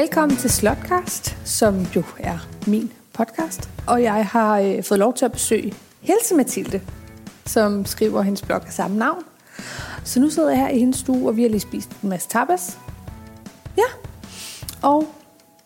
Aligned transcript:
Velkommen 0.00 0.36
til 0.36 0.50
Slotcast, 0.50 1.36
som 1.44 1.82
jo 1.96 2.02
er 2.18 2.48
min 2.66 2.92
podcast. 3.12 3.70
Og 3.86 4.02
jeg 4.02 4.26
har 4.26 4.60
øh, 4.60 4.82
fået 4.82 4.98
lov 4.98 5.14
til 5.14 5.24
at 5.24 5.32
besøge 5.32 5.74
Helse 6.00 6.34
Mathilde, 6.34 6.80
som 7.46 7.86
skriver 7.86 8.22
hendes 8.22 8.42
blog 8.42 8.66
af 8.66 8.72
samme 8.72 8.96
navn. 8.96 9.22
Så 10.04 10.20
nu 10.20 10.30
sidder 10.30 10.50
jeg 10.50 10.58
her 10.58 10.68
i 10.68 10.78
hendes 10.78 10.96
stue, 10.96 11.28
og 11.28 11.36
vi 11.36 11.42
har 11.42 11.48
lige 11.48 11.60
spist 11.60 11.90
en 12.02 12.08
masse 12.08 12.28
tapas. 12.28 12.78
Ja, 13.76 14.08
og 14.82 15.08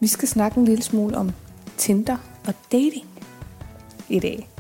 vi 0.01 0.07
skal 0.07 0.29
snakke 0.29 0.59
en 0.59 0.65
lille 0.65 0.83
smule 0.83 1.17
om 1.17 1.33
Tinder 1.77 2.17
og 2.47 2.55
dating 2.73 3.07
i 4.09 4.19
dag. 4.19 4.54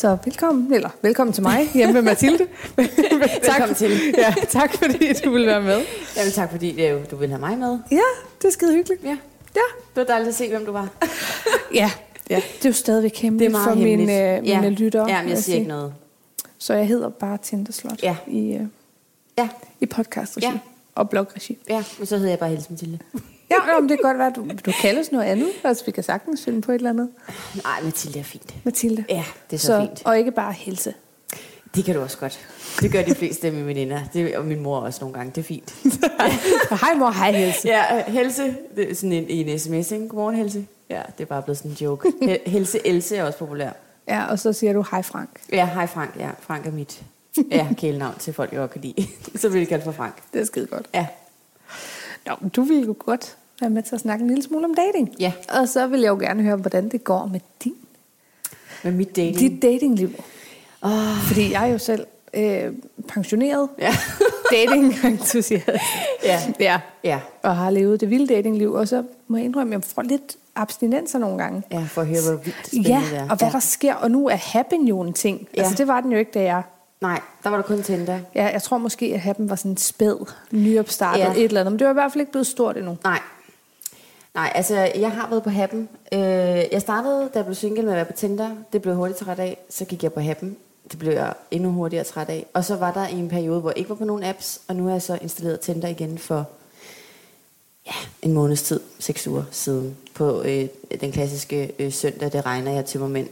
Så 0.00 0.16
velkommen, 0.24 0.72
eller 0.72 0.88
velkommen 1.02 1.32
til 1.34 1.42
mig 1.42 1.68
hjemme 1.74 1.92
med 1.92 2.02
Mathilde. 2.02 2.46
Velkommen 2.76 3.74
til. 3.74 3.90
Ja, 4.18 4.34
tak 4.48 4.74
fordi 4.74 5.12
du 5.24 5.30
vil 5.30 5.46
være 5.46 5.60
med. 5.62 5.82
Jamen 6.16 6.32
tak, 6.32 6.50
fordi 6.50 6.72
det 6.72 6.90
jo, 6.90 7.00
du 7.10 7.16
vil 7.16 7.28
have 7.28 7.40
mig 7.40 7.58
med. 7.58 7.78
Ja, 7.90 8.00
det 8.42 8.48
er 8.48 8.50
skide 8.52 8.74
hyggeligt. 8.74 9.04
Ja. 9.04 9.08
Ja, 9.56 9.60
Det 9.94 9.96
var 9.96 10.04
dejligt 10.04 10.28
at 10.28 10.34
se, 10.34 10.48
hvem 10.48 10.64
du 10.66 10.72
var. 10.72 10.88
ja. 11.74 11.90
ja. 12.30 12.36
det 12.58 12.64
er 12.64 12.68
jo 12.68 12.72
stadigvæk 12.72 13.10
Det 13.12 13.18
hemmeligt 13.20 13.54
er 13.54 13.64
for 13.64 13.70
hemmeligt. 13.70 13.98
mine, 13.98 14.36
øh, 14.36 14.42
mine 14.42 14.62
ja. 14.62 14.68
lyttere. 14.68 15.08
Ja, 15.10 15.20
men 15.22 15.28
jeg 15.30 15.38
siger 15.38 15.42
sige. 15.44 15.56
ikke 15.56 15.68
noget. 15.68 15.94
Så 16.58 16.74
jeg 16.74 16.86
hedder 16.88 17.08
bare 17.08 17.38
Tinderslot 17.42 18.02
Ja. 18.02 18.16
i, 18.26 18.52
øh, 18.54 18.60
Ja, 19.38 19.48
i 19.80 19.86
podcastregi 19.86 20.46
Ja. 20.46 20.58
og 20.94 21.10
blogregi. 21.10 21.58
ja, 21.68 21.84
men 21.98 22.06
så 22.06 22.16
hedder 22.16 22.30
jeg 22.30 22.38
bare 22.38 22.50
Helse 22.50 22.66
Mathilde. 22.70 22.98
Ja, 23.50 23.74
jo, 23.74 23.80
men 23.80 23.88
det 23.88 23.98
kan 23.98 24.02
godt 24.02 24.18
være, 24.18 24.26
at 24.26 24.36
du, 24.36 24.46
du 24.66 24.72
kaldes 24.82 25.12
noget 25.12 25.24
andet. 25.24 25.48
Altså, 25.64 25.84
vi 25.84 25.90
kan 25.92 26.02
sagtens 26.02 26.44
finde 26.44 26.60
på 26.62 26.72
et 26.72 26.74
eller 26.76 26.90
andet. 26.90 27.10
Nej, 27.64 27.82
Mathilde 27.82 28.18
er 28.18 28.22
fint. 28.22 28.54
Mathilde. 28.64 29.04
Ja, 29.08 29.24
det 29.50 29.56
er 29.56 29.60
så, 29.60 29.66
så 29.66 29.80
fint. 29.80 30.02
Og 30.04 30.18
ikke 30.18 30.30
bare 30.30 30.52
Helse. 30.52 30.94
Det 31.74 31.84
kan 31.84 31.94
du 31.94 32.00
også 32.00 32.18
godt. 32.18 32.46
Det 32.80 32.92
gør 32.92 33.02
de 33.02 33.14
fleste 33.14 33.46
af 33.46 33.52
mine 33.52 33.66
veninder. 33.66 34.00
Det, 34.12 34.36
og 34.36 34.44
min 34.44 34.60
mor 34.60 34.80
også 34.80 35.00
nogle 35.00 35.14
gange. 35.14 35.32
Det 35.34 35.38
er 35.38 35.44
fint. 35.44 35.74
hej 36.84 36.94
mor, 36.96 37.10
hej 37.10 37.32
Helse. 37.32 37.68
Ja, 37.68 38.02
Helse. 38.10 38.56
Det 38.76 38.90
er 38.90 38.94
sådan 38.94 39.12
en, 39.12 39.26
en 39.48 39.58
sms, 39.58 39.90
ikke? 39.92 40.08
Godmorgen, 40.08 40.36
Helse. 40.36 40.66
Ja, 40.90 41.02
det 41.18 41.24
er 41.24 41.28
bare 41.28 41.42
blevet 41.42 41.58
sådan 41.58 41.70
en 41.70 41.76
joke. 41.76 42.08
He- 42.22 42.50
Helse 42.50 42.86
Else 42.86 43.16
er 43.16 43.24
også 43.24 43.38
populær. 43.38 43.70
Ja, 44.08 44.24
og 44.26 44.38
så 44.38 44.52
siger 44.52 44.72
du 44.72 44.84
hej 44.90 45.02
Frank. 45.02 45.28
Ja, 45.52 45.66
hej 45.74 45.86
Frank. 45.86 46.16
Ja, 46.18 46.30
Frank 46.40 46.66
er 46.66 46.70
mit 46.72 47.02
ja, 47.50 47.66
kælenavn 47.78 48.14
til 48.18 48.32
folk, 48.32 48.52
jeg 48.52 48.58
godt 48.58 48.70
kan 48.70 48.80
lide. 48.80 49.06
Så 49.40 49.48
vil 49.48 49.58
jeg 49.58 49.68
kalde 49.68 49.84
for 49.84 49.92
Frank. 49.92 50.14
Det 50.32 50.40
er 50.40 50.44
skide 50.44 50.66
godt. 50.66 50.86
Ja. 50.94 51.06
Nå, 52.26 52.32
men 52.40 52.48
du 52.48 52.62
vil 52.62 52.86
jo 52.86 52.94
godt 52.98 53.36
være 53.60 53.70
med 53.70 53.82
til 53.82 53.94
at 53.94 54.00
snakke 54.00 54.22
en 54.22 54.28
lille 54.28 54.42
smule 54.42 54.64
om 54.64 54.74
dating. 54.74 55.14
Ja. 55.20 55.32
Og 55.48 55.68
så 55.68 55.86
vil 55.86 56.00
jeg 56.00 56.08
jo 56.08 56.16
gerne 56.18 56.42
høre, 56.42 56.56
hvordan 56.56 56.88
det 56.88 57.04
går 57.04 57.26
med 57.32 57.40
din, 57.64 57.74
Med 58.84 58.92
mit 58.92 59.16
dating. 59.16 59.38
dit 59.38 59.62
datingliv. 59.62 60.10
Oh, 60.82 60.90
Fordi 61.26 61.52
jeg 61.52 61.68
er 61.68 61.72
jo 61.72 61.78
selv 61.78 62.06
øh, 62.34 62.72
pensioneret 63.08 63.68
ja. 63.78 63.94
dating-entusiast. 64.52 65.68
ja. 66.24 66.40
Ja, 66.60 66.80
Ja. 67.04 67.18
og 67.42 67.56
har 67.56 67.70
levet 67.70 68.00
det 68.00 68.10
vilde 68.10 68.34
datingliv. 68.34 68.72
Og 68.72 68.88
så 68.88 69.02
må 69.28 69.36
jeg 69.36 69.44
indrømme, 69.44 69.74
at 69.74 69.82
jeg 69.82 69.90
får 69.94 70.02
lidt 70.02 70.36
abstinenser 70.56 71.18
nogle 71.18 71.38
gange. 71.38 71.62
Ja, 71.72 71.82
for 71.88 72.00
at 72.00 72.06
høre, 72.06 72.18
hvor 72.28 72.36
vildt 72.44 72.66
spændende 72.66 72.90
Ja, 72.90 73.02
det 73.10 73.18
er. 73.18 73.22
og 73.30 73.36
hvad 73.36 73.48
ja. 73.48 73.52
der 73.52 73.58
sker. 73.60 73.94
Og 73.94 74.10
nu 74.10 74.28
er 74.28 74.36
Happen 74.36 74.88
jo 74.88 75.00
en 75.00 75.12
ting. 75.12 75.48
Ja. 75.56 75.60
Altså, 75.62 75.74
det 75.74 75.86
var 75.88 76.00
den 76.00 76.12
jo 76.12 76.18
ikke, 76.18 76.30
da 76.34 76.42
jeg... 76.42 76.62
Nej, 77.00 77.20
der 77.44 77.50
var 77.50 77.56
der 77.56 77.64
kun 77.64 77.82
Tinder. 77.82 78.18
Ja, 78.34 78.46
jeg 78.46 78.62
tror 78.62 78.78
måske, 78.78 79.06
at 79.14 79.20
Happen 79.20 79.50
var 79.50 79.56
sådan 79.56 79.76
spæd, 79.76 80.26
nyopstartet, 80.50 81.20
Ja. 81.24 81.32
et 81.32 81.44
eller 81.44 81.60
andet. 81.60 81.72
Men 81.72 81.78
det 81.78 81.84
var 81.86 81.92
i 81.92 81.94
hvert 81.94 82.12
fald 82.12 82.20
ikke 82.20 82.32
blevet 82.32 82.46
stort 82.46 82.76
endnu. 82.76 82.96
Nej. 83.04 83.18
Nej, 84.34 84.52
altså, 84.54 84.74
jeg 84.76 85.10
har 85.10 85.28
været 85.28 85.42
på 85.42 85.50
Happen. 85.50 85.88
Øh, 86.12 86.20
jeg 86.72 86.80
startede, 86.80 87.20
da 87.34 87.38
jeg 87.38 87.44
blev 87.44 87.54
single 87.54 87.82
med 87.82 87.92
at 87.92 87.96
være 87.96 88.04
på 88.04 88.12
Tinder. 88.12 88.50
Det 88.72 88.82
blev 88.82 88.94
hurtigt 88.94 89.18
træt 89.18 89.38
af. 89.38 89.58
Så 89.70 89.84
gik 89.84 90.02
jeg 90.02 90.12
på 90.12 90.20
Happen. 90.20 90.56
Det 90.90 90.98
blev 90.98 91.12
jeg 91.12 91.34
endnu 91.50 91.70
hurtigere 91.70 92.04
træt 92.04 92.28
af. 92.28 92.46
Og 92.54 92.64
så 92.64 92.76
var 92.76 92.92
der 92.92 93.04
en 93.04 93.28
periode, 93.28 93.60
hvor 93.60 93.70
jeg 93.70 93.78
ikke 93.78 93.90
var 93.90 93.96
på 93.96 94.04
nogen 94.04 94.24
apps. 94.24 94.60
Og 94.68 94.76
nu 94.76 94.84
har 94.84 94.92
jeg 94.92 95.02
så 95.02 95.18
installeret 95.22 95.60
Tinder 95.60 95.88
igen 95.88 96.18
for 96.18 96.48
ja, 97.86 97.92
en 98.22 98.32
måneds 98.32 98.62
tid, 98.62 98.80
seks 98.98 99.26
uger 99.26 99.44
siden. 99.50 99.96
På 100.14 100.42
øh, 100.42 100.68
den 101.00 101.12
klassiske 101.12 101.72
øh, 101.78 101.92
søndag, 101.92 102.32
det 102.32 102.46
regner 102.46 102.72
jeg 102.72 102.84
til 102.84 103.00
mænd. 103.00 103.28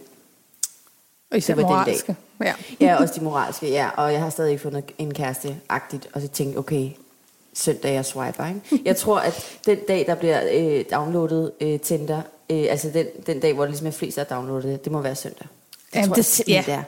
Og 1.30 1.38
især 1.38 1.54
Det 1.54 1.62
var 1.62 1.68
den 1.68 1.76
dag. 1.76 1.84
moralske. 1.86 2.16
Ja. 2.40 2.54
Ja, 2.80 2.96
også 2.96 3.14
de 3.18 3.24
moralske, 3.24 3.70
ja. 3.70 3.90
Og 3.96 4.12
jeg 4.12 4.20
har 4.20 4.30
stadig 4.30 4.50
ikke 4.50 4.62
fundet 4.62 4.84
en 4.98 5.14
kæreste-agtigt. 5.14 6.08
Og 6.12 6.20
så 6.20 6.28
tænkte 6.28 6.58
okay, 6.58 6.90
søndag 7.58 7.94
jeg 7.94 8.04
swiper, 8.04 8.46
ikke? 8.46 8.82
Jeg 8.84 8.96
tror, 8.96 9.18
at 9.18 9.46
den 9.66 9.78
dag, 9.88 10.04
der 10.06 10.14
bliver 10.14 10.40
øh, 10.52 10.84
downloadet 10.92 11.52
øh, 11.60 11.80
Tinder, 11.80 12.20
øh, 12.50 12.66
altså 12.70 12.90
den, 12.94 13.06
den 13.26 13.40
dag, 13.40 13.52
hvor 13.52 13.62
det 13.62 13.70
ligesom 13.70 13.86
er 13.86 13.90
flest, 13.90 14.16
der 14.16 14.22
er 14.22 14.26
downloadet 14.36 14.64
det, 14.64 14.84
det 14.84 14.92
må 14.92 15.00
være 15.00 15.14
søndag. 15.14 15.46
Det 15.70 15.94
Jamen, 15.94 16.06
tror 16.08 16.14
det- 16.14 16.18
jeg 16.18 16.24
simpelthen, 16.24 16.64
ja. 16.64 16.72
det 16.72 16.78
er. 16.78 16.82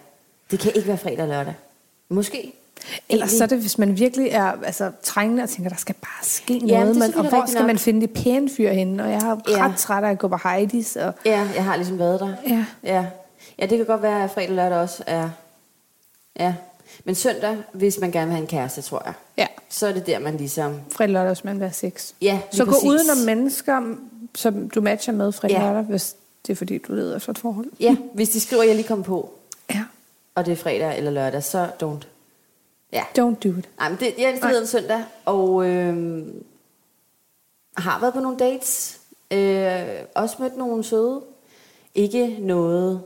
Det 0.50 0.58
kan 0.60 0.72
ikke 0.74 0.88
være 0.88 0.98
fredag 0.98 1.20
og 1.22 1.28
lørdag. 1.28 1.54
Måske. 2.08 2.52
Ellers 3.08 3.30
så 3.30 3.44
er 3.44 3.48
det, 3.48 3.58
hvis 3.58 3.78
man 3.78 3.98
virkelig 3.98 4.28
er 4.28 4.52
altså, 4.64 4.90
trængende 5.02 5.42
og 5.42 5.48
tænker, 5.48 5.68
der 5.68 5.76
skal 5.76 5.94
bare 5.94 6.24
ske 6.24 6.54
er 6.56 6.60
noget. 6.80 6.96
Men, 6.96 7.14
og 7.14 7.28
hvor 7.28 7.44
skal 7.46 7.58
nok. 7.60 7.66
man 7.66 7.78
finde 7.78 8.00
det 8.00 8.10
pæne 8.10 8.50
fyr 8.56 8.70
henne? 8.72 9.02
Og 9.04 9.10
jeg 9.10 9.16
er 9.20 9.36
Ja. 9.48 9.66
ret 9.68 9.76
træt 9.76 10.04
af 10.04 10.10
at 10.10 10.18
gå 10.18 10.28
på 10.28 10.34
Heidi's. 10.36 11.00
Og, 11.00 11.12
Ja, 11.24 11.48
jeg 11.54 11.64
har 11.64 11.76
ligesom 11.76 11.98
været 11.98 12.20
der. 12.20 12.34
ja. 12.48 12.64
Ja. 12.84 13.04
ja, 13.58 13.66
det 13.66 13.78
kan 13.78 13.86
godt 13.86 14.02
være, 14.02 14.24
at 14.24 14.30
fredag 14.30 14.48
og 14.50 14.54
lørdag 14.56 14.78
også 14.78 15.02
er... 15.06 15.30
Ja. 16.40 16.54
Men 17.04 17.14
søndag, 17.14 17.56
hvis 17.72 17.98
man 18.00 18.10
gerne 18.10 18.26
vil 18.26 18.32
have 18.34 18.42
en 18.42 18.46
kæreste, 18.48 18.82
tror 18.82 19.02
jeg, 19.04 19.14
ja, 19.36 19.46
så 19.68 19.86
er 19.86 19.92
det 19.92 20.06
der, 20.06 20.18
man 20.18 20.36
ligesom... 20.36 20.80
fredag 20.90 21.12
lørdag, 21.12 21.28
hvis 21.34 21.44
man 21.44 21.54
vil 21.56 21.62
have 21.66 21.72
sex. 21.74 22.12
Ja, 22.22 22.40
Så 22.52 22.64
gå 22.64 22.70
præcis. 22.70 22.88
udenom 22.88 23.16
mennesker, 23.18 23.94
som 24.34 24.70
du 24.70 24.80
matcher 24.80 25.12
med 25.14 25.32
fredag 25.32 25.56
Ja. 25.56 25.62
lørdag, 25.62 25.82
hvis 25.82 26.16
det 26.46 26.52
er 26.52 26.56
fordi, 26.56 26.78
du 26.78 26.92
leder 26.92 27.16
efter 27.16 27.30
et 27.30 27.38
forhold. 27.38 27.66
Ja, 27.80 27.96
hvis 28.14 28.28
de 28.30 28.40
skriver, 28.40 28.62
at 28.62 28.68
jeg 28.68 28.76
lige 28.76 28.88
kom 28.88 29.02
på, 29.02 29.30
Ja. 29.70 29.84
og 30.34 30.46
det 30.46 30.52
er 30.52 30.56
fredag 30.56 30.96
eller 30.98 31.10
lørdag, 31.10 31.44
så 31.44 31.68
don't. 31.82 32.06
Ja. 32.92 33.02
Don't 33.18 33.34
do 33.34 33.48
it. 33.58 33.68
Nej, 33.78 33.88
men 33.88 33.98
det, 34.00 34.14
jeg 34.18 34.40
er 34.42 34.60
en 34.60 34.66
søndag, 34.66 35.02
og 35.24 35.66
øh, 35.66 36.22
har 37.76 38.00
været 38.00 38.14
på 38.14 38.20
nogle 38.20 38.38
dates. 38.38 39.00
Øh, 39.30 39.82
også 40.14 40.36
mødt 40.38 40.56
nogle 40.56 40.84
søde. 40.84 41.20
Ikke 41.94 42.36
noget 42.40 43.02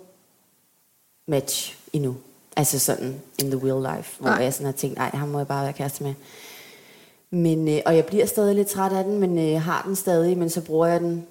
match 1.26 1.76
endnu. 1.92 2.16
Altså 2.56 2.78
sådan 2.78 3.20
in 3.38 3.50
the 3.50 3.60
real 3.68 3.96
life, 3.96 4.20
hvor 4.20 4.30
Nej. 4.30 4.42
jeg 4.42 4.52
sådan 4.54 4.64
har 4.64 4.72
tænkt, 4.72 4.96
nej, 4.96 5.10
ham 5.14 5.28
må 5.28 5.38
jeg 5.38 5.46
bare 5.46 5.64
være 5.64 5.72
kæreste 5.72 6.04
med. 6.04 6.14
Men, 7.30 7.68
øh, 7.68 7.80
og 7.86 7.96
jeg 7.96 8.04
bliver 8.04 8.26
stadig 8.26 8.54
lidt 8.54 8.68
træt 8.68 8.92
af 8.92 9.04
den, 9.04 9.18
men 9.18 9.38
øh, 9.38 9.62
har 9.62 9.82
den 9.86 9.96
stadig, 9.96 10.38
men 10.38 10.50
så 10.50 10.60
bruger 10.60 10.86
jeg 10.86 11.00
den 11.00 11.26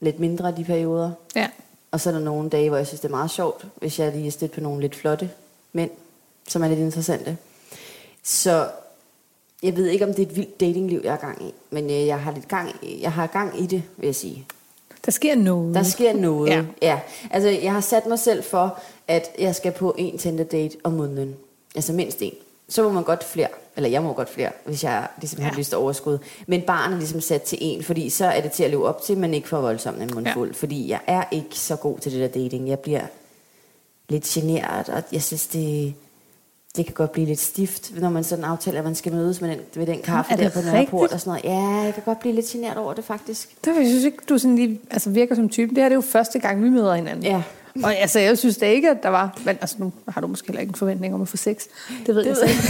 lidt 0.00 0.20
mindre 0.20 0.50
i 0.50 0.52
de 0.56 0.64
perioder. 0.64 1.10
Ja. 1.36 1.48
Og 1.90 2.00
så 2.00 2.10
er 2.10 2.14
der 2.14 2.20
nogle 2.20 2.50
dage, 2.50 2.68
hvor 2.68 2.76
jeg 2.76 2.86
synes, 2.86 3.00
det 3.00 3.08
er 3.08 3.16
meget 3.16 3.30
sjovt, 3.30 3.66
hvis 3.76 3.98
jeg 3.98 4.12
lige 4.12 4.26
er 4.26 4.30
stødt 4.30 4.52
på 4.52 4.60
nogle 4.60 4.80
lidt 4.80 4.94
flotte 4.94 5.30
mænd, 5.72 5.90
som 6.48 6.62
er 6.62 6.68
lidt 6.68 6.80
interessante. 6.80 7.36
Så 8.22 8.68
jeg 9.62 9.76
ved 9.76 9.86
ikke, 9.86 10.04
om 10.04 10.14
det 10.14 10.22
er 10.22 10.26
et 10.26 10.36
vildt 10.36 10.60
datingliv, 10.60 11.00
jeg 11.04 11.12
har 11.12 11.18
gang 11.18 11.42
i. 11.42 11.54
Men 11.70 11.84
øh, 11.84 12.06
jeg 12.06 12.20
har 12.20 12.32
lidt 12.32 12.48
gang 12.48 12.70
i, 12.82 13.02
jeg 13.02 13.12
har 13.12 13.26
gang 13.26 13.60
i 13.60 13.66
det, 13.66 13.82
vil 13.96 14.06
jeg 14.06 14.14
sige. 14.14 14.46
Der 15.06 15.10
sker 15.10 15.34
noget. 15.34 15.74
Der 15.74 15.82
sker 15.82 16.12
noget. 16.12 16.50
Ja. 16.50 16.64
Ja. 16.82 16.88
ja. 16.88 17.00
Altså, 17.30 17.48
jeg 17.48 17.72
har 17.72 17.80
sat 17.80 18.06
mig 18.06 18.18
selv 18.18 18.44
for, 18.44 18.78
at 19.08 19.30
jeg 19.38 19.54
skal 19.54 19.72
på 19.72 19.94
en 19.98 20.18
Tinder 20.18 20.44
date 20.44 20.76
om 20.84 20.92
måneden. 20.92 21.34
Altså 21.74 21.92
mindst 21.92 22.22
en. 22.22 22.34
Så 22.68 22.82
må 22.82 22.88
man 22.88 23.04
godt 23.04 23.24
flere. 23.24 23.48
Eller 23.76 23.90
jeg 23.90 24.02
må 24.02 24.12
godt 24.12 24.28
flere, 24.28 24.50
hvis 24.64 24.84
jeg 24.84 25.08
ligesom 25.20 25.40
ja. 25.40 25.44
Har 25.44 25.56
lyst 25.56 25.68
til 25.68 25.78
overskud. 25.78 26.18
Men 26.46 26.62
barn 26.62 26.92
er 26.92 26.96
ligesom 26.96 27.20
sat 27.20 27.42
til 27.42 27.58
en, 27.60 27.82
fordi 27.82 28.10
så 28.10 28.26
er 28.26 28.40
det 28.40 28.52
til 28.52 28.64
at 28.64 28.70
leve 28.70 28.86
op 28.86 29.02
til, 29.02 29.18
men 29.18 29.34
ikke 29.34 29.48
for 29.48 29.60
voldsomt 29.60 30.02
en 30.02 30.10
mundfuld. 30.14 30.48
Ja. 30.48 30.54
Fordi 30.54 30.88
jeg 30.88 31.00
er 31.06 31.24
ikke 31.30 31.58
så 31.58 31.76
god 31.76 31.98
til 31.98 32.12
det 32.12 32.20
der 32.20 32.40
dating. 32.40 32.68
Jeg 32.68 32.78
bliver 32.78 33.02
lidt 34.08 34.24
generet, 34.24 34.88
og 34.88 35.02
jeg 35.12 35.22
synes, 35.22 35.46
det, 35.46 35.94
det 36.76 36.86
kan 36.86 36.94
godt 36.94 37.12
blive 37.12 37.26
lidt 37.26 37.40
stift, 37.40 37.92
når 38.00 38.10
man 38.10 38.24
sådan 38.24 38.44
aftaler, 38.44 38.78
at 38.78 38.84
man 38.84 38.94
skal 38.94 39.12
mødes 39.12 39.40
med 39.40 39.50
den, 39.50 39.58
ved 39.74 39.86
den 39.86 40.02
kaffe 40.02 40.32
er 40.32 40.36
der 40.36 40.44
det 40.44 40.52
på 40.52 40.60
Nørreport 40.60 41.02
rigtigt? 41.02 41.12
og 41.12 41.20
sådan 41.20 41.42
noget. 41.44 41.58
Ja, 41.58 41.84
jeg 41.84 41.94
kan 41.94 42.02
godt 42.02 42.20
blive 42.20 42.34
lidt 42.34 42.46
generet 42.46 42.76
over 42.76 42.94
det 42.94 43.04
faktisk. 43.04 43.64
Der, 43.64 43.74
jeg 43.80 43.86
synes 43.86 44.04
ikke, 44.04 44.18
du 44.28 44.38
sådan 44.38 44.56
lige, 44.56 44.80
altså 44.90 45.10
virker 45.10 45.34
som 45.34 45.48
typen. 45.48 45.76
Det 45.76 45.82
her 45.82 45.88
det 45.88 45.94
er 45.94 45.96
jo 45.96 46.00
første 46.00 46.38
gang, 46.38 46.64
vi 46.64 46.68
møder 46.68 46.94
hinanden. 46.94 47.24
Ja. 47.24 47.42
Og 47.82 47.96
altså, 47.96 48.18
jeg 48.20 48.38
synes 48.38 48.56
da 48.56 48.66
ikke, 48.66 48.90
at 48.90 49.02
der 49.02 49.08
var... 49.08 49.38
Men 49.44 49.58
altså, 49.60 49.76
nu 49.78 49.92
har 50.08 50.20
du 50.20 50.26
måske 50.26 50.46
heller 50.48 50.60
ikke 50.60 50.70
en 50.70 50.74
forventning 50.74 51.14
om 51.14 51.22
at 51.22 51.28
få 51.28 51.36
sex. 51.36 51.56
Det 52.06 52.14
ved 52.14 52.24
Det 52.24 52.26
jeg 52.28 52.36
ved 52.36 52.42
ikke. 52.48 52.62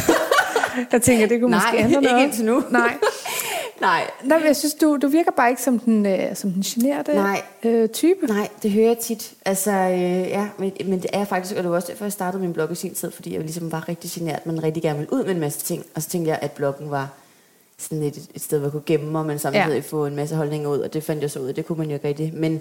jeg 0.92 1.02
tænker, 1.02 1.26
det 1.26 1.40
kunne 1.40 1.50
Nej, 1.50 1.60
måske 1.72 1.78
ændre 1.78 1.90
ikke 2.00 2.10
noget. 2.12 2.24
indtil 2.24 2.44
nu. 2.44 2.62
Nej. 2.70 2.94
Nej, 3.80 4.10
Nej, 4.24 4.42
jeg 4.44 4.56
synes, 4.56 4.74
du, 4.74 4.98
du 5.02 5.08
virker 5.08 5.30
bare 5.30 5.50
ikke 5.50 5.62
som 5.62 5.78
den, 5.78 6.06
øh, 6.06 6.36
som 6.36 6.50
den 6.52 6.62
generte 6.62 7.14
Nej. 7.14 7.42
øh, 7.62 7.88
type. 7.88 8.26
Nej, 8.26 8.48
det 8.62 8.70
hører 8.70 8.86
jeg 8.86 8.98
tit. 8.98 9.32
Altså, 9.44 9.70
øh, 9.70 9.98
ja, 10.28 10.48
men, 10.58 10.72
men 10.84 11.02
det 11.02 11.10
er 11.12 11.24
faktisk, 11.24 11.56
og 11.56 11.62
det 11.62 11.70
var 11.70 11.76
også 11.76 11.88
derfor, 11.92 12.04
jeg 12.04 12.12
startede 12.12 12.42
min 12.42 12.52
blog 12.52 12.72
i 12.72 12.74
sin 12.74 12.94
tid, 12.94 13.10
fordi 13.10 13.32
jeg 13.34 13.40
ligesom 13.40 13.72
var 13.72 13.88
rigtig 13.88 14.10
genert, 14.10 14.46
men 14.46 14.62
rigtig 14.62 14.82
gerne 14.82 14.98
ville 14.98 15.12
ud 15.12 15.24
med 15.24 15.34
en 15.34 15.40
masse 15.40 15.60
ting. 15.60 15.84
Og 15.94 16.02
så 16.02 16.08
tænkte 16.08 16.30
jeg, 16.30 16.38
at 16.42 16.50
bloggen 16.52 16.90
var 16.90 17.08
sådan 17.78 18.02
et, 18.02 18.18
et 18.34 18.42
sted, 18.42 18.58
hvor 18.58 18.66
jeg 18.66 18.72
kunne 18.72 18.82
gemme 18.86 19.10
mig, 19.12 19.26
men 19.26 19.38
samtidig 19.38 19.68
Ja. 19.68 19.74
ja. 19.74 19.80
få 19.80 20.06
en 20.06 20.16
masse 20.16 20.36
holdninger 20.36 20.68
ud, 20.68 20.78
og 20.78 20.92
det 20.92 21.02
fandt 21.02 21.22
jeg 21.22 21.30
så 21.30 21.38
ud 21.40 21.48
af. 21.48 21.54
Det 21.54 21.66
kunne 21.66 21.78
man 21.78 21.88
jo 21.88 21.94
ikke 21.94 22.08
rigtig. 22.08 22.32
Men 22.34 22.60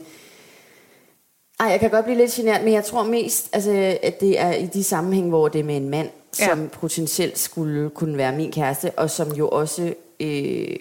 ej, 1.64 1.70
jeg 1.72 1.80
kan 1.80 1.90
godt 1.90 2.06
blive 2.06 2.18
lidt 2.18 2.32
genert, 2.32 2.64
men 2.64 2.74
jeg 2.74 2.84
tror 2.84 3.04
mest, 3.04 3.50
altså, 3.54 3.98
at 4.04 4.20
det 4.20 4.40
er 4.40 4.54
i 4.54 4.66
de 4.66 4.84
sammenhæng, 4.84 5.30
hvor 5.30 5.48
det 5.48 5.60
er 5.60 5.64
med 5.64 5.78
en 5.78 5.90
mand, 5.90 6.10
Ja. 6.40 6.48
som 6.50 6.70
potentielt 6.70 7.40
skulle 7.40 7.90
kunne 7.90 8.18
være 8.18 8.36
min 8.36 8.52
kæreste, 8.52 8.92
og 8.92 9.10
som 9.10 9.32
jo 9.32 9.50
også 9.50 9.94
øh, 10.20 10.76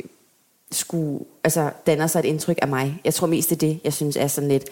skulle, 0.72 1.18
altså 1.44 1.70
danner 1.86 2.06
sig 2.06 2.18
et 2.18 2.24
indtryk 2.24 2.58
af 2.62 2.68
mig. 2.68 3.00
Jeg 3.04 3.14
tror 3.14 3.26
mest 3.26 3.50
det 3.50 3.56
er 3.56 3.58
det, 3.58 3.80
jeg 3.84 3.92
synes 3.92 4.16
er 4.16 4.26
sådan 4.26 4.48
lidt, 4.48 4.64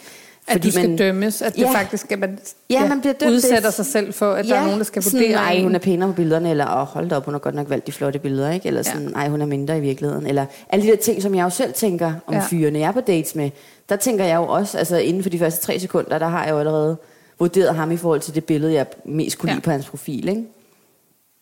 At 0.47 0.63
du 0.63 0.71
skal 0.71 0.89
man- 0.89 0.97
dømmes, 0.97 1.41
at 1.41 1.55
det 1.55 1.61
Ja. 1.61 1.71
faktisk, 1.73 2.11
at 2.11 2.19
man, 2.19 2.39
Ja, 2.69 2.87
man 2.87 2.99
bliver 3.01 3.13
dømt. 3.13 3.31
udsætter 3.31 3.59
Det- 3.61 3.73
sig 3.73 3.85
selv 3.85 4.13
for, 4.13 4.31
at 4.33 4.45
ja, 4.47 4.53
der 4.53 4.59
er 4.59 4.63
nogen, 4.65 4.77
der 4.79 4.83
skal 4.85 5.03
vurdere 5.03 5.21
sådan, 5.31 5.35
ej, 5.35 5.51
en. 5.53 5.63
hun 5.63 5.75
er 5.75 5.79
pænere 5.79 6.09
på 6.09 6.15
billederne, 6.15 6.49
eller 6.49 6.65
åh, 6.81 6.87
hold 6.87 7.09
da 7.09 7.15
op, 7.15 7.25
hun 7.25 7.33
har 7.33 7.39
godt 7.39 7.55
nok 7.55 7.69
valgt 7.69 7.87
de 7.87 7.91
flotte 7.91 8.19
billeder, 8.19 8.51
ikke? 8.51 8.67
Eller 8.67 8.81
sådan, 8.83 9.13
ej, 9.15 9.27
hun 9.29 9.41
er 9.41 9.45
mindre 9.45 9.77
i 9.77 9.81
virkeligheden. 9.81 10.27
Eller 10.27 10.45
alle 10.69 10.85
de 10.85 10.91
der 10.91 10.97
ting, 10.97 11.21
som 11.21 11.35
jeg 11.35 11.43
jo 11.43 11.49
selv 11.49 11.73
tænker 11.73 12.13
om 12.27 12.33
Ja. 12.33 12.39
ja. 12.39 12.45
fyrene, 12.49 12.79
jeg 12.79 12.87
er 12.87 12.91
på 12.91 13.01
dates 13.01 13.35
med. 13.35 13.49
Der 13.89 13.95
tænker 13.95 14.25
jeg 14.25 14.35
jo 14.35 14.47
også, 14.47 14.77
altså 14.77 14.97
inden 14.97 15.23
for 15.23 15.29
de 15.29 15.39
første 15.39 15.65
tre 15.65 15.79
sekunder, 15.79 16.19
der 16.19 16.27
har 16.27 16.43
jeg 16.45 16.51
jo 16.51 16.59
allerede 16.59 16.97
vurderet 17.39 17.75
ham 17.75 17.91
i 17.91 17.97
forhold 17.97 18.19
til 18.19 18.35
det 18.35 18.45
billede, 18.45 18.73
jeg 18.73 18.85
mest 19.05 19.37
kunne 19.37 19.49
Ja. 19.49 19.51
ja. 19.51 19.55
lide 19.55 19.63
på 19.63 19.71
hans 19.71 19.85
profil, 19.89 20.29
ikke? 20.29 20.43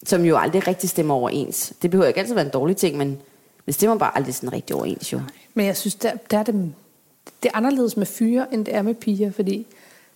Som 0.06 0.26
jo 0.26 0.38
aldrig 0.38 0.68
rigtig 0.68 0.90
stemmer 0.90 1.14
overens. 1.16 1.74
Det 1.82 1.92
behøver 1.92 2.08
ikke 2.08 2.20
altid 2.20 2.34
være 2.34 2.46
en 2.46 2.52
dårlig 2.52 2.78
ting, 2.78 2.98
men 2.98 3.18
det 3.66 3.74
stemmer 3.74 3.98
bare 3.98 4.18
aldrig 4.18 4.36
sådan 4.36 4.54
rigtig 4.54 4.76
overens, 4.76 5.14
jo. 5.14 5.22
Men 5.54 5.66
jeg 5.66 5.78
synes, 5.78 5.96
der, 5.96 6.12
der 6.32 6.38
er 6.38 6.44
det, 6.44 6.72
det 7.44 7.50
er 7.54 7.58
anderledes 7.58 7.98
med 7.98 8.06
fyre, 8.06 8.54
end 8.54 8.66
det 8.66 8.76
er 8.76 8.82
med 8.82 8.94
piger, 8.94 9.32
fordi 9.32 9.66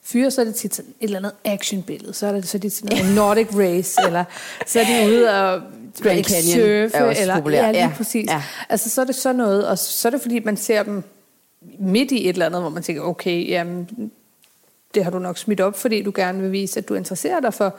fyre, 0.03 0.31
så 0.31 0.41
er 0.41 0.45
det 0.45 0.55
tit 0.55 0.75
sådan 0.75 0.93
et 0.99 1.05
eller 1.05 1.17
andet 1.17 1.31
actionbillede, 1.43 2.13
så 2.13 2.27
er 2.27 2.31
det 2.31 2.47
så 2.47 2.57
er 2.57 2.59
det 2.59 2.71
sådan 2.71 2.97
noget 2.97 3.15
Nordic 3.15 3.47
Race, 3.57 4.01
eller 4.07 4.23
så 4.67 4.79
er 4.79 4.83
de 4.83 5.09
ude 5.09 5.29
og 5.29 5.61
Grand 6.01 6.23
Canyon 6.23 6.89
surfe, 6.89 6.97
er 6.97 7.03
også 7.03 7.21
eller 7.21 7.35
populær. 7.35 7.65
ja, 7.65 7.71
lige 7.71 7.83
Ja, 7.83 7.91
præcis. 7.97 8.29
ja. 8.29 8.43
Altså, 8.69 8.89
så 8.89 9.01
er 9.01 9.05
det 9.05 9.15
sådan 9.15 9.35
noget, 9.35 9.67
og 9.67 9.77
så 9.77 10.07
er 10.07 10.09
det 10.09 10.21
fordi, 10.21 10.39
man 10.39 10.57
ser 10.57 10.83
dem 10.83 11.03
midt 11.79 12.11
i 12.11 12.23
et 12.23 12.29
eller 12.33 12.45
andet, 12.45 12.61
hvor 12.61 12.69
man 12.69 12.83
tænker, 12.83 13.01
okay, 13.01 13.49
jamen, 13.49 14.11
det 14.95 15.03
har 15.03 15.11
du 15.11 15.19
nok 15.19 15.37
smidt 15.37 15.61
op, 15.61 15.77
fordi 15.79 16.01
du 16.01 16.11
gerne 16.15 16.41
vil 16.41 16.51
vise, 16.51 16.79
at 16.79 16.89
du 16.89 16.93
interesserer 16.93 17.39
dig 17.39 17.53
for 17.53 17.75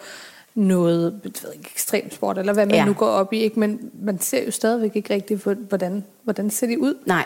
noget 0.55 1.21
ved 1.23 1.53
ikke, 1.55 1.71
ekstremsport, 1.75 2.39
eller 2.39 2.53
hvad 2.53 2.67
man. 2.67 2.75
Ja. 2.75 2.85
nu 2.85 2.93
går 2.93 3.07
op 3.07 3.33
i. 3.33 3.39
Ikke? 3.39 3.61
Men 3.61 3.91
man 4.03 4.21
ser 4.21 4.45
jo 4.45 4.51
stadigvæk 4.51 4.97
ikke 4.97 5.15
rigtigt, 5.15 5.43
hvordan, 5.69 6.05
hvordan 6.25 6.51
ser 6.51 6.67
de 6.67 6.81
ud. 6.81 6.95
Nej. 7.07 7.25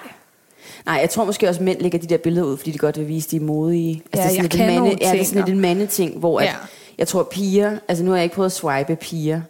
Nej, 0.87 0.95
jeg 1.01 1.11
tror 1.11 1.25
måske 1.25 1.49
også, 1.49 1.61
at 1.61 1.65
mænd 1.65 1.81
lægger 1.81 1.99
de 1.99 2.07
der 2.07 2.17
billeder 2.17 2.47
ud, 2.47 2.57
fordi 2.57 2.71
de 2.71 2.79
godt 2.79 2.99
vil 2.99 3.09
vise, 3.09 3.31
de 3.31 3.37
er 3.37 3.41
modige. 3.41 4.03
Ja, 4.15 4.19
det 4.19 4.19
er 4.19 4.23
jeg 4.23 4.31
sådan 4.31 4.43
lidt 4.43 4.53
kan 4.53 4.61
mande, 4.67 4.75
nogle 4.79 4.97
ja, 5.01 5.13
det 5.13 5.21
er 5.21 5.25
sådan 5.25 5.43
lidt 5.45 5.55
en 5.55 5.61
mandeting, 5.61 6.19
hvor 6.19 6.41
Ja. 6.41 6.47
at, 6.47 6.55
jeg 6.99 7.09
tror 7.09 7.23
piger, 7.23 7.79
altså 7.89 8.05
nu 8.05 8.11
har 8.11 8.17
jeg 8.17 8.25
ikke 8.25 8.35
prøvet 8.35 8.47
at 8.47 8.53
swipe 8.53 8.97
piger, 8.97 9.41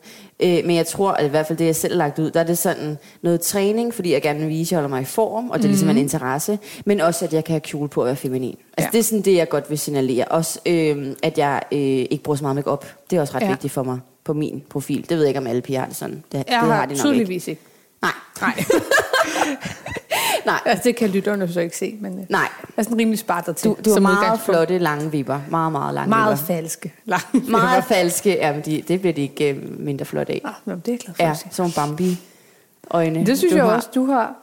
øh, 0.41 0.59
men 0.67 0.77
jeg 0.77 0.87
tror, 0.87 1.11
at 1.11 1.25
i 1.27 1.29
hvert 1.29 1.47
fald 1.47 1.59
det, 1.59 1.65
jeg 1.67 1.77
selv 1.77 1.93
har 1.93 1.99
lagt 1.99 2.19
ud, 2.19 2.31
der 2.31 2.41
er 2.41 2.45
det 2.45 2.59
sådan 2.59 2.99
noget 3.23 3.41
træning, 3.41 3.95
fordi 3.95 4.13
jeg 4.13 4.23
gerne 4.23 4.41
vil 4.41 4.49
vise, 4.49 4.69
at 4.69 4.71
jeg 4.73 4.77
holder 4.77 4.89
mig 4.97 5.03
i 5.03 5.05
form, 5.05 5.51
og 5.51 5.59
det 5.59 5.65
er 5.65 5.69
ligesom 5.69 5.89
en 5.89 5.99
interesse, 5.99 6.59
men 6.85 7.01
også, 7.01 7.25
at 7.25 7.33
jeg 7.33 7.45
kan 7.45 7.53
have 7.53 7.61
kjole 7.61 7.89
på 7.89 8.01
at 8.01 8.07
være 8.07 8.17
feminin. 8.17 8.51
Altså 8.51 8.61
Mhm. 8.79 8.83
Ja. 8.85 8.89
det 8.93 8.99
er 8.99 9.03
sådan 9.03 9.23
det, 9.23 9.35
jeg 9.35 9.49
godt 9.49 9.71
vil 9.71 9.79
signalere. 9.79 10.25
Også, 10.25 10.59
øh, 10.67 11.07
at 11.23 11.39
jeg 11.39 11.63
øh, 11.73 11.79
ikke 11.79 12.21
bruger 12.23 12.37
så 12.37 12.45
meget 12.45 12.55
make-up. 12.55 12.87
Det 13.11 13.17
er 13.17 13.21
også 13.21 13.35
ret 13.35 13.43
Ja. 13.43 13.49
vigtigt 13.49 13.73
for 13.73 13.83
mig 13.83 13.99
på 14.25 14.33
min 14.35 14.63
profil. 14.71 15.01
Det 15.09 15.11
ved 15.11 15.19
jeg 15.19 15.29
ikke, 15.29 15.41
om 15.41 15.47
alle 15.47 15.63
piger 15.63 15.81
har 15.81 15.87
det 15.87 15.97
sådan. 15.97 16.23
Det, 16.33 16.39
Jeg 16.39 16.45
det 16.49 16.55
har, 16.55 16.67
har 16.67 16.75
de 16.75 16.81
nok 16.81 16.91
ikke. 16.91 17.01
tydeligvis 17.03 17.49
ikke. 17.49 17.61
Nej. 18.03 18.11
Nej. 18.41 18.65
Nej. 20.47 20.61
altså, 20.65 20.85
det 20.85 20.97
kan 20.97 21.09
lytterne 21.11 21.53
så 21.53 21.61
ikke 21.61 21.77
se, 21.77 21.97
men 22.01 22.19
øh, 22.19 22.25
Nej. 22.29 22.41
jeg 22.41 22.49
er 22.77 22.83
sådan 22.83 22.99
rimelig 22.99 23.19
spartet 23.19 23.57
til. 23.57 23.69
Du, 23.71 23.77
du 23.85 23.91
har 23.91 23.95
som 23.95 24.03
meget 24.03 24.41
flotte 24.41 24.79
lange 24.79 25.11
vipper. 25.11 25.41
Meget, 25.51 25.73
meget 25.73 25.95
lange 25.95 26.09
Meget 26.11 26.39
vipper. 26.39 26.47
falske. 26.55 26.93
Lange 27.05 27.25
Meget 27.51 27.77
vipper. 27.83 27.95
falske. 27.95 28.31
Ja, 28.37 28.53
men 28.53 28.63
de, 28.63 28.83
det 28.89 29.01
bliver 29.01 29.15
de 29.15 29.21
ikke 29.23 29.51
øh, 29.55 29.81
mindre 29.81 30.05
flotte 30.05 30.33
af. 30.33 30.41
Ah, 30.45 30.53
men 30.65 30.83
det 30.87 30.95
er 30.95 30.99
glad 30.99 31.15
for 31.15 31.23
Ja, 31.23 31.35
nogle 31.59 31.73
Bambi-øjne. 31.77 33.27
Det 33.27 33.39
synes 33.39 33.51
du 33.53 33.57
jeg 33.57 33.65
har. 33.67 33.73
også, 33.77 33.89
du 33.95 34.07
har. 34.07 34.35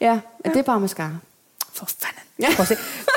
Ja, 0.00 0.20
ja, 0.44 0.50
det 0.50 0.56
er 0.58 0.62
bare 0.62 0.80
mascara. 0.80 1.10
For 1.74 1.86
fanden. 2.00 2.56
Prøv 2.56 2.62
at 2.62 2.68
se. 2.68 2.76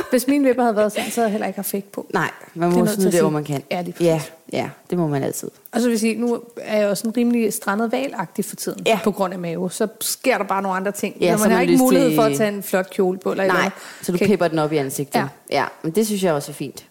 Hvis 0.09 0.27
mine 0.27 0.47
vipper 0.47 0.63
havde 0.63 0.75
været 0.75 0.91
sådan, 0.91 1.11
så 1.11 1.15
havde 1.15 1.25
jeg 1.27 1.31
heller 1.31 1.47
ikke 1.47 1.57
haft 1.57 1.69
fake 1.69 1.91
på. 1.91 2.05
Nej, 2.13 2.31
man 2.53 2.69
må 2.71 2.81
at 2.83 2.97
det, 2.97 3.19
hvor 3.21 3.29
man 3.29 3.43
kan. 3.43 3.63
Ja, 3.71 3.81
lige 3.81 3.95
ja, 3.99 4.21
ja, 4.53 4.69
det 4.89 4.97
må 4.97 5.07
man 5.07 5.23
altid. 5.23 5.51
Og 5.71 5.81
så 5.81 5.89
vil 5.89 5.99
sige, 5.99 6.15
nu 6.15 6.41
er 6.57 6.77
jeg 6.79 6.87
også 6.89 7.07
en 7.07 7.17
rimelig 7.17 7.53
strandet 7.53 7.91
valagtig 7.91 8.45
for 8.45 8.55
tiden, 8.55 8.81
Ja. 8.85 8.99
på 9.03 9.11
grund 9.11 9.33
af 9.33 9.39
mave. 9.39 9.71
Så 9.71 9.87
sker 10.01 10.37
der 10.37 10.45
bare 10.45 10.61
nogle 10.61 10.75
andre 10.77 10.91
ting. 10.91 11.15
Ja, 11.21 11.31
Når 11.31 11.37
så 11.37 11.43
man 11.43 11.51
har 11.51 11.57
man 11.59 11.69
ikke 11.69 11.83
mulighed 11.83 12.07
til- 12.09 12.15
for 12.15 12.23
at 12.23 12.37
tage 12.37 12.51
en 12.51 12.63
flot 12.63 12.89
kjole 12.89 13.17
på. 13.19 13.31
Eller 13.31 13.43
eller 13.43 13.53
Nej, 13.53 13.61
andet. 13.63 13.79
så 14.01 14.11
du 14.11 14.17
Kan- 14.17 14.27
pipper 14.27 14.47
den 14.47 14.59
op 14.59 14.71
i 14.73 14.77
ansigtet. 14.77 15.19
Ja. 15.19 15.27
ja 15.51 15.65
men 15.83 15.91
det 15.91 16.05
synes 16.07 16.23
jeg 16.23 16.33
også 16.33 16.51
er 16.51 16.55
fint. 16.55 16.85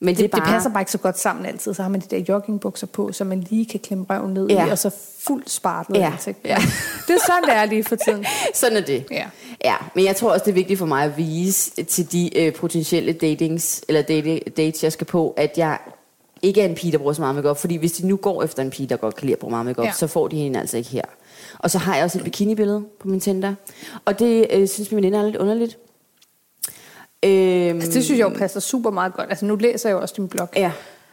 Men 0.00 0.14
det, 0.14 0.22
det, 0.22 0.30
bare... 0.30 0.40
det 0.40 0.48
passer 0.48 0.70
bare 0.70 0.80
ikke 0.82 0.90
så 0.92 0.98
godt 0.98 1.18
sammen 1.18 1.46
altid. 1.46 1.74
Så 1.74 1.82
har 1.82 1.88
man 1.90 2.00
de 2.00 2.16
der 2.16 2.22
joggingbukser 2.28 2.86
på, 2.86 3.12
så 3.12 3.24
man 3.24 3.40
lige 3.50 3.66
kan 3.66 3.80
klemme 3.80 4.04
røven 4.10 4.34
ned 4.34 4.46
Ja. 4.48 4.66
i, 4.66 4.70
og 4.70 4.78
så 4.78 4.90
fuldt 5.20 5.50
spartlet 5.50 5.98
Ja. 5.98 6.12
ansigt. 6.12 6.38
Ja. 6.44 6.56
Det 7.06 7.14
er 7.14 7.18
sådan, 7.26 7.42
det 7.46 7.52
er 7.54 7.64
lige 7.64 7.84
for 7.84 7.96
tiden. 7.96 8.24
Sådan 8.54 8.76
er 8.76 8.80
det. 8.80 9.04
Ja. 9.10 9.24
ja. 9.64 9.74
Men 9.94 10.04
jeg 10.04 10.16
tror 10.16 10.32
også, 10.32 10.44
det 10.44 10.50
er 10.50 10.54
vigtigt 10.54 10.78
for 10.78 10.86
mig 10.86 11.04
at 11.04 11.16
vise 11.16 11.82
til 11.84 12.12
de 12.12 12.38
øh, 12.38 12.52
potentielle 12.54 13.12
datings, 13.12 13.84
eller 13.88 14.02
date, 14.02 14.38
dates, 14.56 14.84
jeg 14.84 14.92
skal 14.92 15.06
på, 15.06 15.34
at 15.36 15.58
jeg 15.58 15.78
ikke 16.42 16.60
er 16.60 16.64
en 16.68 16.74
pige, 16.74 16.92
der 16.92 16.98
bruger 16.98 17.12
så 17.12 17.20
meget 17.22 17.34
makeup. 17.34 17.56
Fordi 17.58 17.76
hvis 17.76 17.92
de 17.92 18.06
nu 18.08 18.16
går 18.16 18.42
efter 18.42 18.62
en 18.62 18.70
pige, 18.70 18.86
der 18.88 18.96
godt 18.96 19.16
kan 19.16 19.24
lide 19.26 19.32
at 19.32 19.38
bruge 19.38 19.50
meget 19.50 19.66
makeup, 19.66 19.84
Ja. 19.86 19.92
så 19.92 20.06
får 20.06 20.28
de 20.28 20.36
hende 20.36 20.60
altså 20.60 20.76
ikke 20.76 20.90
her. 20.90 21.02
Og 21.58 21.70
så 21.70 21.78
har 21.78 21.94
jeg 21.94 22.04
også 22.04 22.18
et 22.18 22.24
bikini-billede 22.24 22.84
på 23.00 23.08
min 23.08 23.20
Tinder. 23.20 23.54
Og 24.04 24.18
det 24.18 24.46
øh, 24.52 24.68
synes 24.68 24.90
min 24.90 24.96
veninde 24.96 25.18
er 25.18 25.22
lidt 25.22 25.36
underligt. 25.36 25.78
Øhm, 27.24 27.76
Altså, 27.76 27.90
det 27.92 28.04
synes 28.04 28.18
jeg 28.18 28.24
jo 28.24 28.34
passer 28.38 28.60
super 28.60 28.90
meget 28.90 29.14
godt. 29.14 29.28
Altså, 29.28 29.46
nu 29.46 29.56
læser 29.56 29.88
jeg 29.88 29.94
jo 29.96 30.00
også 30.00 30.14
din 30.16 30.28
blog. 30.28 30.48
Ja. 30.56 30.72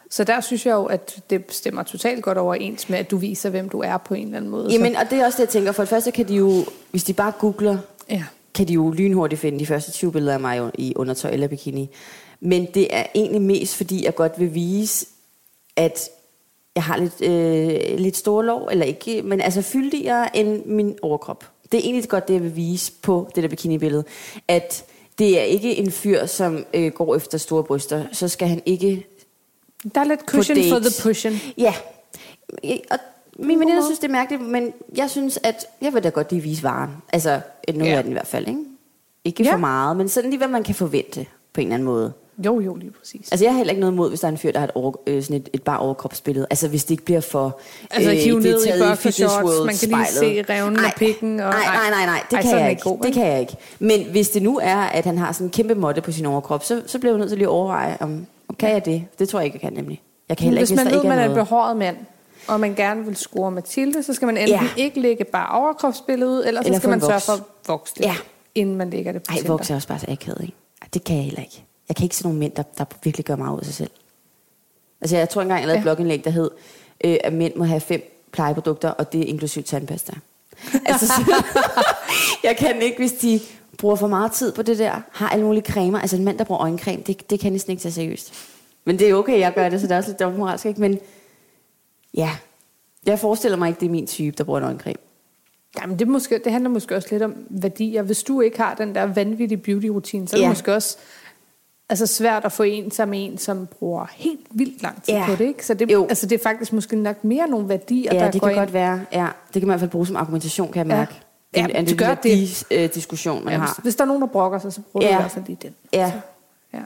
Så 0.10 0.24
der 0.24 0.42
synes 0.42 0.66
jeg 0.66 0.74
jo, 0.74 0.86
at 0.86 1.20
det 1.30 1.44
stemmer 1.50 1.84
totalt 1.84 2.24
godt 2.24 2.38
overens 2.38 2.90
med, 2.90 3.00
at 3.00 3.12
du 3.12 3.18
viser, 3.18 3.50
hvem 3.50 3.70
du 3.70 3.80
er 3.80 3.98
på 3.98 4.14
en 4.14 4.26
eller 4.26 4.38
anden 4.38 4.52
måde. 4.52 4.72
Jamen, 4.72 4.96
og 4.96 5.10
det 5.10 5.20
er 5.20 5.26
også 5.26 5.36
det, 5.36 5.44
jeg 5.44 5.50
tænker. 5.50 5.72
For 5.72 5.84
det 5.84 5.90
første 5.90 6.12
kan 6.12 6.28
de 6.28 6.36
jo, 6.36 6.66
hvis 6.92 7.04
de 7.04 7.14
bare 7.14 7.32
googler, 7.40 7.78
så, 7.78 8.06
ja. 8.10 8.24
kan 8.56 8.68
de 8.68 8.74
jo 8.74 8.92
lynhurtigt 8.92 9.42
finde 9.42 9.60
de 9.60 9.66
første 9.66 9.92
20 9.92 10.12
billeder 10.12 10.34
af 10.34 10.40
mig 10.40 10.72
i 10.74 10.94
undertøj 10.96 11.32
eller 11.32 11.48
bikini. 11.48 11.90
Men 12.40 12.68
det 12.74 12.96
er 12.96 13.04
egentlig 13.16 13.42
mest, 13.42 13.76
fordi 13.76 14.06
jeg 14.06 14.16
godt 14.16 14.40
vil 14.40 14.54
vise, 14.54 15.06
at 15.76 16.10
jeg 16.76 16.84
har 16.84 16.98
lidt, 16.98 17.22
øh, 17.22 18.00
lidt 18.00 18.18
store 18.18 18.46
lov, 18.46 18.68
eller 18.72 18.86
ikke, 18.86 19.22
men 19.22 19.42
altså 19.42 19.62
fyldigere 19.62 20.38
end 20.38 20.66
min 20.66 20.98
overkrop. 21.02 21.50
Det 21.72 21.78
er 21.80 21.84
egentlig 21.84 22.10
godt 22.10 22.28
det, 22.28 22.34
jeg 22.34 22.44
vil 22.44 22.56
vise 22.56 22.92
på 23.02 23.30
det 23.36 23.44
der 23.44 23.50
bikini-billede. 23.50 24.04
At 24.48 24.84
det 25.20 25.40
er 25.40 25.44
ikke 25.44 25.76
en 25.78 25.92
fyr, 25.92 26.26
som 26.26 26.66
øh, 26.74 26.92
går 26.92 27.16
efter 27.16 27.38
store 27.38 27.64
bryster. 27.64 28.06
Så 28.12 28.28
skal 28.28 28.48
han 28.48 28.62
ikke 28.66 29.08
Der 29.96 30.02
er 30.02 30.06
lidt 30.06 30.20
cushion 30.26 30.58
for 30.70 30.80
the 30.80 30.90
pushing. 31.04 31.36
Ja, 31.58 31.74
og 32.92 32.98
min 33.40 33.60
veninde 33.60 33.84
synes, 33.84 34.00
det 34.00 34.08
er 34.08 34.12
mærkeligt, 34.12 34.42
men 34.44 34.74
jeg 34.98 35.10
synes, 35.10 35.40
at 35.44 35.66
jeg 35.82 35.94
vil 35.94 36.04
da 36.04 36.10
godt 36.10 36.32
lige 36.32 36.42
vise 36.42 36.64
varen. 36.64 36.90
Altså, 37.14 37.42
noget 37.74 37.92
Ja. 37.92 37.98
af 37.98 38.04
den 38.04 38.12
i 38.12 38.14
hvert 38.16 38.28
fald, 38.28 38.48
ikke? 38.48 38.60
Ikke 39.26 39.44
Ja. 39.44 39.54
for 39.54 39.58
meget, 39.58 39.98
men 39.98 40.10
sådan 40.10 40.30
lige, 40.30 40.38
hvad 40.38 40.48
man 40.48 40.64
kan 40.64 40.76
forvente 40.76 41.26
på 41.54 41.62
en 41.62 41.68
eller 41.68 41.74
anden 41.76 41.86
måde. 41.86 42.14
Jo, 42.46 42.60
jo, 42.60 42.76
lige 42.76 42.92
præcis. 42.92 43.32
Altså, 43.32 43.46
jeg 43.46 43.52
har 43.54 43.58
heller 43.58 43.72
ikke 43.72 43.80
noget 43.82 43.94
imod, 43.94 44.10
hvis 44.10 44.20
der 44.20 44.28
er 44.28 44.32
en 44.32 44.38
fyr, 44.38 44.52
der 44.52 44.60
har 44.60 44.68
et, 44.68 44.72
over, 44.76 44.94
øh, 45.08 45.24
sådan 45.24 45.36
et, 45.38 45.50
et 45.54 45.64
bare 45.64 45.80
overkropsbillede. 45.80 46.48
Altså, 46.50 46.68
hvis 46.68 46.84
det 46.84 46.92
ikke 46.92 47.06
bliver 47.06 47.22
for... 47.22 47.60
Altså, 47.92 48.12
hive 48.12 48.42
det 48.42 48.52
er 48.52 48.54
ned 48.54 48.66
i 48.66 49.24
World 49.24 49.66
man 49.66 49.76
kan 49.76 49.90
lige 49.90 50.06
spejlet. 50.08 50.48
se 50.48 50.54
revnen 50.54 50.80
og 50.80 50.86
Ej, 50.86 50.94
pikken 50.98 51.40
og- 51.40 51.50
nej, 51.54 51.66
nej, 51.66 51.90
nej, 51.90 52.06
nej, 52.06 52.24
det 52.32 52.36
Ej, 52.36 52.42
kan 52.42 52.60
jeg 52.60 52.70
ikke 52.70 52.82
god, 52.82 53.00
det 53.04 53.14
kan 53.14 53.28
jeg 53.28 53.40
ikke. 53.40 53.56
Men 53.80 54.06
hvis 54.12 54.30
det 54.30 54.42
nu 54.42 54.60
er, 54.64 54.76
at 54.78 55.06
han 55.06 55.18
har 55.18 55.32
sådan 55.32 55.48
en 55.48 55.52
kæmpe 55.52 55.76
måtte 55.76 56.02
på 56.02 56.12
sin 56.12 56.26
overkrop, 56.26 56.64
så, 56.64 56.82
så 56.86 57.00
bliver 57.00 57.14
jeg 57.14 57.20
nødt 57.20 57.30
til 57.30 57.38
lige 57.38 57.48
at 57.48 57.52
overveje, 57.52 57.98
om, 58.00 58.26
kan 58.60 58.70
jeg 58.72 58.86
det? 58.86 59.04
Det 59.20 59.30
tror 59.30 59.40
jeg 59.40 59.46
ikke, 59.46 59.56
jeg 59.56 59.62
kan 59.62 59.74
nemlig. 59.74 60.02
Jeg 60.30 60.38
kan 60.38 60.44
heller 60.46 60.62
Hvis 60.62 60.72
ikke, 60.72 60.78
man 60.78 60.86
hvis 60.88 60.96
ved, 60.96 61.02
der 61.04 61.10
man 61.10 61.20
er 61.20 61.26
en 61.30 61.34
behåret 61.36 61.78
mand, 61.78 61.98
og 62.48 62.60
man 62.60 62.76
gerne 62.76 63.06
vil 63.06 63.16
score 63.16 63.52
Mathilde, 63.52 64.04
så 64.04 64.14
skal 64.14 64.26
man 64.26 64.38
enten 64.38 64.56
Ja. 64.56 64.62
ikke 64.78 65.00
lægge 65.00 65.24
bare 65.24 65.60
overkropsbillede 65.62 66.32
ud, 66.32 66.44
eller 66.46 66.62
så 66.62 66.66
Eller 66.68 66.80
skal 66.80 66.88
få 66.88 66.90
man 66.90 67.02
sørge 67.02 67.20
for 67.20 67.34
at 67.34 67.40
vokse 67.68 67.94
det, 67.98 68.02
Ja. 68.06 68.16
inden 68.56 68.76
man 68.76 68.90
lægger 68.90 69.12
det 69.12 69.24
på 69.24 69.34
Ej, 69.34 69.40
vokser 69.48 69.74
er 69.74 69.76
også 69.76 69.88
bare 69.88 70.00
så 70.00 70.06
akavet, 70.10 70.42
ikke? 70.42 70.54
Det 70.94 71.04
kan 71.04 71.16
jeg 71.16 71.24
heller 71.24 71.42
ikke. 71.42 71.64
Jeg 71.90 71.96
kan 71.96 72.04
ikke 72.04 72.16
se 72.16 72.24
nogle 72.24 72.40
mænd, 72.40 72.52
der, 72.52 72.64
der 72.78 72.86
virkelig 73.04 73.26
gør 73.26 73.36
meget 73.36 73.54
ud 73.56 73.60
af 73.60 73.66
sig 73.66 73.76
selv. 73.76 73.90
Altså, 75.02 75.18
jeg 75.18 75.30
tror 75.30 75.42
engang, 75.42 75.60
jeg 75.60 75.68
lavede 75.68 75.80
et 75.80 75.86
Ja. 75.86 75.94
blogindlæg, 75.94 76.24
der 76.26 76.30
hed, 76.32 76.52
øh, 77.04 77.18
at 77.24 77.34
mænd 77.34 77.56
må 77.56 77.64
have 77.64 77.80
fem 77.82 78.28
plejeprodukter, 78.32 78.90
og 78.90 79.14
det 79.14 79.22
er 79.22 79.26
inklusiv 79.26 79.64
tandpasta. 79.64 80.14
altså, 80.86 81.08
så, 81.08 81.44
jeg 82.48 82.58
kan 82.58 82.82
ikke, 82.82 82.98
hvis 82.98 83.12
de 83.12 83.40
bruger 83.78 83.96
for 83.96 84.08
meget 84.08 84.32
tid 84.32 84.52
på 84.52 84.62
det 84.62 84.78
der, 84.78 85.02
har 85.12 85.30
alle 85.30 85.46
mulige 85.46 85.72
cremer. 85.72 86.00
Altså, 86.00 86.16
en 86.16 86.24
mand, 86.26 86.38
der 86.38 86.44
bruger 86.44 86.62
øjencreme, 86.62 87.04
det, 87.08 87.30
det 87.30 87.40
kan 87.40 87.46
jeg 87.46 87.52
næsten 87.52 87.72
ikke 87.72 87.82
tage 87.82 87.94
seriøst. 87.94 88.34
Men 88.86 89.00
det 89.00 89.10
er 89.10 89.16
okay, 89.16 89.40
jeg 89.40 89.54
gør 89.54 89.70
det, 89.70 89.82
så 89.82 89.88
det 89.88 89.94
er 89.94 89.98
også 89.98 90.10
lidt 90.10 90.20
dobbeltmoralsk, 90.20 90.66
ikke? 90.66 90.82
Men 90.82 91.00
ja, 92.14 92.30
jeg 93.06 93.20
forestiller 93.20 93.58
mig 93.58 93.68
ikke, 93.68 93.80
det 93.80 93.86
er 93.86 93.90
min 93.92 94.08
type, 94.08 94.36
der 94.38 94.44
bruger 94.44 94.60
en 94.60 94.66
øjencreme. 94.66 94.98
Jamen, 95.82 96.00
det, 96.00 96.08
måske, 96.08 96.42
det 96.44 96.52
handler 96.52 96.70
måske 96.70 96.96
også 96.96 97.08
lidt 97.12 97.24
om 97.24 97.36
værdier. 97.50 98.02
Hvis 98.02 98.24
du 98.24 98.42
ikke 98.42 98.58
har 98.58 98.76
den 98.76 98.96
der 98.96 99.04
vanvittige 99.04 99.58
beauty-rutine, 99.58 100.28
så 100.28 100.36
er 100.36 100.38
det 100.38 100.44
Ja. 100.44 100.50
måske 100.50 100.74
også 100.76 100.98
altså, 101.90 102.08
svært 102.08 102.46
at 102.46 102.52
få 102.52 102.64
en 102.64 102.92
som 102.92 103.14
en, 103.14 103.38
som 103.38 103.68
bruger 103.68 104.06
helt 104.16 104.40
vildt 104.52 104.82
lang 104.82 105.04
tid 105.04 105.14
Ja. 105.14 105.26
på 105.28 105.32
det. 105.36 105.46
Ikke? 105.48 105.66
Så 105.66 105.74
det, 105.74 105.92
Jo. 105.92 106.08
altså, 106.10 106.26
det 106.28 106.40
er 106.40 106.44
faktisk 106.44 106.74
måske 106.74 106.96
nok 106.96 107.24
mere 107.24 107.48
nogle 107.48 107.70
værdier, 107.70 108.14
Ja, 108.16 108.20
der 108.20 108.32
det 108.32 108.42
går 108.42 108.48
kan 108.48 108.56
ind. 108.56 108.62
godt 108.62 108.74
være. 108.74 109.06
Ja, 109.14 109.28
det 109.54 109.62
kan 109.62 109.68
man 109.68 109.70
i 109.70 109.72
hvert 109.74 109.80
fald 109.80 109.92
bruge 109.92 110.08
som 110.08 110.16
argumentation, 110.16 110.72
kan 110.72 110.88
jeg 110.88 110.94
Ja. 110.94 110.98
mærke. 111.00 111.14
Ja, 111.56 111.68
er 111.74 111.80
det 111.82 111.90
det, 111.90 111.98
gør 111.98 112.14
det. 112.16 112.24
det. 112.24 112.66
De, 112.70 112.76
øh, 112.84 112.90
diskussion, 112.94 113.44
man 113.44 113.54
Ja, 113.54 113.60
har. 113.60 113.66
hvis, 113.68 113.84
hvis 113.84 113.96
der 113.96 114.02
er 114.04 114.08
nogen, 114.08 114.22
der 114.22 114.28
brokker 114.28 114.60
sig, 114.60 114.74
så 114.74 114.82
bruger 114.92 115.08
Ja. 115.08 115.12
du 115.14 115.18
i 115.18 115.22
hvert 115.22 115.32
fald 115.32 115.46
lige 115.46 115.58
den. 115.62 115.76
Ja. 115.94 116.12
Så, 116.12 116.20
ja. 116.74 116.82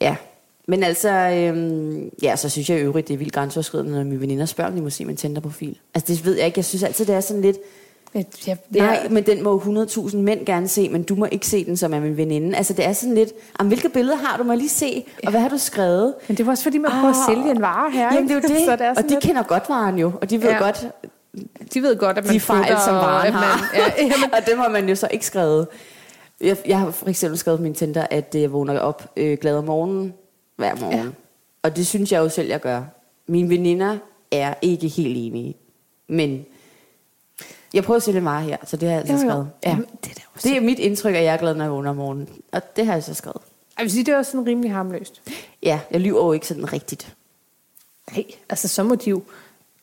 Ja, 0.00 0.16
men 0.66 0.82
altså, 0.82 1.08
øhm, 1.10 2.10
ja, 2.22 2.36
så 2.36 2.48
synes 2.48 2.70
jeg 2.70 2.78
i 2.78 2.80
øvrigt, 2.82 3.08
det 3.08 3.14
er 3.14 3.18
vildt 3.18 3.32
grænseoverskridende, 3.32 3.92
når 3.92 4.04
mine 4.04 4.20
veninder 4.20 4.46
spørger, 4.46 4.70
om 4.70 4.76
de 4.76 4.82
må 4.82 4.90
se 4.90 5.04
min 5.04 5.16
Tinder-profil. 5.16 5.78
Altså, 5.94 6.12
det 6.12 6.24
ved 6.24 6.36
jeg 6.36 6.46
ikke. 6.46 6.58
Jeg 6.58 6.64
synes 6.64 6.82
altid, 6.82 7.06
det 7.06 7.14
er 7.14 7.20
sådan 7.20 7.42
lidt, 7.42 7.56
Men, 8.14 8.24
ja, 8.46 8.56
nej, 8.70 9.08
men 9.10 9.26
den 9.26 9.42
må 9.44 9.58
100.000 9.58 10.16
mænd 10.16 10.46
gerne 10.46 10.68
se, 10.68 10.88
men 10.88 11.02
du 11.02 11.14
må 11.14 11.26
ikke 11.32 11.46
se 11.46 11.64
den, 11.64 11.76
som 11.76 11.94
er 11.94 12.00
min 12.00 12.16
veninde. 12.16 12.56
Altså, 12.56 12.72
det 12.72 12.84
er 12.84 12.92
sådan 12.92 13.14
lidt, 13.14 13.32
jamen, 13.58 13.68
hvilke 13.68 13.88
billeder 13.88 14.16
har 14.16 14.36
du? 14.36 14.44
Må 14.44 14.54
lige 14.54 14.68
se? 14.68 15.04
Og 15.24 15.30
hvad 15.30 15.40
har 15.40 15.48
du 15.48 15.58
skrevet? 15.58 16.14
Men 16.28 16.36
det 16.36 16.46
var 16.46 16.52
også 16.52 16.62
fordi, 16.64 16.78
man 16.78 16.90
prøver 16.90 17.08
at 17.08 17.16
Ah. 17.28 17.34
sælge 17.34 17.50
en 17.50 17.60
vare 17.60 17.90
her. 17.90 18.14
Jamen, 18.14 18.28
det 18.28 18.30
er 18.30 18.34
jo 18.34 18.40
det. 18.58 18.64
så 18.66 18.72
det 18.76 18.86
er 18.86 18.90
og 18.90 19.02
de 19.02 19.08
lidt, 19.08 19.20
kender 19.20 19.42
godt 19.42 19.68
varen 19.68 19.98
jo, 19.98 20.12
og 20.20 20.30
de 20.30 20.42
ved 20.42 20.48
Ja. 20.48 20.54
ja. 20.54 20.62
godt, 20.64 20.86
de 21.74 21.82
ved 21.82 21.96
godt, 21.96 22.18
at 22.18 22.24
man 22.24 22.34
de 22.34 22.40
fejl, 22.40 22.76
som 22.84 22.94
og 22.94 23.00
varen 23.00 23.32
man, 23.32 23.42
har. 23.42 23.70
ja, 23.78 23.84
jamen, 23.98 24.32
og 24.34 24.38
dem 24.50 24.58
har 24.58 24.68
man 24.68 24.88
jo 24.88 24.94
så 24.94 25.08
ikke 25.10 25.26
skrevet. 25.26 25.66
Jeg, 26.40 26.56
jeg 26.66 26.78
har 26.78 26.90
for 26.90 27.06
eksempel 27.08 27.38
skrevet 27.38 27.58
på 27.58 27.62
min 27.62 27.74
Tinder, 27.74 28.06
at 28.10 28.34
øh, 28.34 28.42
jeg 28.42 28.52
vågner 28.52 28.78
op 28.78 29.10
øh, 29.16 29.38
glad 29.40 29.56
om 29.56 29.64
morgenen 29.64 30.14
hver 30.56 30.74
morgen. 30.80 30.96
Ja. 30.98 31.02
Ja. 31.02 31.08
Og 31.62 31.76
det 31.76 31.86
synes 31.86 32.12
jeg 32.12 32.18
jo 32.18 32.28
selv, 32.28 32.48
jeg 32.48 32.60
gør. 32.60 32.82
Mine 33.26 33.48
veninder 33.48 33.96
er 34.32 34.54
ikke 34.62 34.88
helt 34.88 35.16
enige. 35.18 35.54
Men 36.08 36.44
jeg 37.74 37.84
prøver 37.84 37.96
at 37.96 38.02
sælge 38.02 38.20
meget 38.20 38.44
her, 38.44 38.56
så 38.66 38.76
det 38.76 38.88
har 38.88 38.96
jeg 38.96 39.00
altså 39.10 39.14
Jo, 39.14 39.20
jo. 39.22 39.28
skrevet. 39.30 39.48
Ja. 39.64 39.70
Jamen, 39.70 39.86
det 40.04 40.10
er 40.16 40.40
Det 40.42 40.56
er 40.56 40.60
mit 40.60 40.78
indtryk, 40.78 41.14
at 41.14 41.24
jeg 41.24 41.32
er 41.34 41.36
glad, 41.36 41.54
når 41.54 41.64
jeg 41.64 41.72
vågner 41.72 41.90
om 41.90 41.96
morgenen. 41.96 42.28
Og 42.52 42.76
det 42.76 42.86
har 42.86 42.92
jeg 42.92 43.04
så 43.04 43.14
skrevet. 43.14 43.42
Jeg 43.78 43.82
vil 43.84 43.90
sige, 43.92 44.04
det 44.04 44.12
er 44.14 44.18
også 44.18 44.30
sådan 44.32 44.46
rimelig 44.46 44.72
harmløst. 44.72 45.22
Ja, 45.62 45.80
jeg 45.90 46.00
lyver 46.00 46.24
jo 46.24 46.32
ikke 46.32 46.46
sådan 46.46 46.72
rigtigt. 46.72 47.14
Nej, 48.12 48.24
altså 48.50 48.68
så 48.68 48.82
må 48.82 48.94
de 48.94 49.10
jo... 49.10 49.22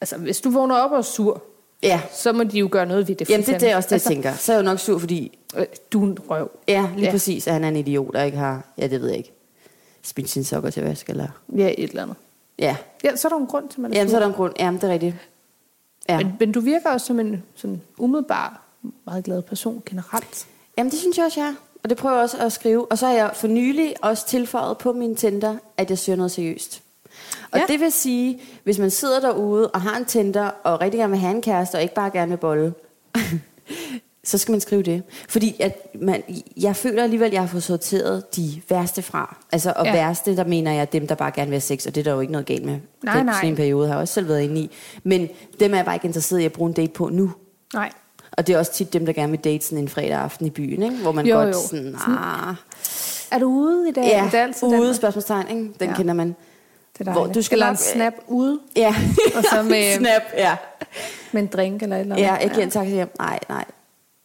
Altså, 0.01 0.17
hvis 0.17 0.41
du 0.41 0.49
vågner 0.49 0.75
op 0.75 0.91
og 0.91 0.97
er 0.97 1.01
sur, 1.01 1.41
Ja, 1.83 2.01
så 2.13 2.33
må 2.33 2.43
de 2.43 2.59
jo 2.59 2.67
gøre 2.71 2.85
noget 2.85 3.07
ved 3.07 3.15
det. 3.15 3.29
Jamen, 3.29 3.45
det, 3.45 3.61
det 3.61 3.71
er 3.71 3.75
også 3.75 3.87
det, 3.87 3.91
jeg 3.91 3.95
altså, 3.95 4.09
tænker. 4.09 4.33
Så 4.33 4.51
er 4.51 4.55
jeg 4.57 4.63
jo 4.63 4.69
nok 4.69 4.79
sur, 4.79 4.99
fordi... 4.99 5.37
øh, 5.57 5.65
Du 5.93 6.01
er 6.03 6.07
en 6.07 6.17
røv. 6.29 6.51
Ja, 6.67 6.89
lige 6.95 7.05
Ja. 7.05 7.11
præcis, 7.11 7.47
at 7.47 7.53
han 7.53 7.63
er 7.63 7.67
en 7.67 7.75
idiot, 7.75 8.13
der 8.13 8.23
ikke 8.23 8.37
har... 8.37 8.63
Ja, 8.77 8.87
det 8.87 9.01
ved 9.01 9.07
jeg 9.07 9.17
ikke. 9.17 9.31
Smidt 10.03 10.29
sine 10.29 10.45
sokker 10.45 10.69
til 10.69 10.83
vask, 10.83 11.09
eller... 11.09 11.27
Ja, 11.57 11.73
et 11.77 11.89
eller 11.89 12.01
andet. 12.03 12.15
Ja, 12.59 12.75
Ja, 13.03 13.15
så 13.15 13.27
er 13.27 13.29
der 13.29 13.37
en 13.37 13.47
grund 13.47 13.69
til, 13.69 13.75
at 13.77 13.81
man 13.81 13.91
er 13.93 13.95
Jamen, 13.97 14.09
sur. 14.09 14.11
så 14.13 14.15
er 14.17 14.19
der 14.19 14.27
en 14.27 14.33
grund. 14.33 14.53
Jamen, 14.59 14.81
det 14.81 14.87
er 14.89 14.93
rigtigt. 14.93 15.15
Ja. 16.09 16.17
Men, 16.17 16.33
men 16.39 16.51
du 16.51 16.59
virker 16.59 16.89
også 16.89 17.07
som 17.07 17.19
en 17.19 17.43
sådan 17.55 17.81
umiddelbar, 17.97 18.61
meget 19.05 19.23
glad 19.23 19.41
person 19.41 19.83
generelt. 19.85 20.47
Jamen, 20.77 20.91
det 20.91 20.99
synes 20.99 21.17
jeg 21.17 21.25
også, 21.25 21.39
jeg 21.41 21.47
er. 21.49 21.53
Og 21.83 21.89
det 21.89 21.97
prøver 21.97 22.15
jeg 22.15 22.23
også 22.23 22.37
at 22.37 22.51
skrive. 22.51 22.91
Og 22.91 22.97
så 22.97 23.05
har 23.07 23.13
jeg 23.13 23.31
for 23.33 23.47
nylig 23.47 23.95
også 24.01 24.27
tilføjet 24.27 24.77
på 24.77 24.93
min 24.93 25.15
Tinder, 25.15 25.57
at 25.77 25.89
jeg 25.89 25.97
søger 25.97 26.15
noget 26.15 26.31
seriøst. 26.31 26.81
Og 27.51 27.59
Ja. 27.59 27.63
det 27.67 27.79
vil 27.79 27.91
sige, 27.91 28.41
hvis 28.63 28.79
man 28.79 28.91
sidder 28.91 29.19
derude 29.19 29.71
og 29.71 29.81
har 29.81 29.97
en 29.97 30.05
Tinder, 30.05 30.45
og 30.63 30.81
rigtig 30.81 30.97
gerne 30.99 31.11
vil 31.11 31.19
have 31.19 31.35
en 31.35 31.41
kæreste, 31.41 31.75
og 31.75 31.81
ikke 31.81 31.93
bare 31.93 32.09
gerne 32.09 32.29
vil 32.29 32.37
bolle, 32.37 32.73
så 34.25 34.37
skal 34.37 34.51
man 34.51 34.61
skrive 34.61 34.83
det. 34.83 35.03
Fordi 35.29 35.55
at 35.59 35.87
man, 36.01 36.23
jeg 36.57 36.75
føler 36.75 37.03
alligevel, 37.03 37.27
at 37.27 37.33
jeg 37.33 37.41
har 37.41 37.47
fået 37.47 37.63
sorteret 37.63 38.35
de 38.35 38.61
værste 38.69 39.01
fra. 39.01 39.35
Altså, 39.51 39.73
og 39.75 39.85
Ja. 39.85 39.91
ja. 39.95 39.97
værste, 40.07 40.35
der 40.35 40.43
mener 40.43 40.71
jeg 40.71 40.93
dem, 40.93 41.07
der 41.07 41.15
bare 41.15 41.31
gerne 41.31 41.49
vil 41.49 41.55
have 41.55 41.61
sex, 41.61 41.85
og 41.85 41.95
det 41.95 42.01
er 42.01 42.03
der 42.03 42.13
jo 42.13 42.19
ikke 42.19 42.31
noget 42.31 42.47
galt 42.47 42.65
med. 42.65 42.77
Nej, 43.03 43.17
Den, 43.17 43.25
nej. 43.25 43.35
Sådan 43.35 43.49
en 43.49 43.55
periode 43.55 43.87
har 43.87 43.93
jeg 43.93 44.01
også 44.01 44.13
selv 44.13 44.27
været 44.27 44.41
inde 44.41 44.61
i. 44.61 44.71
Men 45.03 45.29
dem 45.59 45.71
er 45.73 45.75
jeg 45.77 45.85
bare 45.85 45.95
ikke 45.95 46.05
interesseret 46.05 46.39
i 46.39 46.45
at 46.45 46.53
bruge 46.53 46.67
en 46.67 46.73
date 46.73 46.91
på 46.93 47.09
nu. 47.09 47.31
Nej. 47.73 47.89
Og 48.31 48.47
det 48.47 48.55
er 48.55 48.59
også 48.59 48.73
tit 48.73 48.93
dem, 48.93 49.05
der 49.05 49.13
gerne 49.13 49.31
vil 49.31 49.39
date 49.43 49.65
sådan 49.65 49.77
en 49.77 49.89
fredag 49.89 50.11
aften 50.13 50.45
i 50.45 50.49
byen, 50.49 50.83
ikke? 50.83 50.95
hvor 50.95 51.11
man 51.11 51.25
Jo, 51.25 51.35
godt 51.35 51.47
jo. 51.47 51.53
sådan, 51.69 51.95
ah, 52.07 52.55
Er 53.31 53.39
du 53.39 53.45
ude 53.47 53.89
i 53.89 53.91
dag? 53.91 54.03
ja, 54.03 54.25
Er 54.25 54.29
det 54.29 54.37
altid 54.37 54.67
ude 54.67 54.85
den? 54.87 54.93
spørgsmålstegn, 54.95 55.47
ikke? 55.49 55.61
den 55.61 55.71
Ja. 55.81 55.85
ja. 55.87 55.93
kender 55.95 56.13
man. 56.13 56.35
Det 56.97 57.07
er 57.07 57.11
Hvor 57.11 57.25
du 57.27 57.41
skal 57.41 57.55
Eller 57.55 57.69
en 57.69 57.77
snap 57.77 58.13
ude 58.27 58.59
Ja, 58.75 58.95
Og 59.35 59.43
så 59.51 59.61
med- 59.69 59.97
snap, 59.97 60.21
ja. 60.37 60.55
med 61.31 61.41
en 61.41 61.47
drink 61.47 61.83
eller 61.83 61.95
et 61.95 61.99
eller 62.01 62.15
andet. 62.15 62.27
Ja, 62.27 62.33
jeg 62.33 62.49
giver 62.51 62.63
en 62.63 62.69
taxa 62.71 62.93
hjem. 62.93 63.09
Nej, 63.19 63.39
nej. 63.49 63.65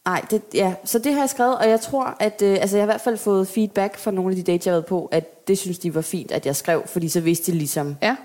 Nej, 0.05 0.25
det, 0.31 0.41
ja. 0.53 0.73
Så 0.85 0.99
det 0.99 1.13
har 1.13 1.19
jeg 1.21 1.29
skrevet, 1.29 1.57
og 1.57 1.69
jeg 1.69 1.81
tror, 1.81 2.15
at 2.19 2.41
øh, 2.43 2.57
altså, 2.61 2.77
jeg 2.77 2.81
har 2.81 2.85
i 2.85 2.91
hvert 2.93 3.01
fald 3.01 3.17
fået 3.17 3.47
feedback 3.47 3.97
fra 3.97 4.11
nogle 4.11 4.29
af 4.31 4.35
de 4.35 4.51
dates, 4.51 4.65
jeg 4.65 4.71
har 4.71 4.75
været 4.77 4.85
på, 4.85 5.09
at 5.11 5.47
det 5.47 5.57
synes 5.57 5.79
de 5.79 5.95
var 5.95 6.01
fint, 6.01 6.31
at 6.31 6.45
jeg 6.45 6.55
skrev, 6.55 6.81
fordi 6.87 7.09
så 7.09 7.19
vidste 7.21 7.51
de 7.51 7.57
ligesom 7.57 7.95
Ja. 8.01 8.15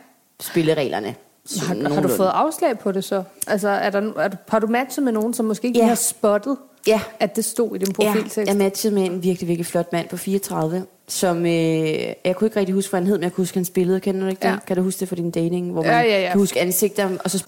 spillereglerne. 0.40 1.14
Har, 1.58 1.66
har 1.66 1.74
du 1.74 1.80
nogenlunde. 1.80 2.16
fået 2.16 2.30
afslag 2.34 2.78
på 2.78 2.92
det 2.92 3.04
så? 3.04 3.22
Altså, 3.46 3.68
er 3.68 3.90
der, 3.90 4.12
er 4.16 4.28
du, 4.28 4.36
har 4.48 4.58
du 4.58 4.66
matchet 4.66 5.04
med 5.04 5.12
nogen, 5.12 5.34
som 5.34 5.46
måske 5.46 5.66
ikke 5.66 5.78
Ja. 5.80 5.86
har 5.86 5.94
spottet, 5.94 6.56
Ja, 6.86 7.00
at 7.20 7.36
det 7.36 7.44
stod 7.44 7.74
i 7.76 7.78
din 7.78 7.88
Ja, 7.88 7.92
profiltekst? 8.12 8.38
jeg 8.48 8.56
matchede 8.56 8.94
med 8.94 9.04
en 9.06 9.22
virkelig, 9.22 9.48
virkelig 9.48 9.66
flot 9.66 9.92
mand 9.92 10.08
på 10.08 10.16
34, 10.16 10.84
som, 11.08 11.46
øh, 11.46 11.50
jeg 12.24 12.36
kunne 12.36 12.46
ikke 12.46 12.60
rigtig 12.60 12.74
huske, 12.74 12.90
hvad 12.90 13.00
han 13.00 13.06
hed, 13.06 13.16
men 13.16 13.22
jeg 13.22 13.32
kunne 13.32 13.42
huske 13.42 13.56
hans 13.56 13.70
billede. 13.70 14.00
Kender 14.00 14.20
du 14.20 14.26
ikke 14.26 14.40
det? 14.42 14.48
Ja. 14.48 14.56
Kan 14.66 14.76
du 14.76 14.82
huske 14.82 15.00
det 15.00 15.08
fra 15.08 15.16
din 15.16 15.30
dating? 15.30 15.72
Hvor 15.72 15.84
Ja, 15.84 15.90
man 15.96 16.04
ja, 16.06 16.20
ja. 16.22 16.30
kan 16.30 16.38
huske 16.40 16.60
ansigter, 16.60 17.08
og 17.24 17.30
så 17.30 17.44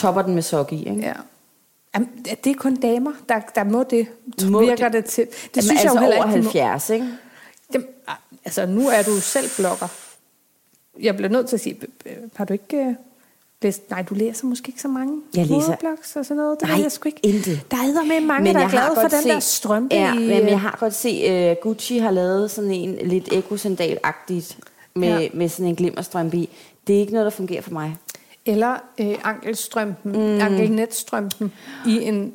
topper 0.00 0.22
den 0.22 0.34
med 0.34 0.42
sok 0.42 0.72
i. 0.72 0.78
Ikke? 0.88 1.00
Ja. 1.00 1.12
Jamen, 1.94 2.08
det 2.44 2.50
er 2.50 2.54
kun 2.58 2.76
damer, 2.76 3.12
der, 3.28 3.40
der 3.54 3.64
må 3.64 3.82
det. 3.90 4.06
Må 4.50 4.60
virker 4.60 4.84
det? 4.88 4.92
det, 4.92 5.04
til. 5.04 5.26
Det 5.26 5.32
Jamen, 5.56 5.62
synes 5.62 5.70
altså 5.84 5.88
jeg 5.88 5.94
jo 5.94 6.00
heller 6.00 6.16
over 6.16 6.26
ikke, 6.26 6.38
de 6.38 6.42
må. 6.44 6.50
70, 6.50 6.90
ikke? 6.90 7.08
Jamen, 7.74 7.86
altså, 8.44 8.66
nu 8.66 8.88
er 8.88 9.02
du 9.02 9.20
selv 9.20 9.46
blogger. 9.58 9.88
Jeg 11.00 11.16
bliver 11.16 11.28
nødt 11.30 11.48
til 11.48 11.56
at 11.56 11.60
sige, 11.60 11.76
øh, 12.06 12.12
øh, 12.12 12.18
har 12.36 12.44
du 12.44 12.52
ikke 12.52 12.76
øh, 12.76 12.94
læst... 13.62 13.90
Nej, 13.90 14.02
du 14.02 14.14
læser 14.14 14.46
måske 14.46 14.68
ikke 14.68 14.80
så 14.80 14.88
mange 14.88 15.20
Jeg 15.36 15.46
læser- 15.46 15.54
modeblogs 15.68 16.16
og 16.16 16.24
sådan 16.24 16.36
noget. 16.36 16.60
Det 16.60 16.68
Nej, 16.68 16.80
jeg 16.82 16.92
sgu 16.92 17.08
ikke. 17.08 17.20
intet. 17.22 17.60
Der 17.70 17.76
er 17.76 18.04
med 18.06 18.20
mange, 18.26 18.44
Men 18.44 18.54
der 18.54 18.60
er 18.60 18.70
glade 18.70 18.90
for 18.94 19.08
den 19.08 19.22
set- 19.22 19.30
der 19.32 19.40
strømpe 19.40 19.94
Ja, 19.94 20.14
i... 20.14 20.18
men 20.18 20.30
øh, 20.42 20.46
jeg 20.48 20.60
har 20.60 20.76
godt 20.80 20.94
set, 20.94 21.50
uh, 21.50 21.56
Gucci 21.62 21.98
har 21.98 22.10
lavet 22.10 22.50
sådan 22.50 22.70
en 22.70 23.08
lidt 23.08 23.28
ekosandal-agtigt 23.32 24.56
med, 24.94 25.20
ja. 25.20 25.28
med 25.34 25.48
sådan 25.48 25.66
en 25.66 25.74
glimmerstrømpe 25.76 26.36
i. 26.36 26.48
Det 26.86 26.96
er 26.96 27.00
ikke 27.00 27.12
noget, 27.12 27.24
der 27.24 27.30
fungerer 27.30 27.62
for 27.62 27.70
mig. 27.72 27.96
Eller 28.46 28.76
øh, 29.00 29.14
ankelstrømpen, 29.24 30.12
mm. 30.12 30.40
ankelnetstrømpen 30.40 31.52
i 31.86 32.02
en 32.02 32.32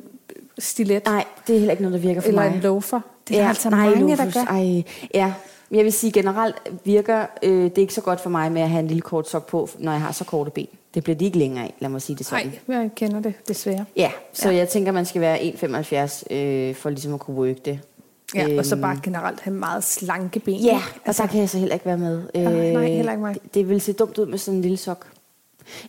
stilet. 0.58 1.04
Nej, 1.04 1.24
det 1.46 1.54
er 1.54 1.58
heller 1.58 1.72
ikke 1.72 1.82
noget, 1.82 1.94
der 2.02 2.08
virker 2.08 2.20
for 2.20 2.28
eller 2.28 2.42
mig. 2.42 2.54
en 2.54 2.60
loafer. 2.60 3.00
Det 3.28 3.36
er 3.36 3.40
der 3.40 3.48
altså 3.48 3.70
mange, 3.70 4.16
der 4.16 4.24
Lofus, 4.24 4.34
gør. 4.34 4.40
Ej, 4.40 4.82
ja, 5.14 5.32
jeg 5.70 5.84
vil 5.84 5.92
sige 5.92 6.12
generelt 6.12 6.56
virker 6.84 7.26
øh, 7.42 7.64
det 7.64 7.78
ikke 7.78 7.94
så 7.94 8.00
godt 8.00 8.20
for 8.20 8.30
mig 8.30 8.52
med 8.52 8.62
at 8.62 8.70
have 8.70 8.80
en 8.80 8.86
lille 8.86 9.00
kort 9.00 9.28
sok 9.28 9.46
på, 9.46 9.68
når 9.78 9.92
jeg 9.92 10.00
har 10.00 10.12
så 10.12 10.24
korte 10.24 10.50
ben. 10.50 10.66
Det 10.94 11.04
bliver 11.04 11.16
de 11.16 11.24
ikke 11.24 11.38
længere 11.38 11.64
af, 11.64 11.74
lad 11.78 11.90
mig 11.90 12.02
sige 12.02 12.16
det 12.16 12.26
sådan. 12.26 12.52
Nej, 12.66 12.78
jeg 12.78 12.90
kender 12.96 13.20
det 13.20 13.34
desværre. 13.48 13.84
Ja, 13.96 14.10
så 14.32 14.48
Ja. 14.48 14.54
ja. 14.54 14.58
jeg 14.58 14.68
tænker, 14.68 14.92
man 14.92 15.04
skal 15.06 15.20
være 15.20 15.38
1,75 15.38 16.34
øh, 16.34 16.74
for 16.74 16.90
ligesom 16.90 17.14
at 17.14 17.20
kunne 17.20 17.36
work 17.36 17.64
det. 17.64 17.80
Ja, 18.34 18.58
og 18.58 18.66
så 18.66 18.74
Øhm, 18.74 18.82
bare 18.82 19.00
generelt 19.02 19.40
have 19.40 19.54
meget 19.56 19.84
slanke 19.84 20.40
ben. 20.40 20.60
Ja, 20.60 20.82
og 21.04 21.16
der 21.16 21.26
kan 21.26 21.40
jeg 21.40 21.50
så 21.50 21.58
heller 21.58 21.74
ikke 21.74 21.86
være 21.86 21.98
med. 21.98 22.22
Øh, 22.34 22.42
nej, 22.42 22.86
heller 22.86 23.12
ikke 23.12 23.22
mig. 23.22 23.34
Det, 23.34 23.54
det 23.54 23.68
vil 23.68 23.80
se 23.80 23.92
dumt 23.92 24.18
ud 24.18 24.26
med 24.26 24.38
sådan 24.38 24.56
en 24.56 24.62
lille 24.62 24.76
sok. 24.76 25.06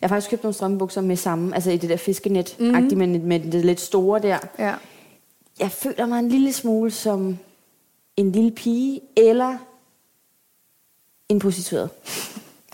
Jeg 0.00 0.08
har 0.08 0.16
faktisk 0.16 0.30
købt 0.30 0.42
nogle 0.42 0.54
strømpebukser 0.54 1.00
med 1.00 1.16
samme, 1.16 1.54
altså 1.54 1.70
i 1.70 1.76
det 1.76 1.90
der 1.90 1.96
fiskenet, 1.96 2.56
mm. 2.58 2.66
Mhm. 2.66 2.98
med, 2.98 3.18
med 3.18 3.40
det 3.40 3.64
lidt 3.64 3.80
store 3.80 4.20
der. 4.22 4.38
ja. 4.58 4.74
Jeg 5.60 5.70
føler 5.70 6.06
mig 6.06 6.18
en 6.18 6.28
lille 6.28 6.52
smule 6.52 6.90
som 6.90 7.38
en 8.16 8.32
lille 8.32 8.50
pige, 8.50 9.00
eller 9.16 9.56
en 11.28 11.38
prostitueret. 11.38 11.90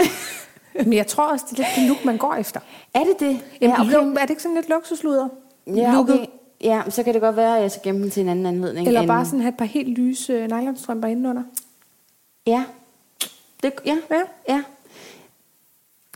Men 0.75 0.93
jeg 0.93 1.07
tror 1.07 1.33
også, 1.33 1.45
det 1.51 1.59
er 1.59 1.63
lidt 1.65 1.69
det 1.77 1.89
look, 1.89 2.05
man 2.05 2.17
går 2.19 2.35
efter. 2.35 2.61
Er 2.95 3.05
det 3.05 3.21
det? 3.21 3.41
Jamen, 3.61 3.91
ja, 3.91 3.99
okay. 3.99 4.11
Er 4.21 4.23
det 4.23 4.31
ikke 4.31 4.43
sådan 4.43 4.55
lidt 4.55 4.69
luksusluder? 4.69 5.29
Ja, 5.67 5.93
Looket? 5.93 6.15
okay. 6.15 6.27
Ja, 6.61 6.83
så 6.89 7.03
kan 7.03 7.15
det 7.15 7.23
godt 7.23 7.37
være, 7.37 7.57
at 7.57 7.63
jeg 7.63 7.71
skal 7.71 7.83
gemme 7.85 8.03
den 8.03 8.11
til 8.11 8.21
en 8.23 8.29
anden 8.29 8.47
anledning. 8.47 8.87
Eller 8.87 9.01
end- 9.01 9.09
bare 9.09 9.25
sådan 9.25 9.41
have 9.41 9.49
et 9.49 9.57
par 9.57 9.65
helt 9.65 9.89
lyse 9.89 10.33
øh, 10.33 10.51
nylonstrømper 10.51 11.09
indenunder? 11.09 11.43
Ja. 12.47 12.65
Det, 13.63 13.73
ja. 13.87 13.99
Ja. 14.11 14.23
ja. 14.49 14.63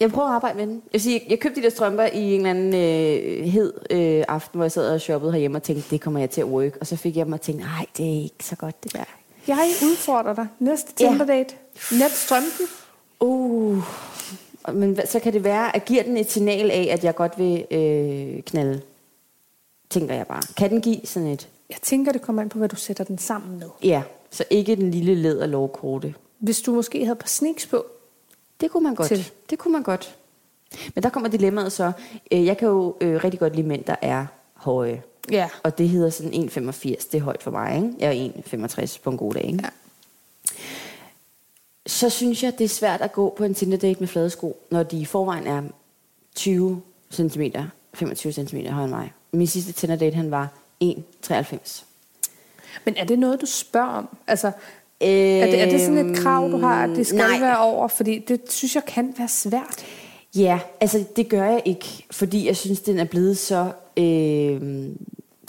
Jeg 0.00 0.11
prøver 0.11 0.28
at 0.28 0.35
arbejde 0.35 0.57
med 0.57 0.67
den. 0.67 0.75
Jeg, 0.75 0.93
vil 0.93 1.00
sige, 1.00 1.23
jeg 1.28 1.40
købte 1.40 1.61
de 1.61 1.64
der 1.64 1.71
strømper 1.71 2.05
i 2.05 2.35
en 2.35 2.47
eller 2.47 2.50
anden 2.50 2.75
øh, 2.75 3.45
hed 3.45 3.73
øh, 3.90 4.25
aften, 4.28 4.59
hvor 4.59 4.64
jeg 4.64 4.73
sad 4.73 4.90
og 4.90 5.00
shoppede 5.00 5.33
herhjemme 5.33 5.59
og 5.59 5.62
tænkte, 5.62 5.90
det 5.90 6.00
kommer 6.00 6.21
jeg 6.21 6.31
til 6.31 6.40
at 6.40 6.47
work. 6.47 6.76
Og 6.81 6.87
så 6.87 6.97
fik 6.97 7.17
jeg 7.17 7.26
mig 7.26 7.35
og 7.35 7.40
tænkte, 7.40 7.64
nej, 7.64 7.87
det 7.97 8.07
er 8.07 8.23
ikke 8.23 8.45
så 8.45 8.57
godt 8.57 8.85
det 8.85 8.93
der. 8.93 9.05
Jeg 9.47 9.59
udfordrer 9.83 10.35
dig. 10.35 10.47
Næste 10.59 10.93
Ja. 11.00 11.11
Tinder 11.11 11.26
date. 11.26 11.55
Net 11.93 12.11
strømpen. 12.11 12.67
Uh. 13.21 13.83
Men 14.73 14.99
så 15.07 15.21
kan 15.21 15.33
det 15.33 15.45
være, 15.45 15.76
at 15.76 15.85
giver 15.85 16.02
den 16.02 16.17
et 16.17 16.31
signal 16.31 16.71
af, 16.71 16.88
at 16.90 17.05
jeg 17.05 17.14
godt 17.14 17.38
vil 17.38 17.64
øh, 17.71 18.43
knalde. 18.43 18.81
Tænker 19.90 20.14
jeg 20.14 20.26
bare. 20.26 20.43
Kan 20.57 20.71
den 20.71 20.81
give 20.81 21.00
sådan 21.05 21.28
et? 21.28 21.49
Jeg 21.71 21.78
tænker, 21.83 22.12
det 22.12 22.23
kommer 22.23 22.43
an 22.43 22.49
på, 22.49 22.59
hvad 22.59 22.69
du 22.69 22.76
sætter 22.76 23.05
den 23.05 23.19
sammen 23.19 23.59
med. 23.59 23.69
Ja, 23.85 24.02
så 24.31 24.45
ikke 24.50 24.76
den 24.76 24.90
lille 24.90 25.40
og 25.43 25.49
lovkorte. 25.49 26.14
Hvis 26.38 26.61
du 26.61 26.75
måske 26.75 26.99
havde 26.99 27.12
et 27.12 27.19
par 27.19 27.28
sneaks 27.28 27.67
på. 27.67 27.85
Det 28.61 28.71
kunne 28.71 28.83
man 28.85 28.95
godt. 28.95 29.09
Til. 29.09 29.31
Det 29.50 29.59
kunne 29.59 29.73
man 29.73 29.83
godt. 29.83 30.17
Men 30.95 31.03
der 31.03 31.09
kommer 31.11 31.29
dilemmaet 31.29 31.73
så. 31.73 31.93
Øh, 32.33 32.47
Jeg 32.47 32.59
kan 32.59 32.69
jo 32.69 32.97
øh, 33.00 33.25
rigtig 33.25 33.41
godt 33.41 33.57
lide 33.57 33.67
mænd, 33.67 33.85
der 33.85 33.97
er 34.03 34.27
høje. 34.55 35.03
Ja. 35.31 35.49
Og 35.62 35.79
det 35.79 35.88
hedder 35.88 36.11
sådan 36.11 36.33
1,85. 36.33 36.81
Det 36.83 37.15
er 37.15 37.21
højt 37.21 37.43
for 37.43 37.50
mig, 37.50 37.77
ikke? 37.77 37.95
Jeg 37.99 38.19
er 38.19 38.31
1,65 38.87 38.99
på 39.03 39.11
en 39.11 39.17
god 39.17 39.35
dag, 39.35 39.45
ikke? 39.45 39.59
Ja. 39.62 39.69
Så 41.87 42.11
synes 42.11 42.43
jeg, 42.43 42.59
det 42.59 42.65
er 42.65 42.69
svært 42.69 43.00
at 43.00 43.12
gå 43.12 43.35
på 43.37 43.45
en 43.45 43.55
Tinder-date 43.55 44.00
med 44.00 44.09
flade 44.09 44.31
sko, 44.31 44.57
når 44.71 44.83
de 44.83 44.99
i 45.00 45.05
forvejen 45.05 45.47
er 45.47 45.62
20 46.35 46.83
cm, 47.12 47.43
25 47.95 48.33
cm 48.33 48.57
højere 48.57 48.85
end 48.85 48.91
mig. 48.95 49.12
Min 49.33 49.47
sidste 49.47 49.73
Tinder-date, 49.73 50.17
han 50.17 50.31
var 50.31 50.49
1,93. 50.85 51.85
Men 52.85 52.97
er 52.97 53.05
det 53.05 53.19
noget, 53.19 53.41
du 53.41 53.47
spørger 53.47 53.88
om? 53.88 54.09
Altså, 54.27 54.53
er, 55.00 55.47
det, 55.47 55.61
er 55.62 55.71
det 55.71 55.81
sådan 55.81 56.11
et 56.11 56.19
krav, 56.19 56.50
du 56.50 56.59
har, 56.59 56.85
at 56.85 56.90
det 56.97 57.07
skal 57.07 57.19
nej. 57.19 57.40
være 57.40 57.59
over? 57.59 57.88
Fordi 57.88 58.19
det 58.19 58.40
synes 58.49 58.75
jeg 58.75 58.85
kan 58.85 59.14
være 59.19 59.28
svært. 59.28 59.85
Ja, 60.37 60.59
altså 60.81 61.05
det 61.17 61.28
gør 61.28 61.45
jeg 61.45 61.62
ikke, 61.64 62.07
fordi 62.11 62.47
jeg 62.47 62.57
synes, 62.57 62.81
den 62.81 62.99
er 62.99 63.05
blevet 63.05 63.38
så... 63.38 63.73
Øh, 63.97 64.61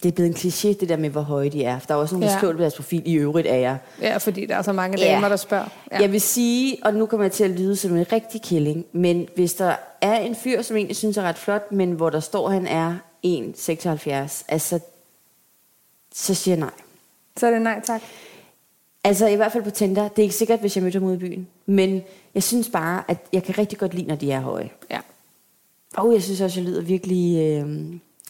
det 0.04 0.10
er 0.10 0.14
blevet 0.14 0.30
en 0.30 0.36
kliché, 0.36 0.68
det 0.80 0.90
der 0.90 0.98
med, 0.98 1.10
hvor 1.10 1.22
høje 1.22 1.50
de 1.50 1.64
er. 1.64 1.80
For 1.80 1.88
der 1.88 1.94
er 1.94 1.98
også 1.98 2.16
nogen, 2.16 2.24
der 2.28 2.32
Ja. 2.34 2.38
skriver 2.38 2.54
på 2.54 2.62
deres 2.62 2.76
profil, 2.76 3.02
i 3.06 3.14
øvrigt 3.14 3.48
er 3.48 3.56
jeg. 3.56 3.78
Ja, 4.02 4.18
fordi 4.18 4.46
der 4.46 4.56
er 4.56 4.62
så 4.62 4.72
mange 4.74 5.00
Ja. 5.00 5.06
damer, 5.14 5.30
der 5.30 5.36
spørger. 5.36 5.66
Ja. 5.92 6.00
Jeg 6.02 6.12
vil 6.12 6.22
sige, 6.22 6.78
og 6.84 6.94
nu 6.94 7.06
kommer 7.06 7.24
jeg 7.24 7.32
til 7.32 7.44
at 7.44 7.50
lyde 7.50 7.76
som 7.76 7.96
en 7.98 8.06
rigtig 8.12 8.42
killing, 8.42 8.86
men 8.92 9.28
hvis 9.36 9.54
der 9.54 9.76
er 10.02 10.20
en 10.20 10.36
fyr, 10.36 10.62
som 10.62 10.78
egentlig 10.78 10.96
synes 10.98 11.18
er 11.18 11.22
ret 11.24 11.38
flot, 11.38 11.72
men 11.72 11.92
hvor 11.92 12.10
der 12.10 12.20
står, 12.20 12.50
han 12.50 12.68
er 12.68 12.96
1,76, 13.26 14.44
altså, 14.48 14.80
så 16.16 16.34
siger 16.34 16.56
jeg 16.56 16.60
nej. 16.60 16.70
Så 17.38 17.48
er 17.48 17.52
det 17.52 17.62
nej 17.62 17.82
tak. 17.86 18.02
Altså 19.10 19.28
i 19.28 19.36
hvert 19.36 19.52
fald 19.52 19.64
på 19.64 19.70
Tinder. 19.70 20.08
Det 20.08 20.20
er 20.20 20.24
ikke 20.24 20.36
sikkert, 20.36 20.60
hvis 20.60 20.76
jeg 20.76 20.84
mødte 20.84 21.00
ham 21.00 21.08
ude 21.08 21.16
i 21.16 21.20
byen. 21.20 21.48
Men 21.66 22.02
jeg 22.36 22.44
synes 22.44 22.70
bare, 22.70 23.04
at 23.08 23.18
jeg 23.34 23.44
kan 23.44 23.58
rigtig 23.58 23.78
godt 23.78 23.94
lide, 23.94 24.08
når 24.08 24.16
de 24.16 24.32
er 24.32 24.40
høje. 24.40 24.70
Ja. 24.92 25.00
Og 25.98 26.14
jeg 26.14 26.24
synes 26.24 26.42
også, 26.42 26.60
jeg 26.60 26.70
lyder 26.70 26.82
virkelig 26.82 27.38
øh, 27.40 27.70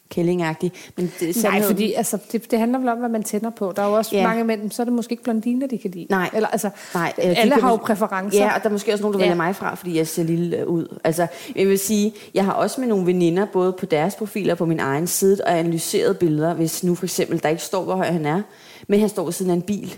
kællingagtig. 0.09 0.71
Men 0.98 1.12
det, 1.19 1.43
Nej, 1.43 1.62
fordi 1.62 1.93
altså, 1.93 2.17
det, 2.31 2.51
det 2.51 2.59
handler 2.59 2.79
vel 2.79 2.88
om, 2.89 2.98
hvad 2.98 3.09
man 3.09 3.24
tænder 3.24 3.50
på. 3.50 3.74
Der 3.75 3.81
er 3.81 3.88
jo 3.88 3.93
også 3.93 4.15
Ja. 4.15 4.27
mange 4.27 4.43
mænd, 4.43 4.71
så 4.71 4.81
er 4.81 4.83
det 4.83 4.93
måske 4.93 5.12
ikke 5.13 5.24
blondiner, 5.24 5.67
de 5.67 5.77
kan 5.77 5.91
lide. 5.91 6.07
Nej. 6.09 6.29
Eller, 6.33 6.48
altså, 6.48 6.69
Nej, 6.93 7.13
de 7.15 7.21
alle 7.21 7.62
har 7.62 7.69
jo 7.69 7.75
præferencer. 7.75 8.39
Ja, 8.39 8.55
og 8.55 8.63
der 8.63 8.69
er 8.69 8.74
måske 8.74 8.93
også 8.93 9.01
nogen, 9.01 9.13
der 9.13 9.19
Ja. 9.19 9.29
vælger 9.31 9.43
mig 9.43 9.55
fra, 9.55 9.75
fordi 9.75 9.98
jeg 9.98 10.07
ser 10.07 10.24
lille 10.24 10.57
øh, 10.57 10.67
ud. 10.67 11.00
Altså, 11.03 11.27
jeg 11.55 11.67
vil 11.67 11.79
sige, 11.79 12.13
jeg 12.33 12.45
har 12.45 12.53
også 12.53 12.81
med 12.81 12.88
nogle 12.88 13.05
veninder, 13.05 13.45
både 13.53 13.74
på 13.74 13.86
deres 13.86 14.15
profiler 14.15 14.53
og 14.53 14.57
på 14.57 14.65
min 14.65 14.79
egen 14.79 15.07
side, 15.07 15.38
og 15.45 15.59
analyseret 15.59 16.17
billeder, 16.19 16.53
hvis 16.53 16.83
nu 16.83 16.95
for 16.95 17.05
eksempel, 17.05 17.43
der 17.43 17.50
ikke 17.50 17.63
står, 17.63 17.83
hvor 17.83 17.95
høj 17.95 18.05
han 18.12 18.25
er, 18.25 18.41
men 18.88 19.00
han 19.00 19.09
står 19.09 19.24
ved 19.24 19.33
siden 19.33 19.51
af 19.51 19.55
en 19.55 19.62
bil. 19.62 19.98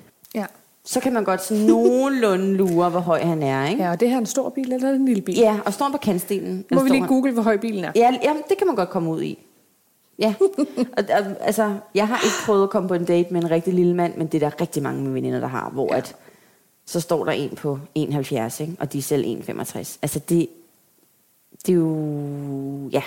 Ja. 0.83 0.87
Så 0.89 0.99
kan 0.99 1.13
man 1.13 1.23
godt 1.23 1.43
sådan 1.43 1.63
nogenlunde 1.63 2.53
lure, 2.53 2.89
hvor 2.89 2.99
høj 2.99 3.19
han 3.21 3.43
er, 3.43 3.67
ikke? 3.69 3.83
ja, 3.83 3.91
og 3.91 3.99
det 3.99 4.09
her 4.09 4.15
er 4.15 4.19
en 4.19 4.25
stor 4.25 4.49
bil, 4.49 4.73
eller 4.73 4.89
er 4.89 4.93
en 4.93 5.05
lille 5.05 5.21
bil? 5.21 5.37
Ja, 5.37 5.59
og 5.65 5.73
står 5.73 5.89
på 5.91 5.97
kantstenen? 5.97 6.65
Må 6.71 6.83
vi 6.83 6.89
lige 6.89 6.99
han- 6.99 7.07
google, 7.09 7.31
hvor 7.31 7.41
høj 7.43 7.57
bilen 7.57 7.83
er? 7.83 7.91
Ja, 7.95 8.17
jamen, 8.23 8.43
det 8.49 8.57
kan 8.57 8.67
man 8.67 8.75
godt 8.75 8.89
komme 8.89 9.09
ud 9.09 9.21
i. 9.21 9.39
Ja, 10.19 10.33
og, 10.97 11.03
og, 11.09 11.25
altså, 11.39 11.75
jeg 11.95 12.07
har 12.07 12.17
ikke 12.17 12.35
prøvet 12.45 12.63
at 12.63 12.69
komme 12.69 12.87
på 12.87 12.93
en 12.93 13.05
date 13.05 13.33
med 13.33 13.43
en 13.43 13.51
rigtig 13.51 13.73
lille 13.73 13.95
mand, 13.95 14.15
men 14.17 14.27
det 14.27 14.43
er 14.43 14.49
der 14.49 14.61
rigtig 14.61 14.83
mange 14.83 14.97
af 14.97 15.03
mine 15.03 15.15
veninder, 15.15 15.39
der 15.39 15.47
har, 15.47 15.69
hvor 15.69 15.93
ja. 15.93 15.97
at, 15.97 16.15
så 16.85 16.99
står 16.99 17.25
der 17.25 17.31
en 17.31 17.49
på 17.55 17.79
1,70, 17.99 18.61
ikke? 18.61 18.75
og 18.79 18.93
de 18.93 18.97
er 18.97 19.01
selv 19.01 19.25
1,65. 19.49 19.97
Altså 20.01 20.19
det, 20.29 20.47
det 21.65 21.71
er 21.71 21.75
jo, 21.77 22.89
ja. 22.91 23.01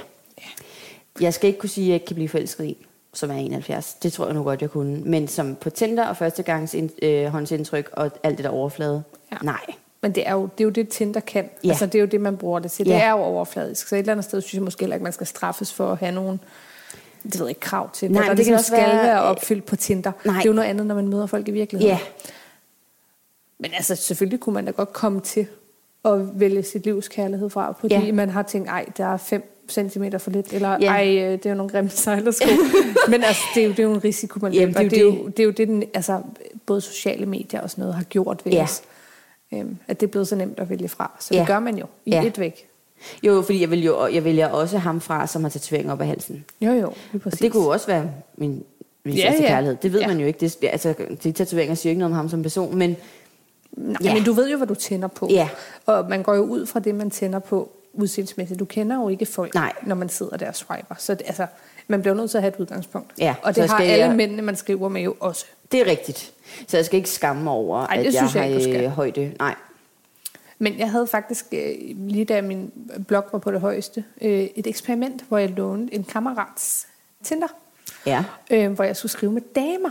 Jeg 1.21 1.35
skal 1.35 1.49
ikke 1.49 1.59
kunne 1.59 1.71
sige, 1.71 1.85
at 1.85 1.88
jeg 1.88 1.95
ikke 1.95 2.07
kan 2.07 2.14
blive 2.14 2.28
forelsket 2.28 2.64
i, 2.64 2.87
som 3.14 3.30
er 3.30 3.35
71. 3.35 3.94
Det 3.94 4.12
tror 4.12 4.25
jeg 4.26 4.35
nu 4.35 4.42
godt, 4.42 4.62
jeg 4.62 4.71
kunne. 4.71 5.00
Men 5.04 5.28
som 5.28 5.54
på 5.56 5.71
Tinder 5.71 6.06
og 6.06 6.16
første 6.16 6.42
gangs 6.42 6.75
ind, 6.75 6.90
øh, 7.02 7.26
håndsindtryk 7.26 7.90
og 7.92 8.11
alt 8.23 8.37
det 8.38 8.44
der 8.44 8.50
overflade, 8.50 9.02
ja. 9.33 9.37
Nej. 9.42 9.61
Men 10.02 10.12
det 10.12 10.28
er, 10.28 10.33
jo, 10.33 10.42
det 10.42 10.61
er 10.61 10.64
jo 10.64 10.71
det, 10.71 10.88
Tinder 10.88 11.21
kan. 11.21 11.50
Ja. 11.64 11.68
Altså, 11.68 11.87
det 11.87 11.94
er 11.94 12.00
jo 12.00 12.06
det, 12.06 12.21
man 12.21 12.37
bruger 12.37 12.59
det 12.59 12.71
til. 12.71 12.87
Det 12.87 12.92
Ja. 12.92 13.00
er 13.00 13.11
jo 13.11 13.16
overfladisk. 13.18 13.88
Så 13.88 13.94
et 13.94 13.99
eller 13.99 14.12
andet 14.12 14.25
sted 14.25 14.40
synes 14.40 14.54
jeg 14.54 14.62
måske 14.62 14.80
heller 14.80 14.97
ikke, 14.97 15.04
man 15.04 15.12
skal 15.12 15.26
straffes 15.26 15.73
for 15.73 15.92
at 15.92 15.99
have 15.99 16.12
nogen 16.12 16.40
det 17.23 17.35
ved 17.38 17.47
jeg 17.47 17.49
ikke, 17.49 17.61
krav 17.61 17.90
til. 17.92 18.11
Nej, 18.12 18.23
det, 18.23 18.30
det 18.30 18.37
det 18.38 18.47
kan 18.47 18.59
skal 18.62 18.75
også 18.76 18.87
være- 18.92 19.04
være 19.06 19.23
opfyldt 19.23 19.66
på 19.66 19.76
Tinder. 19.76 20.12
Nej. 20.25 20.35
Det 20.37 20.44
er 20.44 20.49
jo 20.50 20.54
noget 20.54 20.68
andet, 20.68 20.87
når 20.87 20.94
man 20.94 21.09
møder 21.09 21.26
folk 21.26 21.49
i 21.49 21.50
virkeligheden. 21.50 21.97
Ja, 21.97 22.00
Men 23.59 23.71
altså, 23.75 23.94
selvfølgelig 23.97 24.40
kunne 24.40 24.54
man 24.54 24.64
da 24.64 24.71
godt 24.71 24.92
komme 24.92 25.21
til 25.21 25.47
at 26.04 26.40
vælge 26.40 26.62
sit 26.62 26.85
livs 26.85 27.09
kærlighed 27.09 27.50
fra, 27.50 27.75
fordi 27.80 27.94
Ja. 27.94 28.12
man 28.12 28.30
har 28.30 28.42
tænkt, 28.42 28.68
ej, 28.68 28.85
der 28.97 29.04
er 29.06 29.16
5 29.16 29.53
cm 29.71 30.04
for 30.18 30.30
lidt, 30.30 30.52
eller 30.52 30.76
Ja. 30.80 30.87
ej, 30.87 31.16
øh, 31.18 31.33
det 31.33 31.47
er 31.47 31.50
jo 31.50 31.56
nogle 31.56 31.71
grimme 31.71 31.90
sejlersko. 31.90 32.49
Men 33.11 33.25
altså, 33.25 33.42
det 33.54 33.61
er, 33.62 33.64
jo, 33.66 33.71
det 33.71 33.78
er 33.78 33.83
jo 33.83 33.92
en 33.92 34.04
risiko, 34.04 34.38
man 34.42 34.52
Jamen, 34.52 34.68
løber. 34.68 34.78
det 34.80 34.87
er 34.87 34.90
det, 34.90 35.00
jo 35.02 35.14
jo, 35.23 35.28
det 35.28 35.38
er 35.40 35.44
jo 35.44 35.50
det, 35.50 35.68
den, 35.68 35.85
altså, 35.94 36.21
både 36.66 36.80
sociale 36.80 37.26
medier 37.26 37.61
og 37.61 37.71
sådan 37.71 37.83
noget 37.83 37.94
har 37.94 38.02
gjort 38.04 38.40
ved 38.44 38.52
Ja. 38.52 38.62
os. 38.62 38.83
Øhm, 39.54 39.76
at 39.88 40.00
det 40.00 40.06
er 40.06 40.11
blevet 40.11 40.28
så 40.28 40.37
nemt 40.37 40.59
at 40.61 40.71
vælge 40.71 40.88
fra. 40.88 41.16
Så 41.21 41.35
Ja. 41.35 41.38
det 41.40 41.47
gør 41.47 41.59
man 41.59 41.76
jo 41.78 41.87
i 42.06 42.11
Ja. 42.11 42.25
et 42.26 42.38
væk. 42.38 42.68
jo, 43.23 43.42
fordi 43.42 43.61
jeg, 43.61 43.71
vil 43.71 43.85
jo, 43.85 44.06
jeg 44.06 44.25
vælger 44.25 44.49
også 44.49 44.78
ham 44.78 45.00
fra, 45.00 45.26
som 45.26 45.42
har 45.42 45.49
tatoveringer 45.50 45.92
op 45.92 46.00
ad 46.00 46.06
halsen. 46.06 46.44
Jo, 46.61 46.71
jo, 46.73 46.92
Og 47.25 47.39
det 47.41 47.52
kunne 47.52 47.62
jo 47.62 47.69
også 47.69 47.86
være 47.86 48.10
min, 48.36 48.65
min 49.04 49.15
Ja, 49.15 49.32
ja, 49.41 49.47
kærlighed. 49.47 49.76
Det 49.82 49.93
ved 49.93 50.00
ja. 50.00 50.06
Man 50.08 50.21
jo 50.21 50.26
ikke. 50.26 50.41
Det, 50.41 50.56
altså, 50.62 50.95
de 51.25 51.32
tatoveringer 51.32 51.75
siger 51.75 51.91
ikke 51.91 51.99
noget 51.99 52.12
om 52.12 52.17
ham 52.17 52.28
som 52.28 52.43
person, 52.43 52.76
men 52.76 52.97
Nej, 53.76 53.97
ja. 54.04 54.15
men 54.15 54.25
du 54.25 54.32
ved 54.32 54.50
jo, 54.50 54.56
hvad 54.56 54.67
du 54.67 54.75
tænder 54.75 55.08
på. 55.08 55.28
Ja. 55.30 55.49
Og 55.86 56.08
man 56.08 56.23
går 56.23 56.34
jo 56.34 56.43
ud 56.43 56.67
fra 56.67 56.80
det, 56.80 56.95
man 56.95 57.10
tænder 57.10 57.39
på 57.39 57.71
udseendsmæssigt. 57.95 58.61
Du 58.61 58.65
kender 58.65 58.97
jo 58.97 59.09
ikke 59.09 59.26
folk, 59.26 59.54
Nej. 59.54 59.73
når 59.87 59.95
man 59.95 60.09
sidder 60.09 60.37
der 60.37 60.49
og 60.49 60.54
swiper. 60.54 60.95
Så 60.99 61.15
det, 61.15 61.23
altså, 61.26 61.47
man 61.89 62.00
bliver 62.02 62.15
nødt 62.15 62.30
til 62.30 62.39
at 62.39 62.43
have 62.43 62.54
et 62.54 62.61
udgangspunkt. 62.61 63.13
Ja, 63.19 63.35
og 63.43 63.57
det 63.57 63.71
har 63.71 63.78
alle 63.78 64.04
jeg- 64.07 64.17
mændene, 64.17 64.43
man 64.43 64.57
skriver 64.57 64.89
med 64.89 65.02
jo 65.02 65.17
også. 65.21 65.47
det 65.73 65.80
er 65.80 65.87
rigtigt. 65.87 66.33
Så 66.69 66.76
jeg 66.76 66.85
skal 66.87 66.97
ikke 66.97 67.11
skamme 67.11 67.50
over, 67.50 67.78
Ej, 67.87 67.97
at 67.97 67.99
det 67.99 68.04
jeg 68.04 68.13
synes 68.13 68.35
jeg 68.35 68.43
har 68.43 68.50
ikke, 68.59 68.85
øh, 68.85 68.91
højde. 68.91 69.33
Nej. 69.39 69.54
Men 70.59 70.78
jeg 70.78 70.91
havde 70.91 71.07
faktisk, 71.07 71.47
øh, 71.52 71.75
lige 71.97 72.25
da 72.25 72.43
min 72.43 72.73
blog 73.09 73.25
var 73.33 73.39
på 73.39 73.50
det 73.52 73.61
højeste, 73.61 74.04
øh, 74.23 74.49
et 74.54 74.67
eksperiment, 74.67 75.23
hvor 75.28 75.39
jeg 75.39 75.50
lånte 75.50 75.95
en 75.95 76.04
kammerats 76.04 76.87
Tinder, 77.25 77.47
Ja. 78.07 78.25
øh, 78.50 78.73
hvor 78.73 78.85
jeg 78.85 78.97
skulle 78.97 79.13
skrive 79.13 79.33
med 79.33 79.43
damer. 79.54 79.91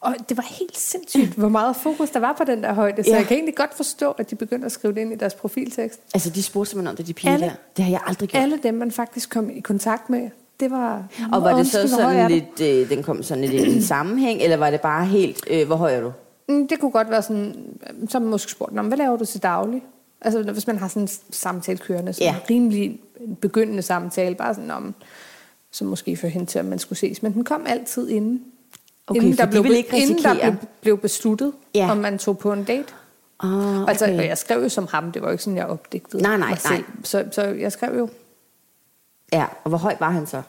Og 0.00 0.14
det 0.28 0.36
var 0.36 0.42
helt 0.58 0.76
sindssygt, 0.78 1.32
hvor 1.34 1.48
meget 1.48 1.76
fokus 1.76 2.10
der 2.10 2.20
var 2.20 2.34
på 2.38 2.44
den 2.44 2.62
der 2.62 2.72
højde. 2.72 3.04
Så 3.04 3.10
Ja. 3.10 3.16
jeg 3.16 3.26
kan 3.26 3.36
egentlig 3.36 3.54
godt 3.54 3.74
forstå, 3.74 4.10
at 4.10 4.30
de 4.30 4.36
begyndte 4.36 4.66
at 4.66 4.72
skrive 4.72 4.94
det 4.94 5.00
ind 5.00 5.12
i 5.12 5.16
deres 5.16 5.34
profiltekst. 5.34 6.00
Altså, 6.14 6.30
de 6.30 6.42
spurgte 6.42 6.70
simpelthen 6.70 6.90
om 6.90 6.96
det, 6.96 7.06
de 7.06 7.14
piger 7.14 7.32
Alle- 7.34 7.46
der. 7.46 7.52
Det 7.76 7.84
har 7.84 7.90
jeg 7.92 8.00
aldrig 8.06 8.28
gjort. 8.28 8.42
Alle 8.42 8.58
dem, 8.62 8.74
man 8.74 8.90
faktisk 8.92 9.30
kom 9.30 9.50
i 9.50 9.60
kontakt 9.60 10.10
med, 10.10 10.30
det 10.60 10.70
var... 10.70 11.04
Og 11.32 11.42
var 11.42 11.56
det 11.56 11.66
så 11.66 11.88
sådan 11.88 12.30
lidt, 12.30 12.60
øh, 12.60 12.88
den 12.90 13.02
kom 13.02 13.22
sådan 13.22 13.44
lidt 13.44 13.52
i 13.66 13.76
en 13.76 13.82
sammenhæng, 13.94 14.42
eller 14.42 14.56
var 14.56 14.70
det 14.70 14.80
bare 14.80 15.06
helt, 15.06 15.44
øh, 15.50 15.66
hvor 15.66 15.76
høj 15.76 15.94
er 15.94 16.00
du? 16.00 16.12
Mm, 16.48 16.68
Det 16.68 16.80
kunne 16.80 16.90
godt 16.90 17.10
være 17.10 17.22
sådan, 17.22 17.54
så 18.08 18.18
har 18.18 18.20
man 18.20 18.30
måske 18.30 18.50
spurgt, 18.52 18.72
"Nå, 18.72 18.82
men 18.82 18.88
hvad 18.88 18.98
laver 18.98 19.16
du 19.16 19.24
til 19.24 19.42
daglig? 19.42 19.82
Altså 20.20 20.42
hvis 20.42 20.66
man 20.66 20.78
har 20.78 20.88
sådan 20.88 21.02
en 21.02 21.08
samtale 21.30 21.78
kørende, 21.78 22.12
sådan 22.12 22.26
Ja. 22.26 22.34
en 22.34 22.50
rimelig 22.50 23.00
begyndende 23.40 23.82
samtale, 23.82 24.34
bare 24.34 24.54
sådan 24.54 24.70
om, 24.70 24.94
som 25.70 25.86
måske 25.86 26.16
fører 26.16 26.32
hen 26.32 26.46
til, 26.46 26.58
at 26.58 26.64
man 26.64 26.78
skulle 26.78 26.98
ses. 26.98 27.22
Men 27.22 27.32
den 27.32 27.44
kom 27.44 27.66
altid 27.66 28.08
inden. 28.08 28.42
Okay, 29.08 29.20
inden 29.20 29.36
for 29.36 29.44
de 29.44 29.50
blev, 29.50 29.62
ville 29.62 29.76
ikke 29.76 29.98
inden 30.02 30.22
der 30.22 30.34
blev, 30.34 30.54
blev 30.80 30.98
besluttet, 30.98 31.52
Ja. 31.74 31.84
ja. 31.84 31.90
om 31.90 31.96
man 31.96 32.18
tog 32.18 32.38
på 32.38 32.52
en 32.52 32.64
date. 32.64 32.84
Ah, 33.40 33.80
Okay. 33.82 33.88
Altså, 33.90 34.04
og 34.04 34.26
jeg 34.26 34.38
skrev 34.38 34.62
jo 34.62 34.68
som 34.68 34.86
ham, 34.90 35.12
det 35.12 35.22
var 35.22 35.28
jo 35.28 35.32
ikke 35.32 35.44
sådan, 35.44 35.56
jeg 35.56 35.66
opdigtede 35.66 36.22
Nej, 36.22 36.36
nej, 36.36 36.48
mig 36.48 36.58
nej. 36.64 36.76
selv. 36.76 36.84
Så, 37.04 37.24
så 37.32 37.42
jeg 37.42 37.72
skrev 37.72 37.98
jo, 37.98 38.08
Ja, 39.32 39.44
og 39.64 39.68
hvor 39.68 39.78
høj 39.78 39.96
var 40.00 40.10
han 40.10 40.26
så? 40.26 40.42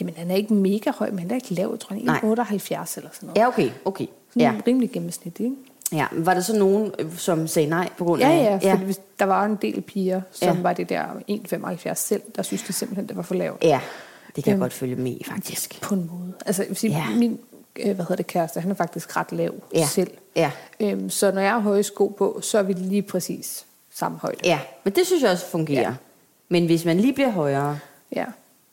jamen 0.00 0.14
han 0.16 0.30
er 0.30 0.34
ikke 0.34 0.54
mega 0.54 0.90
høj, 0.98 1.10
men 1.10 1.18
han 1.18 1.30
er 1.30 1.34
ikke 1.34 1.54
lav, 1.54 1.68
jeg 1.70 1.80
tror 1.80 1.96
Nej. 2.04 2.20
78 2.22 2.96
eller 2.96 3.10
sådan 3.12 3.26
noget. 3.26 3.38
Ja, 3.38 3.48
okay, 3.48 3.70
okay. 3.84 4.06
Sådan 4.30 4.42
Ja. 4.42 4.52
ja. 4.52 4.60
rimelig 4.66 4.90
gennemsnit, 4.90 5.40
ikke? 5.40 5.54
ja. 5.92 6.06
Var 6.12 6.34
der 6.34 6.40
så 6.40 6.58
nogen, 6.58 6.92
øh, 6.98 7.16
som 7.16 7.46
sagde 7.46 7.68
nej 7.68 7.88
på 7.98 8.04
grund 8.04 8.20
Ja, 8.20 8.28
af... 8.30 8.60
ja, 8.62 8.72
for 8.74 8.78
hvis 8.78 9.00
der 9.18 9.24
var 9.24 9.44
en 9.44 9.58
del 9.62 9.80
piger, 9.80 10.20
som 10.30 10.48
Ja. 10.48 10.54
ja. 10.54 10.60
var 10.62 10.72
det 10.72 10.88
der 10.88 11.04
1,75 11.30 11.94
selv, 11.94 12.22
der 12.36 12.42
synes 12.42 12.62
de 12.62 12.72
simpelthen, 12.72 13.08
det 13.08 13.16
var 13.16 13.22
for 13.22 13.34
lavt. 13.34 13.64
Ja, 13.64 13.80
det 14.36 14.44
kan 14.44 14.50
jeg 14.50 14.54
Øhm, 14.54 14.60
godt 14.60 14.72
følge 14.72 14.96
med 14.96 15.12
i, 15.12 15.24
faktisk. 15.28 15.80
På 15.82 15.94
en 15.94 16.10
måde. 16.12 16.32
Altså, 16.46 16.62
jeg 16.62 16.68
vil 16.68 16.76
sige, 16.76 16.90
Ja. 16.92 17.06
ja. 17.10 17.16
min 17.16 17.38
hvad 17.74 17.94
hedder 17.94 18.16
det, 18.16 18.26
kæreste, 18.26 18.60
han 18.60 18.70
er 18.70 18.74
faktisk 18.74 19.16
ret 19.16 19.32
lav 19.32 19.54
Ja. 19.74 19.86
selv. 19.86 20.10
Ja. 20.36 20.50
Øhm, 20.80 21.10
så 21.10 21.32
når 21.32 21.40
jeg 21.40 21.50
har 21.52 21.58
høje 21.58 21.82
sko 21.82 22.06
på, 22.18 22.38
så 22.42 22.58
er 22.58 22.62
vi 22.62 22.72
lige 22.72 23.02
præcis 23.02 23.66
samme 23.94 24.18
højde. 24.18 24.38
Ja, 24.44 24.58
men 24.84 24.94
det 24.94 25.06
synes 25.06 25.22
jeg 25.22 25.30
også 25.30 25.46
fungerer. 25.46 25.80
Ja. 25.80 25.88
Ja. 25.88 25.94
Men 26.48 26.66
hvis 26.66 26.84
man 26.84 26.96
lige 27.00 27.12
bliver 27.12 27.30
højere... 27.30 27.78
ja. 28.16 28.24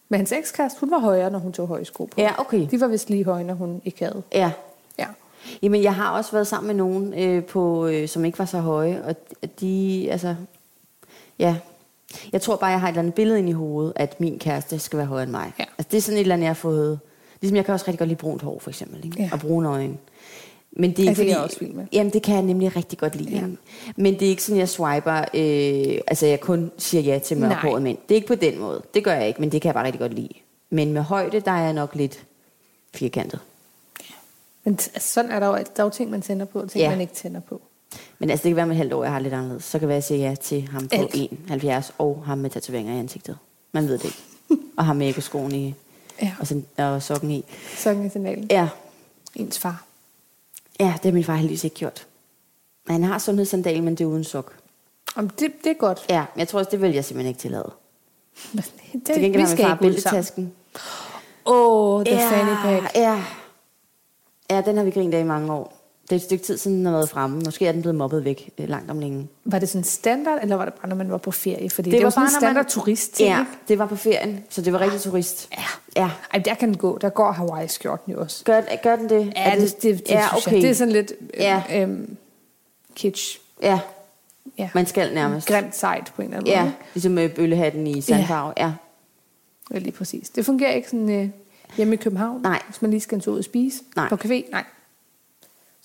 Men 0.10 0.20
hans 0.20 0.32
ekskæreste, 0.32 0.80
hun 0.80 0.92
var 0.92 1.00
højere, 1.00 1.30
når 1.32 1.40
hun 1.40 1.54
tog 1.54 1.68
høje 1.68 1.86
sko 1.86 2.06
på. 2.06 2.22
Ja, 2.22 2.32
okay. 2.40 2.68
De 2.72 2.82
var 2.82 2.88
vist 2.88 3.10
lige 3.10 3.26
høje, 3.26 3.44
når 3.44 3.54
hun 3.54 3.82
ikke 3.86 4.04
havde. 4.06 4.24
Ja. 4.34 4.52
Ja. 5.00 5.06
Jamen, 5.62 5.84
jeg 5.84 5.96
har 5.96 6.12
også 6.18 6.32
været 6.32 6.48
sammen 6.48 6.68
med 6.68 6.76
nogen, 6.76 7.14
øh, 7.14 7.46
på, 7.46 7.88
øh, 7.88 8.08
som 8.08 8.26
ikke 8.26 8.40
var 8.40 8.46
så 8.46 8.60
høje, 8.60 9.04
og 9.06 9.16
de, 9.62 10.08
altså... 10.12 10.36
Ja. 11.40 11.56
Jeg 12.32 12.42
tror 12.42 12.56
bare, 12.56 12.70
jeg 12.70 12.80
har 12.80 12.88
et 12.88 12.92
eller 12.92 13.02
andet 13.02 13.14
billede 13.14 13.40
ind 13.40 13.50
i 13.50 13.52
hovedet, 13.52 13.94
at 13.96 14.20
min 14.20 14.40
kæreste 14.40 14.80
skal 14.80 14.98
være 14.98 15.08
højere 15.08 15.24
end 15.24 15.32
mig. 15.32 15.54
Ja. 15.60 15.64
Altså, 15.78 15.88
det 15.92 15.98
er 15.98 16.02
sådan 16.02 16.18
et 16.18 16.22
eller 16.22 16.36
andet, 16.36 16.44
jeg 16.44 16.50
har 16.50 16.54
fået... 16.56 17.00
Ligesom 17.42 17.56
jeg 17.56 17.66
kan 17.66 17.74
også 17.74 17.86
rigtig 17.88 18.00
godt 18.00 18.08
lide 18.10 18.18
brunt 18.20 18.42
hår, 18.42 18.60
for 18.60 18.70
eksempel. 18.70 19.06
Ikke? 19.06 19.22
Ja. 19.22 19.30
Og 19.34 19.40
brune 19.40 19.70
øjne. 19.70 19.98
Men 20.72 20.92
det 20.92 21.00
er 21.00 21.04
Ja, 21.04 21.10
ikke 21.10 21.10
det 21.10 21.12
er 21.12 21.16
fordi, 21.16 21.30
jeg 21.30 21.38
også 21.40 21.60
vild 21.60 21.72
med. 21.74 21.86
Jamen, 21.94 22.14
det 22.14 22.22
kan 22.24 22.36
jeg 22.36 22.44
nemlig 22.44 22.76
rigtig 22.76 23.00
godt 23.00 23.16
lide. 23.16 23.30
Ja. 23.30 23.38
Ja. 23.38 23.48
Men 23.96 24.14
det 24.14 24.22
er 24.22 24.30
ikke 24.30 24.44
sådan, 24.44 24.60
jeg 24.60 24.70
swiper... 24.70 25.18
Øh, 25.34 26.02
altså, 26.08 26.26
jeg 26.26 26.40
kun 26.40 26.72
siger 26.78 27.02
ja 27.02 27.20
til 27.20 27.38
mørkhårede 27.38 27.82
mænd. 27.84 27.98
Det 28.10 28.12
er 28.12 28.16
ikke 28.16 28.28
på 28.28 28.36
den 28.36 28.60
måde. 28.60 28.82
Det 28.94 29.04
gør 29.04 29.14
jeg 29.14 29.28
ikke, 29.28 29.42
men 29.42 29.52
det 29.52 29.62
kan 29.62 29.70
jeg 29.70 29.74
bare 29.74 29.86
rigtig 29.86 30.00
godt 30.00 30.14
lide. 30.14 30.30
Men 30.70 30.94
med 30.94 31.02
højde, 31.02 31.40
der 31.40 31.52
er 31.52 31.64
jeg 31.64 31.74
nok 31.74 31.96
lidt 31.96 32.24
firkantet. 32.96 33.40
Men 34.64 34.78
t- 34.82 34.92
altså, 34.94 35.14
sådan 35.14 35.32
er 35.32 35.40
der 35.40 35.48
jo, 35.48 35.54
der 35.54 35.60
er 35.78 35.84
jo 35.84 35.90
ting, 35.90 36.10
man 36.12 36.22
tænder 36.22 36.46
på, 36.46 36.60
og 36.60 36.70
ting, 36.70 36.80
Ja. 36.80 36.86
ja. 36.86 36.90
man 36.92 37.02
ikke 37.02 37.14
tænder 37.14 37.40
på. 37.40 37.62
Men 38.20 38.30
altså, 38.30 38.44
det 38.44 38.50
kan 38.50 38.56
være 38.56 38.66
med 38.66 38.76
et 38.76 38.78
halvt 38.78 38.94
år, 38.94 39.04
jeg 39.04 39.12
har 39.14 39.20
lidt 39.20 39.34
anderledes. 39.34 39.64
Så 39.64 39.72
kan 39.72 39.82
det 39.82 39.88
være, 39.88 39.98
at 39.98 40.12
jeg 40.12 40.18
siger 40.18 40.30
ja 40.30 40.36
til 40.36 40.68
ham 40.68 40.88
på 40.88 40.96
Alt. 40.96 41.84
1,70 41.90 41.92
og 41.98 42.24
ham 42.26 42.38
med 42.38 42.50
tatoveringer 42.50 42.96
i 42.96 43.00
ansigtet. 43.00 43.38
Man 43.72 43.88
ved 43.88 43.98
det 43.98 44.06
ikke. 44.06 44.18
og 44.78 44.86
ham 44.86 44.96
med 44.96 45.10
ekoskoen 45.10 45.52
i, 45.56 45.74
Ja. 46.22 46.36
og, 46.40 46.48
sådan, 46.48 46.66
og 46.78 47.04
sokken 47.04 47.32
i. 47.32 47.46
Sådan 47.76 48.06
er 48.06 48.10
signalen. 48.10 48.48
Ja. 48.52 48.70
Ens 49.36 49.60
far. 49.60 49.84
ja, 50.80 50.94
det 50.96 51.06
har 51.06 51.12
min 51.12 51.24
far 51.24 51.36
heldigvis 51.36 51.64
ikke 51.64 51.76
gjort. 51.76 52.08
Han 52.88 53.04
har 53.04 53.18
sundhedssandal, 53.20 53.84
men 53.84 53.96
det 53.96 54.04
er 54.04 54.08
uden 54.08 54.24
sok. 54.24 54.54
Om 55.16 55.30
det, 55.30 55.52
det 55.64 55.70
er 55.70 55.74
godt. 55.74 56.06
Ja, 56.10 56.26
jeg 56.38 56.48
tror 56.48 56.60
også, 56.60 56.72
det 56.72 56.82
vil 56.82 56.94
jeg 56.94 57.06
simpelthen 57.06 57.30
ikke 57.30 57.40
tillade. 57.40 57.72
Det, 58.54 58.64
Til 59.06 59.22
gengæld 59.22 59.32
vi 59.32 59.40
har 59.40 59.48
min 59.48 59.58
skal 59.58 59.66
far 59.66 59.76
bæltetasken. 59.76 60.54
Åh, 61.46 61.96
oh, 61.96 62.06
the 62.06 62.18
fanny 62.30 62.56
pack. 62.62 62.96
Ja. 62.96 63.24
Ja, 64.50 64.62
den 64.62 64.78
har 64.78 64.84
vi 64.84 64.92
grint 64.92 65.14
af 65.14 65.20
i 65.20 65.24
mange 65.24 65.54
år. 65.54 65.77
Det 66.10 66.12
er 66.12 66.16
et 66.16 66.22
stykke 66.22 66.44
tid 66.44 66.58
siden, 66.58 66.78
den 66.78 66.86
har 66.86 66.94
været 66.94 67.10
fremme. 67.10 67.42
Måske 67.46 67.68
er 67.68 67.72
den 67.72 67.82
blevet 67.82 67.96
mobbet 67.96 68.26
væk 68.26 68.50
øh, 68.58 68.70
langt 68.70 68.92
om 68.92 69.00
længe. 69.00 69.28
Var 69.46 69.60
det 69.60 69.70
sådan 69.70 69.84
standard, 69.84 70.40
eller 70.42 70.56
var 70.56 70.66
det 70.66 70.74
bare, 70.74 70.90
når 70.90 70.96
man 70.96 71.12
var 71.12 71.18
på 71.18 71.32
ferie? 71.32 71.70
Fordi 71.70 71.90
det, 71.90 71.98
Det 71.98 72.00
var 72.00 72.06
var 72.06 72.10
sådan 72.10 72.22
en 72.22 72.26
bare, 72.26 72.34
når 72.34 72.40
standard 72.40 72.64
man- 72.66 72.70
turist 72.72 73.22
Ja, 73.22 73.46
det 73.68 73.80
var 73.80 73.86
på 73.86 73.96
ferien, 73.96 74.44
så 74.50 74.62
det 74.62 74.74
var 74.74 74.80
rigtig 74.80 75.02
turist. 75.02 75.50
Ja. 75.58 75.64
Ja. 76.02 76.10
Ej, 76.34 76.40
der 76.40 76.54
kan 76.54 76.70
den 76.70 76.78
gå. 76.78 76.98
Der 77.02 77.10
går 77.10 77.32
Hawaii-skjorten 77.32 78.14
jo 78.14 78.20
også. 78.22 78.44
Gør, 78.44 78.62
gør 78.84 78.96
den 78.96 79.10
det? 79.10 79.34
Ja, 79.36 79.52
Er 79.52 79.56
det, 79.60 79.62
det, 79.76 79.84
det, 79.84 80.00
det 80.08 80.10
ja, 80.14 80.36
okay. 80.38 80.52
jeg. 80.54 80.62
Det 80.62 80.70
er 80.70 80.74
sådan 80.74 80.94
lidt 80.94 81.14
Ja. 81.34 81.64
ja. 81.70 81.82
øhm, 81.82 82.18
kitsch. 82.96 83.40
Ja, 83.62 83.80
Ja. 84.58 84.70
man 84.76 84.86
skal 84.86 85.14
nærmest. 85.14 85.48
Grimt 85.48 85.76
sejt 85.76 86.12
på 86.16 86.22
en 86.22 86.28
eller 86.28 86.38
anden 86.38 86.52
Ja, 86.54 86.62
måde. 86.64 86.74
ligesom 86.94 87.12
med 87.12 87.30
bøllehatten 87.30 87.88
i 87.88 88.02
sandfarve. 88.02 88.54
Ja. 88.58 88.72
Ja, 89.74 89.80
lige 89.80 89.92
præcis. 89.92 90.30
Det 90.30 90.46
fungerer 90.46 90.72
ikke 90.72 90.90
sådan 90.90 91.10
øh, 91.10 91.30
hjemme 91.78 91.94
i 91.94 91.98
København, 91.98 92.42
Nej. 92.42 92.62
hvis 92.68 92.82
man 92.82 92.92
lige 92.92 93.02
skal 93.02 93.16
en 93.16 93.22
tur 93.22 93.34
ud 93.34 93.38
og 93.38 93.44
spise. 93.44 93.84
Nej. 93.96 94.10
På 94.10 94.16
café, 94.16 94.52
nej. 94.52 94.64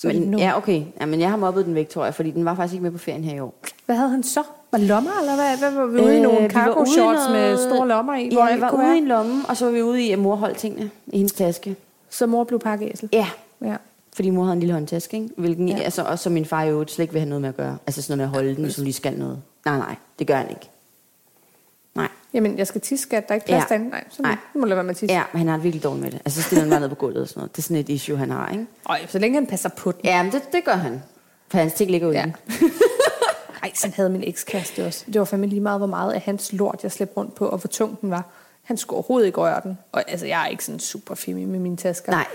Så 0.02 0.08
Men, 0.08 0.22
no. 0.22 0.38
ja, 0.38 0.56
okay. 0.56 0.82
Ja, 1.00 1.06
men 1.06 1.20
jeg 1.20 1.30
har 1.30 1.36
mobbet 1.36 1.66
den 1.66 1.74
jeg, 2.04 2.14
fordi 2.14 2.30
den 2.30 2.44
var 2.44 2.54
faktisk 2.54 2.72
ikke 2.74 2.82
med 2.82 2.90
på 2.90 2.98
ferien 2.98 3.24
her 3.24 3.34
i 3.34 3.40
år. 3.40 3.54
Hvad 3.86 3.96
havde 3.96 4.10
han 4.10 4.22
så? 4.22 4.42
Var 4.72 4.78
lommer, 4.78 5.10
eller 5.20 5.34
hvad? 5.34 5.58
hvad 5.58 5.70
var 5.70 5.86
vi 5.86 6.00
ude 6.00 6.16
i 6.16 6.20
nogle 6.20 6.38
Øh, 6.38 6.50
vi 6.50 6.54
var 6.54 6.60
cargo 6.64 6.82
i 6.82 6.86
shorts 6.86 7.28
noget- 7.28 7.30
med 7.32 7.56
store 7.70 7.88
lommer 7.88 8.14
i? 8.14 8.28
Ja, 8.32 8.54
vi 8.54 8.60
var 8.60 8.70
ude 8.70 8.94
i 8.94 8.98
en 8.98 9.08
lomme, 9.08 9.42
og 9.48 9.56
så 9.56 9.64
var 9.64 9.72
vi 9.72 9.82
ude 9.82 10.02
i, 10.02 10.10
at 10.12 10.18
mor 10.18 10.34
holdt 10.36 10.56
tingene 10.58 10.90
i 11.06 11.16
hendes 11.16 11.32
taske. 11.32 11.76
Så 12.10 12.26
mor 12.26 12.44
blev 12.44 12.58
pakkeæsel? 12.60 13.08
Ja, 13.12 13.26
Ja. 13.64 13.76
fordi 14.16 14.30
mor 14.30 14.42
havde 14.42 14.52
en 14.52 14.60
lille 14.60 14.72
håndtaske, 14.72 15.16
ikke? 15.16 15.28
Hvilken, 15.36 15.68
ja. 15.68 15.78
Altså, 15.78 16.02
også 16.02 16.22
som 16.22 16.32
min 16.32 16.44
far 16.44 16.62
jo 16.62 16.84
slet 16.88 17.02
ikke 17.02 17.12
vil 17.12 17.20
have 17.20 17.28
noget 17.28 17.40
med 17.42 17.48
at 17.48 17.56
gøre. 17.56 17.76
Altså 17.86 18.02
sådan 18.02 18.18
noget 18.18 18.30
med 18.30 18.38
at 18.38 18.44
holde 18.44 18.56
den, 18.56 18.64
hun 18.76 18.84
lige 18.84 18.92
skal 18.94 19.18
noget. 19.18 19.38
Nej, 19.64 19.78
nej, 19.78 19.94
det 20.18 20.26
gør 20.26 20.34
han 20.36 20.50
ikke. 20.50 20.70
Jamen, 22.34 22.58
jeg 22.58 22.66
skal 22.66 22.80
tisse, 22.80 23.02
skat. 23.02 23.28
Der 23.28 23.32
er 23.32 23.34
ikke 23.34 23.46
plads 23.46 23.70
Ja. 23.70 23.78
Nej, 23.78 24.04
så 24.10 24.22
Nej. 24.22 24.36
må 24.54 24.66
lade 24.66 24.76
være 24.76 24.84
med 24.84 24.90
at 24.90 24.96
tisse. 24.96 25.14
Ja, 25.14 25.22
men 25.32 25.38
han 25.38 25.48
har 25.48 25.54
det 25.56 25.64
virkelig 25.64 25.84
dårligt 25.84 26.02
med 26.02 26.10
det. 26.10 26.20
Altså, 26.24 26.42
så 26.42 26.46
stiller 26.46 26.62
han 26.62 26.70
bare 26.70 26.80
ned 26.80 26.88
på 26.88 26.94
gulvet 26.94 27.22
og 27.22 27.28
sådan 27.28 27.40
noget. 27.40 27.56
Det 27.56 27.58
er 27.58 27.62
sådan 27.62 27.76
et 27.76 27.88
issue, 27.88 28.16
han 28.16 28.30
har, 28.30 28.48
ikke? 28.50 28.66
Og 28.84 28.98
så 29.08 29.18
længe 29.18 29.34
han 29.34 29.46
passer 29.46 29.68
på 29.68 29.92
den. 29.92 30.00
Ja, 30.04 30.22
men 30.22 30.32
det, 30.32 30.42
det 30.52 30.64
gør 30.64 30.74
han. 30.74 31.02
For 31.48 31.58
hans 31.58 31.72
ting 31.72 31.90
ligger 31.90 32.08
ude. 32.08 32.16
Ja. 32.16 32.24
Ej, 33.62 33.70
sådan 33.74 33.94
havde 33.94 34.10
min 34.10 34.22
ekskæreste 34.26 34.86
også. 34.86 35.04
Det 35.06 35.18
var 35.18 35.24
fandme 35.24 35.46
lige 35.46 35.60
meget, 35.60 35.80
hvor 35.80 35.86
meget 35.86 36.12
af 36.12 36.20
hans 36.20 36.52
lort, 36.52 36.80
jeg 36.82 36.92
slæbte 36.92 37.16
rundt 37.16 37.34
på, 37.34 37.46
og 37.46 37.58
hvor 37.58 37.68
tung 37.68 38.00
den 38.00 38.10
var. 38.10 38.24
Han 38.62 38.76
skulle 38.76 38.96
overhovedet 38.96 39.26
ikke 39.26 39.38
røre 39.40 39.60
den. 39.64 39.78
Og 39.92 40.10
altså, 40.10 40.26
jeg 40.26 40.42
er 40.42 40.46
ikke 40.46 40.64
sådan 40.64 40.80
super 40.80 41.14
femi 41.14 41.44
med 41.44 41.58
mine 41.58 41.76
tasker. 41.76 42.12
Nej. 42.12 42.26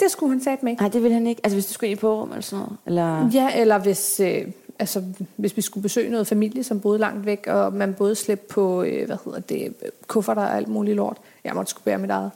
Det 0.00 0.10
skulle 0.10 0.32
han 0.32 0.42
sat 0.44 0.62
med. 0.62 0.76
Nej, 0.80 0.88
det 0.88 1.02
vil 1.02 1.12
han 1.12 1.26
ikke. 1.26 1.40
Altså, 1.44 1.56
hvis 1.56 1.66
du 1.66 1.72
skulle 1.72 1.90
ind 1.90 1.98
i 1.98 2.00
på 2.00 2.22
eller 2.30 2.40
sådan 2.40 2.58
noget. 2.64 2.76
Eller... 2.86 3.30
Ja, 3.34 3.60
eller 3.60 3.78
hvis, 3.78 4.20
øh, 4.20 4.46
altså, 4.78 5.02
hvis 5.36 5.56
vi 5.56 5.62
skulle 5.62 5.82
besøge 5.82 6.10
noget 6.10 6.26
familie, 6.26 6.64
som 6.64 6.80
boede 6.80 6.98
langt 6.98 7.26
væk, 7.26 7.46
og 7.46 7.72
man 7.72 7.94
både 7.94 8.14
slæbte 8.14 8.46
på, 8.48 8.82
øh, 8.82 9.06
hvad 9.06 9.16
hedder 9.24 9.40
det, 9.40 9.62
øh, 9.82 9.88
kufferter 10.06 10.42
og 10.42 10.56
alt 10.56 10.68
muligt 10.68 10.96
lort. 10.96 11.16
Jeg 11.44 11.54
måtte 11.54 11.70
skulle 11.70 11.84
bære 11.84 11.98
mit 11.98 12.10
eget. 12.10 12.30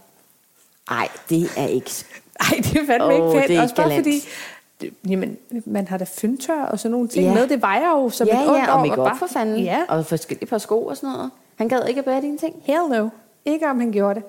Nej, 0.90 1.09
det 1.29 1.48
er 1.57 1.66
ikke... 1.66 1.90
Ej, 2.40 2.46
det 2.57 2.77
er 2.77 2.87
fandme 2.87 3.05
Åh, 3.07 3.12
ikke 3.14 3.38
pænt. 3.38 3.48
det 3.48 3.57
er 3.57 3.62
Også 3.62 3.74
bare 3.74 3.88
galant. 3.88 4.07
fordi, 4.81 4.88
jamen, 5.09 5.37
man 5.66 5.88
har 5.88 5.98
da 5.98 6.05
fyndtør 6.05 6.62
og 6.62 6.79
sådan 6.79 6.92
nogle 6.92 7.09
ting 7.09 7.24
Ja. 7.24 7.35
med. 7.35 7.48
Det 7.48 7.62
vejer 7.62 7.90
jo 7.90 8.11
som 8.11 8.27
ja, 8.27 8.42
et 8.42 8.48
ondt 8.48 8.59
ja, 8.61 8.72
og 8.72 8.81
år, 8.81 8.85
make 8.85 8.96
bare- 8.96 9.18
for 9.18 9.27
fanden. 9.27 9.59
Ja, 9.61 9.79
Og 9.88 10.07
forskellige 10.07 10.46
par 10.46 10.59
sko 10.59 10.83
og 10.87 10.96
sådan 10.96 11.12
noget. 11.12 11.31
Han 11.57 11.68
gad 11.68 11.81
ikke 11.88 11.98
at 11.98 12.05
bære 12.05 12.20
dine 12.20 12.38
ting. 12.38 12.55
hell 12.64 12.83
no. 12.88 13.09
Ikke 13.44 13.66
om 13.70 13.81
han 13.81 13.92
gjorde 13.92 14.14
det. 14.14 14.22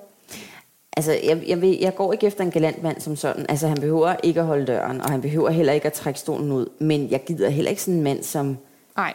Altså, 0.96 1.12
jeg, 1.12 1.42
jeg, 1.46 1.60
ved, 1.60 1.76
jeg 1.80 1.94
går 1.94 2.12
ikke 2.12 2.26
efter 2.26 2.44
en 2.44 2.50
galant 2.50 2.82
mand 2.82 3.00
som 3.00 3.16
sådan. 3.16 3.46
Altså, 3.48 3.68
han 3.68 3.80
behøver 3.80 4.16
ikke 4.22 4.40
at 4.40 4.46
holde 4.46 4.66
døren, 4.66 5.00
og 5.00 5.10
han 5.10 5.20
behøver 5.20 5.50
heller 5.50 5.72
ikke 5.72 5.86
at 5.86 5.92
trække 5.92 6.20
stolen 6.20 6.52
ud. 6.52 6.66
Men 6.78 7.10
jeg 7.10 7.24
gider 7.24 7.48
heller 7.48 7.70
ikke 7.70 7.82
sådan 7.82 7.94
en 7.94 8.02
mand, 8.02 8.22
som 8.22 8.58
Nej. 8.96 9.14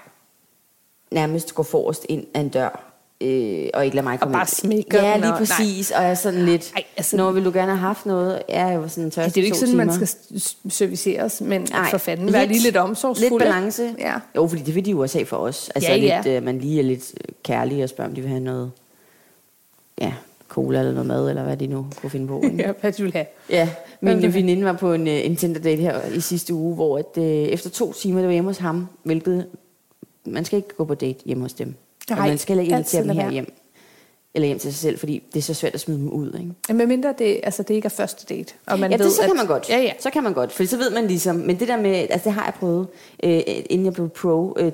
nærmest 1.12 1.56
går 1.56 1.64
forrest 1.64 2.06
ind 2.10 2.26
af 2.34 2.40
en 2.40 2.50
dør, 2.50 2.92
øh, 3.22 3.70
og 3.74 3.86
ikke 3.86 3.96
lader 3.96 4.10
mig 4.10 4.20
komme 4.20 4.34
bare 4.34 4.42
ind. 4.42 4.48
smækker 4.48 5.04
Ja, 5.04 5.18
lige 5.18 5.32
og- 5.32 5.38
præcis. 5.38 5.92
Og 5.92 6.02
jeg 6.04 6.10
er 6.12 6.16
sådan 6.16 6.46
lidt, 6.46 6.72
Ej, 6.76 6.84
altså- 6.98 7.18
når 7.18 7.32
vil 7.32 7.46
du 7.46 7.52
gerne 7.52 7.72
have 7.72 7.80
haft 7.80 8.06
noget? 8.06 8.42
Ja, 8.50 8.66
jeg 8.66 8.82
var 8.82 8.88
sådan 8.88 9.12
tørst 9.12 9.36
det 9.36 9.42
er 9.42 9.42
jo 9.42 9.46
ikke 9.46 9.58
sådan, 9.58 9.76
man 9.76 9.90
timer. 9.90 10.06
skal 10.06 10.40
s- 10.42 10.58
serviceres, 10.70 11.42
men 11.42 11.68
Nej, 11.72 11.90
for 11.90 11.98
fanden, 11.98 12.34
være 12.34 12.46
lige 12.48 12.60
lidt 12.64 12.78
omsorgsfuld. 12.78 13.30
Lidt 13.30 13.40
balance. 13.44 13.96
Ja. 14.00 14.14
Jo, 14.36 14.48
fordi 14.48 14.62
det 14.62 14.76
vil 14.76 14.86
de 14.86 14.96
også 14.96 15.18
have 15.18 15.26
for 15.26 15.38
os. 15.38 15.70
Altså, 15.76 15.92
Ja, 15.92 15.98
lidt, 15.98 16.26
ja. 16.26 16.38
øh, 16.38 16.44
man 16.44 16.60
lige 16.60 16.80
er 16.80 16.84
lidt 16.84 17.14
øh, 17.22 17.36
kærlig 17.44 17.84
og 17.84 17.90
spørger, 17.90 18.10
om 18.10 18.16
de 18.16 18.22
vil 18.22 18.30
have 18.30 18.40
noget, 18.44 18.72
ja, 20.02 20.14
cola 20.48 20.80
eller 20.80 20.92
noget 20.92 21.08
mad, 21.08 21.30
eller 21.30 21.44
hvad 21.44 21.58
de 21.58 21.68
nu 21.68 21.86
kunne 22.02 22.10
finde 22.10 22.28
på. 22.28 22.42
ikke? 22.44 22.58
ja, 22.64 22.72
hvad 22.82 22.92
du 22.92 23.04
vil 23.04 23.14
have. 23.14 23.26
Ja, 23.50 23.70
min 24.02 24.20
have? 24.20 24.34
veninde 24.34 24.66
var 24.66 24.74
på 24.74 24.94
en, 24.94 25.08
øh, 25.08 25.26
en 25.26 25.36
Tinder-date 25.36 25.82
her 25.82 26.02
i 26.16 26.20
sidste 26.20 26.54
uge, 26.54 26.76
hvor 26.76 26.98
at, 26.98 27.18
øh, 27.18 27.24
efter 27.24 27.70
to 27.70 27.94
timer, 27.94 28.20
det 28.20 28.28
var 28.28 28.34
hjemme 28.34 28.50
hos 28.50 28.58
ham, 28.58 28.88
hvilket, 29.04 29.48
man 30.26 30.46
skal 30.46 30.58
ikke 30.58 30.76
gå 30.78 30.86
på 30.86 30.96
date 30.96 31.20
hjemme 31.26 31.44
hos 31.44 31.54
dem. 31.54 31.76
og 32.10 32.18
Nej, 32.18 32.28
man 32.28 32.38
skal 32.38 32.56
heller 32.56 32.62
ikke 32.62 32.74
invitere 32.74 33.04
dem 33.04 33.10
her 33.10 33.32
hjem. 33.32 33.54
Eller 34.34 34.46
hjem 34.46 34.60
til 34.60 34.74
sig 34.74 34.80
selv, 34.82 35.00
fordi 35.00 35.24
det 35.34 35.40
er 35.40 35.44
så 35.44 35.54
svært 35.54 35.74
at 35.74 35.80
smide 35.80 36.00
dem 36.00 36.10
ud. 36.10 36.34
Ikke? 36.40 36.74
Men 36.74 36.88
mindre 36.88 37.14
det, 37.18 37.40
altså, 37.44 37.64
det 37.64 37.74
ikke 37.74 37.86
er 37.86 37.90
første 37.90 38.36
date. 38.36 38.54
Og 38.66 38.80
man 38.80 38.92
ja, 38.92 38.98
ved, 38.98 39.06
det, 39.06 39.14
så 39.14 39.22
kan 39.22 39.32
at, 39.32 39.38
man 39.38 39.48
godt. 39.48 39.70
Ja, 39.70 39.78
ja. 39.78 39.92
Så 40.00 40.10
kan 40.10 40.24
man 40.24 40.34
godt, 40.34 40.52
for 40.52 40.66
så 40.66 40.78
ved 40.78 40.92
man 40.92 41.08
ligesom. 41.08 41.36
Men 41.36 41.60
det 41.60 41.68
der 41.68 41.78
med, 41.78 41.92
altså 41.92 42.22
det 42.24 42.32
har 42.34 42.44
jeg 42.46 42.54
prøvet, 42.54 42.88
øh, 43.24 43.42
inden 43.46 43.86
jeg 43.86 43.94
blev 43.94 44.10
pro 44.10 44.56
øh, 44.60 44.72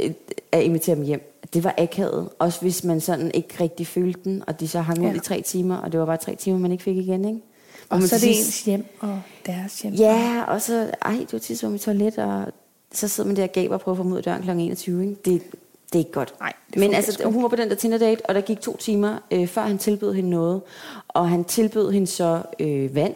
øh, 0.00 0.10
at 0.52 0.62
invitere 0.62 0.96
dem 0.96 1.04
hjem. 1.04 1.29
Det 1.54 1.64
var 1.64 1.74
akavet. 1.78 2.28
Også 2.38 2.60
hvis 2.60 2.84
man 2.84 3.00
sådan 3.00 3.30
ikke 3.34 3.48
rigtig 3.60 3.86
følte 3.86 4.20
den, 4.24 4.42
og 4.46 4.60
de 4.60 4.68
så 4.68 4.80
hang 4.80 5.00
ud 5.00 5.04
Ja. 5.06 5.14
i 5.14 5.18
tre 5.18 5.42
timer, 5.42 5.76
og 5.76 5.92
det 5.92 6.00
var 6.00 6.06
bare 6.06 6.16
tre 6.16 6.34
timer, 6.34 6.58
man 6.58 6.72
ikke 6.72 6.84
fik 6.84 6.96
igen. 6.96 7.24
Ikke? 7.24 7.40
Og 7.88 7.98
man 7.98 8.08
så 8.08 8.14
er 8.14 8.18
det 8.18 8.28
sidst- 8.36 8.46
ens 8.46 8.64
hjem 8.64 8.84
og 9.00 9.20
deres 9.46 9.80
hjem. 9.80 9.92
Ja, 9.94 10.44
og 10.48 10.62
så, 10.62 10.90
ej, 11.02 11.12
du 11.12 11.36
har 11.36 11.38
tisset 11.38 11.66
på 11.66 11.70
mit 11.70 11.80
toilet, 11.80 12.18
og 12.18 12.44
så 12.92 13.08
sidder 13.08 13.28
man 13.28 13.36
der 13.36 13.42
og 13.42 13.52
gaber 13.52 13.74
og 13.74 13.80
prøver 13.80 13.98
at 13.98 14.04
få 14.04 14.10
ud 14.12 14.16
af 14.16 14.22
døren 14.22 14.42
kl. 14.42 14.50
21. 14.50 15.02
Ikke? 15.02 15.14
Det, 15.24 15.42
det 15.52 15.94
er 15.94 15.98
ikke 15.98 16.12
godt. 16.12 16.34
Nej, 16.40 16.52
det 16.70 16.76
Men 16.80 16.94
altså, 16.94 17.24
hun 17.28 17.42
var 17.42 17.48
på 17.48 17.56
den 17.56 17.68
der 17.68 17.74
Tinder-date, 17.74 18.26
og 18.26 18.34
der 18.34 18.40
gik 18.40 18.60
to 18.60 18.76
timer, 18.76 19.18
øh, 19.30 19.46
før 19.48 19.62
han 19.62 19.78
tilbød 19.78 20.14
hende 20.14 20.30
noget. 20.30 20.60
Og 21.08 21.28
han 21.30 21.44
tilbød 21.44 21.90
hende 21.92 22.06
så 22.06 22.42
øh, 22.60 22.94
vand. 22.94 23.14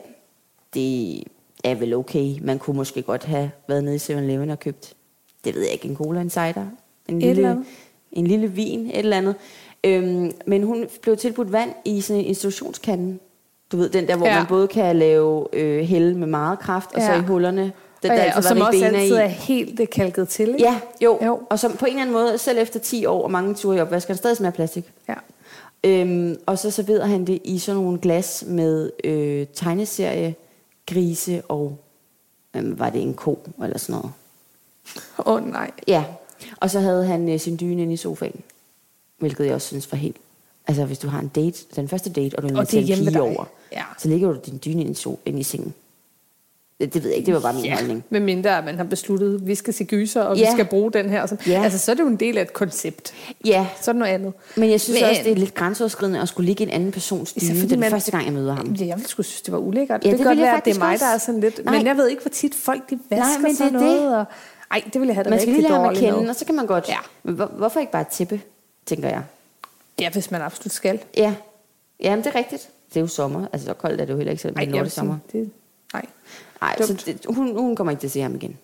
Det 0.74 1.22
er 1.64 1.74
vel 1.74 1.94
okay. 1.94 2.34
Man 2.42 2.58
kunne 2.58 2.76
måske 2.76 3.02
godt 3.02 3.24
have 3.24 3.50
været 3.68 3.84
nede 3.84 3.96
i 3.96 3.98
7-Eleven 3.98 4.50
og 4.50 4.60
købt, 4.60 4.94
det 5.44 5.54
ved 5.54 5.62
jeg 5.62 5.72
ikke, 5.72 5.88
en 5.88 5.96
cola, 5.96 6.20
en 6.20 6.30
cider, 6.30 6.66
en 7.08 7.18
lille. 7.18 7.64
En 8.14 8.26
lille 8.26 8.46
vin, 8.48 8.86
et 8.86 8.98
eller 8.98 9.16
andet. 9.16 9.34
Øhm, 9.84 10.32
men 10.46 10.62
hun 10.62 10.86
blev 11.02 11.16
tilbudt 11.16 11.52
vand 11.52 11.70
i 11.84 12.00
sådan 12.00 12.20
en 12.20 12.26
institutionskande. 12.26 13.18
Du 13.72 13.76
ved, 13.76 13.88
den 13.88 14.06
der, 14.08 14.16
hvor 14.16 14.26
ja. 14.26 14.38
Man 14.38 14.46
både 14.46 14.68
kan 14.68 14.96
lave 14.96 15.46
øh, 15.52 15.84
hælde 15.84 16.14
med 16.18 16.26
meget 16.26 16.58
kraft, 16.58 16.94
og 16.94 17.00
så 17.00 17.12
Ja. 17.12 17.18
i 17.18 17.22
hullerne. 17.22 17.72
Der, 18.02 18.08
der 18.08 18.14
ja, 18.14 18.20
altid 18.20 18.36
og 18.36 18.44
som 18.44 18.60
også 18.60 18.84
altid 18.84 19.16
i. 19.16 19.20
er 19.20 19.26
helt 19.26 19.78
det 19.78 19.90
kalket 19.90 20.28
til, 20.28 20.48
ikke? 20.48 20.62
Ja, 20.62 20.80
jo. 21.00 21.18
Jo. 21.24 21.40
Og 21.50 21.58
som 21.58 21.72
på 21.76 21.84
en 21.86 21.90
eller 21.90 22.02
anden 22.02 22.12
måde, 22.12 22.38
selv 22.38 22.58
efter 22.58 22.80
10 22.80 23.06
år 23.06 23.22
og 23.24 23.30
mange 23.30 23.54
ture 23.54 23.76
i 23.76 23.80
opvasker, 23.80 24.14
der 24.14 24.18
stadig 24.18 24.36
smager 24.36 24.52
plastik. 24.52 24.84
ja. 25.08 25.14
Øhm, 25.86 26.36
og 26.46 26.58
så 26.58 26.70
serverede 26.70 27.06
han 27.06 27.24
det 27.24 27.38
i 27.44 27.58
sådan 27.58 27.80
nogle 27.82 27.98
glas 27.98 28.44
med 28.46 28.90
øh, 29.04 29.46
tegneserie, 29.54 30.34
grise 30.86 31.42
og, 31.48 31.76
øhm, 32.56 32.78
var 32.78 32.90
det 32.90 33.02
en 33.02 33.14
ko 33.14 33.38
eller 33.62 33.78
sådan 33.78 33.92
noget. 33.94 34.12
Åh 35.26 35.34
oh, 35.34 35.50
nej. 35.52 35.70
Ja, 35.88 36.04
og 36.60 36.70
så 36.70 36.80
havde 36.80 37.06
han 37.06 37.28
øh, 37.28 37.40
sin 37.40 37.56
dyne 37.60 37.82
inde 37.82 37.92
i 37.92 37.96
sofaen, 37.96 38.40
hvilket 39.18 39.46
jeg 39.46 39.54
også 39.54 39.66
synes 39.66 39.92
var 39.92 39.98
helt... 39.98 40.16
Altså 40.66 40.84
hvis 40.84 40.98
du 40.98 41.08
har 41.08 41.20
en 41.20 41.28
date, 41.28 41.58
den 41.76 41.88
første 41.88 42.10
date, 42.10 42.34
og 42.34 42.42
du 42.42 42.48
det 42.48 42.54
inviterer 42.54 42.82
er 42.82 42.98
en 42.98 43.04
pige 43.04 43.10
dig. 43.10 43.20
over, 43.20 43.44
Ja. 43.72 43.82
så 43.98 44.08
ligger 44.08 44.32
du 44.32 44.38
din 44.46 44.60
dyne 44.64 44.80
inde 44.80 44.92
i, 44.92 44.94
so, 44.94 45.18
inde 45.24 45.40
i 45.40 45.42
sengen. 45.42 45.74
Det, 46.80 46.94
det 46.94 47.02
ved 47.02 47.10
jeg 47.10 47.16
ikke, 47.18 47.26
det 47.26 47.34
var 47.34 47.40
bare 47.40 47.54
min 47.54 47.64
Ja, 47.64 47.74
holdning. 47.74 48.04
med 48.10 48.20
mindre 48.20 48.58
at 48.58 48.64
man 48.64 48.76
har 48.76 48.84
besluttet, 48.84 49.34
at 49.34 49.46
vi 49.46 49.54
skal 49.54 49.74
se 49.74 49.84
gyser, 49.84 50.22
og 50.22 50.36
Ja. 50.36 50.44
vi 50.50 50.52
skal 50.52 50.64
bruge 50.64 50.92
den 50.92 51.08
her. 51.10 51.22
Og 51.22 51.28
sådan. 51.28 51.52
Ja. 51.52 51.62
Altså, 51.64 51.78
så 51.78 51.90
er 51.90 51.94
det 51.94 52.02
jo 52.02 52.08
en 52.08 52.16
del 52.16 52.38
af 52.38 52.42
et 52.42 52.52
koncept. 52.52 53.14
Ja, 53.46 53.66
Så 53.82 53.90
er 53.90 53.92
det 53.92 53.98
noget 53.98 54.12
andet. 54.12 54.32
men 54.56 54.70
jeg 54.70 54.80
synes 54.80 55.00
Men- 55.00 55.10
også, 55.10 55.22
det 55.24 55.32
er 55.32 55.36
lidt 55.36 55.54
grænseoverskridende 55.54 56.20
at 56.20 56.28
skulle 56.28 56.46
ligge 56.46 56.62
en 56.64 56.70
anden 56.70 56.92
persons 56.92 57.32
dyne. 57.32 57.48
Det 57.50 57.56
fordi 57.58 57.64
er 57.64 57.68
den 57.68 57.80
man- 57.80 57.90
første 57.90 58.10
gang, 58.10 58.24
jeg 58.24 58.32
møder 58.32 58.54
ham. 58.54 58.72
Ja, 58.72 58.86
jeg 58.86 58.96
ville 58.96 59.08
sgu 59.08 59.22
synes, 59.22 59.42
det 59.42 59.52
var 59.52 59.58
ulækkert. 59.58 60.04
Ja, 60.04 60.10
det 60.10 60.18
det 60.18 60.26
kan 60.26 60.36
godt 60.36 60.38
være, 60.46 60.56
at 60.56 60.64
det 60.64 60.74
er 60.74 60.78
mig, 60.78 60.98
der 61.00 61.06
er 61.06 61.18
sådan 61.18 61.40
lidt... 61.40 61.64
Nej. 61.64 61.76
Men 61.76 61.86
jeg 61.86 61.96
ved 61.96 62.08
ikke, 62.08 62.22
hvor 62.22 62.30
tit 62.30 62.54
folk 62.54 62.90
de 62.90 62.98
vasker 63.10 63.24
Nej, 63.26 63.38
men 63.38 63.48
det 63.50 63.56
sådan 63.58 63.72
det. 63.74 63.80
noget. 63.82 64.16
Og, 64.18 64.24
ej, 64.74 64.82
det 64.92 65.00
ville 65.00 65.06
jeg 65.08 65.14
have 65.14 65.24
det 65.24 65.30
Man 65.30 65.40
skal 65.40 65.52
lige 65.52 65.62
lære 65.62 65.72
ham 65.80 65.84
at 65.90 65.96
kende, 65.96 66.20
med. 66.20 66.28
og 66.28 66.36
så 66.36 66.44
kan 66.44 66.54
man 66.54 66.66
godt... 66.66 66.88
Ja. 66.88 66.98
Hvor, 67.22 67.46
hvorfor 67.46 67.80
ikke 67.80 67.92
bare 67.92 68.04
tippe, 68.12 68.40
tænker 68.86 69.08
jeg. 69.08 69.22
Ja, 70.00 70.10
hvis 70.10 70.30
man 70.30 70.42
absolut 70.42 70.72
skal. 70.72 71.00
Ja, 71.16 71.34
Jamen, 72.00 72.24
det 72.24 72.30
er 72.34 72.38
rigtigt. 72.38 72.68
Det 72.88 72.96
er 72.96 73.00
jo 73.00 73.06
sommer. 73.06 73.46
Altså, 73.52 73.66
så 73.66 73.74
koldt 73.74 74.00
er 74.00 74.04
det 74.04 74.12
jo 74.12 74.16
heller 74.16 74.30
ikke, 74.30 74.42
selvom 74.42 74.66
det 74.66 74.76
er 74.76 74.88
sommer. 74.88 75.16
det, 75.32 75.50
nej, 75.92 76.06
Nej, 76.60 76.76
så 76.82 76.92
det, 77.06 77.26
hun, 77.28 77.58
hun 77.58 77.76
kommer 77.76 77.90
ikke 77.90 78.00
til 78.00 78.06
at 78.08 78.12
se 78.12 78.20
ham 78.20 78.34
igen. 78.34 78.58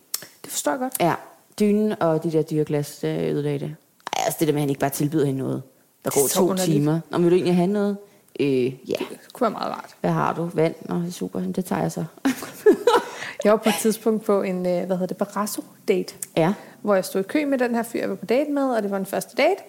det 0.44 0.51
forstår 0.51 0.70
jeg 0.73 0.79
godt. 0.79 0.92
Ja, 1.01 1.14
dynen 1.61 2.03
og 2.03 2.23
de 2.25 2.33
der 2.33 2.42
dyreglas, 2.42 2.99
det 2.99 3.31
ødelagde 3.33 3.59
det. 3.59 3.77
Ej, 4.16 4.23
altså 4.25 4.37
det 4.40 4.49
der 4.49 4.55
med, 4.55 4.61
at 4.61 4.62
han 4.62 4.68
ikke 4.68 4.81
bare 4.81 4.90
tilbyder 4.90 5.27
hende 5.27 5.38
noget. 5.38 5.62
Der 6.05 6.11
er 6.11 6.14
går 6.20 6.29
to 6.29 6.42
underligt. 6.42 6.73
timer. 6.73 7.01
Nå, 7.11 7.18
vil 7.18 7.31
du 7.31 7.35
egentlig 7.35 7.57
have 7.57 7.66
noget? 7.66 7.96
Øh, 8.40 8.64
ja. 8.64 8.94
Det 9.11 9.18
kunne 9.33 9.44
være 9.44 9.51
meget 9.51 9.73
rart. 9.73 9.96
Hvad 10.01 10.11
har 10.11 10.35
du? 10.35 10.51
Vand? 10.55 10.75
Nå, 10.83 10.94
det 10.94 11.09
er 11.09 11.12
super. 11.12 11.40
Det 11.40 11.64
tager 11.64 11.83
jeg 11.83 11.92
så. 11.92 12.05
Jeg 13.44 13.53
var 13.53 13.59
på 13.59 13.68
et 13.68 13.74
tidspunkt 13.81 14.24
på 14.24 14.42
en, 14.42 14.57
øh, 14.66 14.87
hvad 14.87 14.96
hedder 14.96 15.07
det, 15.07 15.16
Barrasso-date. 15.16 16.14
ja. 16.37 16.53
hvor 16.83 16.94
jeg 16.94 17.05
stod 17.05 17.20
i 17.20 17.24
kø 17.24 17.46
med 17.46 17.59
den 17.59 17.74
her 17.74 17.83
fyr, 17.83 18.00
jeg 18.00 18.09
var 18.11 18.14
på 18.16 18.24
date 18.26 18.50
med, 18.50 18.62
og 18.62 18.83
det 18.83 18.90
var 18.90 18.96
en 18.96 19.07
første 19.07 19.37
date. 19.37 19.62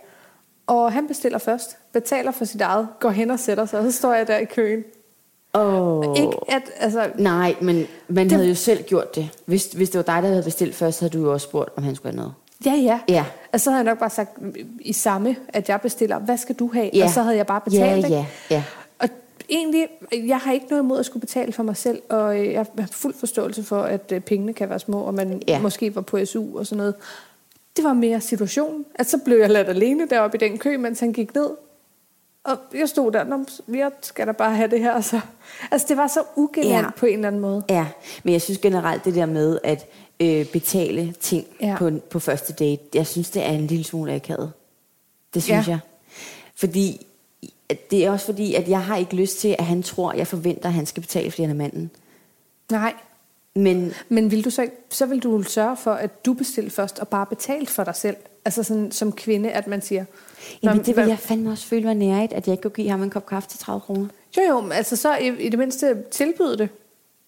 Og 0.67 0.91
han 0.91 1.07
bestiller 1.07 1.37
først, 1.37 1.77
betaler 1.93 2.31
for 2.31 2.45
sit 2.45 2.61
eget, 2.61 2.87
går 2.99 3.09
hen 3.09 3.31
og 3.31 3.39
sætter 3.39 3.65
sig, 3.65 3.79
og 3.79 3.85
så 3.85 3.91
står 3.91 4.13
jeg 4.13 4.27
der 4.27 4.37
i 4.37 4.45
køen. 4.45 4.83
Oh. 5.53 6.17
Ikke 6.17 6.37
at, 6.47 6.61
altså, 6.79 7.09
Nej, 7.15 7.55
men 7.61 7.85
man 8.07 8.25
Det- 8.25 8.31
havde 8.31 8.47
jo 8.49 8.55
selv 8.55 8.83
gjort 8.83 9.15
det. 9.15 9.29
Hvis, 9.45 9.65
hvis 9.65 9.89
det 9.89 9.97
var 9.97 10.13
dig, 10.15 10.23
der 10.23 10.29
havde 10.29 10.43
bestilt 10.43 10.75
først, 10.75 10.97
så 10.97 11.05
havde 11.05 11.17
du 11.17 11.23
jo 11.25 11.33
også 11.33 11.47
spurgt, 11.47 11.69
om 11.77 11.83
han 11.83 11.95
skulle 11.95 12.13
have 12.13 12.17
noget. 12.21 12.33
ja, 12.65 12.71
ja. 12.75 12.99
Ja. 13.15 13.25
Og 13.53 13.59
så 13.59 13.69
havde 13.71 13.83
jeg 13.83 13.91
nok 13.91 13.99
bare 13.99 14.09
sagt 14.09 14.29
i 14.79 14.93
samme, 14.93 15.35
at 15.49 15.69
jeg 15.69 15.81
bestiller, 15.81 16.19
hvad 16.19 16.37
skal 16.37 16.55
du 16.55 16.69
have? 16.73 16.89
Ja. 16.93 17.03
Og 17.03 17.09
så 17.09 17.21
havde 17.21 17.37
jeg 17.37 17.45
bare 17.47 17.61
betalt, 17.61 18.03
Ja, 18.09 18.09
ja, 18.09 18.25
ja. 18.49 18.63
Egentlig, 19.51 19.87
jeg 20.11 20.37
har 20.37 20.51
ikke 20.53 20.65
noget 20.69 20.83
imod 20.83 20.99
at 20.99 21.05
skulle 21.05 21.21
betale 21.21 21.53
for 21.53 21.63
mig 21.63 21.77
selv, 21.77 22.01
og 22.09 22.39
øh, 22.39 22.51
jeg 22.51 22.65
har 22.77 22.87
fuld 22.91 23.13
forståelse 23.13 23.63
for, 23.63 23.81
at 23.81 24.11
øh, 24.11 24.21
pengene 24.21 24.53
kan 24.53 24.69
være 24.69 24.79
små, 24.79 25.01
og 25.01 25.13
man 25.13 25.41
Ja. 25.47 25.59
måske 25.61 25.95
var 25.95 26.01
på 26.01 26.25
SU 26.25 26.57
og 26.57 26.65
sådan 26.67 26.77
noget. 26.77 26.95
Det 27.75 27.83
var 27.83 27.93
mere 27.93 28.21
situationen, 28.21 28.85
at 28.95 29.09
så 29.09 29.17
blev 29.17 29.37
jeg 29.37 29.49
ladt 29.49 29.69
alene 29.69 30.07
deroppe 30.09 30.37
i 30.37 30.39
den 30.39 30.57
kø, 30.57 30.77
mens 30.77 30.99
han 30.99 31.13
gik 31.13 31.35
ned. 31.35 31.49
Og 32.43 32.57
jeg 32.73 32.89
stod 32.89 33.11
der, 33.11 33.23
"Nå, 33.23 33.45
jeg 33.67 33.91
skal 34.01 34.27
da 34.27 34.31
bare 34.31 34.55
have 34.55 34.69
det 34.71 34.79
her. 34.79 35.01
Så. 35.01 35.19
Altså, 35.71 35.87
det 35.89 35.97
var 35.97 36.07
så 36.07 36.23
ugelant 36.35 36.69
Ja. 36.85 36.89
på 36.97 37.05
en 37.05 37.13
eller 37.13 37.27
anden 37.27 37.41
måde. 37.41 37.63
Ja, 37.69 37.87
men 38.23 38.33
jeg 38.33 38.41
synes 38.41 38.57
generelt 38.59 39.05
det 39.05 39.15
der 39.15 39.25
med 39.25 39.59
at 39.63 39.85
øh, 40.19 40.45
betale 40.45 41.11
ting. 41.19 41.47
Ja. 41.61 41.75
på, 41.79 41.91
på 42.09 42.19
første 42.19 42.53
date, 42.53 42.81
jeg 42.93 43.07
synes, 43.07 43.29
det 43.29 43.45
er 43.45 43.49
en 43.51 43.67
lille 43.67 43.83
smule 43.85 44.13
akavet. 44.13 44.51
Det 45.33 45.43
synes 45.43 45.67
Ja. 45.67 45.71
jeg. 45.71 45.79
Fordi, 46.55 47.07
det 47.91 48.05
er 48.05 48.11
også 48.11 48.25
fordi, 48.25 48.53
at 48.55 48.69
jeg 48.69 48.81
har 48.83 48.97
ikke 48.97 49.15
lyst 49.15 49.39
til, 49.39 49.55
at 49.59 49.65
han 49.65 49.83
tror, 49.83 50.11
at 50.11 50.17
jeg 50.17 50.27
forventer, 50.27 50.67
at 50.69 50.73
han 50.73 50.85
skal 50.85 51.01
betale, 51.01 51.31
fordi 51.31 51.41
han 51.41 51.51
er 51.51 51.55
manden. 51.55 51.91
Nej, 52.71 52.93
Men 53.55 53.93
men 54.09 54.31
vil 54.31 54.45
du 54.45 54.49
så, 54.49 54.67
så 54.89 55.05
vil 55.05 55.19
du 55.19 55.43
sørge 55.43 55.77
for, 55.77 55.91
at 55.91 56.25
du 56.25 56.33
bestiller 56.33 56.71
først 56.71 56.99
og 56.99 57.07
bare 57.07 57.25
betale 57.25 57.67
for 57.67 57.83
dig 57.83 57.95
selv? 57.95 58.15
Altså 58.45 58.63
sådan 58.63 58.91
som 58.91 59.11
kvinde, 59.11 59.51
at 59.51 59.67
man 59.67 59.81
siger... 59.81 60.05
"Nå, 60.63 60.69
jamen, 60.69 60.77
det 60.77 60.87
vil 60.87 60.93
hvad- 60.93 61.07
jeg 61.07 61.19
fandme 61.19 61.51
også 61.51 61.65
føle 61.67 61.87
var 61.87 61.93
nærigt, 61.93 62.33
at 62.33 62.47
jeg 62.47 62.53
ikke 62.53 62.61
kunne 62.61 62.71
give 62.71 62.89
ham 62.89 63.03
en 63.03 63.09
kop 63.09 63.25
kaffe 63.25 63.49
til 63.49 63.59
30 63.59 63.81
kroner. 63.81 64.07
Jo, 64.37 64.41
jo, 64.49 64.61
men 64.61 64.71
altså 64.71 64.95
så 64.95 65.15
i, 65.17 65.27
i 65.45 65.49
det 65.49 65.59
mindste 65.59 65.95
tilbyde 66.11 66.57
det. 66.57 66.69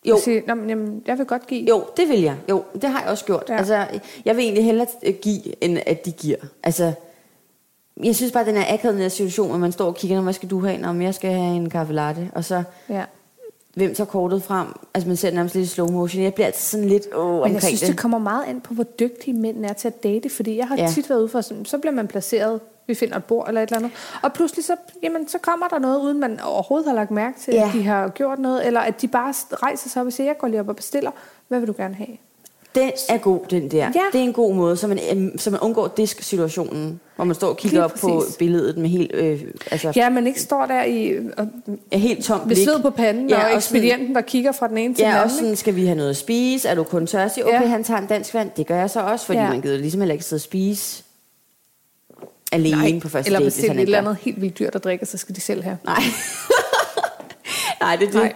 Jo. 0.05 0.13
Og 0.15 0.21
Sige, 0.21 0.43
Nå, 0.47 0.55
men, 0.55 0.69
jamen, 0.69 1.03
jeg 1.07 1.17
vil 1.17 1.25
godt 1.25 1.47
give. 1.47 1.65
Jo, 1.69 1.83
det 1.97 2.09
vil 2.09 2.21
jeg. 2.21 2.35
Jo, 2.49 2.63
det 2.73 2.83
har 2.89 3.01
jeg 3.01 3.09
også 3.09 3.25
gjort. 3.25 3.43
Ja. 3.49 3.57
Altså, 3.57 3.85
jeg 4.25 4.35
vil 4.35 4.43
egentlig 4.43 4.65
hellere 4.65 4.87
give, 5.21 5.63
end 5.63 5.77
at 5.85 6.05
de 6.05 6.11
giver. 6.11 6.37
Altså, 6.63 6.93
jeg 8.03 8.15
synes 8.15 8.31
bare, 8.31 8.45
den 8.45 8.55
er 8.55 8.73
akavet, 8.73 8.93
den 8.93 9.01
her 9.01 9.09
situation, 9.09 9.49
hvor 9.49 9.57
man 9.57 9.71
står 9.71 9.85
og 9.85 9.95
kigger, 9.95 10.17
"Nå, 10.17 10.23
hvad 10.23 10.33
skal 10.33 10.49
du 10.49 10.59
have? 10.65 10.93
Men 10.93 11.01
jeg 11.01 11.15
skal 11.15 11.31
have 11.31 11.55
en 11.55 11.69
kaffe 11.69 11.93
latte. 11.93 12.29
Og 12.35 12.43
så, 12.45 12.63
Ja. 12.89 13.03
hvem 13.75 13.95
tager 13.95 14.07
kortet 14.07 14.43
frem? 14.43 14.67
Altså, 14.93 15.07
man 15.07 15.17
ser 15.17 15.27
det 15.27 15.35
nærmest 15.35 15.55
lidt 15.55 15.65
i 15.65 15.69
slow 15.69 15.87
motion. 15.91 16.23
Jeg 16.23 16.33
bliver 16.33 16.45
altid 16.47 16.61
sådan 16.61 16.87
lidt 16.89 17.07
åh, 17.15 17.25
Men 17.25 17.35
omkring 17.35 17.53
jeg 17.53 17.61
synes, 17.63 17.79
det. 17.79 17.89
det 17.89 17.97
kommer 17.97 18.17
meget 18.17 18.43
an 18.47 18.61
på, 18.61 18.73
hvor 18.73 18.83
dygtige 18.83 19.33
mænd 19.33 19.65
er 19.65 19.73
til 19.73 19.87
at 19.87 20.03
date. 20.03 20.29
Fordi 20.29 20.57
jeg 20.57 20.67
har 20.67 20.75
ja. 20.77 20.87
tit 20.93 21.09
været 21.09 21.19
ude 21.19 21.29
for, 21.29 21.41
sådan, 21.41 21.65
så 21.65 21.77
bliver 21.77 21.93
man 21.93 22.07
placeret, 22.07 22.59
vi 22.87 22.95
finder 22.95 23.17
et 23.17 23.23
bord 23.23 23.47
eller 23.47 23.61
et 23.61 23.67
eller 23.69 23.77
andet. 23.79 23.91
Og 24.23 24.33
pludselig 24.33 24.65
så, 24.65 24.75
jamen, 25.03 25.27
så 25.27 25.37
kommer 25.37 25.67
der 25.67 25.79
noget, 25.79 25.99
uden 26.01 26.19
man 26.19 26.39
overhovedet 26.39 26.87
har 26.87 26.95
lagt 26.95 27.11
mærke 27.11 27.39
til, 27.39 27.53
Ja. 27.53 27.67
at 27.67 27.73
de 27.73 27.83
har 27.83 28.07
gjort 28.09 28.39
noget. 28.39 28.67
Eller 28.67 28.79
at 28.79 29.01
de 29.01 29.07
bare 29.07 29.33
rejser 29.53 29.89
sig 29.89 30.01
op 30.01 30.05
og 30.05 30.13
siger, 30.13 30.27
jeg 30.27 30.37
går 30.37 30.47
lige 30.47 30.59
op 30.59 30.69
og 30.69 30.75
bestiller. 30.75 31.11
Hvad 31.47 31.59
vil 31.59 31.67
du 31.67 31.73
gerne 31.77 31.95
have? 31.95 32.17
Den 32.75 32.91
er 33.09 33.17
god, 33.17 33.39
den 33.49 33.71
der. 33.71 33.77
Ja. 33.77 34.01
Det 34.13 34.19
er 34.19 34.23
en 34.23 34.33
god 34.33 34.55
måde, 34.55 34.77
så 34.77 34.87
man, 34.87 34.99
øhm, 35.11 35.37
så 35.37 35.51
man 35.51 35.59
undgår 35.59 35.87
disk-situationen, 35.87 36.99
hvor 37.15 37.25
man 37.25 37.35
står 37.35 37.47
og 37.47 37.57
kigger 37.57 37.77
Lige 37.77 37.83
op 37.85 37.91
på 38.01 38.23
billedet 38.39 38.77
med 38.77 38.89
helt, 38.89 39.11
øh, 39.13 39.41
altså, 39.71 39.93
Ja, 39.95 40.09
man 40.09 40.27
ikke 40.27 40.41
står 40.41 40.65
der 40.65 40.83
i, 40.83 41.11
og, 41.37 41.47
ja. 41.91 41.97
helt 41.97 42.29
med 42.29 42.39
blik. 42.45 42.57
sved 42.57 42.81
på 42.81 42.89
panden, 42.89 43.29
ja, 43.29 43.35
og 43.35 43.41
sådan- 43.43 43.57
ekspedienten, 43.57 44.15
der 44.15 44.21
kigger 44.21 44.51
fra 44.51 44.67
den 44.67 44.77
ene 44.77 44.93
til 44.93 45.03
den 45.03 45.11
Ja, 45.11 45.17
og 45.17 45.23
anden. 45.23 45.37
sådan, 45.37 45.55
skal 45.55 45.75
vi 45.75 45.85
have 45.85 45.95
noget 45.97 46.09
at 46.09 46.17
spise? 46.17 46.67
Er 46.69 46.75
du 46.75 46.83
kun 46.83 47.07
tørstig? 47.07 47.45
Okay, 47.45 47.61
Ja. 47.61 47.67
han 47.67 47.83
tager 47.83 47.99
en 48.01 48.07
dansk 48.07 48.33
vand. 48.33 48.49
Det 48.57 48.67
gør 48.67 48.77
jeg 48.79 48.89
så 48.89 48.99
også, 49.01 49.25
fordi 49.25 49.37
ja. 49.39 49.43
Ja. 49.45 49.49
man 49.51 49.61
gider 49.61 49.77
ligesom 49.77 50.01
heller 50.01 50.13
ikke 50.13 50.25
sidde 50.25 50.37
og 50.37 50.41
spise 50.41 51.03
alene 52.51 52.99
på 53.01 53.09
første 53.09 53.27
eller 53.29 53.39
date, 53.39 53.55
hvis 53.55 53.67
han 53.67 53.77
et 53.77 53.81
eller 53.83 53.97
andet 53.97 54.17
helt 54.21 54.41
vildt 54.41 54.59
dyrt 54.59 54.75
at 54.75 54.83
drikke, 54.83 55.05
så 55.05 55.17
skal 55.17 55.35
de 55.35 55.41
selv 55.41 55.63
have. 55.63 55.77
Nej. 55.85 56.03
Nej, 57.81 57.95
det 57.95 58.07
er 58.07 58.11
det. 58.11 58.13
Nej. 58.21 58.33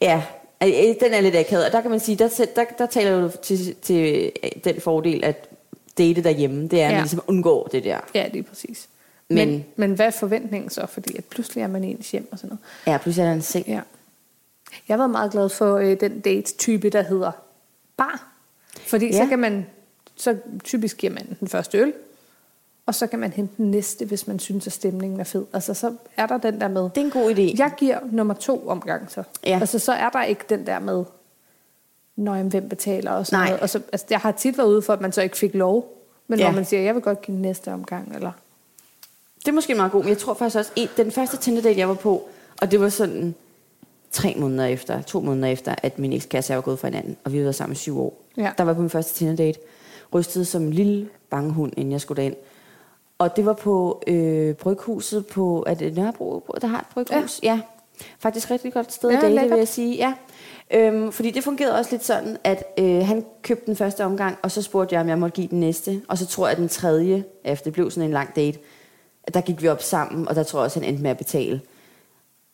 Ja, 0.00 0.22
den 0.60 1.12
er 1.12 1.20
lidt 1.20 1.36
akavet. 1.36 1.66
Og 1.66 1.72
der 1.72 1.80
kan 1.80 1.90
man 1.90 2.00
sige, 2.00 2.16
der, 2.16 2.46
der, 2.56 2.64
der 2.78 2.86
taler 2.86 3.20
du 3.20 3.30
til, 3.42 3.74
til 3.82 4.32
den 4.64 4.80
fordel, 4.80 5.24
at 5.24 5.48
date 5.98 6.22
derhjemme, 6.22 6.68
det 6.68 6.80
er, 6.80 6.86
at 6.86 6.90
man 6.90 6.96
Ja. 6.96 7.00
ligesom 7.00 7.20
undgår 7.26 7.66
det 7.66 7.84
der. 7.84 7.98
Ja, 8.14 8.28
det 8.32 8.38
er 8.38 8.42
præcis. 8.42 8.88
Men- 9.28 9.48
Men, 9.48 9.64
men, 9.76 9.92
hvad 9.92 10.06
er 10.06 10.10
forventningen 10.10 10.70
så? 10.70 10.86
Fordi 10.86 11.16
at 11.16 11.24
pludselig 11.24 11.62
er 11.62 11.66
man 11.66 11.84
i 11.84 11.90
ens 11.90 12.10
hjem 12.10 12.28
og 12.32 12.38
sådan 12.38 12.48
noget. 12.48 12.60
Ja, 12.86 12.98
pludselig 13.02 13.22
er 13.22 13.26
der 13.28 13.34
en 13.34 13.42
seng. 13.42 13.66
Ja. 13.68 13.80
Jeg 14.88 14.98
været 14.98 15.10
meget 15.10 15.32
glad 15.32 15.48
for 15.48 15.76
øh, 15.76 16.00
den 16.00 16.20
date-type, 16.20 16.90
der 16.90 17.02
hedder 17.02 17.32
bar. 17.96 18.32
Fordi. 18.86 19.06
Ja. 19.06 19.12
så 19.24 19.26
kan 19.28 19.38
man, 19.38 19.66
så 20.16 20.36
typisk 20.64 20.96
giver 20.96 21.12
man 21.12 21.36
den 21.40 21.48
første 21.48 21.78
øl, 21.78 21.92
og 22.90 22.94
så 22.94 23.06
kan 23.06 23.18
man 23.18 23.32
hente 23.32 23.54
den 23.56 23.70
næste, 23.70 24.04
hvis 24.04 24.26
man 24.26 24.38
synes, 24.38 24.66
at 24.66 24.72
stemningen 24.72 25.20
er 25.20 25.24
fed. 25.24 25.44
Altså, 25.52 25.74
så 25.74 25.92
er 26.16 26.26
der 26.26 26.38
den 26.38 26.60
der 26.60 26.68
med, 26.68 26.82
Det 26.82 26.96
er 26.96 27.00
en 27.04 27.10
god 27.10 27.34
idé. 27.34 27.58
jeg 27.58 27.72
giver 27.78 27.98
nummer 28.12 28.34
to 28.34 28.68
omgang 28.68 29.10
så. 29.10 29.22
Ja. 29.46 29.58
Altså, 29.60 29.78
så 29.78 29.92
er 29.92 30.08
der 30.08 30.22
ikke 30.24 30.44
den 30.48 30.66
der 30.66 30.78
med, 30.78 31.04
når 32.16 32.34
jamen, 32.34 32.50
hvem 32.50 32.68
betaler 32.68 33.10
og 33.10 33.26
sådan 33.26 33.38
Nej. 33.38 33.46
noget. 33.48 33.60
Og 33.62 33.70
så, 33.70 33.80
altså, 33.92 34.06
jeg 34.10 34.18
har 34.18 34.32
tit 34.32 34.58
været 34.58 34.68
ude 34.68 34.82
for, 34.82 34.92
at 34.92 35.00
man 35.00 35.12
så 35.12 35.22
ikke 35.22 35.36
fik 35.36 35.54
lov. 35.54 35.96
Men 36.28 36.38
Ja. 36.38 36.44
hvor 36.44 36.54
man 36.54 36.64
siger, 36.64 36.82
jeg 36.82 36.94
vil 36.94 37.02
godt 37.02 37.22
give 37.22 37.34
den 37.34 37.42
næste 37.42 37.72
omgang, 37.72 38.14
eller... 38.14 38.32
Det 39.40 39.48
er 39.48 39.52
måske 39.52 39.74
meget 39.74 39.92
god, 39.92 40.00
men 40.02 40.08
jeg 40.08 40.18
tror 40.18 40.34
faktisk 40.34 40.56
også, 40.58 40.70
en, 40.76 40.88
den 40.96 41.10
første 41.12 41.36
Tinder 41.36 41.62
date, 41.62 41.78
jeg 41.78 41.88
var 41.88 41.94
på, 41.94 42.28
og 42.62 42.70
det 42.70 42.80
var 42.80 42.88
sådan 42.88 43.34
tre 44.12 44.34
måneder 44.38 44.64
efter, 44.66 45.02
to 45.02 45.20
måneder 45.20 45.48
efter, 45.48 45.74
at 45.82 45.98
min 45.98 46.12
ekskæreste 46.12 46.54
var 46.54 46.60
gået 46.60 46.78
fra 46.78 46.88
hinanden, 46.88 47.16
og 47.24 47.32
vi 47.32 47.36
havde 47.36 47.44
været 47.44 47.54
sammen 47.54 47.72
i 47.72 47.76
syv 47.76 48.00
år. 48.00 48.22
Ja. 48.36 48.50
Der 48.58 48.64
var 48.64 48.74
på 48.74 48.80
min 48.80 48.90
første 48.90 49.14
Tinder 49.14 49.36
date, 49.36 49.58
rystet 50.14 50.46
som 50.46 50.62
en 50.62 50.72
lille 50.72 51.08
bange 51.30 51.52
hund, 51.52 51.72
inden 51.76 51.92
jeg 51.92 52.00
skulle 52.00 52.22
derind. 52.22 52.36
Og 53.20 53.36
det 53.36 53.46
var 53.46 53.52
på 53.52 54.02
øh, 54.06 54.54
bryghuset 54.54 55.26
på, 55.26 55.66
det 55.78 55.96
Nørrebro, 55.96 56.44
der 56.60 56.66
har 56.66 56.80
et 56.80 56.86
bryghus? 56.94 57.40
Ja. 57.42 57.52
ja. 57.52 57.60
Faktisk 58.18 58.50
rigtig 58.50 58.72
godt 58.72 58.92
sted 58.92 59.10
Ja, 59.10 59.16
at 59.16 59.22
date, 59.22 59.34
lækkert. 59.34 59.50
vil 59.50 59.58
jeg 59.58 59.68
sige. 59.68 59.96
Ja. 59.96 60.12
Øhm, 60.70 61.12
fordi 61.12 61.30
det 61.30 61.44
fungerede 61.44 61.74
også 61.78 61.90
lidt 61.90 62.04
sådan, 62.04 62.36
at 62.44 62.64
øh, 62.78 63.06
han 63.06 63.24
købte 63.42 63.66
den 63.66 63.76
første 63.76 64.04
omgang, 64.04 64.38
og 64.42 64.50
så 64.50 64.62
spurgte 64.62 64.94
jeg, 64.94 65.00
om 65.00 65.08
jeg 65.08 65.18
måtte 65.18 65.36
give 65.36 65.48
den 65.48 65.60
næste. 65.60 66.02
Og 66.08 66.18
så 66.18 66.26
tror 66.26 66.46
jeg, 66.46 66.52
at 66.52 66.58
den 66.58 66.68
tredje, 66.68 67.24
efter 67.44 67.64
det 67.64 67.72
blev 67.72 67.90
sådan 67.90 68.08
en 68.08 68.12
lang 68.12 68.36
date, 68.36 68.58
at 69.24 69.34
der 69.34 69.40
gik 69.40 69.62
vi 69.62 69.68
op 69.68 69.82
sammen, 69.82 70.28
og 70.28 70.34
der 70.34 70.42
tror 70.42 70.58
jeg 70.58 70.64
også, 70.64 70.80
han 70.80 70.88
endte 70.88 71.02
med 71.02 71.10
at 71.10 71.18
betale. 71.18 71.60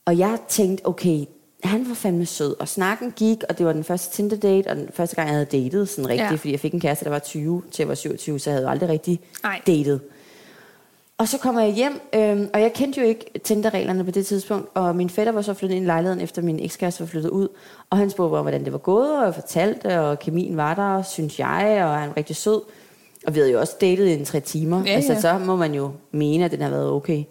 Og 0.05 0.19
jeg 0.19 0.39
tænkte, 0.49 0.87
okay, 0.87 1.25
han 1.65 1.89
var 1.89 1.95
fandme 1.95 2.27
sød, 2.27 2.57
og 2.61 2.69
snakken 2.69 3.13
gik, 3.17 3.39
og 3.49 3.59
det 3.59 3.67
var 3.67 3.73
den 3.73 3.85
første 3.85 4.17
Tinder-date, 4.17 4.69
og 4.69 4.77
den 4.77 4.89
første 4.93 5.17
gang, 5.17 5.29
jeg 5.29 5.35
havde 5.35 5.63
datet 5.65 5.89
sådan 5.89 6.09
rigtigt, 6.09 6.31
ja. 6.31 6.37
Fordi 6.37 6.53
jeg 6.53 6.61
fik 6.61 6.75
en 6.75 6.81
kæreste, 6.81 7.05
der 7.05 7.11
var 7.11 7.19
20 7.19 7.63
til 7.71 7.83
jeg 7.83 7.89
var 7.89 7.95
27, 7.95 8.39
så 8.39 8.51
jeg 8.51 8.55
havde 8.55 8.65
jo 8.67 8.71
aldrig 8.71 8.89
rigtig 8.89 9.21
Nej. 9.43 9.61
datet. 9.67 10.01
Og 11.19 11.29
så 11.29 11.39
kommer 11.39 11.61
jeg 11.61 11.73
hjem, 11.73 12.01
øhm, 12.15 12.51
og 12.55 12.61
jeg 12.61 12.73
kendte 12.73 13.01
jo 13.01 13.07
ikke 13.07 13.31
Tinder-reglerne 13.45 14.05
på 14.05 14.11
det 14.11 14.27
tidspunkt, 14.27 14.69
og 14.75 14.97
min 14.97 15.11
fætter 15.11 15.33
var 15.33 15.43
så 15.43 15.55
flyttet 15.55 15.77
ind 15.77 15.85
i 15.85 15.87
lejligheden, 15.87 16.21
efter 16.21 16.43
min 16.43 16.61
ekskæreste 16.61 17.01
var 17.01 17.07
flyttet 17.07 17.31
ud, 17.31 17.49
og 17.91 17.99
han 17.99 18.11
spurgte 18.11 18.33
mig, 18.33 18.43
hvordan 18.43 18.65
det 18.65 18.73
var 18.73 18.79
gået, 18.79 19.19
og 19.19 19.25
jeg 19.25 19.35
fortalte, 19.35 20.01
og 20.01 20.19
kemien 20.19 20.57
var 20.57 20.75
der, 20.75 21.03
synes 21.03 21.39
jeg, 21.39 21.81
og 21.85 21.99
han 21.99 22.09
var 22.09 22.17
rigtig 22.17 22.37
sød. 22.37 22.61
Og 23.27 23.35
vi 23.35 23.39
havde 23.39 23.53
jo 23.53 23.61
også 23.61 23.75
datet 23.81 24.07
i 24.07 24.13
en 24.13 24.25
tre 24.25 24.41
timer, 24.41 24.83
Ja, 24.87 24.91
altså 24.91 25.13
ja. 25.13 25.21
så 25.21 25.39
må 25.39 25.57
man 25.57 25.75
jo 25.75 25.91
mene, 26.11 26.45
at 26.45 26.51
den 26.51 26.61
har 26.61 26.71
været 26.71 26.91
okay. 26.91 27.25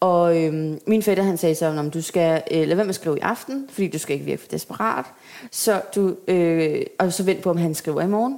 Og 0.00 0.42
øhm, 0.42 0.80
min 0.86 1.02
fætter, 1.02 1.24
han 1.24 1.36
sagde 1.36 1.54
så, 1.54 1.66
om 1.66 1.90
du 1.90 2.02
skal 2.02 2.42
øh, 2.50 2.58
lade 2.58 2.76
være 2.76 2.84
med 2.84 2.88
at 2.88 2.94
skrive 2.94 3.16
i 3.16 3.20
aften, 3.20 3.66
fordi 3.70 3.88
du 3.88 3.98
skal 3.98 4.14
ikke 4.14 4.26
virke 4.26 4.42
for 4.42 4.48
desperat. 4.48 5.04
Så 5.50 5.82
du, 5.94 6.16
øh, 6.28 6.82
og 6.98 7.12
så 7.12 7.22
vent 7.22 7.42
på, 7.42 7.50
om 7.50 7.56
han 7.56 7.74
skriver 7.74 8.02
i 8.02 8.06
morgen. 8.06 8.36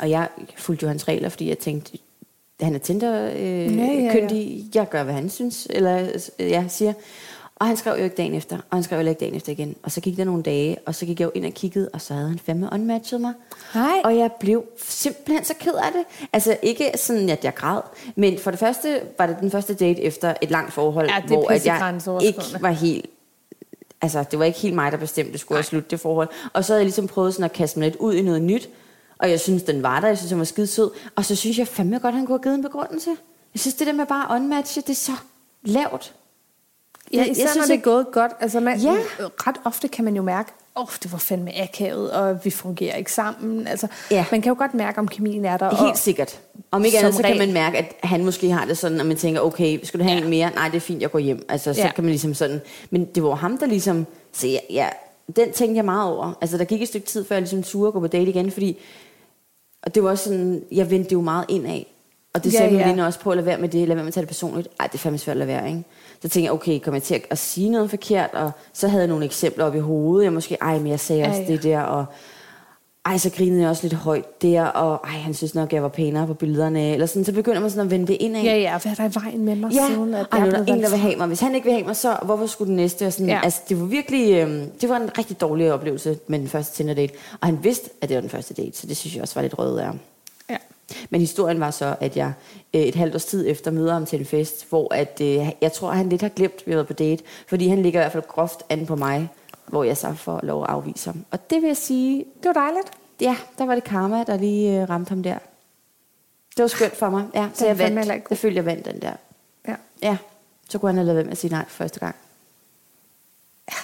Og 0.00 0.10
jeg 0.10 0.28
fulgte 0.56 0.84
jo 0.84 0.88
hans 0.88 1.08
regler, 1.08 1.28
fordi 1.28 1.48
jeg 1.48 1.58
tænkte, 1.58 1.98
han 2.60 2.74
er 2.74 2.78
Tinder 2.78 3.30
øh, 3.30 3.38
Ja, 3.38 3.50
ja, 3.50 3.84
ja, 3.84 3.92
ja, 3.92 4.04
ja. 4.04 4.12
køndig. 4.12 4.64
Jeg 4.74 4.88
gør, 4.88 5.02
hvad 5.02 5.14
han 5.14 5.30
synes, 5.30 5.66
eller 5.70 6.20
jeg 6.38 6.64
siger. 6.68 6.92
Og 7.56 7.66
han 7.66 7.76
skrev 7.76 7.98
jo 7.98 8.04
ikke 8.04 8.16
dagen 8.16 8.34
efter, 8.34 8.56
og 8.56 8.76
han 8.76 8.82
skrev 8.82 8.96
heller 8.96 9.10
ikke 9.10 9.20
dagen 9.20 9.34
efter 9.34 9.52
igen. 9.52 9.76
Og 9.82 9.92
så 9.92 10.00
gik 10.00 10.16
der 10.16 10.24
nogle 10.24 10.42
dage, 10.42 10.76
og 10.86 10.94
så 10.94 11.06
gik 11.06 11.20
jeg 11.20 11.26
jo 11.26 11.30
ind 11.34 11.46
og 11.46 11.52
kiggede, 11.52 11.90
og 11.92 12.00
så 12.00 12.14
havde 12.14 12.28
han 12.28 12.38
fandme 12.38 12.68
unmatchet 12.72 13.20
mig. 13.20 13.32
Hej. 13.74 14.00
Og 14.04 14.16
jeg 14.16 14.30
blev 14.40 14.64
simpelthen 14.86 15.44
så 15.44 15.54
ked 15.60 15.72
af 15.74 15.92
det. 15.92 16.28
Altså 16.32 16.56
ikke 16.62 16.90
sådan, 16.96 17.28
at 17.28 17.44
jeg 17.44 17.54
græd, 17.54 17.80
men 18.16 18.38
for 18.38 18.50
det 18.50 18.60
første 18.60 19.00
var 19.18 19.26
det 19.26 19.36
den 19.40 19.50
første 19.50 19.74
date 19.74 20.02
efter 20.02 20.34
et 20.42 20.50
langt 20.50 20.72
forhold, 20.72 21.08
Ja, 21.08 21.20
hvor 21.26 21.50
at 21.50 21.66
jeg 21.66 22.00
ikke 22.22 22.42
var 22.60 22.70
helt 22.70 23.06
altså, 24.00 24.24
det 24.30 24.38
var 24.38 24.44
ikke 24.44 24.58
helt 24.58 24.74
mig, 24.74 24.92
der 24.92 24.98
bestemte, 24.98 25.38
skulle 25.38 25.56
jeg 25.56 25.64
slutte 25.64 25.90
det 25.90 26.00
forhold. 26.00 26.28
Og 26.52 26.64
så 26.64 26.72
havde 26.72 26.80
jeg 26.80 26.86
ligesom 26.86 27.06
prøvet 27.06 27.34
sådan 27.34 27.44
at 27.44 27.52
kaste 27.52 27.78
mig 27.78 27.88
lidt 27.88 27.96
ud 28.00 28.14
i 28.14 28.22
noget 28.22 28.42
nyt. 28.42 28.68
Og 29.18 29.30
jeg 29.30 29.40
synes, 29.40 29.62
den 29.62 29.82
var 29.82 30.00
der. 30.00 30.08
Jeg 30.08 30.16
synes, 30.18 30.28
den 30.30 30.38
var 30.38 30.44
skide 30.44 30.66
sød. 30.66 30.90
Og 31.16 31.24
så 31.24 31.34
synes 31.34 31.58
jeg 31.58 31.68
fandme 31.68 31.98
godt, 31.98 32.14
han 32.14 32.26
kunne 32.26 32.38
have 32.38 32.42
givet 32.42 32.54
en 32.54 32.62
begrundelse. 32.62 33.10
Jeg 33.54 33.60
synes, 33.60 33.74
det 33.74 33.86
der 33.86 33.92
med 33.92 34.06
bare 34.06 34.30
at 34.36 34.40
unmatche, 34.40 34.82
det 34.82 34.90
er 34.90 34.94
så 34.94 35.12
lavt. 35.64 36.14
Ja, 37.12 37.18
Jeg- 37.18 37.30
især 37.30 37.42
jeg 37.42 37.46
når 37.46 37.52
synes 37.52 37.66
det 37.66 37.74
er 37.76 37.80
gået 37.80 38.06
godt. 38.12 38.32
Altså, 38.40 38.60
man, 38.60 38.78
Ja. 38.80 38.96
Ret 39.18 39.56
ofte 39.64 39.88
kan 39.88 40.04
man 40.04 40.16
jo 40.16 40.22
mærke, 40.22 40.52
åh, 40.76 40.82
oh, 40.82 40.88
det 41.02 41.12
var 41.12 41.18
fandme 41.18 41.58
akavet, 41.62 42.10
og 42.12 42.44
vi 42.44 42.50
fungerer 42.50 42.96
ikke 42.96 43.12
sammen. 43.12 43.66
Altså, 43.66 43.86
Ja. 44.10 44.24
Man 44.30 44.42
kan 44.42 44.50
jo 44.50 44.56
godt 44.58 44.74
mærke, 44.74 44.98
om 44.98 45.08
kemien 45.08 45.44
er 45.44 45.56
der. 45.56 45.70
Helt 45.70 45.80
og, 45.92 45.98
sikkert. 45.98 46.40
Om 46.70 46.84
ikke 46.84 46.98
andet, 46.98 47.14
så 47.14 47.22
kan 47.22 47.38
man 47.38 47.52
mærke, 47.52 47.78
at 47.78 47.94
han 48.02 48.24
måske 48.24 48.50
har 48.50 48.64
det 48.64 48.78
sådan, 48.78 49.00
at 49.00 49.06
man 49.06 49.16
tænker, 49.16 49.40
okay, 49.40 49.84
skal 49.84 50.00
du 50.00 50.04
have 50.04 50.16
Ja. 50.18 50.22
en 50.24 50.30
mere? 50.30 50.50
Nej, 50.54 50.68
det 50.68 50.76
er 50.76 50.80
fint, 50.80 51.02
jeg 51.02 51.10
går 51.10 51.18
hjem. 51.18 51.44
Altså, 51.48 51.74
så 51.74 51.80
Ja. 51.80 51.92
kan 51.94 52.04
man 52.04 52.10
ligesom 52.10 52.34
sådan... 52.34 52.60
Men 52.90 53.04
det 53.04 53.22
var 53.22 53.34
ham, 53.34 53.58
der 53.58 53.66
ligesom... 53.66 54.06
Så 54.32 54.46
ja, 54.46 54.58
ja, 54.70 54.88
den 55.36 55.52
tænkte 55.52 55.76
jeg 55.76 55.84
meget 55.84 56.12
over. 56.12 56.32
Altså, 56.40 56.58
der 56.58 56.64
gik 56.64 56.82
et 56.82 56.88
stykke 56.88 57.06
tid, 57.06 57.24
før 57.24 57.34
jeg 57.36 57.42
ligesom 57.42 57.62
turde 57.62 57.92
gå 57.92 58.00
på 58.00 58.06
date 58.06 58.30
igen, 58.30 58.50
fordi... 58.50 58.78
Og 59.88 59.94
det 59.94 60.02
var 60.02 60.10
også 60.10 60.24
sådan, 60.24 60.62
jeg 60.72 60.90
vendte 60.90 61.12
jo 61.12 61.20
meget 61.20 61.44
indad. 61.48 61.82
Og 62.34 62.44
det 62.44 62.52
Ja, 62.52 62.58
sagde 62.58 62.70
min 62.70 62.80
ja. 62.80 62.86
veninde 62.86 63.06
også 63.06 63.20
på, 63.20 63.30
at 63.30 63.36
lade 63.36 63.46
være 63.46 63.58
med 63.58 63.68
det, 63.68 63.80
lade 63.88 63.96
være 63.96 64.04
med 64.04 64.08
at 64.08 64.14
tage 64.14 64.22
det 64.22 64.28
personligt. 64.28 64.68
Ej, 64.80 64.86
det 64.86 64.94
er 64.94 64.98
fandme 64.98 65.18
svært 65.18 65.34
at 65.34 65.38
lade 65.38 65.48
være, 65.48 65.68
ikke? 65.68 65.84
Så 66.14 66.28
tænkte 66.28 66.42
jeg, 66.42 66.52
okay, 66.52 66.78
kommer 66.78 66.96
jeg 66.96 67.02
til 67.02 67.14
at, 67.14 67.22
at 67.30 67.38
sige 67.38 67.70
noget 67.70 67.90
forkert? 67.90 68.30
Og 68.32 68.50
så 68.72 68.88
havde 68.88 69.00
jeg 69.00 69.08
nogle 69.08 69.24
eksempler 69.24 69.64
op 69.64 69.74
i 69.74 69.78
hovedet. 69.78 70.24
Jeg 70.24 70.32
måske, 70.32 70.56
ej, 70.60 70.78
men 70.78 70.86
jeg 70.86 71.00
sagde 71.00 71.22
Ja, 71.22 71.28
også 71.28 71.40
ja. 71.42 71.46
det 71.48 71.62
der, 71.62 71.80
og... 71.80 72.04
ej, 73.06 73.18
så 73.18 73.30
grinede 73.30 73.60
jeg 73.60 73.70
også 73.70 73.82
lidt 73.82 73.94
højt 73.94 74.42
der, 74.42 74.62
og 74.64 75.00
ej, 75.04 75.10
han 75.10 75.34
synes 75.34 75.54
nok, 75.54 75.72
jeg 75.72 75.82
var 75.82 75.88
pænere 75.88 76.26
på 76.26 76.34
billederne, 76.34 76.92
eller 76.92 77.06
sådan, 77.06 77.24
så 77.24 77.32
begynder 77.32 77.60
man 77.60 77.70
sådan 77.70 77.86
at 77.86 77.90
vende 77.90 78.06
det 78.06 78.16
ind 78.20 78.36
af. 78.36 78.44
Ja, 78.44 78.56
ja, 78.56 78.78
hvad 78.78 78.92
er 78.92 78.94
der 78.94 79.08
i 79.20 79.24
vejen 79.24 79.44
med 79.44 79.56
mig? 79.56 79.72
Ja, 79.72 79.86
siden, 79.88 80.14
at 80.14 80.26
ej, 80.32 80.40
nu 80.40 80.46
er 80.46 80.50
der 80.50 80.74
en, 80.74 80.82
der 80.82 80.90
vil 80.90 80.98
have 80.98 81.16
mig. 81.16 81.26
Hvis 81.26 81.40
han 81.40 81.54
ikke 81.54 81.64
vil 81.64 81.72
have 81.72 81.86
mig, 81.86 81.96
så 81.96 82.16
hvorfor 82.24 82.46
skulle 82.46 82.68
den 82.68 82.76
næste? 82.76 83.06
Og 83.06 83.12
sådan, 83.12 83.28
Ja. 83.28 83.40
Altså, 83.44 83.60
det 83.68 83.80
var 83.80 83.86
virkelig, 83.86 84.32
øh, 84.34 84.62
det 84.80 84.88
var 84.88 84.96
en 84.96 85.18
rigtig 85.18 85.40
dårlig 85.40 85.72
oplevelse 85.72 86.18
med 86.26 86.38
den 86.38 86.48
første 86.48 86.76
Tinder-date. 86.76 87.12
Og 87.40 87.46
han 87.48 87.58
vidste, 87.62 87.90
at 88.00 88.08
det 88.08 88.14
var 88.14 88.20
den 88.20 88.30
første 88.30 88.54
date, 88.54 88.78
så 88.78 88.86
det 88.86 88.96
synes 88.96 89.14
jeg 89.14 89.22
også 89.22 89.34
var 89.34 89.42
lidt 89.42 89.58
rødt 89.58 89.80
af. 89.80 89.90
Ja. 90.50 90.56
Men 91.10 91.20
historien 91.20 91.60
var 91.60 91.70
så, 91.70 91.94
at 92.00 92.16
jeg 92.16 92.32
øh, 92.74 92.80
et 92.80 92.94
halvt 92.94 93.14
års 93.14 93.24
tid 93.24 93.44
efter 93.48 93.70
møder 93.70 93.92
ham 93.92 94.06
til 94.06 94.18
en 94.18 94.26
fest, 94.26 94.66
hvor 94.68 94.94
at, 94.94 95.18
øh, 95.22 95.48
jeg 95.60 95.72
tror, 95.72 95.90
han 95.90 96.08
lidt 96.08 96.22
har 96.22 96.28
glemt, 96.28 96.54
at 96.54 96.66
vi 96.66 96.74
været 96.74 96.86
på 96.86 96.92
date, 96.92 97.24
fordi 97.48 97.68
han 97.68 97.82
ligger 97.82 98.00
i 98.00 98.02
hvert 98.02 98.12
fald 98.12 98.24
groft 98.28 98.62
an 98.68 98.86
på 98.86 98.96
mig, 98.96 99.28
hvor 99.68 99.84
jeg 99.84 99.96
så 99.96 100.14
får 100.14 100.40
lov 100.42 100.62
at 100.62 100.68
afvise 100.70 101.10
ham. 101.10 101.24
Og 101.30 101.50
det 101.50 101.62
vil 101.62 101.66
jeg 101.66 101.76
sige, 101.76 102.24
Det 102.42 102.46
var 102.46 102.52
dejligt. 102.52 102.88
ja, 103.20 103.36
der 103.58 103.66
var 103.66 103.74
det 103.74 103.84
karma, 103.84 104.24
der 104.24 104.36
lige 104.36 104.82
øh, 104.82 104.90
ramte 104.90 105.08
ham 105.08 105.22
der. 105.22 105.38
Det 106.56 106.62
var 106.62 106.66
skønt 106.68 106.96
for 106.96 107.10
mig. 107.10 107.24
Ja, 107.34 107.48
så 107.54 107.64
Den 107.64 107.68
jeg 107.68 107.78
vandt. 107.96 108.30
Jeg 108.30 108.38
følte, 108.38 108.56
jeg 108.56 108.64
vandt 108.66 108.84
den 108.84 109.02
der. 109.02 109.12
Ja. 109.68 109.74
Ja, 110.02 110.16
så 110.68 110.78
kunne 110.78 110.88
han 110.88 110.96
have 110.96 111.04
lavet 111.06 111.16
være 111.16 111.24
med 111.24 111.32
at 111.32 111.38
sige 111.38 111.50
nej 111.50 111.64
første 111.68 112.00
gang. 112.00 112.14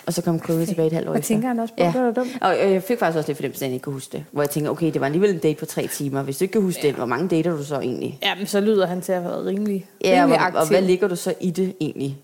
Og 0.07 0.13
så 0.13 0.23
kom 0.23 0.41
Chloe 0.45 0.67
tilbage 0.67 0.87
et 0.87 0.93
halvt 0.93 1.09
år 1.09 1.15
efter. 1.15 1.27
tænker 1.35 1.49
han 1.49 1.59
også 1.61 1.75
på? 1.75 1.85
Det 1.85 1.95
var 1.95 2.11
dumt. 2.11 2.39
Og 2.41 2.65
øh, 2.65 2.73
jeg 2.73 2.83
fik 2.83 2.99
faktisk 2.99 3.17
også 3.19 3.29
lidt 3.29 3.37
fornemmelse 3.39 3.65
af, 3.65 3.67
at 3.67 3.71
han 3.71 3.75
ikke 3.75 3.85
kunne 3.85 3.93
huske 3.93 4.13
det. 4.13 4.25
Hvor 4.33 4.43
jeg 4.43 4.51
tænker, 4.51 4.71
okay, 4.71 4.87
det 4.93 5.01
var 5.01 5.07
alligevel 5.07 5.31
en 5.31 5.39
date 5.39 5.59
på 5.59 5.67
tre 5.67 5.87
timer. 5.87 6.23
Hvis 6.23 6.39
du 6.39 6.45
ikke 6.45 6.53
kan 6.53 6.63
huske 6.63 6.81
ja. 6.83 6.89
det, 6.89 6.95
hvor 6.97 7.07
mange 7.07 7.29
dater 7.29 7.51
du 7.57 7.65
så 7.65 7.81
egentlig? 7.81 8.19
Ja, 8.23 8.35
men 8.35 8.47
så 8.47 8.61
lyder 8.61 8.87
han 8.87 9.01
til 9.01 9.13
at 9.13 9.23
have 9.23 9.31
været 9.33 9.47
rimelig, 9.47 9.87
Ja, 10.05 10.11
og, 10.17 10.23
rimelig 10.23 10.41
aktiv. 10.47 10.61
og 10.61 10.69
hvad 10.69 10.83
ligger 10.83 11.09
du 11.09 11.17
så 11.17 11.35
i 11.41 11.51
det 11.51 11.75
egentlig? 11.81 12.19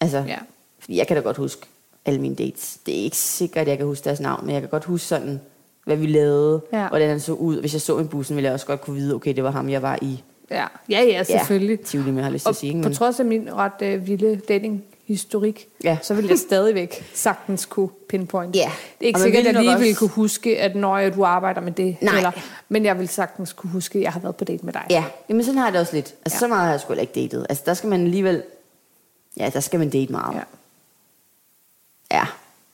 Altså, 0.00 0.24
Ja. 0.28 0.38
fordi 0.78 0.96
jeg 0.98 1.06
kan 1.06 1.16
da 1.16 1.22
godt 1.22 1.36
huske 1.36 1.66
alle 2.06 2.20
mine 2.20 2.34
dates. 2.34 2.78
Det 2.86 2.98
er 3.00 3.02
ikke 3.04 3.16
sikkert, 3.16 3.62
at 3.62 3.68
jeg 3.68 3.76
kan 3.76 3.86
huske 3.86 4.04
deres 4.04 4.20
navn, 4.20 4.46
men 4.46 4.52
jeg 4.54 4.62
kan 4.62 4.70
godt 4.70 4.84
huske 4.84 5.06
sådan, 5.06 5.40
hvad 5.84 5.96
vi 5.96 6.06
lavede, 6.06 6.60
Ja. 6.72 6.88
hvordan 6.88 7.08
han 7.08 7.20
så 7.20 7.32
ud. 7.32 7.60
Hvis 7.60 7.72
jeg 7.72 7.80
så 7.80 7.98
en 7.98 8.08
bussen, 8.08 8.36
ville 8.36 8.46
jeg 8.46 8.54
også 8.54 8.66
godt 8.66 8.80
kunne 8.80 8.96
vide, 8.96 9.14
okay, 9.14 9.34
det 9.36 9.44
var 9.44 9.50
ham, 9.50 9.68
jeg 9.68 9.82
var 9.82 9.98
i. 10.02 10.22
Ja, 10.50 10.66
ja, 10.90 11.02
ja 11.02 11.22
selvfølgelig. 11.22 11.78
Ja, 11.78 11.84
Tivoli, 11.84 12.10
med, 12.10 12.22
har 12.22 12.28
jeg 12.28 12.32
lyst 12.32 12.44
til 12.44 12.50
at 12.50 12.56
sige. 12.56 12.68
ikke? 12.70 12.82
på 12.82 12.88
Men, 12.88 12.96
trods 12.96 13.20
af 13.20 13.26
min 13.26 13.48
ret 13.54 13.82
øh, 13.82 14.06
vilde 14.06 14.40
dating-historik, 14.48 15.68
Ja. 15.84 15.98
så 16.02 16.14
vil 16.14 16.26
jeg 16.26 16.38
stadigvæk 16.38 17.04
sagtens 17.14 17.66
kunne 17.66 17.88
pinpoint. 18.08 18.56
Ja. 18.56 18.70
Det 18.98 19.04
er 19.04 19.06
ikke 19.06 19.20
sikkert, 19.20 19.46
at 19.46 19.54
jeg 19.54 19.62
lige 19.62 19.70
også- 19.72 19.78
ville 19.78 19.94
kunne 19.94 20.08
huske, 20.10 20.58
at 20.60 20.76
når 20.76 20.98
jeg, 20.98 21.14
du 21.14 21.24
arbejder 21.24 21.60
med 21.60 21.72
det. 21.72 21.96
Nej. 22.00 22.16
Eller, 22.16 22.30
men 22.68 22.84
jeg 22.84 22.98
vil 22.98 23.08
sagtens 23.08 23.52
kunne 23.52 23.70
huske, 23.70 23.98
at 23.98 24.02
jeg 24.02 24.12
har 24.12 24.20
været 24.20 24.36
på 24.36 24.44
date 24.44 24.64
med 24.66 24.72
dig. 24.72 24.82
ja, 24.90 25.04
jamen 25.28 25.44
sådan 25.44 25.58
har 25.58 25.66
jeg 25.66 25.72
det 25.72 25.80
også 25.80 25.94
lidt. 25.94 26.14
Altså, 26.24 26.36
Ja. 26.36 26.38
så 26.38 26.48
meget 26.48 26.62
har 26.64 26.70
jeg 26.70 26.80
sgu 26.80 26.92
ikke 26.92 27.12
datet. 27.22 27.46
Altså, 27.48 27.62
der 27.66 27.74
skal 27.74 27.88
man 27.90 28.04
alligevel... 28.04 28.42
Ja, 29.36 29.50
der 29.54 29.60
skal 29.60 29.78
man 29.78 29.90
date 29.90 30.12
meget. 30.12 30.34
Ja. 30.34 30.40
Ja, 32.12 32.24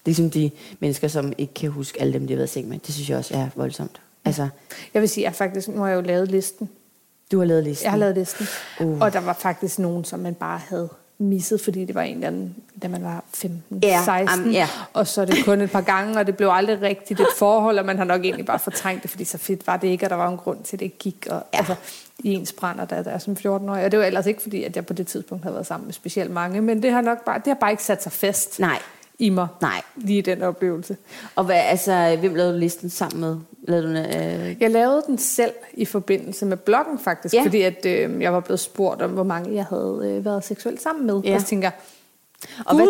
ligesom 0.05 0.31
de 0.31 0.51
mennesker, 0.81 1.09
som 1.09 1.33
ikke 1.39 1.55
kan 1.55 1.71
huske 1.71 2.01
alle 2.01 2.13
dem, 2.13 2.27
de 2.27 2.33
har 2.33 2.37
været 2.37 2.49
i 2.49 2.53
seng 2.53 2.69
med. 2.69 2.79
Det 2.79 2.95
synes 2.95 3.11
jeg 3.11 3.19
også 3.19 3.35
er 3.35 3.49
voldsomt. 3.55 4.01
Altså, 4.25 4.49
Jeg 4.95 5.01
vil 5.03 5.09
sige, 5.09 5.25
at 5.27 5.31
jeg 5.31 5.35
faktisk, 5.37 5.69
nu 5.69 5.81
har 5.81 5.89
jeg 5.89 5.97
jo 5.97 6.01
lavet 6.01 6.29
listen. 6.31 6.69
du 7.33 7.39
har 7.39 7.45
lavet 7.45 7.65
listen. 7.65 7.85
Jeg 7.85 7.91
har 7.93 7.99
lavet 7.99 8.15
listen. 8.15 8.47
Uh. 8.81 9.01
Og 9.01 9.13
der 9.13 9.21
var 9.21 9.33
faktisk 9.33 9.79
nogen, 9.79 10.05
som 10.05 10.21
man 10.21 10.35
bare 10.35 10.61
havde 10.69 10.89
misset, 11.19 11.61
fordi 11.61 11.85
det 11.85 11.95
var 11.95 12.03
en 12.03 12.15
eller 12.15 12.27
anden, 12.27 12.57
da 12.83 12.89
man 12.89 13.05
var 13.05 13.25
15, 13.35 13.79
Ja, 13.83 14.03
16. 14.05 14.29
am- 14.29 14.53
ja. 14.53 14.69
Og 14.93 15.07
så 15.07 15.21
er 15.21 15.25
det 15.25 15.45
kun 15.45 15.61
et 15.61 15.71
par 15.71 15.81
gange, 15.81 16.19
og 16.19 16.27
det 16.27 16.37
blev 16.37 16.49
aldrig 16.53 16.83
rigtigt 16.83 17.21
et 17.21 17.27
forhold, 17.39 17.79
og 17.79 17.87
man 17.87 17.99
har 17.99 18.05
nok 18.05 18.25
egentlig 18.25 18.47
bare 18.47 18.59
fortrængt 18.59 19.03
det, 19.03 19.11
fordi 19.11 19.25
så 19.25 19.39
fedt 19.39 19.67
var 19.67 19.77
det 19.77 19.89
ikke, 19.89 20.07
og 20.07 20.11
der 20.11 20.17
var 20.17 20.29
en 20.29 20.37
grund 20.37 20.63
til, 20.65 20.77
at 20.77 20.81
det 20.81 20.99
gik. 20.99 21.27
Og, 21.31 21.43
ja. 21.53 21.59
altså, 21.59 21.75
i 22.19 22.33
ens 22.35 22.53
brænder, 22.53 22.85
der, 22.85 23.03
der 23.03 23.11
er 23.11 23.19
som 23.19 23.37
14-årig. 23.47 23.85
Og 23.85 23.91
det 23.91 23.99
var 23.99 24.05
ellers 24.05 24.27
ikke, 24.27 24.43
fordi 24.43 24.65
at 24.65 24.77
jeg 24.77 24.87
på 24.87 24.93
det 24.93 25.07
tidspunkt 25.07 25.45
havde 25.45 25.55
været 25.55 25.67
sammen 25.67 25.87
med 25.87 25.95
specielt 25.95 26.31
mange, 26.31 26.61
men 26.61 26.83
det 26.83 26.93
har 26.93 27.01
nok 27.01 27.25
bare, 27.25 27.39
det 27.39 27.47
har 27.47 27.55
bare 27.55 27.71
ikke 27.71 27.83
sat 27.85 28.03
sig 28.03 28.13
fast 28.13 28.61
Nej, 28.61 28.79
i 29.23 29.29
mig, 29.31 29.47
nej. 29.61 29.81
lige 29.97 30.23
den 30.23 30.43
oplevelse. 30.43 30.97
Og 31.37 31.45
hvad, 31.45 31.57
altså, 31.57 32.17
hvem 32.21 32.35
lavede 32.35 32.53
du 32.55 32.59
listen 32.59 32.91
sammen 32.91 33.21
med? 33.21 33.37
Lavede 33.69 33.87
du, 33.87 34.19
øh, 34.19 34.57
Jeg 34.63 34.71
lavede 34.71 35.03
den 35.07 35.19
selv 35.19 35.53
i 35.75 35.85
forbindelse 35.85 36.47
med 36.47 36.57
bloggen 36.57 36.99
faktisk, 36.99 37.35
Ja. 37.35 37.43
fordi 37.45 37.63
at, 37.63 37.87
øh, 37.87 38.23
jeg 38.23 38.33
var 38.33 38.41
blevet 38.41 38.61
spurgt 38.61 39.03
om, 39.03 39.11
hvor 39.11 39.23
mange 39.23 39.55
jeg 39.55 39.65
havde 39.65 40.01
øh, 40.05 40.25
været 40.25 40.45
seksuelt 40.45 40.83
sammen 40.83 41.07
med. 41.07 41.21
Ja. 41.25 41.35
Og 41.35 41.41
så 41.41 41.47
tænker 41.47 41.71
Og 42.67 42.75
hvad 42.77 42.87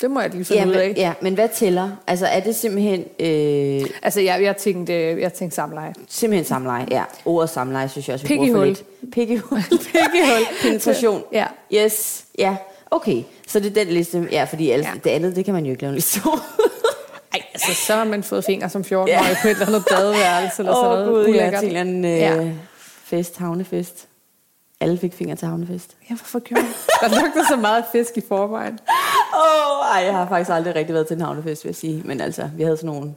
det 0.00 0.10
må 0.10 0.20
jeg 0.20 0.30
lige 0.30 0.44
finde 0.44 0.62
ja, 0.62 0.66
ud 0.68 0.72
men, 0.72 0.80
af. 0.80 0.94
ja, 0.96 1.12
men 1.22 1.34
hvad 1.34 1.48
tæller? 1.54 1.90
Altså, 2.06 2.26
er 2.26 2.40
det 2.40 2.54
simpelthen, 2.56 3.00
øh, 3.20 3.88
Altså, 4.02 4.20
jeg, 4.20 4.42
jeg 4.42 4.56
tænkte, 4.56 4.92
jeg 5.20 5.32
tænkte 5.32 5.54
samleje. 5.54 5.94
simpelthen 6.08 6.44
samleje? 6.44 6.86
Ja, 6.90 7.04
ordet 7.24 7.50
samleje, 7.50 7.88
synes 7.88 8.08
jeg 8.08 8.14
også, 8.14 8.26
vi 8.28 8.36
bruger 8.36 8.52
for 8.52 8.64
lidt. 8.64 8.84
Piggehul. 9.12 9.58
Piggehul. 9.70 10.40
Penetration. 10.62 11.22
Ja. 11.32 11.46
Yes, 11.74 12.24
ja. 12.38 12.56
Okay, 12.90 13.22
så 13.54 13.60
det 13.60 13.76
er 13.78 13.84
den 13.84 13.94
liste. 13.94 14.28
Ja, 14.30 14.44
fordi 14.44 14.70
ellers, 14.70 14.86
Ja. 14.94 15.00
det 15.04 15.10
andet, 15.10 15.36
det 15.36 15.44
kan 15.44 15.54
man 15.54 15.64
jo 15.64 15.70
ikke 15.70 15.82
lave 15.82 15.88
en 15.88 15.94
liste 15.94 16.20
over. 16.26 16.38
Ej, 17.34 17.42
altså, 17.54 17.74
så 17.86 17.92
har 17.94 18.04
man 18.04 18.22
fået 18.22 18.44
fingre 18.44 18.68
som 18.70 18.82
14-årig 18.82 19.08
Ja. 19.08 19.22
på 19.42 19.48
et 19.48 19.52
eller 19.52 19.66
andet 19.66 19.84
badeværelse, 19.90 20.62
eller 20.62 20.74
sådan 20.74 20.98
Åh, 20.98 21.06
noget. 21.06 21.26
Gud, 21.26 21.34
ja, 21.34 21.60
til 21.60 21.76
en 21.76 22.04
øh, 22.04 22.10
Ja. 22.10 22.50
fest, 23.04 23.36
havnefest. 23.38 24.06
Alle 24.80 24.98
fik 24.98 25.14
fingre 25.14 25.36
til 25.36 25.48
havnefest. 25.48 25.96
Ja, 26.10 26.14
hvorfor 26.14 26.38
gjorde 26.38 26.62
jeg? 26.62 27.10
Der 27.10 27.20
lugter 27.20 27.44
så 27.48 27.56
meget 27.56 27.84
fisk 27.92 28.16
i 28.16 28.22
forvejen. 28.28 28.78
Åh, 29.34 29.80
oh, 29.80 29.96
ej, 29.96 30.04
jeg 30.04 30.14
har 30.14 30.28
faktisk 30.28 30.50
aldrig 30.50 30.74
rigtig 30.74 30.94
været 30.94 31.06
til 31.06 31.14
en 31.14 31.20
havnefest, 31.20 31.64
vil 31.64 31.68
jeg 31.68 31.76
sige. 31.76 32.02
Men 32.04 32.20
altså, 32.20 32.50
vi 32.56 32.62
havde 32.62 32.76
sådan 32.76 32.90
nogle 32.90 33.14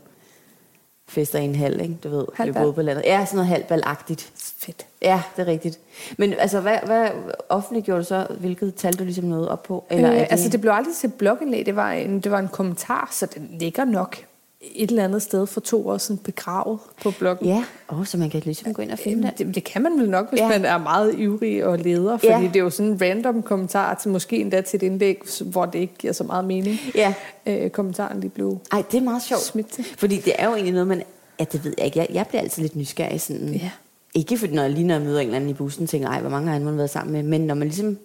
fester 1.10 1.40
i 1.40 1.44
en 1.44 1.56
halv, 1.56 1.82
ikke? 1.82 1.98
Du 2.04 2.10
ved, 2.10 2.26
Halvbal. 2.34 2.62
boede 2.62 2.74
på 2.74 2.82
landet. 2.82 3.04
Ja, 3.06 3.26
sådan 3.26 3.36
noget 3.36 3.50
halvbal-agtigt. 3.50 4.32
Fedt. 4.60 4.86
Ja, 5.02 5.22
det 5.36 5.42
er 5.42 5.48
rigtigt. 5.48 5.80
Men 6.18 6.34
altså, 6.34 6.60
hvad, 6.60 6.78
hvad 6.86 7.10
offentliggjorde 7.50 8.02
du 8.02 8.06
så? 8.06 8.28
Hvilket 8.40 8.76
tal 8.76 8.94
du 8.94 9.04
ligesom 9.04 9.26
nåede 9.26 9.52
op 9.52 9.64
på? 9.64 9.84
Eller 9.90 10.12
øh, 10.12 10.20
det... 10.20 10.28
Altså, 10.30 10.50
det 10.50 10.62
blev 10.62 10.72
aldrig 10.72 10.96
til 10.96 11.08
blogindlæg. 11.08 11.66
Det 11.66 11.76
var, 11.76 11.92
en, 11.92 12.20
det 12.20 12.32
var 12.32 12.40
en 12.40 12.48
kommentar, 12.48 13.10
så 13.12 13.26
den 13.26 13.50
ligger 13.60 13.86
nok 13.86 14.18
et 14.62 14.90
eller 14.90 15.04
andet 15.04 15.22
sted 15.22 15.48
for 15.48 15.62
to 15.62 15.88
år 15.90 15.98
siden 15.98 16.22
begravet 16.24 16.80
på 17.04 17.12
bloggen. 17.20 17.48
Ja, 17.48 17.64
oh, 17.88 18.06
så 18.06 18.18
man 18.18 18.30
kan 18.30 18.42
ligesom 18.46 18.74
gå 18.74 18.82
ind 18.82 18.92
og 18.92 19.00
finde 19.00 19.24
det. 19.24 19.38
Det, 19.38 19.56
det 19.56 19.64
kan 19.64 19.82
man 19.82 20.00
vel 20.00 20.10
nok, 20.10 20.30
hvis 20.30 20.40
ja. 20.40 20.48
Man 20.48 20.66
er 20.66 20.78
meget 20.78 21.20
ivrig 21.20 21.66
og 21.66 21.78
leder, 21.80 22.18
fordi 22.18 22.32
Ja. 22.32 22.42
det 22.42 22.56
er 22.56 22.60
jo 22.60 22.70
sådan 22.70 22.92
en 22.92 23.02
random 23.02 23.42
kommentar 23.44 23.94
til 23.94 24.12
måske 24.12 24.38
endda 24.38 24.62
til 24.62 24.78
et 24.78 24.84
indlæg, 24.84 25.22
hvor 25.42 25.66
det 25.66 25.80
ikke 25.80 25.94
giver 25.98 26.14
så 26.14 26.24
meget 26.24 26.46
mening. 26.46 26.80
Ja. 26.96 27.14
Øh, 27.46 27.70
kommentaren 27.70 28.20
lige 28.20 28.30
blev 28.30 28.60
Ej, 28.72 28.84
det 28.92 28.98
er 28.98 29.02
meget 29.02 29.24
sjovt. 29.24 29.42
smidt 29.42 29.68
til. 29.72 29.86
Fordi 29.98 30.18
det 30.18 30.34
er 30.38 30.46
jo 30.46 30.52
egentlig 30.54 30.74
noget, 30.74 30.88
man... 30.88 31.04
Ja, 31.40 31.46
det 31.52 31.64
ved 31.66 31.74
jeg 31.78 31.86
ikke. 31.86 32.00
Jeg, 32.00 32.08
jeg 32.14 32.28
bliver 32.28 32.42
altid 32.42 32.62
lidt 32.62 32.76
nysgerrig 32.76 33.22
sådan... 33.22 33.54
Ja. 33.54 33.72
Ikke 34.16 34.38
fordi, 34.38 34.54
når 34.54 34.62
jeg 34.62 34.72
lige 34.72 34.88
når 34.88 34.94
jeg 34.96 35.04
møder 35.04 35.20
en 35.20 35.26
eller 35.26 35.36
anden 35.36 35.50
i 35.50 35.54
bussen, 35.54 35.88
tænker 35.88 36.10
ej, 36.10 36.22
hvor 36.22 36.30
mange 36.30 36.48
har 36.48 36.60
han 36.60 36.78
været 36.78 36.90
sammen 36.90 37.14
med? 37.14 37.24
Men 37.24 37.48
når 37.48 37.56
man 37.56 37.68
ligesom 37.68 37.98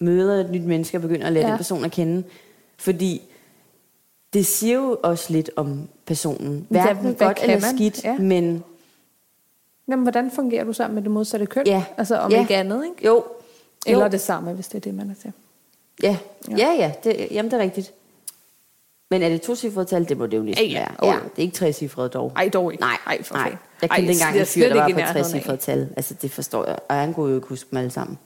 møder 0.00 0.44
et 0.44 0.50
nyt 0.50 0.62
menneske 0.62 0.98
og 0.98 1.02
begynder 1.02 1.26
at 1.26 1.32
lære 1.32 1.44
ja. 1.44 1.50
den 1.50 1.56
person 1.58 1.84
at 1.84 1.90
kende. 1.92 2.22
Fordi 2.78 3.22
det 4.32 4.46
siger 4.46 4.74
jo 4.74 4.98
også 5.02 5.32
lidt 5.32 5.50
om 5.56 5.88
personen. 6.06 6.66
Ja, 6.70 6.82
Hverken 6.82 7.02
hvad 7.02 7.14
godt 7.14 7.38
eller 7.42 7.60
man? 7.60 7.76
skidt, 7.76 8.04
Ja. 8.04 8.18
men 8.18 8.64
Jamen, 9.88 10.02
hvordan 10.02 10.30
fungerer 10.30 10.64
du 10.64 10.72
sammen 10.72 10.94
med 10.94 11.02
det 11.02 11.10
modsatte 11.10 11.46
køn? 11.46 11.66
Ja. 11.66 11.84
Altså 11.96 12.16
om 12.16 12.30
Ja. 12.30 12.40
ikke 12.40 12.56
andet, 12.56 12.84
ikke? 12.84 13.06
jo. 13.06 13.24
Eller 13.86 14.04
jo. 14.04 14.10
det 14.10 14.20
samme, 14.20 14.52
hvis 14.52 14.68
det 14.68 14.74
er 14.76 14.80
det, 14.80 14.94
man 14.94 15.10
er 15.10 15.14
til. 15.22 15.32
Ja, 16.02 16.16
Ja. 16.50 16.56
ja, 16.56 16.72
ja 16.78 16.92
det, 17.04 17.28
jamen 17.30 17.50
det 17.50 17.56
er 17.58 17.62
rigtigt. 17.62 17.92
Men 19.10 19.22
er 19.22 19.28
det 19.28 19.42
to 19.42 19.54
tal? 19.84 20.08
Det 20.08 20.18
må 20.18 20.26
det 20.26 20.36
jo 20.36 20.42
næsten 20.42 20.66
Ja, 20.66 20.72
ja. 20.72 20.78
være. 20.78 21.10
Ja, 21.10 21.16
Oh. 21.16 21.22
det 21.22 21.38
er 21.38 21.42
ikke 21.42 21.56
tre 21.56 21.72
cifrede 21.72 22.08
dog. 22.08 22.32
Ej, 22.36 22.48
dog 22.48 22.72
ikke. 22.72 22.80
Nej, 22.82 22.96
Ej, 23.06 23.22
for 23.22 23.34
nej. 23.34 23.56
Jeg 23.82 23.90
Ej, 23.90 23.96
kendte 23.96 24.12
engang 24.12 24.38
en 24.38 24.46
fyr, 24.46 24.68
der 24.68 24.74
var 24.74 24.82
på 24.82 24.88
i 24.88 24.92
tre 24.92 24.98
nærheden 24.98 25.24
af. 25.24 25.30
cifrede 25.30 25.56
tal. 25.56 25.88
Altså, 25.96 26.14
det 26.22 26.30
forstår 26.30 26.66
jeg. 26.66 26.78
Og 26.88 26.96
han 26.96 27.14
kunne 27.14 27.28
jo 27.30 27.34
ikke 27.36 27.48
huske 27.48 27.70
dem 27.70 27.76
alle 27.78 27.90
sammen. 27.90 28.18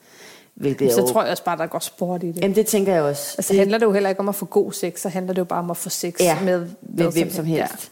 Hvilket 0.59 0.93
Så 0.93 1.01
jo... 1.01 1.07
tror 1.07 1.23
jeg 1.23 1.31
også 1.31 1.45
bare, 1.45 1.57
der 1.57 1.67
går 1.67 1.79
sport 1.79 2.23
i 2.23 2.27
det. 2.27 2.41
Jamen, 2.43 2.55
det 2.55 2.67
tænker 2.67 2.93
jeg 2.93 3.03
også. 3.03 3.35
Altså 3.39 3.57
handler 3.57 3.79
det 3.79 3.87
jo 3.87 3.93
heller 3.93 4.09
ikke 4.09 4.21
om 4.21 4.29
at 4.29 4.35
få 4.35 4.45
god 4.45 4.73
sex, 4.73 5.01
så 5.01 5.09
handler 5.09 5.33
det 5.33 5.39
jo 5.39 5.45
bare 5.45 5.59
om 5.59 5.71
at 5.71 5.77
få 5.77 5.89
sex 5.89 6.21
ja, 6.21 6.41
med, 6.45 6.67
med 6.81 7.13
hvem 7.13 7.31
som 7.31 7.45
helst. 7.45 7.91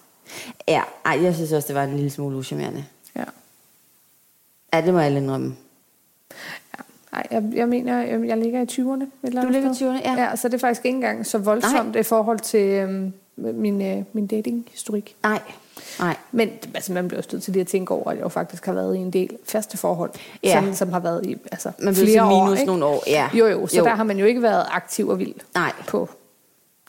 Ja. 0.68 0.72
ja, 0.72 0.82
ej, 1.04 1.22
jeg 1.22 1.34
synes 1.34 1.52
også, 1.52 1.68
det 1.68 1.76
var 1.76 1.84
en 1.84 1.96
lille 1.96 2.10
smule 2.10 2.36
uschammerende. 2.36 2.84
Ja. 3.16 3.24
Ja, 4.72 4.80
det 4.80 4.94
må 4.94 5.00
jeg 5.00 5.06
aldrig 5.06 5.52
ja. 6.76 6.82
Ej, 7.12 7.26
jeg, 7.30 7.42
jeg 7.54 7.68
mener, 7.68 8.02
jeg, 8.02 8.28
jeg 8.28 8.36
ligger 8.36 8.60
i 8.60 8.66
20'erne. 8.70 9.02
Et 9.02 9.08
eller 9.22 9.42
Du 9.42 9.48
ligger 9.48 9.72
i 9.72 9.74
sted. 9.74 9.94
20'erne, 9.94 10.08
ja. 10.08 10.22
ja. 10.22 10.36
så 10.36 10.48
det 10.48 10.54
er 10.54 10.58
faktisk 10.58 10.84
ikke 10.84 10.96
engang 10.96 11.26
så 11.26 11.38
voldsomt 11.38 11.92
Nej. 11.92 12.00
i 12.00 12.02
forhold 12.02 12.38
til 12.38 12.68
øhm, 12.68 13.12
min, 13.36 13.82
øh, 13.82 14.04
min 14.12 14.26
dating-historik. 14.26 15.16
Nej, 15.22 15.40
nej. 15.98 16.16
Men 16.32 16.50
altså, 16.74 16.92
man 16.92 17.08
bliver 17.08 17.18
også 17.18 17.30
nødt 17.32 17.42
til 17.42 17.52
lige 17.52 17.60
at 17.60 17.66
tænke 17.66 17.94
over, 17.94 18.10
at 18.10 18.16
jeg 18.16 18.24
jo 18.24 18.28
faktisk 18.28 18.66
har 18.66 18.72
været 18.72 18.96
i 18.96 18.98
en 18.98 19.10
del 19.12 19.36
faste 19.44 19.76
forhold, 19.78 20.10
Ja. 20.44 20.54
sådan, 20.54 20.74
som 20.76 20.92
har 20.92 21.00
været 21.00 21.26
i 21.26 21.36
altså, 21.52 21.70
Man 21.78 21.94
flere 21.94 22.06
til 22.10 22.20
år. 22.20 22.44
minus 22.44 22.58
ikke? 22.60 22.66
nogle 22.66 22.84
år, 22.84 23.02
ja. 23.06 23.28
Jo, 23.34 23.46
jo, 23.46 23.66
så 23.66 23.76
Jo. 23.78 23.84
der 23.84 23.94
har 23.94 24.04
man 24.04 24.18
jo 24.18 24.26
ikke 24.26 24.42
været 24.42 24.64
aktiv 24.70 25.08
og 25.08 25.18
vild 25.18 25.34
Nej. 25.54 25.72
på 25.88 26.08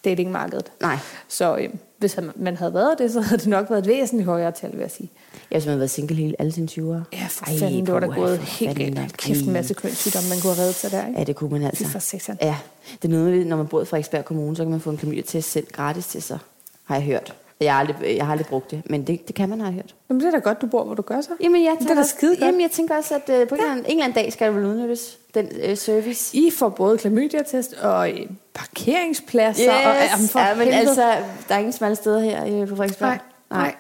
datingmarkedet. 0.06 0.72
Nej. 0.82 0.98
Så 1.28 1.58
øh, 1.58 1.70
hvis 1.98 2.14
han- 2.14 2.32
man 2.36 2.58
havde 2.58 2.74
været 2.74 2.96
det, 3.00 3.12
så 3.12 3.22
havde 3.22 3.40
det 3.42 3.48
nok 3.48 3.70
været 3.70 3.80
et 3.82 3.88
væsentligt 3.88 4.26
højere 4.26 4.52
tal, 4.52 4.72
vil 4.72 4.80
jeg 4.80 4.92
sige. 4.92 5.10
Jeg 5.52 5.56
har 5.56 5.60
simpelthen 5.60 5.80
været 5.80 5.90
single 5.90 6.16
hele 6.16 6.36
alle 6.40 6.52
sine 6.52 6.68
20'ere. 6.72 7.04
Ja, 7.14 7.26
for 7.30 7.46
Ej, 7.46 7.58
fanden, 7.60 7.86
det 7.86 7.94
var 7.94 8.00
puha, 8.00 8.20
gået 8.20 8.38
helt 8.40 8.78
galt. 8.78 8.98
da. 8.98 9.08
Kæft 9.18 9.42
en 9.46 9.54
masse 9.54 9.74
kønssygdomme, 9.74 10.30
man 10.30 10.38
kunne 10.42 10.54
have 10.54 10.62
reddet 10.62 10.76
sig 10.76 10.92
der, 10.92 11.08
ikke? 11.08 11.20
Ja, 11.20 11.24
det 11.24 11.36
kunne 11.36 11.50
man 11.52 11.64
altså. 11.64 11.88
For 11.88 12.00
satan. 12.00 12.38
Ja, 12.42 12.56
det 13.02 13.08
er 13.08 13.12
noget, 13.18 13.48
når 13.48 13.58
man 13.58 13.68
bor 13.68 13.82
i 13.82 13.86
Frederiksberg 13.86 14.26
Kommune, 14.26 14.56
så 14.56 14.64
kan 14.64 14.72
man 14.72 14.80
få 14.80 14.90
en 14.90 14.98
klamydia-test 14.98 15.52
selv 15.52 15.68
gratis 15.72 16.08
til 16.08 16.22
sig, 16.22 16.40
har 16.84 16.96
jeg 16.96 17.04
hørt. 17.04 17.34
Jeg 17.60 17.74
har 17.74 17.80
aldrig, 17.80 18.18
jeg 18.18 18.26
har 18.26 18.32
aldrig 18.32 18.48
brugt 18.48 18.72
det, 18.72 18.82
men 18.86 19.08
det, 19.08 19.28
det 19.28 19.36
kan 19.36 19.50
man 19.50 19.62
have 19.62 19.74
hørt. 19.74 19.96
Jamen, 20.10 20.22
det 20.22 20.28
er 20.28 20.32
da 20.32 20.38
godt, 20.38 20.62
du 20.62 20.68
bor, 20.68 20.84
hvor 20.84 20.96
du 20.96 21.02
gør 21.02 21.22
så. 21.22 21.30
Jamen, 21.42 21.64
jeg 21.64 21.76
Det 21.80 21.90
er 21.92 21.96
da 21.96 22.04
skide 22.04 22.36
godt. 22.36 22.46
Jamen, 22.46 22.62
jeg 22.62 22.72
tænker 22.72 22.98
også, 22.98 23.16
at 23.16 23.42
øh, 23.42 23.48
på 23.48 23.56
en, 23.56 23.62
anden, 23.62 23.86
en 23.86 23.92
eller 23.92 24.04
anden 24.04 24.24
dag 24.24 24.34
skal 24.34 24.48
det 24.48 24.56
vel 24.56 24.66
udnyttes, 24.66 25.18
den 25.34 25.50
øh, 25.64 25.78
service. 25.78 26.38
I 26.38 26.52
får 26.58 26.70
både 26.70 26.98
klamydia-test 26.98 27.74
og 27.74 28.12
øh, 28.12 28.20
parkeringspladser. 28.54 29.74
Og, 29.74 29.96
jamen, 30.12 30.28
for 30.28 30.40
ja, 30.40 30.56
men 30.56 30.64
helvede. 30.64 30.80
altså, 30.80 31.02
der 31.50 31.56
er 31.56 31.60
ingen 31.60 31.74
smalle 31.74 31.96
steder 31.96 32.20
her 32.20 32.62
øh, 32.62 32.68
på 32.68 32.76
Frederiksberg. 32.76 33.10
Nej, 33.10 33.20
nej. 33.50 33.76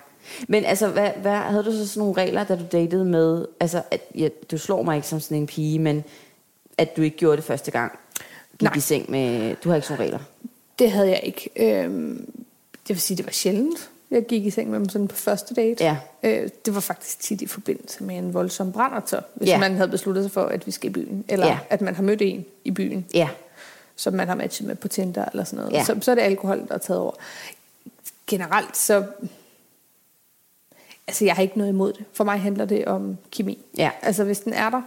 Men 0.48 0.66
altså, 0.66 0.88
hvad, 0.88 1.10
hvad, 1.22 1.32
havde 1.32 1.64
du 1.64 1.72
så 1.72 1.88
sådan 1.88 2.00
nogle 2.00 2.22
regler, 2.22 2.44
da 2.44 2.56
du 2.56 2.64
datede 2.72 3.06
med, 3.06 3.46
altså, 3.60 3.82
at, 3.92 4.02
ja, 4.16 4.28
du 4.52 4.58
slår 4.58 4.82
mig 4.82 4.96
ikke 4.96 5.08
som 5.08 5.20
sådan 5.20 5.38
en 5.38 5.48
pige, 5.48 5.80
men 5.80 6.04
at 6.78 6.98
du 6.98 7.02
ikke 7.02 7.18
gjorde 7.18 7.38
det 7.38 7.44
første 7.44 7.72
gang, 7.72 8.00
gik 8.52 8.62
Nej. 8.62 8.74
i 8.78 8.80
seng 8.80 9.12
med, 9.12 9.56
du 9.64 9.70
har 9.70 9.76
ikke 9.76 9.88
sådan 9.88 10.04
regler? 10.04 10.20
Det 10.80 10.92
havde 10.92 11.10
jeg 11.10 11.22
ikke. 11.24 11.50
Øhm, 11.56 12.30
det 12.88 12.96
vil 12.96 13.02
sige, 13.02 13.18
det 13.18 13.26
var 13.26 13.32
sjældent, 13.32 13.90
jeg 14.12 14.26
gik 14.26 14.46
i 14.46 14.50
seng 14.50 14.70
med 14.70 14.80
dem 14.80 14.90
sådan 14.90 15.08
på 15.08 15.16
første 15.16 15.54
date. 15.54 15.84
Ja. 15.84 15.98
Øh, 16.24 16.50
det 16.66 16.76
var 16.76 16.82
faktisk 16.82 17.20
tit 17.20 17.42
i 17.42 17.48
forbindelse 17.48 18.04
med 18.04 18.18
en 18.18 18.34
voldsom 18.34 18.72
brændertør, 18.72 19.22
hvis 19.34 19.48
Ja. 19.50 19.60
man 19.60 19.76
havde 19.76 19.90
besluttet 19.90 20.24
sig 20.24 20.32
for, 20.32 20.44
at 20.44 20.66
vi 20.68 20.72
skal 20.72 20.90
i 20.90 20.94
byen. 20.94 21.26
Eller 21.28 21.48
Ja. 21.48 21.60
at 21.70 21.82
man 21.82 21.96
har 21.96 22.04
mødt 22.04 22.22
en 22.22 22.46
i 22.64 22.72
byen, 22.72 23.06
Ja. 23.14 23.30
som 23.96 24.14
man 24.14 24.28
har 24.28 24.36
matchet 24.36 24.68
med 24.68 24.76
på 24.76 24.88
Tinder 24.88 25.26
eller 25.26 25.44
sådan 25.44 25.58
noget. 25.58 25.74
Ja. 25.74 25.84
Så, 25.84 25.98
så 26.02 26.12
er 26.12 26.16
det 26.16 26.22
alkohol, 26.22 26.68
der 26.68 26.74
er 26.74 26.78
taget 26.78 27.00
over. 27.02 27.12
Generelt 28.28 28.78
så... 28.78 29.06
Altså, 31.08 31.26
jeg 31.26 31.36
har 31.36 31.42
ikke 31.42 31.58
noget 31.58 31.72
imod 31.72 31.94
det. 31.94 32.06
For 32.14 32.24
mig 32.24 32.40
handler 32.40 32.66
det 32.66 32.86
om 32.86 33.18
kemi. 33.32 33.66
Ja. 33.78 33.92
Altså, 34.02 34.24
hvis 34.24 34.40
den 34.40 34.54
er 34.54 34.70
der. 34.70 34.82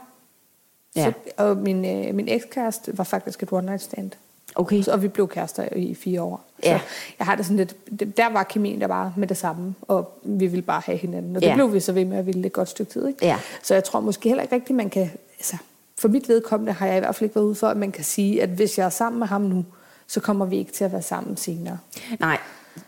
Ja. 0.96 1.04
Så, 1.04 1.12
og 1.36 1.56
min, 1.56 1.84
øh, 1.84 2.14
min 2.14 2.28
ekskæreste 2.28 2.98
var 2.98 3.04
faktisk 3.04 3.42
et 3.42 3.52
one 3.52 3.66
night 3.66 3.82
stand. 3.82 4.10
Okay. 4.54 4.82
Så, 4.82 4.92
og 4.92 5.02
vi 5.02 5.08
blev 5.08 5.28
kærester 5.28 5.68
i 5.76 5.94
fire 5.94 6.22
år. 6.22 6.44
Ja. 6.64 6.78
Så 6.78 6.84
jeg 7.18 7.26
har 7.26 7.34
det 7.36 7.44
sådan 7.46 7.56
lidt, 7.56 8.16
der 8.16 8.32
var 8.32 8.42
kemien 8.42 8.80
der 8.80 8.86
bare 8.86 9.12
med 9.16 9.28
det 9.28 9.36
samme, 9.36 9.74
og 9.82 10.18
vi 10.22 10.46
ville 10.46 10.62
bare 10.62 10.82
have 10.86 10.98
hinanden. 10.98 11.36
Og 11.36 11.42
det 11.42 11.48
Ja. 11.48 11.54
blev 11.54 11.72
vi 11.74 11.80
så 11.80 11.92
ved 11.92 12.04
med 12.04 12.18
at 12.18 12.26
ville 12.26 12.46
et 12.46 12.52
godt 12.52 12.68
stykke 12.68 12.92
tid. 12.92 13.06
Ikke? 13.08 13.26
Ja. 13.26 13.36
Så 13.62 13.74
jeg 13.74 13.84
tror 13.84 14.00
måske 14.00 14.28
heller 14.28 14.42
ikke 14.42 14.54
rigtigt, 14.54 14.76
man 14.76 14.90
kan... 14.90 15.10
Altså, 15.38 15.56
for 15.98 16.08
mit 16.08 16.28
vedkommende 16.28 16.72
har 16.72 16.86
jeg 16.86 16.96
i 16.96 17.00
hvert 17.00 17.14
fald 17.14 17.24
ikke 17.24 17.36
været 17.36 17.44
ude 17.46 17.54
for, 17.54 17.66
at 17.68 17.76
man 17.76 17.92
kan 17.92 18.04
sige, 18.04 18.42
at 18.42 18.48
hvis 18.48 18.78
jeg 18.78 18.84
er 18.84 18.90
sammen 18.90 19.18
med 19.18 19.26
ham 19.26 19.40
nu, 19.42 19.64
så 20.06 20.20
kommer 20.20 20.46
vi 20.46 20.56
ikke 20.58 20.72
til 20.72 20.84
at 20.84 20.92
være 20.92 21.02
sammen 21.02 21.36
senere. 21.36 21.78
Nej, 22.20 22.38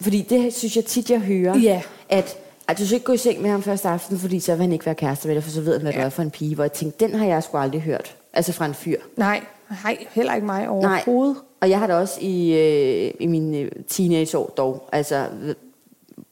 fordi 0.00 0.22
det 0.22 0.54
synes 0.54 0.76
jeg 0.76 0.84
tit, 0.84 1.10
jeg 1.10 1.20
hører, 1.20 1.58
Ja. 1.58 1.82
at, 2.08 2.36
at 2.68 2.78
du 2.78 2.86
skal 2.86 2.94
ikke 2.94 3.06
gå 3.06 3.12
i 3.12 3.16
seng 3.16 3.42
med 3.42 3.50
ham 3.50 3.62
første 3.62 3.88
aften, 3.88 4.18
fordi 4.18 4.40
så 4.40 4.52
vil 4.54 4.60
han 4.62 4.72
ikke 4.72 4.86
være 4.86 4.94
kæreste 4.94 5.28
med 5.28 5.34
dig, 5.34 5.44
for 5.44 5.50
så 5.50 5.60
ved 5.60 5.72
han, 5.72 5.82
hvad 5.82 5.92
ja. 5.92 6.00
du 6.00 6.04
er 6.04 6.10
for 6.10 6.22
en 6.22 6.30
pige. 6.30 6.54
Hvor 6.54 6.64
jeg 6.64 6.72
tænkte, 6.72 7.06
den 7.06 7.14
har 7.14 7.26
jeg 7.26 7.42
sgu 7.42 7.56
aldrig 7.58 7.82
hørt. 7.82 8.16
Altså 8.32 8.52
fra 8.52 8.66
en 8.66 8.74
fyr. 8.74 8.96
Nej, 9.16 9.40
nej 9.84 10.06
heller 10.10 10.34
ikke 10.34 10.46
mig 10.46 10.68
overhovedet. 10.68 11.36
Og 11.62 11.70
jeg 11.70 11.78
har 11.78 11.86
da 11.86 11.94
også 11.94 12.18
i, 12.20 12.52
øh, 12.58 13.14
i 13.20 13.26
mine 13.26 13.70
teenageår 13.88 14.46
dog, 14.56 14.88
altså 14.92 15.26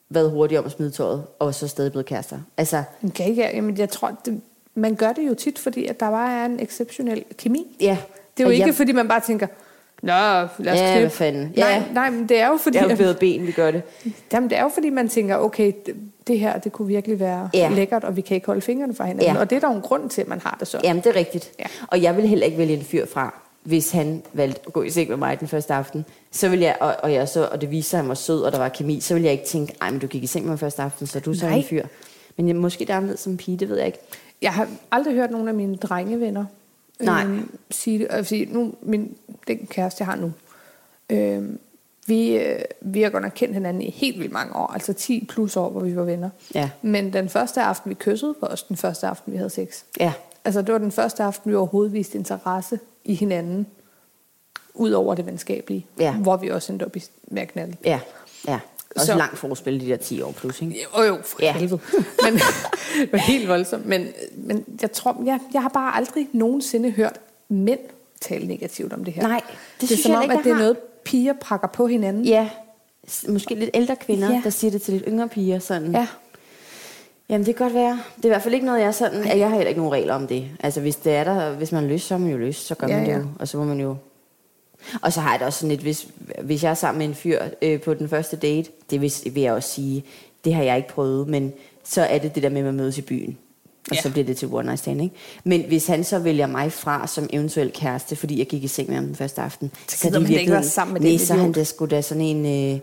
været 0.08 0.30
hurtig 0.30 0.58
om 0.58 0.64
at 0.64 0.70
smide 0.72 0.90
tøjet, 0.90 1.22
og 1.38 1.54
så 1.54 1.68
stadig 1.68 1.92
blevet 1.92 2.06
kærester. 2.06 2.38
Altså, 2.56 2.82
kan 3.14 3.26
ikke, 3.26 3.42
jamen, 3.54 3.78
jeg 3.78 3.88
tror, 3.90 4.12
det, 4.24 4.40
man 4.74 4.94
gør 4.94 5.12
det 5.12 5.28
jo 5.28 5.34
tit, 5.34 5.58
fordi 5.58 5.86
at 5.86 6.00
der 6.00 6.10
bare 6.10 6.40
er 6.40 6.44
en 6.44 6.60
exceptionel 6.60 7.24
kemi. 7.38 7.76
ja. 7.80 7.98
Det 8.36 8.42
er 8.44 8.48
jo 8.48 8.52
ikke, 8.52 8.66
jeg, 8.66 8.74
fordi 8.74 8.92
man 8.92 9.08
bare 9.08 9.20
tænker, 9.20 9.46
Nå, 10.02 10.12
lad 10.12 10.72
os 10.72 10.78
Ja, 10.78 10.84
klippe. 10.86 11.00
hvad 11.00 11.10
fanden. 11.10 11.52
Nej, 11.56 11.68
Ja. 11.68 11.82
nej, 11.94 12.10
men 12.10 12.28
det 12.28 12.40
er 12.40 12.48
jo 12.48 12.56
fordi, 12.56 12.78
Det 12.78 12.84
er 12.86 12.90
jo 12.90 12.96
bedre 12.96 13.14
ben, 13.14 13.46
vi 13.46 13.52
gør 13.52 13.70
det. 13.70 13.82
jamen, 14.32 14.50
det 14.50 14.58
er 14.58 14.62
jo 14.62 14.68
fordi, 14.74 14.90
man 14.90 15.08
tænker, 15.08 15.36
okay, 15.36 15.72
det, 15.86 15.94
det 16.26 16.38
her, 16.38 16.58
det 16.58 16.72
kunne 16.72 16.88
virkelig 16.88 17.20
være 17.20 17.50
Ja. 17.54 17.70
lækkert, 17.74 18.04
og 18.04 18.16
vi 18.16 18.20
kan 18.20 18.34
ikke 18.34 18.46
holde 18.46 18.60
fingrene 18.60 18.94
fra 18.94 19.04
hinanden. 19.04 19.34
Ja. 19.34 19.40
Og 19.40 19.50
det 19.50 19.56
er 19.56 19.60
der 19.60 19.68
jo 19.68 19.74
en 19.74 19.80
grund 19.80 20.10
til, 20.10 20.20
at 20.20 20.28
man 20.28 20.40
har 20.40 20.56
det 20.60 20.68
så. 20.68 20.80
Jamen, 20.84 21.02
det 21.02 21.10
er 21.10 21.16
rigtigt. 21.16 21.52
Ja. 21.58 21.64
Og 21.88 22.02
jeg 22.02 22.16
vil 22.16 22.28
heller 22.28 22.46
ikke 22.46 22.58
vælge 22.58 22.74
en 22.76 22.82
fyr 22.84 23.06
fra, 23.06 23.40
hvis 23.62 23.90
han 23.90 24.22
valgte 24.32 24.60
at 24.66 24.72
gå 24.72 24.82
i 24.82 24.90
seng 24.90 25.08
med 25.08 25.16
mig 25.16 25.40
den 25.40 25.48
første 25.48 25.74
aften. 25.74 26.04
Så 26.30 26.48
vil 26.48 26.60
jeg, 26.60 26.76
og, 26.80 26.96
og, 27.02 27.12
jeg 27.12 27.28
så, 27.28 27.48
og 27.52 27.60
det 27.60 27.70
viste 27.70 27.90
sig, 27.90 27.98
at 27.98 28.02
han 28.02 28.08
var 28.08 28.14
sød, 28.14 28.42
og 28.42 28.52
der 28.52 28.58
var 28.58 28.68
kemi, 28.68 29.00
så 29.00 29.14
vil 29.14 29.22
jeg 29.22 29.32
ikke 29.32 29.46
tænke, 29.46 29.74
ej, 29.80 29.90
men 29.90 30.00
du 30.00 30.06
gik 30.06 30.22
i 30.22 30.26
seng 30.26 30.44
med 30.44 30.52
mig 30.52 30.58
første 30.58 30.82
aften, 30.82 31.06
så 31.06 31.18
er 31.18 31.22
du 31.22 31.34
så 31.34 31.46
en 31.46 31.64
fyr. 31.64 31.86
Men 32.36 32.48
jeg, 32.48 32.56
måske 32.56 32.80
det 32.80 32.90
er 32.90 32.96
anderledes 32.96 33.20
som 33.20 33.36
pige, 33.36 33.56
det 33.56 33.68
ved 33.68 33.76
jeg 33.76 33.86
ikke. 33.86 33.98
Jeg 34.42 34.52
har 34.52 34.68
aldrig 34.90 35.14
hørt 35.14 35.30
nogen 35.30 35.48
af 35.48 35.54
mine 35.54 35.76
drengevenner 35.76 36.44
Nej. 37.00 37.24
øhm, 37.24 37.58
sige 37.70 37.98
det. 37.98 38.26
Sige, 38.26 38.46
nu, 38.52 38.74
min, 38.82 39.16
den 39.48 39.66
kæreste, 39.66 40.00
jeg 40.00 40.06
har 40.06 40.16
nu, 40.16 40.32
øhm, 41.10 41.58
vi, 42.06 42.36
øh, 42.36 42.60
vi 42.80 43.02
har 43.02 43.10
godt 43.10 43.22
nok 43.22 43.32
kendt 43.34 43.54
hinanden 43.54 43.82
i 43.82 43.90
helt 43.90 44.18
vildt 44.18 44.32
mange 44.32 44.56
år, 44.56 44.66
altså 44.66 44.92
10 44.92 45.26
plus 45.28 45.56
år, 45.56 45.70
hvor 45.70 45.80
vi 45.80 45.96
var 45.96 46.02
venner. 46.02 46.30
Ja. 46.54 46.70
Men 46.82 47.12
den 47.12 47.28
første 47.28 47.62
aften, 47.62 47.88
vi 47.88 47.94
kyssede, 47.94 48.34
var 48.40 48.48
også 48.48 48.64
den 48.68 48.76
første 48.76 49.06
aften, 49.06 49.32
vi 49.32 49.36
havde 49.36 49.50
sex. 49.50 49.82
Ja, 50.00 50.12
Altså, 50.44 50.62
det 50.62 50.72
var 50.72 50.78
den 50.78 50.92
første 50.92 51.22
aften, 51.22 51.50
vi 51.50 51.56
overhovedet 51.56 51.92
viste 51.92 52.18
interesse 52.18 52.80
i 53.04 53.14
hinanden, 53.14 53.66
ud 54.74 54.90
over 54.90 55.14
det 55.14 55.26
venskabelige, 55.26 55.86
Ja. 55.98 56.12
hvor 56.12 56.36
vi 56.36 56.48
også 56.50 56.72
endte 56.72 56.84
op 56.84 56.96
i, 56.96 57.02
med 57.28 57.42
at 57.42 57.48
knalde. 57.48 57.76
ja, 57.84 58.00
ja. 58.48 58.60
Også 58.96 59.06
Så- 59.06 59.14
langt 59.18 59.38
forspil, 59.38 59.80
de 59.80 59.86
der 59.86 59.96
10 59.96 60.20
år 60.22 60.32
plus, 60.32 60.62
ikke? 60.62 60.86
Jo, 60.98 61.02
jo, 61.02 61.18
for 61.24 61.38
Ja. 61.42 61.52
helvede. 61.52 61.80
Men 62.24 62.34
det 62.34 63.12
var 63.12 63.18
helt 63.18 63.48
voldsomt. 63.48 63.86
Men, 63.86 64.08
men 64.36 64.64
jeg 64.82 64.92
tror, 64.92 65.22
jeg, 65.24 65.40
jeg 65.52 65.62
har 65.62 65.68
bare 65.68 65.96
aldrig 65.96 66.28
nogensinde 66.32 66.90
hørt 66.90 67.20
mænd 67.48 67.78
tale 68.20 68.46
negativt 68.46 68.92
om 68.92 69.04
det 69.04 69.14
her. 69.14 69.22
Nej, 69.22 69.40
det 69.80 69.88
det 69.88 69.98
er 69.98 70.02
som 70.02 70.10
jeg 70.10 70.18
om, 70.18 70.22
ikke, 70.22 70.34
at 70.34 70.44
det 70.44 70.50
er 70.50 70.54
har. 70.54 70.60
noget, 70.62 70.78
piger 71.04 71.32
prakker 71.32 71.68
på 71.68 71.86
hinanden. 71.86 72.24
Ja, 72.24 72.50
måske 73.28 73.54
lidt 73.54 73.70
ældre 73.74 73.96
kvinder, 73.96 74.30
Ja. 74.32 74.40
der 74.44 74.50
siger 74.50 74.70
det 74.70 74.82
til 74.82 74.94
lidt 74.94 75.04
yngre 75.08 75.28
piger. 75.28 75.58
Sådan. 75.58 75.92
ja. 75.92 76.06
Jamen, 77.30 77.46
det 77.46 77.56
kan 77.56 77.64
godt 77.64 77.74
være. 77.74 78.00
Det 78.16 78.24
er 78.24 78.28
i 78.28 78.28
hvert 78.28 78.42
fald 78.42 78.54
ikke 78.54 78.66
noget, 78.66 78.80
jeg 78.80 78.94
sådan... 78.94 79.24
Jeg 79.38 79.48
har 79.48 79.56
heller 79.56 79.68
ikke 79.68 79.80
nogen 79.80 79.92
regler 79.92 80.14
om 80.14 80.26
det. 80.26 80.44
Altså, 80.60 80.80
hvis 80.80 80.96
det 80.96 81.12
er 81.14 81.24
der, 81.24 81.52
hvis 81.54 81.72
man 81.72 81.82
har 81.82 81.90
lyst, 81.90 82.06
så 82.06 82.14
er 82.14 82.18
man 82.18 82.30
jo 82.30 82.36
lyst, 82.38 82.66
så 82.66 82.74
gør 82.74 82.86
Ja, 82.86 82.96
man 82.96 83.04
det 83.06 83.12
ja. 83.12 83.18
jo. 83.18 83.24
Og 83.38 83.48
så 83.48 83.56
må 83.58 83.64
man 83.64 83.80
jo... 83.80 83.96
Og 85.02 85.12
så 85.12 85.20
har 85.20 85.30
jeg 85.30 85.38
det 85.38 85.46
også 85.46 85.58
sådan 85.58 85.68
lidt, 85.70 85.80
hvis, 85.80 86.06
hvis 86.42 86.62
jeg 86.62 86.70
er 86.70 86.74
sammen 86.74 86.98
med 86.98 87.06
en 87.06 87.14
fyr 87.14 87.40
øh, 87.62 87.80
på 87.80 87.94
den 87.94 88.08
første 88.08 88.36
date, 88.36 88.70
det 88.90 89.00
vil, 89.00 89.12
vil 89.32 89.42
jeg 89.42 89.52
også 89.52 89.68
sige, 89.68 90.04
det 90.44 90.54
har 90.54 90.62
jeg 90.62 90.76
ikke 90.76 90.88
prøvet, 90.88 91.28
men 91.28 91.52
så 91.84 92.02
er 92.02 92.18
det 92.18 92.34
det 92.34 92.42
der 92.42 92.48
med, 92.48 92.58
at 92.58 92.64
man 92.64 92.74
mødes 92.74 92.98
i 92.98 93.02
byen. 93.02 93.38
Og 93.90 93.96
Ja. 93.96 94.00
så 94.02 94.10
bliver 94.10 94.24
det 94.24 94.36
til 94.36 94.48
one 94.52 94.64
night 94.64 94.78
stand, 94.78 95.02
ikke? 95.02 95.14
Men 95.44 95.64
hvis 95.68 95.86
han 95.86 96.04
så 96.04 96.18
vælger 96.18 96.46
mig 96.46 96.72
fra 96.72 97.06
som 97.06 97.28
eventuel 97.32 97.70
kæreste, 97.74 98.16
fordi 98.16 98.38
jeg 98.38 98.46
gik 98.46 98.64
i 98.64 98.68
seng 98.68 98.88
med 98.88 98.96
ham 98.96 99.04
den 99.06 99.14
første 99.16 99.40
aften, 99.42 99.70
Så 99.88 100.08
er 100.08 100.10
gider 100.10 100.20
det 100.20 100.28
da 100.28 100.38
ikke 100.40 100.52
være 100.52 100.62
sammen 100.62 100.92
med 100.92 101.00
Nej, 101.00 101.10
den 101.10 101.18
så 101.18 101.34
er 101.34 101.38
han 101.38 101.52
da 101.52 101.64
sgu 101.64 101.86
da 101.86 102.00
sådan 102.00 102.22
en... 102.22 102.74
Øh, 102.74 102.80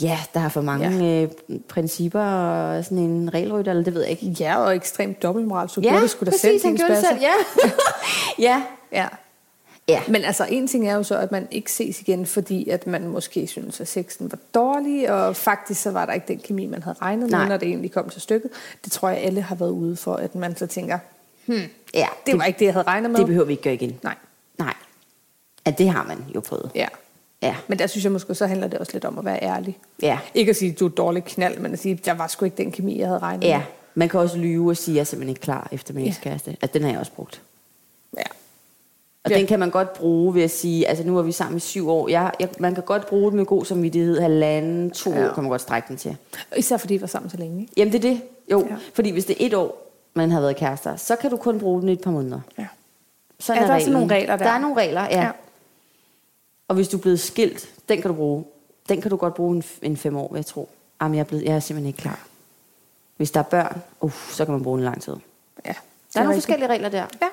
ja, 0.00 0.18
der 0.34 0.40
har 0.40 0.48
for 0.48 0.60
mange 0.60 1.04
ja. 1.06 1.22
øh, 1.22 1.30
principper 1.68 2.22
og 2.22 2.84
sådan 2.84 2.98
en 2.98 3.34
regelrytter, 3.34 3.72
eller 3.72 3.84
det 3.84 3.94
ved 3.94 4.02
jeg 4.02 4.10
ikke. 4.10 4.26
ja, 4.40 4.56
og 4.56 4.76
ekstremt 4.76 5.22
dobbeltmoral. 5.22 5.68
Så 5.68 5.80
Ja, 5.80 5.88
gjorde 5.88 6.02
det 6.02 6.10
sgu 6.10 6.24
da 6.24 6.30
selv, 6.30 6.64
han 6.64 6.76
gjorde 6.76 6.92
det 6.92 7.04
selv, 7.10 7.20
ja. 7.20 7.32
ja. 8.48 8.62
Ja. 8.92 9.08
Ja. 9.88 10.02
Men 10.08 10.24
altså, 10.24 10.46
en 10.50 10.66
ting 10.68 10.88
er 10.88 10.94
jo 10.94 11.02
så, 11.02 11.18
at 11.18 11.32
man 11.32 11.48
ikke 11.50 11.72
ses 11.72 12.00
igen, 12.00 12.26
fordi 12.26 12.68
at 12.68 12.86
man 12.86 13.08
måske 13.08 13.46
synes, 13.46 13.80
at 13.80 13.88
sexen 13.88 14.32
var 14.32 14.38
dårlig, 14.54 15.10
og 15.12 15.36
faktisk 15.36 15.82
så 15.82 15.90
var 15.90 16.06
der 16.06 16.12
ikke 16.12 16.28
den 16.28 16.38
kemi, 16.38 16.66
man 16.66 16.82
havde 16.82 16.96
regnet 17.02 17.30
med, 17.30 17.46
når 17.48 17.56
det 17.56 17.68
egentlig 17.68 17.92
kom 17.92 18.08
til 18.08 18.20
stykket. 18.20 18.50
Det 18.84 18.92
tror 18.92 19.08
jeg, 19.08 19.18
alle 19.18 19.42
har 19.42 19.54
været 19.54 19.70
ude 19.70 19.96
for, 19.96 20.14
at 20.14 20.34
man 20.34 20.56
så 20.56 20.66
tænker, 20.66 20.98
hmm, 21.46 21.62
ja. 21.94 22.06
det 22.26 22.38
var 22.38 22.44
ikke 22.44 22.58
det, 22.58 22.64
jeg 22.64 22.74
havde 22.74 22.86
regnet 22.86 23.10
med. 23.10 23.18
Det 23.18 23.26
behøver 23.26 23.46
vi 23.46 23.52
ikke 23.52 23.62
gøre 23.62 23.74
igen. 23.74 23.98
Nej, 24.02 24.14
Nej. 24.58 24.74
Ja, 25.66 25.70
det 25.70 25.88
har 25.88 26.04
man 26.04 26.24
jo 26.34 26.40
prøvet. 26.40 26.70
ja. 26.74 26.86
Ja. 27.42 27.56
Men 27.68 27.78
der 27.78 27.86
synes 27.86 28.04
jeg 28.04 28.12
måske, 28.12 28.34
så 28.34 28.46
handler 28.46 28.66
det 28.66 28.78
også 28.78 28.92
lidt 28.92 29.04
om 29.04 29.18
at 29.18 29.24
være 29.24 29.42
ærlig. 29.42 29.78
Ja. 30.02 30.18
Ikke 30.34 30.50
at 30.50 30.56
sige, 30.56 30.72
at 30.72 30.80
du 30.80 30.84
er 30.86 30.90
dårlig 30.90 31.24
knald, 31.24 31.58
men 31.58 31.72
at 31.72 31.78
sige, 31.78 31.92
at 31.94 32.06
der 32.06 32.12
var 32.14 32.26
sgu 32.26 32.44
ikke 32.44 32.56
den 32.56 32.72
kemi, 32.72 32.98
jeg 32.98 33.06
havde 33.06 33.18
regnet 33.18 33.44
Ja. 33.44 33.56
med. 33.58 33.64
Man 33.94 34.08
kan 34.08 34.20
også 34.20 34.38
lyve 34.38 34.70
og 34.70 34.76
sige, 34.76 34.92
at 34.92 34.96
jeg 34.96 35.00
er 35.00 35.04
simpelthen 35.04 35.28
ikke 35.30 35.40
klar 35.40 35.68
efter 35.72 35.94
min 35.94 36.04
Ja. 36.04 36.10
ekskæreste. 36.10 36.56
At 36.60 36.74
den 36.74 36.82
har 36.82 36.90
jeg 36.90 37.00
også 37.00 37.12
brugt. 37.12 37.42
Ja. 38.16 38.22
Og 39.24 39.30
Ja. 39.30 39.36
den 39.38 39.46
kan 39.46 39.58
man 39.58 39.70
godt 39.70 39.92
bruge 39.92 40.34
ved 40.34 40.42
at 40.42 40.50
sige, 40.50 40.88
altså 40.88 41.04
nu 41.04 41.18
er 41.18 41.22
vi 41.22 41.32
sammen 41.32 41.56
i 41.56 41.60
syv 41.60 41.88
år. 41.90 42.08
Jeg, 42.08 42.30
jeg, 42.40 42.48
man 42.58 42.74
kan 42.74 42.84
godt 42.84 43.06
bruge 43.06 43.24
det 43.30 43.34
med 43.34 43.44
god 43.44 43.64
samvittighed. 43.64 44.20
Halvanden, 44.20 44.90
to 44.90 45.10
ja. 45.12 45.28
År 45.28 45.34
kan 45.34 45.42
man 45.42 45.50
godt 45.50 45.60
strække 45.60 45.88
den 45.88 45.96
til. 45.96 46.16
Især 46.56 46.76
fordi 46.76 46.94
vi 46.94 47.00
var 47.00 47.06
sammen 47.06 47.30
så 47.30 47.36
længe. 47.36 47.60
Ikke? 47.60 47.72
Jamen 47.76 47.92
det 47.92 48.04
er 48.04 48.08
det. 48.10 48.20
Jo, 48.52 48.66
ja. 48.70 48.74
Fordi 48.94 49.10
hvis 49.10 49.24
det 49.24 49.36
er 49.42 49.46
et 49.46 49.54
år, 49.54 49.92
man 50.14 50.30
har 50.30 50.40
været 50.40 50.56
kærester, 50.56 50.96
så 50.96 51.16
kan 51.16 51.30
du 51.30 51.36
kun 51.36 51.58
bruge 51.60 51.80
den 51.80 51.88
i 51.88 51.92
et 51.92 52.00
par 52.00 52.10
måneder. 52.10 52.40
Ja. 52.58 52.66
Sådan 53.40 53.62
Ja, 53.62 53.68
der 53.68 53.74
er 53.74 53.78
sådan 53.78 53.92
reglen. 53.94 54.00
nogle 54.08 54.14
regler 54.14 54.36
der. 54.36 54.44
Der 54.44 54.50
er 54.52 54.58
nogle 54.58 54.76
regler, 54.76 55.02
ja. 55.02 55.20
ja. 55.20 55.30
Og 56.68 56.74
hvis 56.74 56.88
du 56.88 56.96
er 56.96 57.00
blevet 57.00 57.20
skilt, 57.20 57.68
den 57.88 58.00
kan 58.02 58.10
du 58.10 58.16
bruge. 58.16 58.44
Den 58.88 59.00
kan 59.00 59.10
du 59.10 59.16
godt 59.16 59.34
bruge 59.34 59.56
en, 59.56 59.64
en 59.82 59.96
fem 59.96 60.16
år, 60.16 60.28
vil 60.32 60.38
jeg 60.38 60.46
tro. 60.46 60.68
Jamen, 61.02 61.14
jeg 61.14 61.20
er, 61.20 61.24
blevet, 61.24 61.44
jeg 61.44 61.54
er 61.54 61.60
simpelthen 61.60 61.86
ikke 61.86 61.96
klar. 61.96 62.26
Hvis 63.16 63.30
der 63.30 63.40
er 63.40 63.44
børn, 63.44 63.82
uh, 64.00 64.12
så 64.30 64.44
kan 64.44 64.52
man 64.52 64.62
bruge 64.62 64.78
en 64.78 64.84
lang 64.84 65.02
tid. 65.02 65.12
ja. 65.12 65.72
Der 66.14 66.20
er 66.20 66.24
nogle 66.24 66.34
rigtigt. 66.34 66.46
forskellige 66.46 66.68
regler 66.68 66.88
der. 66.88 67.06
Ja. 67.22 67.28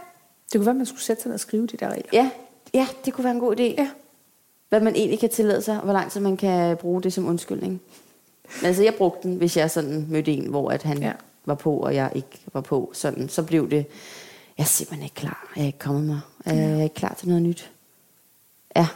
Det 0.54 0.60
kunne 0.60 0.66
være, 0.66 0.74
at 0.74 0.78
man 0.78 0.86
skulle 0.86 1.02
sætte 1.02 1.22
sig 1.22 1.30
ned 1.30 1.34
og 1.34 1.40
skrive 1.40 1.68
de 1.68 1.78
der 1.78 1.90
regler. 1.90 2.10
Ja, 2.14 2.30
ja, 2.74 2.88
det 3.06 3.14
kunne 3.14 3.24
være 3.24 3.34
en 3.34 3.40
god 3.40 3.56
idé. 3.60 3.64
Ja. 3.64 3.90
Hvad 4.70 4.82
man 4.82 4.96
egentlig 4.96 5.20
kan 5.20 5.30
tillade 5.30 5.62
sig, 5.62 5.78
og 5.78 5.84
hvor 5.84 5.94
lang 5.94 6.12
tid 6.12 6.22
man 6.22 6.38
kan 6.38 6.78
bruge 6.78 7.02
det 7.04 7.14
som 7.14 7.26
undskyldning. 7.26 7.82
Men 8.62 8.66
altså, 8.66 8.84
jeg 8.84 8.96
brugte 8.96 9.28
den, 9.28 9.38
hvis 9.38 9.58
jeg 9.58 9.72
sådan 9.72 10.06
mødte 10.10 10.32
en, 10.32 10.50
hvor 10.50 10.72
at 10.72 10.84
han. 10.84 11.02
Ja. 11.02 11.14
var 11.46 11.56
på, 11.56 11.78
og 11.78 11.96
jeg 11.96 12.12
ikke 12.16 12.40
var 12.54 12.62
på. 12.62 12.92
Sådan, 12.94 13.30
så 13.30 13.44
blev 13.44 13.70
det, 13.70 13.86
jeg 14.58 14.64
er 14.64 14.68
simpelthen 14.68 15.04
ikke 15.04 15.16
klar. 15.16 15.52
Jeg 15.56 15.62
er 15.62 15.66
ikke 15.66 15.80
kommet 15.80 16.04
mig. 16.04 16.20
Jeg 16.46 16.72
er 16.72 16.84
ikke 16.84 16.96
klar 16.96 17.14
til 17.14 17.28
noget 17.28 17.44
nyt. 17.44 17.72
Ja. 18.76 18.88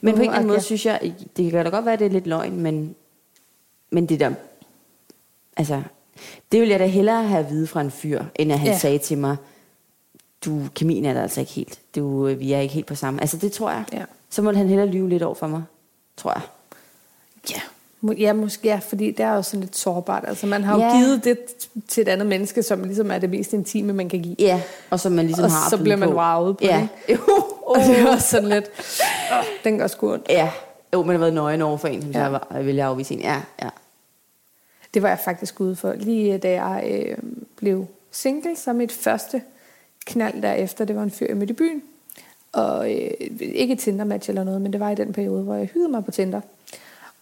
Men 0.00 0.14
på 0.14 0.20
en 0.20 0.24
eller 0.24 0.34
anden 0.36 0.48
måde 0.48 0.60
synes 0.60 0.86
jeg, 0.86 1.14
det 1.36 1.50
kan 1.52 1.64
da 1.64 1.70
godt 1.70 1.84
være, 1.84 1.92
at 1.92 1.98
det 2.00 2.06
er 2.06 2.10
lidt 2.10 2.26
løgn, 2.26 2.60
men, 2.60 2.94
men 3.90 4.06
det 4.06 4.20
der, 4.20 4.30
altså, 5.56 5.82
det 6.52 6.60
vil 6.60 6.68
jeg 6.68 6.80
da 6.80 6.86
hellere 6.86 7.24
have 7.24 7.44
at 7.44 7.50
vide 7.50 7.66
fra 7.66 7.80
en 7.80 7.90
fyr, 7.90 8.24
end 8.34 8.52
at 8.52 8.58
han 8.58 8.68
ja. 8.68 8.78
Sagde 8.78 8.98
til 8.98 9.18
mig, 9.18 9.36
du, 10.44 10.60
kemien 10.74 11.04
er 11.04 11.14
der 11.14 11.22
altså 11.22 11.40
ikke 11.40 11.52
helt. 11.52 11.78
Du, 11.96 12.26
øh, 12.28 12.40
vi 12.40 12.52
er 12.52 12.60
ikke 12.60 12.74
helt 12.74 12.86
på 12.86 12.94
samme. 12.94 13.20
Altså, 13.20 13.36
det 13.36 13.52
tror 13.52 13.70
jeg. 13.70 13.84
Ja. 13.92 14.04
Så 14.30 14.42
må 14.42 14.52
han 14.52 14.68
hellere 14.68 14.86
lyve 14.86 15.08
lidt 15.08 15.22
over 15.22 15.34
for 15.34 15.46
mig, 15.46 15.62
tror 16.16 16.32
jeg. 16.32 16.42
Ja. 17.50 17.60
Ja, 18.18 18.32
måske, 18.32 18.68
ja, 18.68 18.80
fordi 18.88 19.10
det 19.10 19.20
er 19.20 19.34
jo 19.34 19.42
sådan 19.42 19.60
lidt 19.60 19.76
sårbart. 19.76 20.24
Altså, 20.28 20.46
man 20.46 20.64
har 20.64 20.74
jo 20.74 20.80
Ja. 20.80 20.96
givet 20.98 21.24
det 21.24 21.38
til 21.88 22.00
et 22.00 22.08
andet 22.08 22.26
menneske, 22.26 22.62
som 22.62 22.84
ligesom 22.84 23.10
er 23.10 23.18
det 23.18 23.30
mest 23.30 23.52
intime, 23.52 23.92
man 23.92 24.08
kan 24.08 24.22
give. 24.22 24.36
Ja, 24.38 24.62
og 24.90 25.00
som 25.00 25.12
man 25.12 25.26
ligesom 25.26 25.44
Og 25.44 25.50
har 25.50 25.70
så 25.70 25.76
bliver 25.78 25.96
man 25.96 26.08
på. 26.08 26.14
wowet 26.14 26.56
på 26.56 26.64
ja. 26.64 26.88
det. 27.08 27.14
Jo, 27.28 27.44
Og 27.68 27.80
det 27.80 28.08
også 28.08 28.28
sådan 28.28 28.48
lidt, 28.48 28.64
åh, 29.32 29.44
den 29.64 29.78
gør 29.78 29.86
sgu 29.86 30.12
ondt. 30.12 30.26
ja. 30.28 30.50
Jo, 30.92 31.02
man 31.02 31.14
har 31.14 31.18
været 31.18 31.34
nøgen 31.34 31.62
over 31.62 31.76
for 31.76 31.88
en, 31.88 32.02
som 32.02 32.10
ja. 32.10 32.24
Så 32.24 32.30
var, 32.30 32.62
vil 32.62 32.74
jeg 32.76 32.86
afvise 32.86 33.14
en. 33.14 33.20
Ja, 33.20 33.42
ja. 33.62 33.68
Det 34.94 35.02
var 35.02 35.08
jeg 35.08 35.18
faktisk 35.24 35.60
ude 35.60 35.76
for. 35.76 35.92
Lige 35.92 36.38
da 36.38 36.50
jeg 36.50 36.84
øh, 36.90 37.16
blev 37.56 37.86
single, 38.10 38.56
så 38.56 38.72
mit 38.72 38.92
første 38.92 39.42
knald 40.06 40.42
derefter, 40.42 40.84
det 40.84 40.96
var 40.96 41.02
en 41.02 41.10
fyr, 41.10 41.26
jeg 41.28 41.36
mødte 41.36 41.52
i 41.52 41.56
byen. 41.56 41.82
Og 42.52 42.92
øh, 42.94 43.10
ikke 43.40 43.76
Tinder-match 43.76 44.28
eller 44.28 44.44
noget, 44.44 44.62
men 44.62 44.72
det 44.72 44.80
var 44.80 44.90
i 44.90 44.94
den 44.94 45.12
periode, 45.12 45.42
hvor 45.42 45.54
jeg 45.54 45.66
hyggede 45.66 45.90
mig 45.90 46.04
på 46.04 46.10
Tinder. 46.10 46.40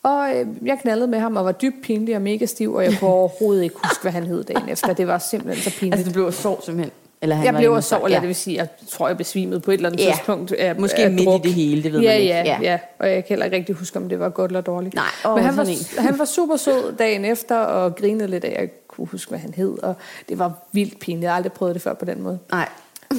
Og 0.02 0.36
øh, 0.36 0.46
jeg 0.62 0.78
knaldede 0.82 1.08
med 1.08 1.18
ham 1.18 1.36
og 1.36 1.44
var 1.44 1.52
dybt 1.52 1.82
pinlig 1.82 2.16
og 2.16 2.22
mega 2.22 2.46
stiv, 2.46 2.74
og 2.74 2.84
jeg 2.84 2.98
kunne 3.00 3.10
overhovedet 3.20 3.62
ikke 3.62 3.76
huske, 3.84 4.02
hvad 4.02 4.12
han 4.12 4.26
hed 4.26 4.44
dagen 4.44 4.68
efter. 4.68 4.92
Det 4.92 5.06
var 5.06 5.18
simpelthen 5.18 5.72
så 5.72 5.78
pinligt. 5.78 5.98
Altså, 5.98 6.12
du 6.12 6.14
blev 6.14 6.32
sov 6.32 6.62
simpelthen? 6.62 6.92
Eller 7.22 7.36
han 7.36 7.44
jeg 7.44 7.54
var 7.54 7.60
blev 7.60 7.82
så, 7.82 7.96
eller 7.96 8.08
ja. 8.08 8.20
det 8.20 8.26
vil 8.28 8.34
sige, 8.36 8.56
jeg 8.56 8.68
tror, 8.90 9.08
jeg 9.08 9.16
besvimede 9.16 9.60
på 9.60 9.70
et 9.70 9.74
eller 9.74 9.88
andet 9.88 10.04
Ja. 10.04 10.10
tidspunkt. 10.12 10.52
Af, 10.52 10.76
Måske 10.76 10.98
af 11.04 11.10
midt 11.10 11.20
i 11.22 11.24
druk. 11.24 11.42
det 11.42 11.52
hele, 11.54 11.82
det 11.82 11.92
ved 11.92 12.00
ja, 12.00 12.08
man 12.12 12.20
ikke. 12.20 12.34
Ja, 12.34 12.42
Ja. 12.44 12.58
ja, 12.62 12.70
ja. 12.72 12.78
Og 12.98 13.08
jeg 13.10 13.16
kan 13.24 13.28
heller 13.28 13.44
ikke 13.44 13.56
rigtig 13.56 13.74
huske, 13.74 13.96
om 13.98 14.08
det 14.08 14.18
var 14.20 14.28
godt 14.28 14.50
eller 14.50 14.60
dårligt. 14.60 14.94
Nej, 14.94 15.04
Men 15.24 15.44
han 15.44 15.56
var, 15.56 16.00
han 16.00 16.18
var 16.18 16.24
super 16.24 16.56
sød 16.56 16.96
dagen 16.96 17.24
efter, 17.24 17.56
og 17.56 17.96
grinede 17.96 18.28
lidt 18.30 18.44
af, 18.44 18.52
jeg 18.52 18.62
ikke 18.62 18.86
kunne 18.88 19.06
huske, 19.06 19.28
hvad 19.30 19.38
han 19.38 19.54
hed. 19.54 19.82
Og 19.82 19.94
det 20.28 20.38
var 20.38 20.52
vildt 20.72 20.98
pinligt. 20.98 21.22
Jeg 21.22 21.30
har 21.30 21.36
aldrig 21.36 21.52
prøvet 21.52 21.74
det 21.74 21.82
før 21.82 21.94
på 21.94 22.04
den 22.04 22.22
måde. 22.22 22.38
Nej. 22.50 22.68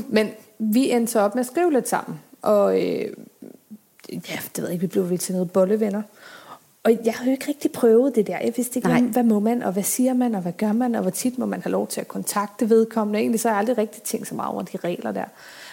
Men 0.09 0.29
vi 0.59 0.91
endte 0.91 1.11
så 1.13 1.19
op 1.19 1.35
med 1.35 1.39
at 1.39 1.47
skrive 1.47 1.73
lidt 1.73 1.89
sammen. 1.89 2.19
Og 2.41 2.75
øh, 2.81 2.83
ja, 4.11 4.39
det 4.55 4.57
ved 4.57 4.63
jeg 4.63 4.71
ikke, 4.71 4.81
vi 4.81 4.87
blev 4.87 5.09
vel 5.09 5.17
til 5.17 5.33
noget 5.35 5.51
bollevenner. 5.51 6.01
Og 6.87 6.97
jeg 7.05 7.13
har 7.13 7.25
jo 7.25 7.31
ikke 7.31 7.45
rigtig 7.47 7.71
prøvet 7.71 8.15
det 8.15 8.27
der. 8.27 8.37
Jeg 8.43 8.53
vidste 8.55 8.77
ikke, 8.79 8.87
Nej. 8.87 9.01
hvad, 9.01 9.23
må 9.23 9.39
man, 9.39 9.63
og 9.63 9.71
hvad 9.71 9.83
siger 9.83 10.13
man, 10.13 10.35
og 10.35 10.41
hvad 10.41 10.51
gør 10.51 10.71
man, 10.73 10.95
og 10.95 11.01
hvor 11.01 11.11
tit 11.11 11.37
må 11.37 11.45
man 11.45 11.61
have 11.61 11.71
lov 11.71 11.87
til 11.87 12.01
at 12.01 12.07
kontakte 12.07 12.69
vedkommende. 12.69 13.19
Egentlig 13.19 13.39
så 13.39 13.47
har 13.47 13.55
jeg 13.55 13.59
aldrig 13.59 13.77
rigtig 13.77 14.01
tænkt 14.01 14.27
så 14.27 14.35
meget 14.35 14.51
over 14.53 14.61
de 14.61 14.77
regler 14.83 15.11
der. 15.11 15.23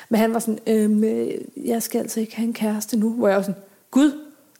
Men 0.08 0.20
han 0.20 0.34
var 0.34 0.38
sådan, 0.40 0.58
øhm, 0.66 1.04
øh, 1.04 1.30
jeg 1.64 1.82
skal 1.82 1.98
altså 2.00 2.20
ikke 2.20 2.36
have 2.36 2.46
en 2.46 2.52
kæreste 2.52 2.96
nu. 2.96 3.10
Hvor 3.10 3.28
jeg 3.28 3.36
var 3.36 3.42
sådan, 3.42 3.60
gud, 3.90 4.12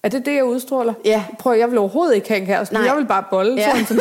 er 0.02 0.08
det 0.08 0.26
det, 0.26 0.34
jeg 0.34 0.44
udstråler? 0.44 0.94
Ja. 1.04 1.24
Prøv, 1.38 1.58
jeg 1.58 1.70
vil 1.70 1.78
overhovedet 1.78 2.14
ikke 2.14 2.28
have 2.28 2.40
en 2.40 2.46
kæreste. 2.46 2.74
Nej. 2.74 2.82
Jeg 2.82 2.96
vil 2.96 3.06
bare 3.06 3.24
bolle. 3.30 3.54
Ja. 3.54 3.78
Så 3.78 3.84
sådan, 3.86 4.00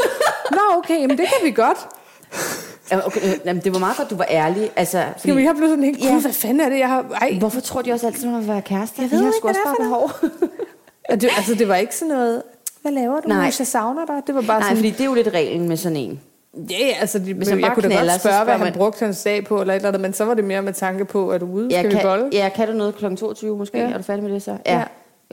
Nå, 0.52 0.60
okay, 0.78 1.00
men 1.00 1.10
det 1.10 1.18
kan 1.18 1.46
vi 1.46 1.52
godt. 1.52 1.78
Okay, 3.06 3.22
jamen, 3.46 3.64
det 3.64 3.74
var 3.74 3.80
meget 3.80 3.98
godt, 3.98 4.10
du 4.10 4.16
var 4.16 4.28
ærlig. 4.30 4.72
Altså, 4.76 5.04
fordi, 5.18 5.28
Jamen, 5.28 5.46
jeg 5.46 5.56
blev 5.56 5.70
sådan 5.70 5.84
helt, 5.84 6.04
Ja. 6.04 6.20
hvad 6.20 6.34
fanden 6.34 6.60
er 6.60 6.70
det, 6.70 6.80
jeg 6.80 6.88
har... 6.90 7.06
Ej, 7.22 7.38
Hvorfor 7.40 7.62
tror 7.62 7.82
de 7.82 7.92
også 7.92 8.08
altid, 8.08 8.26
at 8.26 8.32
man 8.32 8.40
vil 8.40 8.48
være 8.50 8.62
kærester? 8.62 9.04
Jeg 9.04 9.12
ved 9.12 9.18
har 9.20 9.26
ikke, 9.26 9.40
hvad 9.42 9.54
det 9.54 9.60
er 9.66 9.70
for 9.78 9.84
behov. 9.84 10.12
Og 11.10 11.22
det, 11.22 11.30
altså, 11.38 11.56
det 11.56 11.68
var 11.68 11.76
ikke 11.76 11.96
sådan 11.96 12.14
noget, 12.14 12.42
hvad 12.82 12.92
laver 12.92 13.20
du, 13.22 13.28
Nej. 13.28 13.44
hvis 13.44 13.60
jeg 13.60 13.68
savner 13.68 14.06
dig? 14.06 14.16
Det 14.28 14.36
var 14.36 14.42
bare 14.42 14.60
Nej, 14.60 14.70
sådan, 14.70 14.78
fordi 14.78 14.90
det 14.92 15.02
er 15.02 15.06
jo 15.06 15.14
lidt 15.14 15.28
reglen 15.34 15.68
med 15.68 15.78
sådan 15.78 15.98
en. 15.98 16.20
ja, 16.70 16.76
ja, 16.80 16.96
altså, 17.00 17.20
de, 17.20 17.34
Hvis 17.34 17.50
man 17.50 17.60
jeg 17.60 17.72
kunne 17.74 17.84
da 17.84 17.88
knaller, 17.88 18.12
godt 18.14 18.22
spørge, 18.22 18.36
hvad 18.36 18.46
spørger 18.46 18.58
han 18.58 18.66
man- 18.68 18.74
brugte 18.74 19.06
hans 19.06 19.24
dag 19.24 19.46
på, 19.46 19.62
eller 19.62 19.74
et 19.74 19.76
eller 19.76 19.88
andet, 19.90 20.02
men 20.02 20.14
så 20.14 20.26
var 20.26 20.34
det 20.34 20.44
mere 20.44 20.62
med 20.62 20.74
tanke 20.74 21.06
på, 21.06 21.30
at 21.30 21.42
du 21.42 21.46
ude, 21.46 21.68
Ja, 21.72 21.80
skal 21.80 21.92
vi 21.92 21.98
bolle? 22.04 22.24
kan, 22.24 22.34
ja, 22.34 22.50
kan 22.56 22.68
du 22.68 22.74
noget 22.74 22.96
kl. 22.96 23.16
22 23.16 23.58
måske? 23.58 23.78
Ja. 23.78 23.84
Er 23.90 23.98
du 23.98 24.04
færdig 24.04 24.24
med 24.24 24.32
det 24.34 24.42
så? 24.42 24.58
Ja. 24.66 24.78
Ja. 24.78 24.84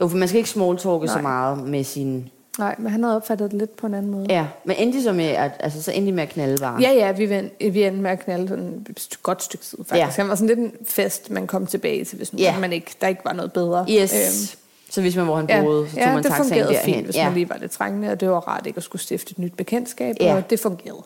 Jo, 0.01 0.07
for 0.07 0.17
man 0.17 0.27
skal 0.27 0.37
ikke 0.37 0.49
smalltalke 0.49 1.07
så 1.07 1.19
meget 1.19 1.57
med 1.57 1.83
sin... 1.83 2.29
Nej, 2.59 2.75
men 2.77 2.91
han 2.91 3.03
havde 3.03 3.15
opfattet 3.15 3.51
det 3.51 3.59
lidt 3.59 3.75
på 3.75 3.87
en 3.87 3.93
anden 3.93 4.11
måde. 4.11 4.25
Ja, 4.29 4.45
men 4.65 4.75
endte 4.79 5.03
så 5.03 5.11
med 5.13 5.25
at, 5.25 5.51
altså, 5.59 5.83
så 5.83 5.91
endte 5.91 6.11
med 6.11 6.23
at 6.23 6.29
knalde 6.29 6.57
bare. 6.61 6.81
Ja, 6.81 6.91
ja, 6.91 7.11
vi, 7.11 7.29
ven, 7.29 7.49
vi 7.59 7.83
endte 7.83 8.01
med 8.01 8.11
at 8.11 8.19
knalde 8.19 8.47
sådan 8.47 8.85
et 8.89 9.09
godt 9.23 9.43
stykke 9.43 9.65
tid, 9.65 9.77
faktisk. 9.77 9.95
Ja. 10.17 10.21
Han 10.21 10.29
var 10.29 10.35
sådan 10.35 10.47
lidt 10.47 10.59
en 10.59 10.71
fest, 10.87 11.29
man 11.29 11.47
kom 11.47 11.65
tilbage 11.65 12.05
til, 12.05 12.17
hvis 12.17 12.33
nu 12.33 12.39
Ja. 12.39 12.59
man 12.59 12.73
ikke, 12.73 12.91
der 13.01 13.07
ikke 13.07 13.21
var 13.25 13.33
noget 13.33 13.53
bedre. 13.53 13.85
Yes. 13.89 14.13
Øhm, 14.13 14.60
så 14.91 15.01
hvis 15.01 15.15
man, 15.15 15.25
hvor 15.25 15.35
han 15.35 15.45
ja, 15.49 15.61
boede, 15.61 15.89
så 15.89 15.95
tog 15.95 16.03
ja 16.03 16.13
man 16.13 16.23
det 16.23 16.33
fungerede 16.33 16.73
derhen. 16.73 16.93
fint, 16.93 17.05
hvis 17.05 17.15
ja. 17.15 17.25
man 17.25 17.33
lige 17.33 17.49
var 17.49 17.57
lidt 17.61 17.71
trængende, 17.71 18.11
og 18.11 18.19
det 18.19 18.29
var 18.29 18.39
rart 18.39 18.65
ikke 18.67 18.77
at 18.77 18.83
skulle 18.83 19.01
stifte 19.01 19.31
et 19.31 19.39
nyt 19.39 19.53
bekendtskab, 19.57 20.15
Ja. 20.19 20.35
og 20.35 20.49
det 20.49 20.59
fungerede. 20.59 21.03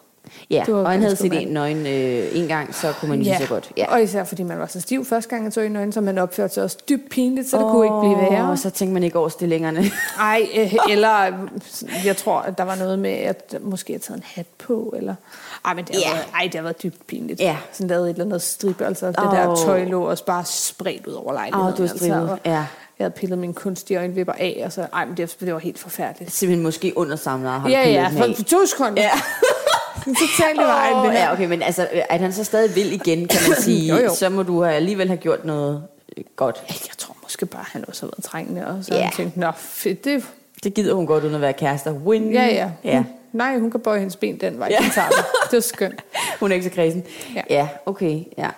Ja, 0.50 0.64
Det 0.66 0.74
og 0.74 0.92
han 0.92 1.02
havde 1.02 1.16
set 1.16 1.42
en 1.42 1.48
nøgen 1.48 1.88
øh, 1.88 2.38
en 2.38 2.48
gang, 2.48 2.76
så 2.76 2.94
kunne 3.00 3.10
man 3.10 3.20
lige 3.22 3.38
så 3.42 3.48
godt. 3.48 3.72
Ja. 3.78 3.92
og 3.94 4.04
især 4.04 4.24
fordi 4.24 4.44
man 4.44 4.60
var 4.60 4.66
så 4.68 4.82
stiv 4.82 5.06
første 5.06 5.30
gang, 5.30 5.44
jeg 5.44 5.54
så 5.54 5.62
i 5.62 5.70
nøgen, 5.70 5.92
så 5.92 6.02
man 6.02 6.18
opførte 6.18 6.54
sig 6.54 6.64
også 6.64 6.78
dybt 6.90 7.10
pinligt, 7.10 7.50
så 7.50 7.58
det 7.58 7.66
kunne 7.72 7.86
ikke 7.86 8.00
blive 8.02 8.32
værre. 8.32 8.50
Og 8.52 8.60
så 8.60 8.70
tænkte 8.70 8.94
man 8.94 9.04
ikke 9.04 9.20
over 9.20 9.30
stillingerne. 9.30 9.84
Ej, 10.20 10.48
øh, 10.58 10.74
eller 10.90 11.32
jeg 12.06 12.18
tror, 12.18 12.40
at 12.40 12.58
der 12.58 12.64
var 12.64 12.76
noget 12.76 13.00
med, 13.00 13.12
at 13.12 13.56
måske 13.62 13.94
jeg 13.94 14.02
taget 14.02 14.18
en 14.18 14.24
hat 14.36 14.46
på, 14.58 14.94
eller... 14.98 15.16
Ej, 15.66 15.74
men 15.74 15.86
det 15.86 15.96
har, 15.96 16.02
Ja. 16.02 16.10
været, 16.16 16.28
ej, 16.36 16.44
det 16.44 16.56
har 16.56 16.62
været 16.62 16.84
dybt 16.84 17.08
pinligt. 17.08 17.40
Ja. 17.40 17.58
Sådan 17.72 17.88
lavet 17.88 18.06
et 18.06 18.10
eller 18.10 18.26
andet 18.26 18.42
strip, 18.42 18.82
altså 18.82 19.08
det 19.08 19.20
Åh. 19.20 19.32
der 19.36 19.56
tøj 19.56 19.84
lå 19.86 20.04
også 20.10 20.26
bare 20.26 20.46
spredt 20.46 21.08
ud 21.08 21.14
over 21.14 21.34
lejligheden. 21.34 21.68
Åh, 21.72 21.78
du 21.78 21.82
har 21.84 21.90
altså, 21.90 22.38
ja. 22.46 22.66
Jeg 23.00 23.06
havde 23.06 23.14
pillet 23.14 23.38
mine 23.40 23.54
kunstige 23.54 23.98
øjenvipper 23.98 24.34
af, 24.34 24.62
og 24.66 24.72
så, 24.72 24.88
ej, 24.94 25.06
men 25.06 25.18
det, 25.18 25.36
det 25.40 25.54
var 25.54 25.60
helt 25.60 25.80
forfærdeligt. 25.80 26.32
Simpelthen 26.32 26.64
måske 26.64 26.94
under 26.96 27.16
samlere 27.16 27.60
har 27.60 27.70
Ja, 27.70 27.90
ja, 27.90 28.08
for, 28.08 28.34
for 28.36 28.44
to 28.44 28.66
sekunder. 28.66 29.02
Ja. 29.04 29.12
Totalt 30.06 30.58
i 30.60 30.64
vejen, 30.64 30.96
det 31.06 31.12
her. 31.12 31.20
Ja, 31.26 31.34
okay, 31.34 31.46
men 31.46 31.62
altså, 31.62 31.88
at 32.10 32.20
han 32.20 32.34
så 32.34 32.44
stadig 32.44 32.76
vil 32.76 32.94
igen, 32.94 33.28
kan 33.28 33.40
man 33.50 33.58
sige, 33.62 33.96
Jo, 33.96 34.04
jo. 34.04 34.16
så 34.16 34.30
må 34.30 34.44
du 34.44 34.64
alligevel 34.64 35.08
have 35.08 35.18
gjort 35.18 35.46
noget 35.46 35.84
øh, 36.18 36.24
godt. 36.36 36.64
Jeg 36.70 36.98
tror 36.98 37.16
måske 37.24 37.46
bare, 37.46 37.66
han 37.68 37.86
også 37.88 38.02
har 38.06 38.08
været 38.08 38.24
trængende, 38.24 38.68
og 38.68 38.78
så 38.84 38.94
Ja. 38.94 38.96
yeah. 38.96 39.04
han 39.06 39.14
tænkte, 39.14 39.40
nå, 39.40 39.52
fedt, 39.58 40.06
det... 40.06 40.24
Det 40.64 40.74
gider 40.74 40.94
hun 40.94 41.06
godt, 41.08 41.24
uden 41.24 41.36
at 41.36 41.42
være 41.42 41.54
kærester. 41.54 41.92
Win. 41.94 42.32
Ja, 42.32 42.46
ja. 42.46 42.70
ja. 42.84 42.96
Hun, 42.98 43.06
nej, 43.34 43.58
hun 43.60 43.72
kan 43.72 43.80
bøje 43.80 44.00
hendes 44.00 44.16
ben 44.16 44.38
den 44.42 44.60
vej, 44.60 44.68
Ja. 44.72 44.76
ja. 44.80 44.84
den 44.84 44.92
tager 44.92 45.10
det. 45.10 45.26
Det 45.52 45.58
er 45.58 45.62
skønt. 45.62 46.02
Hun 46.40 46.52
er 46.52 46.56
ikke 46.56 46.64
så 46.70 46.72
kredsen. 46.76 47.04
Ja. 47.36 47.42
ja 47.50 47.68
okay, 47.86 48.20
ja. 48.38 48.50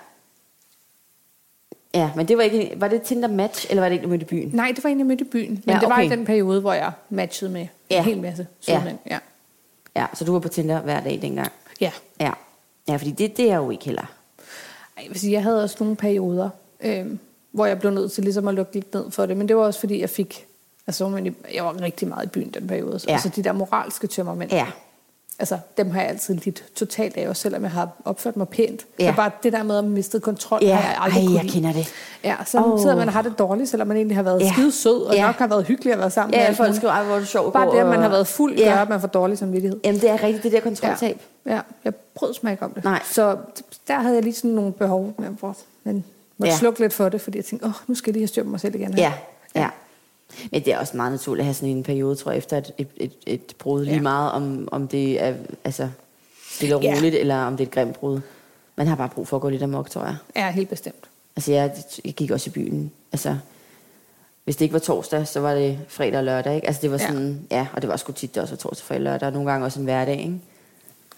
Ja, 1.98 2.12
men 2.16 2.28
det 2.28 2.38
var 2.38 2.44
ikke, 2.44 2.74
var 2.76 2.88
det 2.88 3.02
Tinder 3.02 3.28
match, 3.28 3.66
eller 3.70 3.82
var 3.82 3.90
det 3.90 3.94
ikke, 3.96 4.04
du 4.04 4.10
mødte 4.10 4.22
i 4.24 4.26
byen? 4.28 4.50
Nej, 4.54 4.72
det 4.76 4.84
var 4.84 4.88
egentlig 4.88 5.06
midt 5.08 5.22
i 5.22 5.24
byen. 5.24 5.50
Men 5.52 5.62
Ja, 5.68 5.74
ja, 5.74 5.80
det 5.80 5.90
var 5.90 6.00
i 6.00 6.06
okay. 6.06 6.18
den 6.18 6.26
periode, 6.26 6.62
hvor 6.62 6.74
jeg 6.74 6.92
matchede 7.10 7.52
med 7.52 7.68
Ja. 7.92 7.98
en 7.98 8.04
hel 8.04 8.22
masse 8.22 8.48
sødmænd. 8.62 8.98
Ja. 9.10 9.20
Ja, 9.96 10.06
så 10.14 10.26
du 10.26 10.32
var 10.34 10.40
på 10.40 10.48
Tinder 10.50 10.82
hver 10.82 11.00
dag 11.00 11.20
dengang? 11.22 11.52
ja. 11.82 11.92
Ja. 12.20 12.32
Ja, 12.88 12.96
fordi 12.96 13.12
det, 13.12 13.38
det 13.38 13.52
er 13.52 13.56
jo 13.56 13.70
ikke 13.70 13.86
heller. 13.86 14.02
Ej, 14.98 15.04
Jeg, 15.04 15.10
vil 15.12 15.20
sige, 15.20 15.34
jeg 15.34 15.44
havde 15.44 15.64
også 15.64 15.76
nogle 15.80 15.96
perioder, 15.96 16.50
øh, 16.82 17.06
hvor 17.52 17.66
jeg 17.66 17.80
blev 17.80 17.92
nødt 17.92 18.12
til 18.12 18.24
ligesom 18.24 18.48
at 18.48 18.54
lukke 18.54 18.74
lidt 18.74 18.94
ned 18.94 19.12
for 19.12 19.26
det. 19.26 19.38
Men 19.38 19.48
det 19.48 19.56
var 19.56 19.64
også 19.64 19.80
fordi, 19.80 20.02
jeg 20.02 20.10
fik... 20.10 20.46
Altså, 20.88 21.32
jeg 21.54 21.66
var 21.66 21.82
rigtig 21.82 22.08
meget 22.08 22.26
i 22.26 22.30
byen 22.30 22.50
den 22.52 22.68
periode. 22.68 23.00
Så, 23.00 23.06
Ja. 23.10 23.14
Altså 23.14 23.30
de 23.30 23.44
der 23.44 23.52
moralske 23.52 24.08
tømmermænd. 24.08 24.52
Ja. 24.52 24.66
Altså, 25.40 25.58
dem 25.78 25.92
har 25.92 26.02
jeg 26.02 26.10
altid 26.10 26.34
lidt 26.36 26.64
totalt 26.76 27.18
af, 27.18 27.30
også 27.30 27.42
selvom 27.42 27.64
jeg 27.64 27.72
har 27.72 27.90
opført 28.06 28.38
mig 28.38 28.48
pænt. 28.48 28.86
Ja. 29.00 29.10
Så 29.12 29.16
bare 29.16 29.32
det 29.44 29.54
der 29.54 29.64
med 29.64 29.78
at 29.78 29.84
miste 29.84 30.20
kontrol, 30.20 30.60
Ja, 30.62 30.76
har 30.76 30.90
jeg 30.90 30.98
aldrig 31.02 31.20
ej, 31.22 31.26
kunne 31.26 31.36
jeg 31.36 31.44
lide. 31.44 31.54
kender 31.54 31.74
det. 31.74 31.94
Ja, 32.24 32.36
så 32.46 32.62
oh. 32.66 32.80
sidder 32.80 32.96
man 32.96 33.08
og 33.08 33.14
har 33.14 33.22
det 33.22 33.40
dårligt, 33.40 33.70
selvom 33.70 33.88
man 33.88 33.98
egentlig 33.98 34.18
har 34.18 34.24
været 34.24 34.40
Ja. 34.40 34.46
ja. 34.46 34.52
skide 34.54 34.72
sød, 34.72 35.02
og 35.02 35.14
Ja. 35.14 35.20
ja. 35.22 35.26
nok 35.28 35.36
har 35.36 35.48
været 35.48 35.66
hyggelig 35.66 35.94
at 35.94 36.00
være 36.00 36.10
sammen 36.12 36.34
Ja, 36.34 36.40
med. 36.40 36.46
alle 36.46 36.56
folk 36.58 36.76
skriver, 36.76 37.04
hvor 37.04 37.16
er 37.16 37.20
du 37.20 37.26
sjov. 37.26 37.54
Bare 37.54 37.72
det, 37.72 37.78
at 37.80 37.86
man 37.86 38.02
har 38.02 38.10
været 38.10 38.28
fuld, 38.28 38.58
Ja. 38.58 38.70
gør, 38.70 38.76
at 38.76 38.90
man 38.90 39.02
får 39.02 39.08
dårlig 39.08 39.38
samvittighed. 39.38 39.80
Jamen, 39.84 40.02
det 40.02 40.10
er 40.10 40.24
rigtigt, 40.24 40.44
det 40.44 40.52
der 40.52 40.60
kontroltab. 40.60 41.22
Ja, 41.46 41.54
ja, 41.56 41.62
jeg 41.86 41.96
brød 41.96 42.34
mig 42.42 42.52
ikke 42.52 42.64
om 42.66 42.72
det. 42.74 42.84
Nej. 42.84 43.02
Så 43.12 43.38
der 43.88 43.96
havde 44.00 44.16
jeg 44.16 44.24
lige 44.24 44.34
sådan 44.36 44.52
nogle 44.52 44.72
behov, 44.74 45.14
med, 45.18 45.28
hvor 45.28 45.56
man 45.84 45.96
måtte 45.96 46.04
Ja. 46.40 46.46
ja. 46.46 46.58
slukke 46.58 46.80
lidt 46.80 46.94
for 46.94 47.10
det, 47.10 47.22
fordi 47.22 47.38
jeg 47.38 47.46
tænkte, 47.46 47.66
åh, 47.66 47.72
nu 47.88 47.96
skal 47.96 48.10
jeg 48.10 48.14
lige 48.14 48.22
have 48.22 48.28
styr 48.28 48.44
på 48.44 48.50
mig 48.50 48.60
selv 48.60 48.76
igen. 48.76 48.94
her. 48.94 49.02
Ja, 49.04 49.14
ja. 49.62 49.68
Men 50.52 50.66
det 50.66 50.74
er 50.74 50.78
også 50.80 50.98
meget 50.98 51.12
naturligt 51.12 51.42
at 51.42 51.46
have 51.46 51.54
sådan 51.54 51.70
en 51.70 51.84
periode, 51.84 52.16
tror 52.16 52.32
jeg, 52.32 52.38
efter 52.38 52.58
et, 52.58 52.72
et, 52.78 52.88
et, 52.98 53.12
et 53.26 53.54
brud. 53.60 53.84
Lige 53.86 53.96
Ja. 53.96 54.02
meget 54.02 54.32
om, 54.32 54.68
om 54.72 54.88
det 54.88 55.22
er 55.24 55.34
altså, 55.64 55.90
stille 56.52 56.76
og 56.76 56.82
Ja. 56.84 56.94
roligt, 56.98 57.16
eller 57.16 57.36
om 57.36 57.58
det 57.58 57.64
er 57.64 57.68
et 57.68 57.74
grimt 57.74 57.96
brud. 58.00 58.20
Man 58.76 58.88
har 58.88 58.96
bare 58.96 59.10
brug 59.10 59.28
for 59.28 59.38
at 59.38 59.42
gå 59.42 59.50
lidt 59.50 59.64
amok, 59.64 59.90
tror 59.90 60.04
jeg. 60.06 60.16
Ja, 60.36 60.52
helt 60.52 60.70
bestemt. 60.70 61.06
Altså, 61.36 61.52
jeg, 61.52 61.76
jeg 62.06 62.14
gik 62.14 62.32
også 62.32 62.50
i 62.50 62.52
byen. 62.52 62.92
Altså, 63.12 63.38
hvis 64.44 64.56
det 64.56 64.66
ikke 64.66 64.74
var 64.74 64.80
torsdag, 64.80 65.28
så 65.28 65.40
var 65.40 65.54
det 65.54 65.80
fredag 65.88 66.18
og 66.18 66.24
lørdag, 66.24 66.56
ikke? 66.56 66.68
Altså, 66.68 66.82
det 66.82 66.92
var 66.92 66.98
Ja. 66.98 67.08
sådan, 67.08 67.40
ja, 67.52 67.68
og 67.74 67.82
det 67.82 67.90
var 67.90 67.98
sgu 67.98 68.12
tit, 68.12 68.36
det 68.36 68.42
også 68.44 68.54
var 68.54 68.58
torsdag, 68.58 68.86
fredag 68.86 69.00
og 69.00 69.04
lørdag, 69.04 69.28
og 69.28 69.34
nogle 69.34 69.52
gange 69.52 69.66
også 69.66 69.80
en 69.80 69.86
hverdag, 69.86 70.20
ikke? 70.20 70.40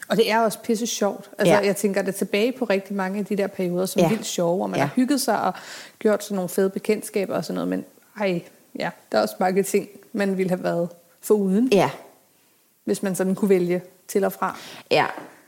Og 0.09 0.17
det 0.17 0.31
er 0.31 0.39
også 0.39 0.59
pisse 0.59 0.87
sjovt. 0.87 1.29
Altså, 1.37 1.53
Ja. 1.53 1.59
ja. 1.59 1.65
jeg 1.65 1.75
tænker 1.75 2.01
det 2.01 2.15
tilbage 2.15 2.51
på 2.51 2.65
rigtig 2.65 2.95
mange 2.95 3.19
af 3.19 3.25
de 3.25 3.37
der 3.37 3.47
perioder, 3.47 3.85
som 3.85 3.99
Ja. 3.99 4.05
er 4.05 4.09
vildt 4.09 4.25
sjove, 4.25 4.57
hvor 4.57 4.67
man 4.67 4.75
Ja. 4.77 4.81
ja. 4.81 4.87
har 4.87 4.93
hygget 4.95 5.21
sig 5.21 5.41
og 5.41 5.53
gjort 5.99 6.23
sådan 6.23 6.35
nogle 6.35 6.49
fede 6.49 6.69
bekendtskaber 6.69 7.35
og 7.35 7.45
sådan 7.45 7.55
noget, 7.55 7.67
men 7.67 7.85
ej, 8.19 8.41
ja, 8.79 8.89
der 9.11 9.17
er 9.17 9.21
også 9.21 9.35
mange 9.39 9.63
ting, 9.63 9.87
man 10.13 10.37
ville 10.37 10.49
have 10.49 10.63
været 10.63 10.89
for 11.21 11.33
uden, 11.35 11.69
Ja, 11.71 11.89
hvis 12.85 13.03
man 13.03 13.15
sådan 13.15 13.35
kunne 13.35 13.49
vælge 13.49 13.81
til 14.07 14.23
og 14.23 14.33
fra. 14.33 14.57
ja. 14.91 15.05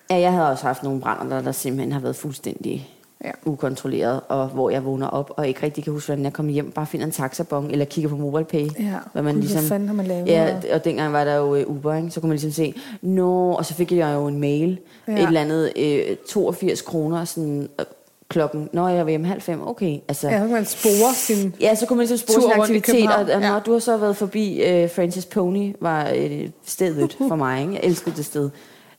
Ja, 0.09 0.19
jeg 0.19 0.31
havde 0.33 0.49
også 0.49 0.63
haft 0.65 0.83
nogle 0.83 1.01
brænder, 1.01 1.35
der, 1.35 1.41
der 1.41 1.51
simpelthen 1.51 1.91
har 1.91 1.99
været 1.99 2.15
fuldstændig 2.15 2.89
Ja. 3.25 3.31
ukontrolleret, 3.45 4.21
og 4.27 4.47
hvor 4.47 4.69
jeg 4.69 4.85
vågner 4.85 5.07
op 5.07 5.31
og 5.37 5.47
ikke 5.47 5.63
rigtig 5.63 5.83
kan 5.83 5.93
huske, 5.93 6.07
hvordan 6.07 6.23
jeg 6.25 6.33
kommer 6.33 6.51
hjem, 6.51 6.71
bare 6.71 6.85
finder 6.85 7.05
en 7.05 7.11
taxabon, 7.11 7.71
eller 7.71 7.85
kigger 7.85 8.09
på 8.09 8.15
MobilePay. 8.17 8.67
Ja, 8.79 8.95
hvad 9.13 9.21
man 9.21 9.33
Gud, 9.33 9.41
ligesom, 9.41 9.59
hvad 9.61 9.69
fanden 9.69 9.87
har 9.87 9.95
man 9.95 10.05
lavet? 10.07 10.27
Ja, 10.27 10.55
og 10.73 10.85
dengang 10.85 11.13
var 11.13 11.23
der 11.23 11.35
jo 11.35 11.55
øh, 11.55 11.67
Uber, 11.67 11.93
ikke? 11.95 12.11
så 12.11 12.19
kunne 12.19 12.27
man 12.27 12.35
ligesom 12.37 12.51
se, 12.51 12.73
nå, 13.01 13.51
og 13.51 13.65
så 13.65 13.73
fik 13.73 13.91
jeg 13.91 14.15
jo 14.15 14.27
en 14.27 14.39
mail, 14.39 14.79
ja. 15.07 15.11
Ja. 15.13 15.19
et 15.21 15.27
eller 15.27 15.41
andet, 15.41 15.73
øh, 15.75 16.17
82 16.29 16.81
kroner, 16.81 17.25
sådan, 17.25 17.69
øh, 17.79 17.85
klokken, 18.31 18.69
når 18.73 18.89
jeg 18.89 19.05
var 19.05 19.09
hjemme 19.09 19.27
halv 19.27 19.41
fem, 19.41 19.67
okay, 19.67 19.99
altså, 20.07 20.29
Ja, 20.29 20.39
så 20.39 20.45
kan 20.45 20.51
man 20.51 20.65
spore 20.65 21.13
sin... 21.15 21.55
Ja, 21.59 21.75
så 21.75 21.85
kunne 21.85 21.97
man 21.97 22.07
ligesom 22.07 22.27
spore 22.27 22.41
sin 22.41 22.61
aktivitet, 22.61 23.07
og, 23.07 23.33
og 23.33 23.41
når 23.41 23.53
ja. 23.53 23.59
du 23.59 23.71
har 23.71 23.79
så 23.79 23.97
været 23.97 24.17
forbi 24.17 24.61
uh, 24.61 24.89
Francis 24.89 25.25
Pony, 25.25 25.75
var 25.79 26.11
uh, 26.11 26.49
stedet 26.65 27.17
for 27.27 27.35
mig, 27.35 27.61
ikke? 27.61 27.73
jeg 27.73 27.81
elskede 27.83 28.15
det 28.15 28.25
sted. 28.25 28.49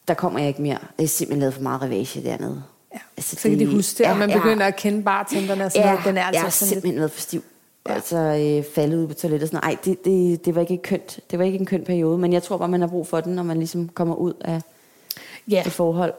Der 0.09 0.15
kommer 0.15 0.39
jeg 0.39 0.49
ikke 0.49 0.63
mere. 0.63 0.79
Det 0.97 1.05
er 1.05 1.09
simpelthen 1.09 1.41
lavet 1.41 1.55
for 1.55 1.63
meget 1.63 1.83
revage 1.83 2.23
dernede. 2.23 2.63
Ja. 2.95 2.99
Altså, 3.17 3.37
Så 3.37 3.49
kan 3.49 3.59
de 3.59 3.67
huske 3.67 3.99
det, 3.99 4.07
og 4.07 4.17
man 4.17 4.31
ja, 4.31 4.37
begynder 4.37 4.67
at 4.67 4.77
kende 4.77 5.03
bartenderne 5.03 5.65
og 5.65 5.73
sådan 5.73 5.87
ja, 5.87 5.91
noget. 5.91 6.07
Den 6.07 6.19
er 6.19 6.23
altså 6.23 6.39
jeg 6.39 6.43
har 6.43 6.51
sådan 6.51 6.67
lidt... 6.67 6.75
simpelthen 6.75 6.99
været 6.99 7.11
for 7.11 7.21
stiv. 7.21 7.45
Ja. 7.87 7.91
Ja. 7.91 7.95
Altså 7.95 8.17
øh, 8.17 8.65
faldet 8.75 8.99
ud 8.99 9.07
på 9.07 9.15
toilettet 9.15 9.49
sådan. 9.49 9.61
Ej, 9.63 9.77
det, 9.85 10.05
det, 10.05 10.45
det, 10.45 10.55
var 10.55 10.61
ikke 10.61 10.79
kønt. 10.83 11.21
Det 11.31 11.39
var 11.39 11.45
ikke 11.45 11.59
en 11.59 11.67
køn 11.67 11.85
periode, 11.85 12.19
men 12.19 12.33
jeg 12.33 12.43
tror 12.43 12.57
bare, 12.57 12.69
man 12.69 12.81
har 12.81 12.89
brug 12.89 13.07
for 13.07 13.21
den, 13.21 13.35
når 13.35 13.43
man 13.43 13.57
ligesom 13.57 13.89
kommer 13.89 14.15
ud 14.15 14.33
af 14.41 14.61
Ja, 15.49 15.63
et 15.67 15.73
forhold. 15.73 16.15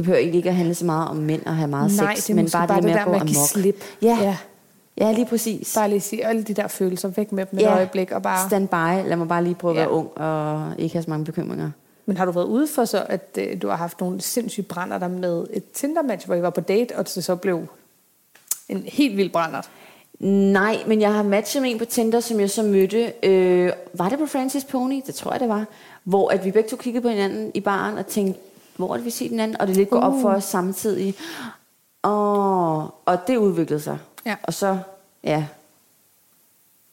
Det 0.00 0.04
behøver 0.04 0.18
egentlig 0.18 0.36
ikke 0.38 0.48
at 0.48 0.54
handle 0.56 0.74
så 0.74 0.84
meget 0.84 1.08
om 1.08 1.16
mænd 1.16 1.46
og 1.46 1.56
have 1.56 1.68
meget 1.68 1.92
Nej, 1.96 2.14
sex, 2.14 2.26
det 2.26 2.36
men 2.36 2.48
bare, 2.52 2.68
bare 2.68 2.76
det 2.76 2.82
det 2.84 2.90
med 2.90 2.94
der 2.94 3.00
at 3.00 3.06
gå 3.06 3.12
at 3.12 3.26
give 3.26 3.36
amok. 3.38 3.48
slip. 3.48 3.84
Ja. 4.02 4.18
Ja. 4.20 4.36
ja, 4.98 5.12
lige 5.12 5.26
præcis. 5.26 5.74
bare 5.74 5.88
lige 5.88 6.00
sige 6.00 6.26
alle 6.26 6.42
de 6.42 6.54
der 6.54 6.68
følelser 6.68 7.08
væk 7.08 7.32
med 7.32 7.46
dem 7.50 7.58
et 7.58 7.62
Ja. 7.62 7.74
øjeblik, 7.74 8.10
og 8.12 8.22
bare... 8.22 8.48
Stand 8.48 8.68
by. 8.68 9.08
Lad 9.08 9.16
mig 9.16 9.28
bare 9.28 9.44
lige 9.44 9.54
prøve 9.54 9.70
at 9.74 9.76
Ja. 9.76 9.80
være 9.80 9.90
ung 9.90 10.08
og 10.18 10.72
ikke 10.78 10.92
have 10.94 11.02
så 11.02 11.10
mange 11.10 11.24
bekymringer. 11.24 11.70
Men 12.06 12.16
har 12.16 12.24
du 12.24 12.30
været 12.32 12.44
ude 12.46 12.66
for 12.74 12.84
så, 12.84 13.04
at 13.08 13.38
øh, 13.38 13.62
du 13.62 13.68
har 13.68 13.76
haft 13.76 14.00
nogle 14.00 14.20
sindssyge 14.20 14.64
brænder 14.66 14.98
der 14.98 15.08
med 15.08 15.46
et 15.52 15.64
Tinder-match, 15.74 16.26
hvor 16.26 16.34
I 16.34 16.42
var 16.42 16.50
på 16.50 16.60
date, 16.60 16.96
og 16.96 17.14
det 17.14 17.24
så 17.24 17.36
blev 17.36 17.66
en 18.68 18.82
helt 18.86 19.16
vild 19.16 19.30
brænder? 19.30 19.60
Nej, 20.52 20.76
men 20.86 21.00
jeg 21.00 21.14
har 21.14 21.22
matchet 21.22 21.62
med 21.62 21.70
en 21.70 21.78
på 21.78 21.84
Tinder, 21.84 22.20
som 22.20 22.40
jeg 22.40 22.50
så 22.50 22.62
mødte. 22.62 23.12
Øh, 23.22 23.72
var 23.94 24.08
det 24.08 24.18
på 24.18 24.26
Francis 24.26 24.64
Pony? 24.64 25.00
Det 25.06 25.14
tror 25.14 25.30
jeg, 25.32 25.40
det 25.40 25.48
var. 25.48 25.64
Hvor 26.04 26.28
at 26.28 26.44
vi 26.44 26.50
begge 26.50 26.68
to 26.68 26.76
kiggede 26.76 27.02
på 27.02 27.08
hinanden 27.08 27.50
i 27.54 27.60
baren 27.60 27.98
og 27.98 28.06
tænkte, 28.06 28.40
hvor 28.80 28.92
er 28.92 28.96
det, 28.96 29.04
vi 29.04 29.10
set 29.10 29.30
hinanden? 29.30 29.60
Og 29.60 29.66
det 29.66 29.76
lidt 29.76 29.90
går 29.90 30.00
op 30.00 30.20
for 30.22 30.30
os 30.30 30.44
samtidig. 30.44 31.14
Og, 32.02 32.94
og 33.04 33.18
det 33.26 33.36
udviklede 33.36 33.80
sig. 33.80 33.98
Ja. 34.26 34.36
Og 34.42 34.54
så, 34.54 34.78
ja, 35.24 35.46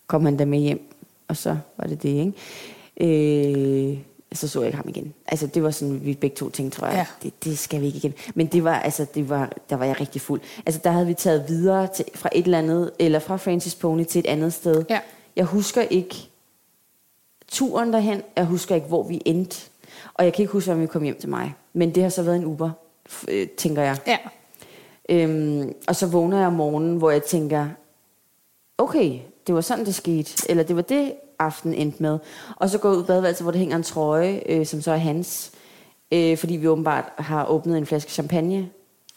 kom 0.08 0.26
han 0.26 0.40
der 0.40 0.46
med 0.46 0.60
hjem. 0.60 0.94
Og 1.28 1.38
så 1.38 1.58
var 1.78 1.88
det 1.88 2.04
det, 2.04 2.10
ikke? 2.10 3.92
Øh, 3.92 3.98
så 4.34 4.48
så 4.48 4.60
jeg 4.60 4.68
ikke 4.68 4.78
ham 4.78 4.90
igen. 4.90 5.14
Altså, 5.28 5.48
det 5.48 5.64
var 5.64 5.72
sådan, 5.72 6.06
vi 6.06 6.14
begge 6.14 6.36
to 6.36 6.50
tænkte, 6.50 6.80
tror 6.80 6.88
jeg, 6.88 6.96
Ja. 6.96 7.06
det, 7.24 7.44
det 7.44 7.60
skal 7.60 7.82
vi 7.82 7.86
ikke 7.86 7.98
igen. 7.98 8.14
Men 8.36 8.48
det 8.48 8.64
var, 8.64 8.80
altså, 8.80 9.06
det 9.16 9.30
var, 9.30 9.52
der 9.70 9.76
var 9.76 9.86
jeg 9.86 10.00
rigtig 10.02 10.22
fuld. 10.22 10.42
Altså, 10.66 10.82
der 10.84 10.92
havde 10.92 11.08
vi 11.08 11.14
taget 11.14 11.46
videre 11.48 11.88
til, 11.96 12.06
fra 12.16 12.30
et 12.36 12.46
eller 12.46 12.58
andet, 12.58 12.92
eller 13.00 13.20
fra 13.20 13.38
Francis 13.38 13.76
Pony 13.76 14.04
til 14.04 14.20
et 14.20 14.26
andet 14.26 14.54
sted. 14.54 14.86
Ja. 14.90 15.00
Jeg 15.36 15.46
husker 15.46 15.82
ikke 15.82 16.30
turen 17.48 17.94
derhen, 17.94 18.22
jeg 18.36 18.46
husker 18.46 18.76
ikke, 18.76 18.88
hvor 18.88 19.04
vi 19.04 19.22
endte. 19.26 19.70
Og 20.14 20.26
jeg 20.26 20.34
kan 20.34 20.44
ikke 20.44 20.54
huske, 20.54 20.72
om 20.72 20.82
vi 20.82 20.88
kom 20.88 21.04
hjem 21.04 21.20
til 21.20 21.30
mig. 21.30 21.56
Men 21.78 21.96
det 21.96 22.04
har 22.04 22.10
så 22.10 22.24
været 22.24 22.36
en 22.36 22.46
Uber, 22.46 22.72
øh, 23.28 23.48
tænker 23.48 23.82
jeg. 23.82 23.98
Ja. 24.08 24.18
Øhm, 25.10 25.74
og 25.88 25.96
så 25.96 26.08
vågner 26.08 26.38
jeg 26.38 26.48
om 26.48 26.54
morgenen, 26.54 26.98
hvor 26.98 27.12
jeg 27.12 27.24
tænker, 27.24 27.68
okay, 28.78 29.20
det 29.48 29.56
var 29.56 29.62
sådan, 29.62 29.86
det 29.86 29.96
skete. 29.96 30.50
Eller 30.50 30.64
det 30.64 30.76
var 30.76 30.82
det, 30.82 31.14
aften 31.40 31.74
endte 31.74 32.04
med. 32.04 32.20
Og 32.56 32.70
så 32.70 32.78
går 32.78 32.90
jeg 32.90 32.98
ud 32.98 33.04
i 33.04 33.08
badeværelset, 33.08 33.46
hvor 33.46 33.52
der 33.52 33.60
hænger 33.60 33.76
en 33.76 33.84
trøje, 33.84 34.42
øh, 34.46 34.66
som 34.66 34.82
så 34.82 34.92
er 34.92 34.98
hans. 34.98 35.52
Øh, 36.12 36.38
fordi 36.38 36.56
vi 36.56 36.68
åbenbart 36.68 37.06
har 37.18 37.46
åbnet 37.46 37.78
en 37.78 37.86
flaske 37.86 38.12
champagne. 38.12 38.70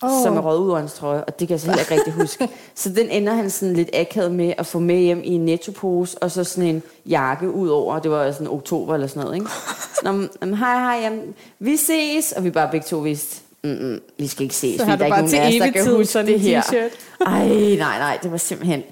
Oh. 0.03 0.23
som 0.23 0.37
er 0.37 0.41
røget 0.41 0.61
ud 0.61 0.69
over 0.69 0.79
hans 0.79 0.93
trøje. 0.93 1.25
Og 1.25 1.41
det 1.41 1.49
kan 1.49 1.53
jeg 1.55 1.61
så 1.61 1.71
ikke 1.81 1.95
rigtig 1.95 2.13
huske. 2.13 2.49
Så 2.75 2.89
den 2.89 3.09
ender 3.11 3.35
han 3.35 3.51
sådan 3.51 3.75
lidt 3.75 3.91
akavet 3.93 4.33
med 4.33 4.55
at 4.59 4.67
få 4.67 4.79
med 4.79 4.97
hjem 4.99 5.21
i 5.25 5.29
en 5.29 5.45
nettopose, 5.45 6.19
og 6.23 6.31
så 6.31 6.45
sådan 6.45 6.65
en 6.75 6.83
jakke 7.07 7.51
ud 7.51 7.69
over. 7.69 7.99
Det 7.99 8.11
var 8.11 8.33
sådan 8.33 8.47
oktober 8.49 8.95
eller 8.95 9.07
sådan 9.07 9.23
noget, 9.23 9.37
ikke? 9.37 9.51
Nå, 10.05 10.13
men, 10.13 10.55
hej, 10.55 10.79
hej, 10.79 10.99
jamen, 11.03 11.35
vi 11.59 11.77
ses. 11.77 12.33
Og 12.33 12.45
vi 12.45 12.51
bare 12.51 12.69
begge 12.71 12.87
to 12.87 12.99
vidste, 12.99 13.41
mm, 13.65 13.71
mm, 13.71 14.01
vi 14.19 14.27
skal 14.27 14.43
ikke 14.43 14.55
ses, 14.55 14.81
Så 14.81 14.87
fordi 14.87 14.91
har 14.91 14.97
der 14.97 15.05
du 15.05 15.13
er 15.13 15.17
bare 15.17 15.21
ikke 15.23 15.31
til 15.31 15.39
nogen 15.39 15.63
af 15.63 15.69
os, 15.69 15.75
der 15.75 15.83
kan 15.85 15.97
huske 15.97 16.27
det 16.27 16.41
her. 16.41 16.61
t-shirt. 16.63 17.25
Ej, 17.27 17.49
nej, 17.79 17.99
nej, 17.99 18.19
det 18.23 18.31
var 18.31 18.37
simpelthen... 18.37 18.83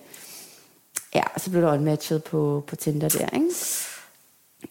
Ja, 1.15 1.23
og 1.35 1.41
så 1.41 1.51
blev 1.51 1.63
der 1.63 1.73
unmatchet 1.73 2.25
på, 2.25 2.65
på 2.67 2.77
Tinder 2.77 3.09
der, 3.09 3.27
ikke? 3.35 3.47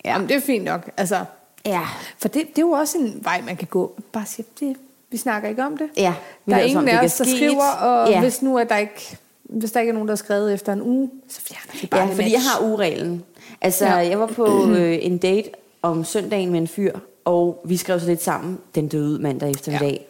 Ja. 0.06 0.12
Jamen, 0.12 0.30
det 0.30 0.36
er 0.36 0.42
fint 0.42 0.64
nok. 0.64 0.90
Altså, 0.98 1.26
Ja. 1.66 1.82
for 2.18 2.28
det, 2.28 2.48
det 2.48 2.58
er 2.58 2.62
jo 2.62 2.70
også 2.72 2.98
en 2.98 3.20
vej, 3.24 3.42
man 3.46 3.58
kan 3.58 3.68
gå. 3.68 3.94
Bare 4.12 4.26
sige, 4.26 4.46
det, 4.60 4.76
vi 5.12 5.18
snakker 5.18 5.50
ikke 5.50 5.66
om 5.66 5.78
det. 5.78 5.90
Ja, 5.98 6.14
vi 6.46 6.52
Der 6.52 6.58
er 6.60 6.64
ingen 6.64 6.88
af 6.88 7.06
os, 7.06 7.16
der 7.18 7.26
er 7.26 7.30
skriver, 7.36 7.72
og 7.82 8.10
Ja. 8.10 8.20
hvis 8.22 8.42
nu 8.42 8.58
er 8.58 8.64
der 8.64 8.78
ikke, 8.78 9.18
hvis 9.44 9.72
der 9.72 9.80
ikke 9.80 9.90
er 9.90 9.94
nogen, 9.94 10.08
der 10.08 10.12
har 10.12 10.18
skrevet 10.18 10.54
efter 10.54 10.74
en 10.74 10.82
uge, 10.82 11.10
så 11.28 11.42
fjerner 11.42 11.82
vi 11.82 11.88
bare 11.88 12.02
Ja, 12.08 12.14
fordi 12.14 12.32
jeg 12.32 12.42
har 12.42 12.66
ureglen. 12.68 13.24
Altså, 13.62 13.86
Ja. 13.86 13.98
ja. 13.98 14.10
jeg 14.10 14.20
var 14.20 14.28
på 14.28 14.70
øh, 14.70 14.98
en 15.02 15.18
date 15.18 15.50
om 15.82 16.04
søndagen 16.04 16.52
med 16.52 16.60
en 16.60 16.68
fyr, 16.68 17.00
og 17.26 17.62
vi 17.66 17.78
skrev 17.78 18.00
så 18.00 18.06
lidt 18.08 18.24
sammen, 18.24 18.60
den 18.76 18.88
døde 18.88 19.10
ud 19.10 19.20
mandag 19.20 19.50
eftermiddag. 19.52 20.06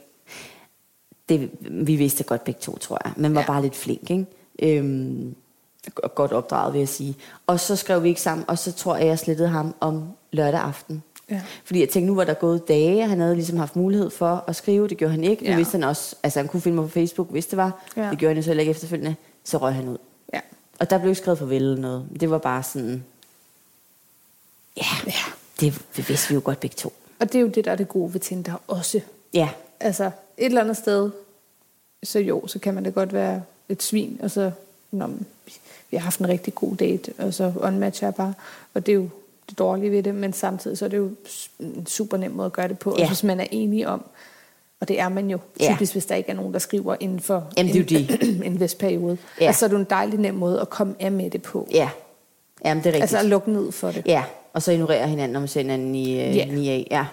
Det, 1.30 1.50
vi 1.72 1.96
vidste 1.96 2.24
godt 2.24 2.44
begge 2.44 2.60
to, 2.62 2.78
tror 2.78 3.02
jeg, 3.06 3.14
men 3.16 3.36
var 3.36 3.42
Ja. 3.42 3.46
ja. 3.46 3.52
bare 3.54 3.62
lidt 3.62 3.76
flink, 3.76 4.10
ikke? 4.12 4.26
Øhm, 4.78 5.36
godt 6.16 6.32
opdraget, 6.32 6.74
vil 6.74 6.80
jeg 6.80 6.88
sige. 6.90 7.16
Og 7.48 7.60
så 7.60 7.76
skrev 7.76 8.04
vi 8.04 8.10
ikke 8.10 8.22
sammen, 8.22 8.46
og 8.48 8.58
så 8.58 8.72
tror 8.72 8.96
jeg, 8.96 9.08
jeg 9.08 9.20
slettede 9.20 9.50
ham 9.50 9.76
om 9.80 10.04
lørdag 10.32 10.60
aften. 10.62 11.04
Ja. 11.32 11.42
Fordi 11.64 11.80
jeg 11.80 11.90
tænkte, 11.90 12.08
nu 12.08 12.16
var 12.16 12.24
der 12.24 12.34
gået 12.34 12.68
dage, 12.68 13.04
og 13.04 13.10
han 13.10 13.20
havde 13.20 13.36
ligesom 13.36 13.58
haft 13.58 13.76
mulighed 13.76 14.10
for 14.10 14.44
at 14.48 14.56
skrive, 14.56 14.88
det 14.88 14.98
gjorde 14.98 15.12
han 15.12 15.24
ikke. 15.24 15.44
Nu 15.44 15.50
Ja. 15.50 15.56
vidste 15.56 15.72
han 15.72 15.84
også, 15.84 16.16
altså 16.24 16.40
han 16.40 16.48
kunne 16.48 16.62
finde 16.62 16.76
mig 16.76 16.86
på 16.86 16.90
Facebook, 16.92 17.32
hvis 17.32 17.46
det 17.46 17.58
var. 17.58 17.84
Ja. 17.98 18.10
Det 18.10 18.18
gjorde 18.18 18.30
han 18.30 18.38
jo 18.38 18.44
så 18.44 18.50
heller 18.50 18.62
ikke 18.62 18.72
efterfølgende. 18.72 19.16
Så 19.44 19.58
røg 19.58 19.74
han 19.74 19.88
ud. 19.88 19.98
Ja. 20.34 20.40
Og 20.80 20.90
der 20.90 20.98
blev 20.98 21.10
ikke 21.10 21.22
skrevet 21.22 21.40
farvel 21.40 21.62
eller 21.62 21.78
noget. 21.82 22.08
Det 22.20 22.30
var 22.30 22.38
bare 22.38 22.64
sådan, 22.64 23.04
ja, 24.78 24.84
ja. 25.06 25.12
det, 25.60 25.82
det 25.98 26.10
vidste 26.10 26.30
vi 26.30 26.34
jo 26.36 26.42
godt 26.44 26.60
begge 26.60 26.76
to. 26.76 26.94
Og 27.20 27.28
det 27.34 27.36
er 27.36 27.42
jo 27.42 27.48
det, 27.48 27.66
der 27.66 27.72
er 27.72 27.76
det 27.76 27.90
gode 27.90 28.14
ved 28.14 28.20
Tinder 28.20 28.62
også. 28.68 29.02
Ja, 29.34 29.50
Altså, 29.80 30.06
et 30.06 30.46
eller 30.46 30.62
andet 30.62 30.78
sted, 30.78 31.10
så 32.04 32.20
jo, 32.20 32.48
så 32.48 32.60
kan 32.60 32.74
man 32.74 32.84
da 32.84 32.90
godt 32.90 33.14
være 33.14 33.42
et 33.70 33.84
svin, 33.84 34.20
og 34.24 34.32
så, 34.32 34.52
når 34.92 35.08
vi 35.92 35.98
har 35.98 36.04
haft 36.04 36.20
en 36.20 36.28
rigtig 36.28 36.56
god 36.56 36.76
date, 36.76 37.14
og 37.18 37.34
så 37.34 37.54
unmatcher 37.56 38.08
jeg 38.08 38.16
bare. 38.16 38.34
Og 38.74 38.86
det 38.86 38.92
er 38.92 38.96
jo 38.96 39.10
det 39.50 39.60
dårlige 39.60 39.92
ved 39.92 40.04
det, 40.04 40.16
men 40.16 40.34
samtidig 40.34 40.78
så 40.78 40.86
er 40.86 40.90
det 40.90 40.98
jo 40.98 41.10
en 41.60 41.86
super 41.86 42.18
nem 42.18 42.32
måde 42.32 42.46
at 42.46 42.54
gøre 42.54 42.68
det 42.68 42.80
på, 42.80 42.96
Ja. 42.98 43.04
og 43.04 43.08
hvis 43.10 43.24
man 43.24 43.40
er 43.40 43.48
enig 43.52 43.88
om, 43.88 44.04
og 44.80 44.88
det 44.88 45.00
er 45.00 45.10
man 45.10 45.30
jo 45.30 45.38
Ja. 45.60 45.74
typisk, 45.74 45.92
hvis 45.94 46.06
der 46.06 46.16
ikke 46.16 46.30
er 46.30 46.36
nogen, 46.36 46.54
der 46.54 46.60
skriver 46.60 46.96
inden 47.00 47.20
for 47.20 47.48
Jamen, 47.58 47.74
det 47.74 47.92
er 47.92 48.00
jo 48.00 48.34
en, 48.34 48.44
en 48.54 48.60
vis 48.60 48.76
periode. 48.76 49.18
Ja. 49.42 49.46
Altså, 49.46 49.60
så 49.60 49.66
er 49.66 49.70
det 49.70 49.80
en 49.80 49.88
dejlig 49.90 50.20
nem 50.20 50.34
måde 50.34 50.62
at 50.62 50.70
komme 50.70 50.96
af 51.00 51.12
med 51.12 51.30
det 51.30 51.42
på. 51.42 51.68
ja. 51.72 51.90
Jamen, 52.66 52.84
det 52.84 52.90
er 52.90 52.94
rigtigt. 52.94 53.02
Altså 53.02 53.18
at 53.18 53.26
lukke 53.26 53.52
ned 53.52 53.72
for 53.72 53.92
det. 53.92 54.04
Ja, 54.06 54.24
og 54.54 54.62
så 54.62 54.72
ignorere 54.72 55.08
hinanden, 55.08 55.34
når 55.34 55.40
man 55.40 55.50
ser 55.50 55.62
hinanden 55.62 55.96
i 55.96 56.12
øh, 56.22 56.36
Ja. 56.36 56.46
9 56.46 56.70
af. 56.70 56.88
Ja. 56.92 57.06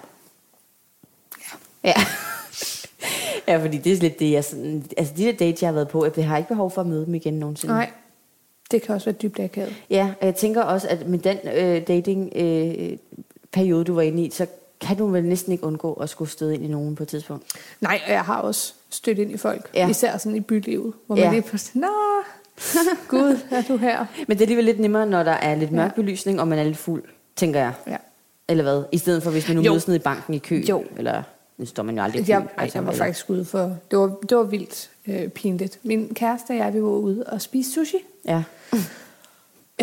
Ja. 1.85 1.93
ja, 3.49 3.63
fordi 3.65 3.79
det 3.79 3.93
er 3.93 3.97
lidt 3.97 4.19
det, 4.19 4.33
jeg 4.33 4.45
sådan... 4.45 4.85
Altså, 4.97 5.15
de 5.17 5.25
der 5.25 5.33
dates, 5.33 5.63
jeg 5.63 5.69
har 5.69 5.73
været 5.75 5.89
på, 5.89 6.07
jeg 6.17 6.29
har 6.29 6.37
ikke 6.37 6.49
behov 6.49 6.71
for 6.71 6.81
at 6.81 6.87
møde 6.87 7.07
dem 7.07 7.15
igen 7.15 7.35
nogensinde. 7.35 7.75
Nej, 7.75 7.91
det 8.75 8.83
kan 8.83 8.95
også 8.95 9.05
være 9.05 9.15
dybt 9.23 9.41
akavet. 9.41 9.75
Ja, 9.91 10.11
og 10.21 10.27
jeg 10.27 10.35
tænker 10.35 10.63
også, 10.63 10.89
at 10.89 11.09
med 11.09 11.19
den 11.19 11.39
øh, 11.55 11.87
dating 11.89 12.33
øh, 12.37 12.97
periode, 13.53 13.85
du 13.85 13.95
var 13.95 14.03
inde 14.03 14.23
i, 14.25 14.31
så 14.31 14.47
kan 14.81 14.97
du 14.97 15.07
vel 15.07 15.25
næsten 15.25 15.53
ikke 15.53 15.65
undgå 15.65 15.93
at 15.93 16.09
skulle 16.09 16.31
støde 16.31 16.55
ind 16.55 16.65
i 16.65 16.69
nogen 16.69 16.95
på 16.97 17.03
et 17.03 17.09
tidspunkt. 17.09 17.45
Nej, 17.81 18.01
og 18.07 18.13
jeg 18.13 18.23
har 18.23 18.41
også 18.41 18.75
stødt 18.91 19.19
ind 19.19 19.31
i 19.31 19.37
folk. 19.37 19.71
Ja. 19.75 19.89
Især 19.89 20.17
sådan 20.19 20.37
i 20.37 20.41
bylivet, 20.41 20.93
hvor 21.07 21.17
Ja. 21.17 21.25
man 21.25 21.33
lige 21.35 21.43
pludselig, 21.43 21.81
nå, 21.81 21.89
gud, 23.09 23.39
er 23.51 23.63
du 23.69 23.77
her? 23.77 24.07
Men 24.29 24.37
det 24.37 24.41
er 24.41 24.45
alligevel 24.45 24.65
lidt 24.65 24.81
nemmere, 24.81 25.07
når 25.07 25.23
der 25.23 25.33
er 25.33 25.55
lidt 25.55 25.73
mørk 25.73 25.95
belysning, 25.95 26.41
og 26.41 26.49
man 26.49 26.59
er 26.59 26.65
lidt 26.65 26.77
fuld, 26.77 27.03
tænker 27.37 27.61
jeg. 27.61 27.73
Ja. 27.87 27.97
Eller 28.49 28.63
hvad? 28.65 28.83
I 28.93 28.99
stedet 28.99 29.23
for, 29.23 29.31
hvis 29.31 29.49
man 29.49 29.57
nu 29.57 29.63
Jo. 29.63 29.71
mødes 29.73 29.87
nede 29.89 29.97
i 29.97 30.01
banken 30.01 30.35
i 30.35 30.39
kø. 30.39 30.63
Jo. 30.69 30.85
Eller, 30.97 31.23
nu 31.59 31.67
står 31.67 31.83
man 31.83 31.97
jo 31.97 32.03
aldrig 32.03 32.21
i 32.21 32.25
kø. 32.25 32.33
Jeg, 32.33 32.47
altså, 32.57 32.79
jeg 32.79 32.87
var 32.87 32.93
eller- 32.93 33.05
faktisk 33.05 33.31
ude 33.31 33.45
for, 33.45 33.77
det 33.91 33.99
var, 33.99 34.07
det 34.29 34.37
var 34.37 34.43
vildt 34.43 34.91
øh, 35.09 35.29
pinligt. 35.29 35.79
Min 35.83 36.15
kæreste 36.15 36.51
og 36.51 36.57
jeg, 36.57 36.75
vi 36.75 36.83
var 36.83 36.89
ude 36.89 37.25
og 37.27 37.41
spise 37.43 37.73
sushi. 37.73 37.99
Ja. 38.29 38.43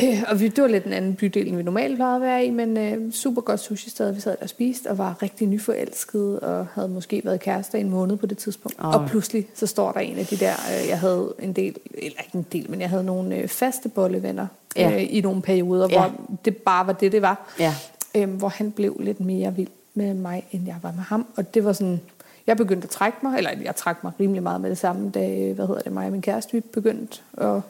Øh, 0.03 0.23
og 0.27 0.39
vi, 0.39 0.47
det 0.47 0.61
var 0.61 0.67
lidt 0.67 0.85
en 0.85 0.93
anden 0.93 1.15
bydel, 1.15 1.47
end 1.47 1.57
vi 1.57 1.63
normalt 1.63 1.95
plejede 1.95 2.15
at 2.15 2.21
være 2.21 2.45
i, 2.45 2.49
men 2.49 2.77
øh, 2.77 3.11
super 3.13 3.41
godt 3.41 3.59
sushi-sted. 3.59 4.11
Vi 4.11 4.19
sad 4.21 4.35
og 4.41 4.49
spiste, 4.49 4.87
og 4.89 4.97
var 4.97 5.15
rigtig 5.21 5.47
nyforelskede, 5.47 6.39
og 6.39 6.67
havde 6.73 6.89
måske 6.89 7.21
været 7.25 7.39
kærester 7.39 7.77
i 7.77 7.81
en 7.81 7.89
måned 7.89 8.17
på 8.17 8.25
det 8.25 8.37
tidspunkt. 8.37 8.75
Oh. 8.79 8.95
Og 8.95 9.07
pludselig 9.09 9.47
så 9.53 9.67
står 9.67 9.91
der 9.91 9.99
en 9.99 10.17
af 10.17 10.25
de 10.25 10.35
der, 10.37 10.51
øh, 10.53 10.89
jeg 10.89 10.99
havde 10.99 11.33
en 11.39 11.53
del, 11.53 11.75
eller 11.93 12.21
ikke 12.25 12.37
en 12.37 12.45
del, 12.51 12.71
men 12.71 12.81
jeg 12.81 12.89
havde 12.89 13.03
nogle 13.03 13.35
øh, 13.35 13.47
faste 13.47 13.89
bollevenner 13.89 14.47
Ja. 14.75 14.91
øh, 14.95 15.15
i 15.15 15.21
nogle 15.21 15.41
perioder, 15.41 15.87
Ja. 15.91 15.99
hvor 15.99 16.37
det 16.45 16.57
bare 16.57 16.87
var 16.87 16.93
det, 16.93 17.11
det 17.11 17.21
var. 17.21 17.53
Ja. 17.59 17.75
Øhm, 18.15 18.31
hvor 18.31 18.47
han 18.49 18.71
blev 18.71 18.97
lidt 18.99 19.19
mere 19.19 19.55
vild 19.55 19.69
med 19.93 20.13
mig, 20.13 20.43
end 20.51 20.65
jeg 20.67 20.75
var 20.81 20.91
med 20.91 21.03
ham. 21.03 21.25
Og 21.35 21.53
det 21.53 21.65
var 21.65 21.73
sådan, 21.73 22.01
jeg 22.47 22.57
begyndte 22.57 22.85
at 22.85 22.89
trække 22.89 23.17
mig, 23.21 23.37
eller 23.37 23.51
jeg 23.61 23.75
trak 23.75 24.03
mig 24.03 24.11
rimelig 24.19 24.43
meget 24.43 24.61
med 24.61 24.69
det 24.69 24.77
samme, 24.77 25.09
da, 25.09 25.53
hvad 25.53 25.67
hedder 25.67 25.81
det, 25.81 25.91
mig 25.91 26.05
og 26.05 26.11
min 26.11 26.21
kæreste, 26.21 26.53
vi 26.53 26.59
begyndte 26.59 27.19
at 27.37 27.61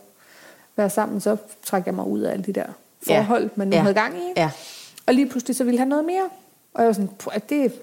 være 0.75 0.89
sammen, 0.89 1.21
så 1.21 1.37
trak 1.63 1.85
jeg 1.85 1.93
mig 1.93 2.05
ud 2.05 2.19
af 2.19 2.31
alle 2.31 2.43
de 2.45 2.53
der 2.53 2.65
Ja. 3.09 3.19
forhold, 3.21 3.49
man 3.55 3.67
nu 3.67 3.75
Ja. 3.75 3.81
havde 3.81 3.93
gang 3.93 4.17
i. 4.17 4.33
Ja. 4.37 4.51
Og 5.05 5.13
lige 5.13 5.29
pludselig 5.29 5.55
så 5.55 5.63
ville 5.63 5.79
han 5.79 5.87
noget 5.87 6.05
mere. 6.05 6.29
Og 6.73 6.81
jeg 6.81 6.87
var 6.87 6.93
sådan, 6.93 7.09
"Puh, 7.19 7.33
det, 7.33 7.49
det, 7.49 7.73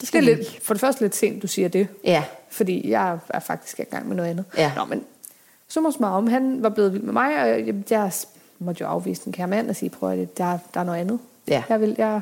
det 0.00 0.08
skal 0.08 0.28
er 0.28 0.30
vi 0.30 0.34
lidt, 0.42 0.62
for 0.64 0.74
det 0.74 0.80
første 0.80 1.00
lidt 1.02 1.16
sent, 1.16 1.42
du 1.42 1.46
siger 1.46 1.68
det. 1.68 1.88
Ja. 2.04 2.24
Fordi 2.50 2.90
jeg 2.90 3.18
er 3.28 3.40
faktisk 3.40 3.80
i 3.80 3.82
gang 3.82 4.08
med 4.08 4.16
noget 4.16 4.30
andet. 4.30 4.44
Ja. 4.56 4.72
Nå, 4.76 4.84
men 4.84 5.04
så 5.68 5.80
må 5.80 6.06
om 6.06 6.26
han 6.26 6.62
var 6.62 6.68
blevet 6.68 6.92
vild 6.92 7.02
med 7.02 7.12
mig, 7.12 7.42
og 7.42 7.48
jeg, 7.48 7.74
jeg 7.90 8.12
måtte 8.58 8.80
jo 8.80 8.86
afvise 8.88 9.24
den 9.24 9.32
kære 9.32 9.46
mand 9.48 9.70
og 9.70 9.76
sige, 9.76 9.90
prøv 9.90 10.10
at 10.10 10.38
der, 10.38 10.58
der 10.74 10.80
er 10.80 10.84
noget 10.84 10.98
andet. 10.98 11.18
Ja. 11.48 11.62
Jeg, 11.68 11.80
vil, 11.80 11.94
jeg, 11.98 12.20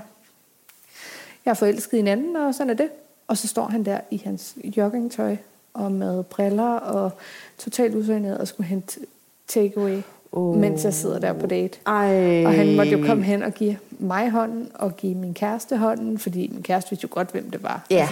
jeg 1.44 1.50
er 1.50 1.54
forelsket 1.54 1.96
i 1.96 2.00
en 2.00 2.06
anden, 2.06 2.36
og 2.36 2.54
sådan 2.54 2.70
er 2.70 2.74
det. 2.74 2.88
Og 3.29 3.39
så 3.39 3.49
står 3.49 3.66
han 3.66 3.85
der 3.85 4.01
i 4.11 4.22
hans 4.24 4.55
joggingtøj, 4.77 5.37
og 5.74 5.93
med 5.93 6.22
briller, 6.22 6.77
og 6.77 7.11
totalt 7.59 7.95
usøgnet, 7.95 8.39
og 8.39 8.49
skulle 8.49 8.66
hente 8.66 9.01
takeaway, 9.49 10.03
oh. 10.33 10.57
mens 10.57 10.85
jeg 10.85 10.95
sidder 10.95 11.18
der 11.18 11.33
på 11.33 11.47
date. 11.47 11.79
Ej. 11.87 12.45
Og 12.47 12.53
han 12.53 12.77
måtte 12.77 12.93
jo 12.93 13.07
komme 13.07 13.22
hen 13.22 13.43
og 13.43 13.53
give 13.53 13.77
mig 13.91 14.31
hånden, 14.31 14.70
og 14.74 14.97
give 14.97 15.14
min 15.14 15.35
kæreste 15.35 15.77
hånden, 15.77 16.18
fordi 16.18 16.51
min 16.53 16.62
kæreste 16.62 16.91
vidste 16.91 17.05
jo 17.05 17.09
godt, 17.12 17.31
hvem 17.31 17.51
det 17.51 17.62
var. 17.62 17.87
Ja. 17.91 18.09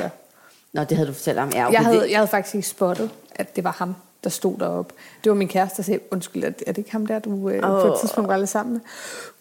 Nå, 0.72 0.84
det 0.84 0.96
havde 0.96 1.08
du 1.08 1.12
fortalt 1.12 1.38
om. 1.38 1.50
Ja, 1.54 1.66
okay, 1.66 1.74
jeg, 1.74 1.84
havde, 1.84 2.10
jeg 2.10 2.18
havde 2.18 2.28
faktisk 2.28 2.54
ikke 2.54 2.68
spottet, 2.68 3.10
at 3.34 3.56
det 3.56 3.64
var 3.64 3.72
ham, 3.78 3.94
der 4.24 4.30
stod 4.30 4.58
deroppe. 4.58 4.94
Det 5.24 5.30
var 5.30 5.36
min 5.36 5.48
kæreste, 5.48 5.76
der 5.76 5.82
sagde, 5.82 6.00
undskyld, 6.10 6.44
er 6.44 6.50
det 6.50 6.78
ikke 6.78 6.92
ham 6.92 7.06
der, 7.06 7.18
du 7.18 7.48
øh, 7.48 7.70
oh. 7.70 7.82
på 7.82 7.92
et 7.92 8.00
tidspunkt 8.00 8.28
var 8.28 8.34
alle 8.34 8.46
sammen 8.46 8.72
med? 8.72 8.80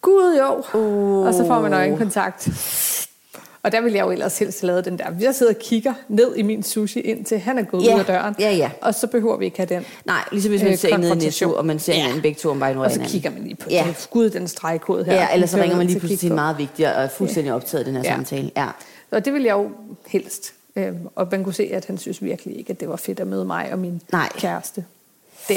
Gud 0.01 0.37
jo! 0.39 0.79
Åh. 0.79 1.27
Og 1.27 1.33
så 1.33 1.47
får 1.47 1.61
man 1.61 1.73
øjenkontakt. 1.73 2.49
Og 3.63 3.71
der 3.71 3.81
ville 3.81 3.97
jeg 3.97 4.05
jo 4.05 4.11
ellers 4.11 4.39
helst 4.39 4.61
have 4.61 4.67
lavet 4.67 4.85
den 4.85 4.97
der. 4.97 5.05
Jeg 5.19 5.35
sidder 5.35 5.51
og 5.53 5.59
kigger 5.59 5.93
ned 6.07 6.35
i 6.35 6.41
min 6.41 6.63
sushi, 6.63 6.99
indtil 6.99 7.39
han 7.39 7.57
er 7.57 7.63
gået 7.63 7.85
Ja, 7.85 7.95
ud 7.95 7.99
af 7.99 8.05
døren. 8.05 8.35
ja, 8.39 8.51
ja. 8.51 8.71
Og 8.81 8.95
så 8.95 9.07
behøver 9.07 9.37
vi 9.37 9.45
ikke 9.45 9.57
have 9.57 9.67
den. 9.75 9.85
Nej, 10.05 10.21
ligesom 10.31 10.49
hvis 10.51 10.61
man 10.63 10.71
Øh, 10.71 10.77
ser 10.77 10.97
ned 10.97 11.11
i. 11.11 11.15
Netto, 11.25 11.53
og 11.53 11.65
man 11.65 11.79
ser 11.79 11.93
Ja. 11.93 11.99
hinanden 11.99 12.21
begge 12.21 12.39
to, 12.39 12.49
og 12.49 12.59
bare 12.59 12.77
Og 12.77 12.85
så 12.85 12.89
hinanden. 12.91 13.11
kigger 13.11 13.29
man 13.29 13.43
lige 13.43 13.55
på 13.55 13.69
Ja. 13.69 13.83
det. 13.87 14.07
Gud, 14.11 14.29
den 14.29 14.47
stregkode 14.47 15.03
her. 15.05 15.13
Ja, 15.13 15.33
ellers 15.33 15.49
så 15.49 15.55
Den 15.57 15.63
ringer 15.63 15.77
man 15.77 15.87
lige 15.87 15.99
pludselig 15.99 16.19
til 16.19 16.29
en 16.29 16.35
meget 16.35 16.57
vigtig 16.57 16.95
og 16.95 17.11
fuldstændig 17.11 17.53
optaget 17.53 17.85
den 17.85 17.95
her 17.95 18.01
Ja. 18.03 18.15
samtale. 18.15 18.51
Ja. 18.57 18.67
Og 19.11 19.25
det 19.25 19.33
ville 19.33 19.47
jeg 19.47 19.53
jo 19.53 19.69
helst. 20.07 20.53
Øhm, 20.75 20.97
og 21.15 21.27
man 21.31 21.43
kunne 21.43 21.53
se, 21.53 21.69
at 21.73 21.85
han 21.85 21.97
synes 21.97 22.23
virkelig 22.23 22.57
ikke, 22.57 22.69
at 22.69 22.79
det 22.79 22.89
var 22.89 22.95
fedt 22.95 23.19
at 23.19 23.27
møde 23.27 23.45
mig 23.45 23.69
og 23.71 23.79
min 23.79 24.01
Nej. 24.11 24.29
kæreste 24.37 24.85
der 25.49 25.55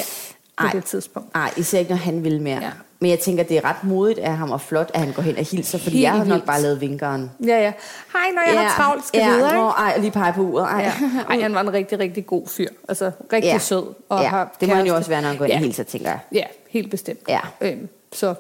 på 0.58 0.66
Ej. 0.66 0.72
det 0.72 0.84
tidspunkt. 0.84 1.34
Nej, 1.34 1.50
især 1.56 1.78
ikke, 1.78 1.90
når 1.90 1.96
han 1.96 2.24
vil 2.24 2.40
mere. 2.42 2.58
Ja. 2.62 2.70
Ja. 3.00 3.04
Men 3.04 3.10
jeg 3.10 3.18
tænker, 3.18 3.42
det 3.44 3.56
er 3.56 3.64
ret 3.64 3.84
modigt 3.84 4.18
af 4.18 4.36
ham 4.36 4.50
og 4.50 4.60
flot, 4.60 4.90
at 4.94 5.00
han 5.00 5.12
går 5.12 5.22
hen 5.22 5.36
og 5.38 5.44
hilser, 5.44 5.78
fordi 5.78 5.90
Helt 5.90 6.02
jeg 6.02 6.12
har 6.12 6.24
nok 6.24 6.44
bare 6.44 6.62
lavet 6.62 6.80
vinkeren. 6.80 7.30
Ja, 7.46 7.46
ja. 7.46 7.72
Hej, 8.12 8.22
når 8.34 8.52
jeg 8.52 8.60
har 8.60 8.76
travlt, 8.76 9.06
skal 9.06 9.18
ja, 9.20 9.30
videre, 9.30 9.48
ikke? 9.50 9.60
Nå, 9.60 9.68
ej, 9.68 9.98
lige 9.98 10.10
pege 10.10 10.32
på 10.32 10.40
uret. 10.42 10.64
Ej. 10.64 10.80
Ja. 10.80 10.92
Ej, 11.30 11.40
han 11.40 11.54
var 11.54 11.60
en 11.60 11.72
rigtig, 11.72 11.98
rigtig 11.98 12.26
god 12.26 12.46
fyr. 12.48 12.68
Altså, 12.88 13.10
rigtig 13.32 13.48
Ja. 13.48 13.58
sød. 13.58 13.94
Og 14.08 14.22
ja, 14.22 14.28
har 14.28 14.54
det 14.60 14.68
må 14.68 14.74
han 14.74 14.86
jo 14.86 14.94
også 14.94 15.08
være, 15.10 15.22
når 15.22 15.28
han 15.28 15.38
går 15.38 15.44
hen 15.44 15.50
ja. 15.52 15.56
og 15.58 15.62
hilser, 15.64 15.82
tænker 15.84 16.08
jeg. 16.08 16.18
Ja, 16.32 16.44
helt 16.70 16.90
bestemt. 16.90 17.20
Ja. 17.28 17.40
Øhm, 17.60 17.88
så 18.12 18.34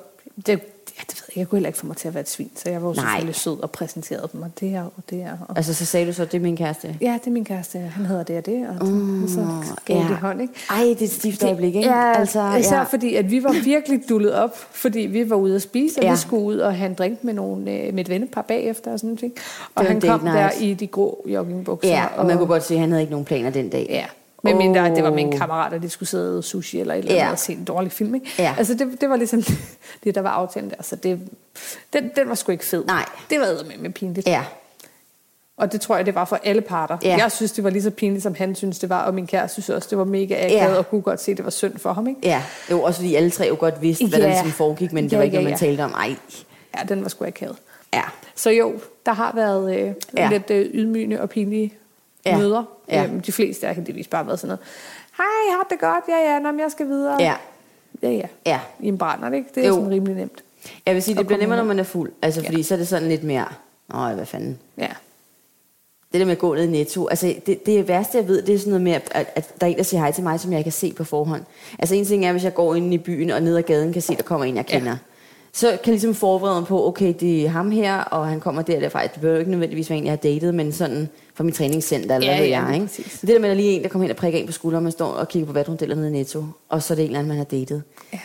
det, 0.46 0.48
ja, 0.48 0.56
jeg, 1.36 1.48
kunne 1.48 1.56
heller 1.56 1.68
ikke 1.68 1.78
få 1.78 1.86
mig 1.86 1.96
til 1.96 2.08
at 2.08 2.14
være 2.14 2.20
et 2.20 2.28
svin, 2.28 2.50
så 2.56 2.70
jeg 2.70 2.82
var 2.82 2.88
jo 2.88 2.94
Nej. 2.94 3.04
selvfølgelig 3.04 3.34
sød 3.34 3.62
og 3.62 3.70
præsenterede 3.70 4.28
dem, 4.32 4.42
og 4.42 4.50
det 4.60 4.70
her 4.70 4.82
og 4.82 5.02
det 5.10 5.18
her. 5.18 5.36
Og 5.48 5.56
Altså, 5.56 5.74
så 5.74 5.84
sagde 5.84 6.06
du 6.06 6.12
så, 6.12 6.24
det 6.24 6.34
er 6.34 6.40
min 6.40 6.56
kæreste. 6.56 6.96
Ja, 7.00 7.18
det 7.20 7.26
er 7.26 7.30
min 7.30 7.44
kæreste. 7.44 7.78
Han 7.78 8.06
hedder 8.06 8.22
det 8.22 8.38
og 8.38 8.46
det, 8.46 8.68
og 8.80 8.86
mm, 8.86 9.28
så 9.28 9.46
gav 9.84 9.96
ja. 9.96 10.02
det 10.08 10.16
hånd, 10.16 10.42
ikke? 10.42 10.54
Ej, 10.70 10.82
det 10.82 11.00
er 11.00 11.04
et 11.04 11.10
stift 11.10 11.44
øjeblik, 11.44 11.74
ikke? 11.74 11.88
Ja, 11.88 12.18
altså, 12.18 12.56
især 12.56 12.76
ja. 12.76 12.82
fordi, 12.82 13.14
at 13.14 13.30
vi 13.30 13.42
var 13.44 13.64
virkelig 13.64 14.00
dullet 14.08 14.34
op, 14.34 14.56
fordi 14.70 15.00
vi 15.00 15.30
var 15.30 15.36
ude 15.36 15.54
at 15.54 15.62
spise, 15.62 16.00
og 16.00 16.04
ja. 16.04 16.10
Vi 16.10 16.16
skulle 16.16 16.44
ud 16.44 16.58
og 16.58 16.76
have 16.76 16.88
en 16.88 16.94
drink 16.94 17.24
med, 17.24 17.34
nogle, 17.34 17.70
øh, 17.70 17.94
med 17.94 18.04
et 18.04 18.08
vennepar 18.08 18.42
bagefter 18.42 18.92
og 18.92 18.98
sådan 18.98 19.18
noget. 19.22 19.32
Og 19.74 19.84
han 19.86 20.00
kom 20.00 20.20
der 20.20 20.32
night. 20.32 20.60
i 20.60 20.74
de 20.74 20.86
grå 20.86 21.26
joggingbukser. 21.28 21.88
Ja, 21.90 22.06
og 22.16 22.26
man 22.26 22.36
kunne 22.36 22.46
godt 22.46 22.64
se, 22.64 22.74
at 22.74 22.80
han 22.80 22.90
havde 22.90 23.02
ikke 23.02 23.10
nogen 23.10 23.24
planer 23.24 23.50
den 23.50 23.68
dag. 23.68 23.86
Ja, 23.90 24.04
med 24.44 24.52
oh. 24.52 24.58
mindre, 24.58 24.86
at 24.90 24.96
det 24.96 25.04
var 25.04 25.10
Åh. 25.10 25.38
kammerat, 25.38 25.72
og 25.72 25.82
de 25.82 25.88
skulle 25.90 26.08
sidde 26.08 26.38
og 26.38 26.44
sushi 26.44 26.80
eller 26.80 26.94
et 26.94 26.98
eller 26.98 27.14
andet 27.14 27.32
og 27.32 27.38
se 27.38 27.52
en 27.52 27.64
dårlig 27.64 27.92
film. 27.92 28.14
Ikke? 28.14 28.26
Ja. 28.38 28.54
Altså, 28.58 28.74
det, 28.74 29.00
det 29.00 29.10
var 29.10 29.16
ligesom 29.16 29.42
det, 30.04 30.14
der 30.14 30.20
var 30.20 30.30
aftalen 30.30 30.70
der. 30.70 30.82
Så 30.82 30.96
det, 30.96 31.20
den, 31.92 32.10
den 32.16 32.28
var 32.28 32.34
sgu 32.34 32.52
ikke 32.52 32.64
fed. 32.64 32.84
Nej. 32.84 33.04
Det 33.30 33.40
var 33.40 33.46
med 33.68 33.78
med 33.78 33.90
pinligt. 33.90 34.26
Ja, 34.26 34.44
Og 35.56 35.72
det 35.72 35.80
tror 35.80 35.96
jeg, 35.96 36.06
det 36.06 36.14
var 36.14 36.24
for 36.24 36.40
alle 36.44 36.60
parter. 36.62 36.98
Ja. 37.02 37.16
Jeg 37.18 37.32
synes, 37.32 37.52
det 37.52 37.64
var 37.64 37.70
lige 37.70 37.82
så 37.82 37.90
pinligt, 37.90 38.22
som 38.22 38.34
han 38.34 38.54
synes, 38.54 38.78
det 38.78 38.88
var. 38.90 39.02
Og 39.06 39.14
min 39.14 39.26
kæreste 39.26 39.54
synes 39.62 39.68
også, 39.76 39.88
det 39.90 39.98
var 39.98 40.04
mega 40.04 40.34
akavet, 40.34 40.52
Ja. 40.72 40.74
og 40.78 40.88
kunne 40.90 41.00
godt 41.02 41.20
se, 41.20 41.34
det 41.34 41.44
var 41.44 41.50
synd 41.50 41.78
for 41.78 41.92
ham. 41.92 42.06
Ikke? 42.08 42.20
ja. 42.22 42.42
Jo, 42.70 42.82
også 42.82 43.00
fordi 43.00 43.14
alle 43.14 43.30
tre 43.30 43.44
jo 43.48 43.56
godt 43.58 43.82
vidste, 43.82 44.06
hvad 44.08 44.18
Ja. 44.18 44.24
der 44.24 44.30
ligesom 44.30 44.50
foregik, 44.50 44.92
men 44.92 45.04
det 45.04 45.12
Ja, 45.12 45.16
var 45.16 45.24
ikke 45.24 45.36
ja, 45.36 45.42
noget, 45.42 45.50
man 45.52 45.58
talte 45.58 45.80
om. 45.84 45.92
Ej, 45.92 46.14
Ja, 46.78 46.82
den 46.88 47.02
var 47.02 47.08
sgu 47.08 47.24
akavet. 47.24 47.56
ja. 47.94 48.02
Så 48.34 48.50
jo, 48.50 48.72
der 49.06 49.12
har 49.12 49.32
været 49.34 49.76
øh, 49.80 49.94
ja. 50.16 50.28
lidt 50.30 50.50
øh, 50.50 50.66
ydmygende 50.74 51.20
og 51.20 51.30
pinlige 51.30 51.74
Ja. 52.26 52.30
ja. 52.30 52.38
møder. 52.38 52.64
Ja. 52.88 53.04
Øhm, 53.04 53.20
de 53.20 53.32
fleste 53.32 53.66
har 53.66 53.74
heldigvis 53.74 54.08
bare 54.08 54.26
været 54.26 54.38
sådan 54.40 54.48
noget. 54.48 54.60
Hej, 55.16 55.56
har 55.56 55.66
det 55.70 55.80
godt? 55.80 56.04
Ja, 56.08 56.32
ja, 56.32 56.38
nå, 56.38 56.50
men 56.50 56.60
jeg 56.60 56.70
skal 56.70 56.86
videre. 56.86 57.22
Ja. 57.22 57.34
Ja, 58.02 58.10
ja. 58.10 58.26
Ja. 58.46 58.60
I 58.80 58.88
en 58.88 58.98
brænder, 58.98 59.32
ikke? 59.32 59.48
Det 59.54 59.64
er 59.64 59.68
Jo. 59.68 59.74
sådan 59.74 59.90
rimelig 59.90 60.16
nemt. 60.16 60.44
Jeg 60.86 60.94
vil 60.94 61.02
sige, 61.02 61.14
det 61.14 61.26
bliver 61.26 61.40
nemmere, 61.40 61.58
når 61.58 61.64
man 61.64 61.78
er 61.78 61.82
fuld. 61.82 62.12
Altså, 62.22 62.44
fordi 62.44 62.62
så 62.62 62.74
er 62.74 62.78
det 62.78 62.88
sådan 62.88 63.08
lidt 63.08 63.24
mere, 63.24 63.46
Nå, 63.88 64.08
hvad 64.14 64.26
fanden. 64.26 64.58
Ja. 64.78 64.88
Det 66.12 66.20
der 66.20 66.24
med 66.24 66.32
at 66.32 66.38
gå 66.38 66.54
ned 66.54 66.64
i 66.64 66.66
netto, 66.66 67.06
altså 67.06 67.34
det, 67.46 67.66
det 67.66 67.88
værste, 67.88 68.18
jeg 68.18 68.28
ved, 68.28 68.42
det 68.42 68.54
er 68.54 68.58
sådan 68.58 68.70
noget 68.70 68.82
med, 68.82 68.92
at, 68.92 69.12
at 69.34 69.60
der 69.60 69.66
er 69.66 69.70
en, 69.70 69.76
der 69.76 69.82
siger 69.82 70.00
hej 70.00 70.12
til 70.12 70.24
mig, 70.24 70.40
som 70.40 70.52
jeg 70.52 70.62
kan 70.62 70.72
se 70.72 70.92
på 70.92 71.04
forhånd. 71.04 71.42
Altså 71.78 71.94
en 71.94 72.04
ting 72.04 72.26
er, 72.26 72.32
hvis 72.32 72.44
jeg 72.44 72.54
går 72.54 72.74
ind 72.74 72.94
i 72.94 72.98
byen 72.98 73.30
og 73.30 73.42
ned 73.42 73.56
ad 73.56 73.62
gaden 73.62 73.92
kan 73.92 74.02
se, 74.02 74.16
der 74.16 74.22
kommer 74.22 74.44
en, 74.44 74.56
jeg 74.56 74.66
kender. 74.66 74.90
Ja. 74.90 74.96
Så 75.56 75.66
kan 75.66 75.78
jeg 75.86 75.92
ligesom 75.92 76.14
forberede 76.14 76.60
mig 76.60 76.66
på, 76.68 76.86
okay, 76.88 77.14
det 77.20 77.44
er 77.44 77.48
ham 77.48 77.70
her, 77.70 77.98
og 78.00 78.26
han 78.28 78.40
kommer 78.40 78.62
der 78.62 78.80
derfra. 78.80 79.02
Det 79.02 79.10
behøver 79.20 79.38
ikke 79.38 79.50
nødvendigvis 79.50 79.90
være 79.90 79.98
en, 79.98 80.04
jeg 80.04 80.12
har 80.12 80.16
datet, 80.16 80.54
men 80.54 80.72
sådan 80.72 81.08
fra 81.34 81.44
mit 81.44 81.54
træningscenter, 81.54 82.14
eller 82.14 82.28
Ja, 82.28 82.34
hvad 82.36 82.42
ved 82.46 82.50
ja, 82.50 82.64
jeg, 82.64 82.74
ikke? 82.74 82.86
præcis. 82.86 83.18
Det 83.20 83.28
der 83.28 83.38
med, 83.38 83.48
at 83.48 83.56
der 83.56 83.62
lige 83.62 83.72
er 83.72 83.76
en, 83.76 83.82
der 83.82 83.88
kommer 83.88 84.04
hen 84.04 84.10
og 84.10 84.16
prikker 84.16 84.38
en 84.38 84.46
på 84.46 84.52
skulderen, 84.52 84.76
og 84.78 84.82
man 84.82 84.92
står 84.92 85.06
og 85.06 85.28
kigger 85.28 85.46
på 85.46 85.52
vatrundeller 85.52 85.96
nede 85.96 86.08
i 86.08 86.12
netto, 86.12 86.44
og 86.68 86.82
så 86.82 86.94
er 86.94 86.96
det 86.96 87.02
en 87.02 87.06
eller 87.08 87.18
anden, 87.18 87.28
man 87.28 87.36
har 87.36 87.44
datet. 87.44 87.82
ja. 88.12 88.18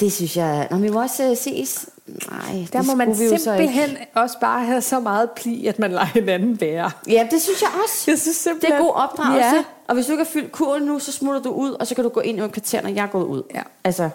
Det 0.00 0.12
synes 0.12 0.36
jeg... 0.36 0.68
Nå, 0.70 0.76
vi 0.76 0.88
må 0.88 1.00
også 1.02 1.30
uh, 1.30 1.36
ses. 1.36 1.88
Nej, 2.06 2.66
Der 2.72 2.78
det 2.78 2.86
må 2.86 2.94
man 2.94 3.14
simpelthen 3.16 3.96
også 4.14 4.36
bare 4.40 4.64
have 4.64 4.80
så 4.80 5.00
meget 5.00 5.30
pli, 5.30 5.66
at 5.66 5.78
man 5.78 5.90
lader 5.90 6.04
hinanden 6.04 6.60
være. 6.60 6.90
Ja, 7.08 7.28
det 7.30 7.42
synes 7.42 7.62
jeg 7.62 7.68
også. 7.84 8.10
Jeg 8.10 8.18
synes 8.18 8.36
Det 8.36 8.42
simpelthen... 8.44 8.72
er 8.72 8.78
god 8.82 8.92
opdragelse. 8.94 9.56
Ja. 9.56 9.64
Og 9.88 9.94
hvis 9.94 10.06
du 10.06 10.12
ikke 10.12 10.24
har 10.24 10.30
fyldt 10.30 10.52
kurven 10.52 10.82
nu, 10.82 10.98
så 10.98 11.12
smutter 11.12 11.42
du 11.42 11.50
ud, 11.50 11.70
og 11.70 11.86
så 11.86 11.94
kan 11.94 12.04
du 12.04 12.10
gå 12.10 12.20
ind 12.20 12.38
i 12.38 12.42
et 12.42 12.52
kvarter, 12.52 12.82
når 12.82 12.88
jeg 12.90 13.02
er 13.02 13.08
gået 13.08 13.24
ud. 13.26 13.42
Ja. 13.54 13.62
Altså, 13.84 14.10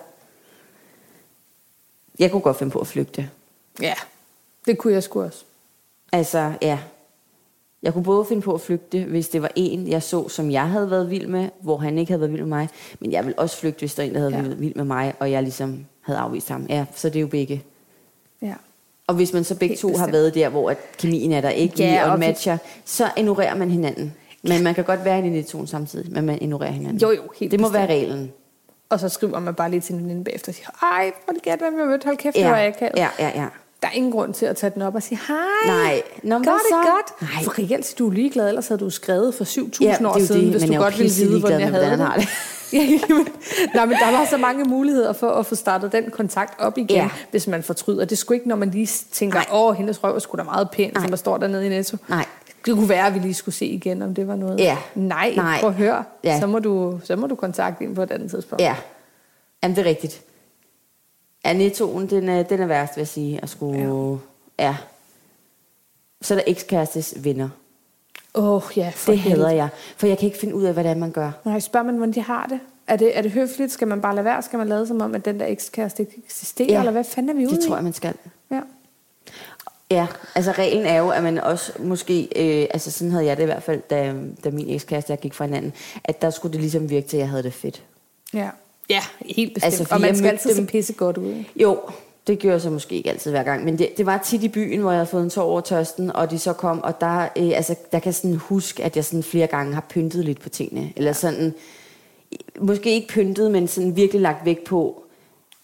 jeg 2.20 2.32
kunne 2.32 2.42
godt 2.42 2.58
finde 2.58 2.72
på 2.72 2.80
at 2.80 2.88
flygte. 2.88 3.30
ja, 3.82 3.94
det 4.66 4.78
kunne 4.78 4.94
jeg 4.94 5.04
sgu 5.04 5.22
også. 5.24 5.44
Altså, 6.12 6.54
ja. 6.62 6.80
Jeg 7.84 7.94
kunne 7.94 8.04
både 8.04 8.26
finde 8.26 8.42
på 8.42 8.54
at 8.54 8.62
flygte, 8.62 9.04
hvis 9.04 9.30
det 9.30 9.42
var 9.42 9.52
en, 9.56 9.88
jeg 9.88 10.04
så, 10.04 10.30
som 10.30 10.52
jeg 10.52 10.70
havde 10.70 10.92
været 10.92 11.10
vild 11.10 11.28
med, 11.28 11.50
hvor 11.62 11.78
han 11.78 11.98
ikke 11.98 12.10
havde 12.12 12.20
været 12.22 12.32
vild 12.32 12.42
med 12.42 12.50
mig. 12.50 12.70
Men 13.00 13.12
jeg 13.12 13.26
ville 13.26 13.40
også 13.40 13.58
flygte, 13.58 13.80
hvis 13.80 13.94
der 13.96 14.04
var 14.04 14.08
en, 14.08 14.14
der 14.16 14.20
havde 14.20 14.36
Ja. 14.36 14.42
været 14.42 14.60
vild 14.62 14.76
med 14.76 14.84
mig, 14.86 15.14
og 15.20 15.32
jeg 15.32 15.44
ligesom 15.44 15.86
havde 16.02 16.20
afvist 16.20 16.50
ham. 16.50 16.66
Ja, 16.70 16.86
så 16.96 17.10
det 17.10 17.16
er 17.16 17.22
jo 17.22 17.28
begge. 17.28 17.64
Ja. 18.42 18.54
Og 19.08 19.16
hvis 19.16 19.34
man 19.34 19.44
så 19.44 19.56
begge 19.56 19.68
Helt 19.74 19.82
to 19.82 19.88
har 19.88 19.94
bestemt. 19.94 20.14
været 20.14 20.36
der, 20.36 20.50
hvor 20.50 20.70
at 20.70 20.78
kemien 20.98 21.32
er 21.32 21.42
der 21.42 21.50
ikke 21.50 21.76
Ja, 21.84 21.90
lige, 21.90 22.04
og 22.06 22.20
matcher, 22.20 22.58
så 22.86 23.10
ignorerer 23.18 23.56
man 23.56 23.72
hinanden. 23.72 24.14
Men 24.44 24.64
man 24.64 24.76
kan 24.76 24.84
godt 24.84 25.06
være 25.06 25.26
i 25.28 25.38
en 25.38 25.44
to 25.44 25.66
samtidig, 25.66 26.12
men 26.12 26.26
man 26.26 26.42
ignorerer 26.42 26.72
hinanden. 26.72 27.02
Jo, 27.02 27.12
jo, 27.12 27.22
helt 27.40 27.52
Det 27.52 27.60
må 27.60 27.68
bestemt. 27.68 27.74
være 27.90 27.98
reglen. 27.98 28.32
Og 28.90 29.00
så 29.00 29.10
skriver 29.10 29.40
man 29.40 29.54
bare 29.54 29.70
lige 29.72 29.82
til 29.82 29.96
en 29.96 30.04
veninde 30.04 30.24
bagefter 30.24 30.52
og 30.52 30.56
siger, 30.56 30.70
ej, 30.82 31.12
prøv 31.26 31.32
lige 31.34 31.42
gætte, 31.42 31.64
hvem 31.70 31.80
jeg 31.80 31.88
mødte. 31.88 32.06
Hold 32.06 32.18
kæft, 32.18 32.36
det 32.36 32.42
Ja, 32.42 32.50
var 32.50 32.66
akavet. 32.68 32.92
ja, 32.98 33.08
ja, 33.20 33.32
ja. 33.36 33.46
Der 33.82 33.88
er 33.88 33.96
ingen 33.96 34.12
grund 34.12 34.34
til 34.34 34.46
at 34.46 34.58
tage 34.58 34.72
den 34.74 34.82
op 34.82 34.96
og 34.96 35.04
sige, 35.04 35.20
hej, 35.28 35.38
Nej. 35.68 36.02
Nå, 36.24 36.36
gør 36.36 36.44
hvad 36.44 36.54
det 36.54 36.62
så? 36.70 36.76
godt. 36.92 37.32
Nej. 37.34 37.44
For 37.44 37.60
reelt, 37.60 37.96
du 38.00 38.08
er 38.08 38.12
ligeglad, 38.14 38.48
ellers 38.48 38.68
havde 38.68 38.80
du 38.80 38.90
skrevet 38.90 39.36
for 39.36 39.44
7.000 39.44 39.78
Ja, 39.82 39.96
det 40.00 40.06
år 40.06 40.20
siden, 40.20 40.42
det, 40.42 40.52
hvis 40.52 40.64
du 40.70 40.76
godt 40.76 41.00
ville 41.00 41.14
vide, 41.16 41.40
hvordan 41.40 41.60
jeg 41.60 41.70
havde 41.70 41.86
hvordan 41.96 42.20
det. 42.20 42.28
det. 42.72 43.02
nej, 43.76 43.86
men 43.90 43.98
der 43.98 44.12
var 44.12 44.26
så 44.30 44.38
mange 44.38 44.64
muligheder 44.66 45.14
for 45.14 45.30
at 45.32 45.46
få 45.46 45.56
startet 45.56 45.92
den 45.92 46.12
kontakt 46.12 46.60
op 46.60 46.78
igen, 46.78 46.98
Ja. 46.98 47.10
hvis 47.32 47.48
man 47.48 47.64
fortryder. 47.64 48.06
Det 48.06 48.18
skulle 48.18 48.36
ikke, 48.36 48.50
når 48.50 48.56
man 48.56 48.72
lige 48.72 48.88
tænker, 49.12 49.40
åh, 49.54 49.76
hendes 49.76 50.04
røv 50.04 50.16
er 50.16 50.20
sgu 50.20 50.38
da 50.38 50.44
meget 50.44 50.70
pæn, 50.72 50.92
Nej. 50.94 51.02
som 51.04 51.10
der 51.10 51.18
står 51.18 51.38
dernede 51.38 51.66
i 51.66 51.70
Netto. 51.70 51.98
Nej. 52.08 52.26
Det 52.66 52.76
kunne 52.76 52.90
være, 52.90 53.08
at 53.08 53.14
vi 53.14 53.20
lige 53.20 53.34
skulle 53.34 53.56
se 53.56 53.66
igen, 53.66 54.02
om 54.02 54.14
det 54.16 54.28
var 54.28 54.36
noget. 54.36 54.60
Ja. 54.60 54.78
Nej, 54.96 55.34
Nej. 55.36 55.58
prøv 55.60 55.70
at 55.70 55.76
høre. 55.76 56.04
Ja. 56.24 56.40
Så, 56.40 56.48
må 56.48 56.60
du, 56.60 57.00
så 57.04 57.16
må 57.16 57.28
du 57.28 57.36
kontakte 57.36 57.84
en 57.86 57.96
på 57.96 58.04
et 58.04 58.12
andet 58.12 58.30
tidspunkt. 58.30 58.62
Ja, 58.62 58.76
Jamen, 59.64 59.76
det 59.76 59.82
er 59.86 59.90
rigtigt. 59.90 60.22
Ja, 61.46 61.54
nettoen, 61.54 62.10
den 62.10 62.30
er, 62.30 62.44
den 62.44 62.60
er 62.62 62.66
værst, 62.66 62.96
vil 62.96 63.02
jeg 63.02 63.08
sige, 63.08 63.40
at 63.44 63.50
skulle... 63.50 64.20
Ja. 64.60 64.66
ja. 64.66 64.76
Så 66.22 66.34
er 66.34 66.38
der 66.38 66.44
ekskærestes 66.48 67.14
venner. 67.18 67.50
Åh, 68.36 68.54
oh, 68.54 68.62
ja, 68.78 68.92
for 68.96 69.12
Det 69.12 69.20
helvede. 69.22 69.42
hader 69.46 69.56
jeg, 69.56 69.68
for 69.98 70.08
jeg 70.08 70.18
kan 70.18 70.26
ikke 70.26 70.38
finde 70.40 70.56
ud 70.56 70.64
af, 70.64 70.84
er, 70.86 70.96
man 70.96 71.12
gør. 71.12 71.32
Nej, 71.46 71.60
spørger 71.60 71.86
man, 71.86 71.96
hvordan 71.96 72.14
de 72.14 72.22
har 72.22 72.46
det? 72.48 72.60
Er 72.88 72.96
det, 72.96 73.18
er 73.18 73.22
det 73.22 73.32
høfligt? 73.32 73.72
Skal 73.72 73.88
man 73.88 74.02
bare 74.02 74.16
lade 74.16 74.26
være? 74.26 74.42
Skal 74.42 74.58
man 74.58 74.68
lade 74.68 74.88
som 74.88 75.02
om, 75.02 75.16
at 75.16 75.26
den 75.26 75.40
der 75.40 75.46
ekskæreste 75.46 76.04
ikke 76.04 76.14
eksisterer? 76.26 76.68
Ja, 76.72 76.80
Eller 76.80 76.92
hvad 76.92 77.04
fanden 77.04 77.30
er 77.30 77.34
vi 77.34 77.46
ude 77.48 77.56
Det 77.56 77.64
i? 77.64 77.68
tror 77.68 77.76
jeg, 77.76 77.84
man 77.84 77.94
skal. 77.94 78.14
Ja. 79.92 80.08
Altså 80.36 80.52
reglen 80.52 80.86
er 80.86 80.98
jo, 80.98 81.10
at 81.10 81.24
man 81.24 81.38
også 81.38 81.72
måske, 81.80 82.22
øh, 82.36 82.68
altså 82.74 82.92
sådan 82.92 83.12
havde 83.12 83.26
jeg 83.26 83.38
det 83.38 83.44
i 83.44 83.46
hvert 83.46 83.64
fald, 83.64 83.82
da, 83.90 84.14
da 84.44 84.50
min 84.50 84.70
ekskæreste 84.70 85.12
jeg 85.12 85.20
gik 85.20 85.34
fra 85.34 85.46
hinanden, 85.46 85.74
at 86.04 86.22
der 86.22 86.30
skulle 86.30 86.54
det 86.54 86.62
ligesom 86.62 86.90
virke 86.90 87.08
til, 87.08 87.18
at 87.18 87.22
jeg 87.22 87.30
havde 87.30 87.44
det 87.44 87.54
fedt. 87.54 87.84
Ja. 88.34 88.50
Ja, 88.90 89.02
helt 89.26 89.54
bestemt. 89.54 89.80
Altså, 89.80 89.88
og 89.96 90.02
man 90.02 90.18
skal 90.18 90.28
altid 90.30 90.56
dem- 90.56 90.66
se 90.68 90.72
pisse 90.72 90.94
godt 90.94 91.18
ud. 91.18 91.44
Jo, 91.56 91.80
det 92.28 92.40
gjorde 92.40 92.54
jeg 92.54 92.62
så 92.62 92.70
måske 92.70 92.96
ikke 92.96 93.10
altid 93.10 93.32
hver 93.32 93.44
gang, 93.44 93.66
men 93.66 93.78
det, 93.78 93.90
det 93.98 94.06
var 94.06 94.18
tit 94.26 94.44
i 94.44 94.48
byen, 94.50 94.80
hvor 94.80 94.92
jeg 94.92 94.98
havde 94.98 95.08
fået 95.10 95.24
en 95.24 95.30
tår 95.30 95.44
over 95.44 95.62
tørsten, 95.62 96.16
og 96.16 96.32
de 96.32 96.40
så 96.40 96.54
kom, 96.54 96.84
og 96.84 97.02
der, 97.02 97.22
øh, 97.22 97.52
altså, 97.56 97.76
der 97.92 98.00
kan 98.00 98.06
jeg 98.06 98.16
sådan 98.16 98.36
huske, 98.36 98.84
at 98.84 98.96
jeg 98.96 99.06
sådan 99.06 99.24
flere 99.24 99.48
gange 99.48 99.74
har 99.74 99.86
pyntet 99.90 100.26
lidt 100.26 100.42
på 100.42 100.50
tingene, 100.50 100.94
eller 100.96 101.14
sådan, 101.14 101.54
måske 102.60 102.92
ikke 102.92 103.08
pyntet, 103.08 103.52
men 103.52 103.68
sådan 103.68 103.96
virkelig 103.96 104.22
lagt 104.22 104.46
vægt 104.46 104.64
på, 104.64 105.04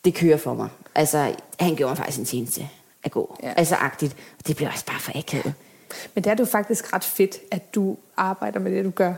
det 0.05 0.13
kører 0.13 0.37
for 0.37 0.53
mig. 0.53 0.67
Altså, 0.95 1.35
han 1.59 1.75
gjorde 1.75 1.89
mig 1.89 1.97
faktisk 1.97 2.19
en 2.19 2.25
tjeneste 2.25 2.67
at 3.03 3.11
gå. 3.11 3.37
Ja. 3.43 3.53
Altså 3.57 3.75
agtigt. 3.75 4.15
Det 4.47 4.55
bliver 4.55 4.71
også 4.71 4.85
bare 4.85 4.99
for 4.99 5.11
akavet. 5.15 5.53
Men 6.15 6.23
det 6.23 6.31
er 6.31 6.35
jo 6.39 6.45
faktisk 6.45 6.93
ret 6.93 7.03
fedt, 7.03 7.37
at 7.51 7.75
du 7.75 7.97
arbejder 8.17 8.59
med 8.59 8.71
det, 8.71 8.85
du 8.85 8.89
gør. 8.89 9.13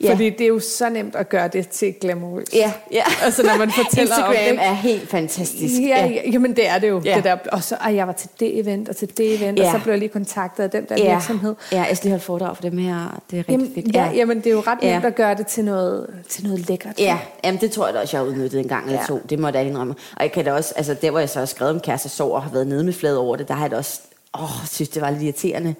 Ja. 0.00 0.12
Fordi 0.12 0.30
det 0.30 0.40
er 0.40 0.46
jo 0.48 0.60
så 0.60 0.88
nemt 0.88 1.16
at 1.16 1.28
gøre 1.28 1.48
det 1.48 1.68
til 1.68 1.94
glamourøst. 2.00 2.54
Ja, 2.54 2.72
ja. 2.92 3.02
Altså, 3.22 3.42
når 3.42 3.56
man 3.58 3.70
fortæller 3.70 4.14
om 4.14 4.32
Instagram 4.32 4.44
det, 4.44 4.50
ikke? 4.50 4.62
er 4.62 4.72
helt 4.72 5.08
fantastisk. 5.08 5.74
Ja, 5.80 6.06
ja, 6.06 6.30
jamen 6.32 6.56
det 6.56 6.68
er 6.68 6.78
det 6.78 6.88
jo. 6.88 7.02
Ja. 7.04 7.10
Ja. 7.10 7.16
Det 7.16 7.24
der. 7.24 7.36
Og 7.52 7.62
så, 7.62 7.74
ej, 7.76 7.94
jeg 7.94 8.06
var 8.06 8.12
til 8.12 8.28
det 8.40 8.58
event 8.60 8.88
og 8.88 8.96
til 8.96 9.16
det 9.16 9.34
event, 9.42 9.58
ja. 9.58 9.62
Ja. 9.64 9.68
og 9.74 9.78
så 9.78 9.82
blev 9.82 9.92
jeg 9.92 9.98
lige 9.98 10.08
kontaktet 10.08 10.62
af 10.64 10.70
den 10.70 10.84
der 10.88 10.94
ja. 10.98 11.12
virksomhed. 11.14 11.54
Ja, 11.72 11.82
jeg 11.82 11.96
skal 11.96 12.04
lige 12.06 12.12
holde 12.12 12.24
foredrag 12.24 12.56
for 12.56 12.62
dem 12.62 12.78
her. 12.78 13.20
Det 13.30 13.36
er 13.36 13.38
rigtig 13.38 13.52
Jamen, 13.52 13.74
fedt. 13.74 13.94
ja, 13.94 14.10
jamen, 14.14 14.38
det 14.38 14.46
er 14.46 14.50
jo 14.50 14.60
ret 14.66 14.78
Ja. 14.82 14.92
nemt 14.92 15.04
at 15.04 15.14
gøre 15.14 15.34
det 15.34 15.46
til 15.46 15.64
noget, 15.64 16.06
til 16.28 16.44
noget 16.44 16.68
lækkert. 16.68 16.98
Ja, 16.98 17.18
jamen 17.44 17.60
det 17.60 17.70
tror 17.70 17.86
jeg 17.86 17.94
da 17.94 18.00
også, 18.00 18.16
jeg 18.16 18.24
har 18.24 18.30
udnyttet 18.32 18.60
en 18.60 18.68
gang 18.68 18.86
eller 18.86 19.00
Ja. 19.00 19.06
to. 19.06 19.20
Det 19.30 19.38
må 19.38 19.46
jeg 19.46 19.54
da 19.54 19.62
indrømme. 19.62 19.94
Og 20.16 20.22
jeg 20.22 20.32
kan 20.32 20.44
da 20.44 20.52
også, 20.52 20.72
altså 20.76 20.94
der 20.94 21.10
hvor 21.10 21.18
jeg 21.18 21.28
så 21.28 21.38
har 21.38 21.46
skrevet 21.46 21.74
om 21.74 21.80
kæreste 21.80 22.08
sår 22.08 22.34
og 22.34 22.42
har 22.42 22.50
været 22.50 22.66
nede 22.66 22.84
med 22.84 22.92
flad 22.92 23.16
over 23.16 23.36
det, 23.36 23.48
der 23.48 23.54
har 23.54 23.64
jeg 23.64 23.70
da 23.70 23.76
også, 23.76 24.00
åh, 24.40 24.66
synes 24.70 24.88
det 24.88 25.02
var 25.02 25.10
lidt 25.10 25.22
irriterende. 25.22 25.74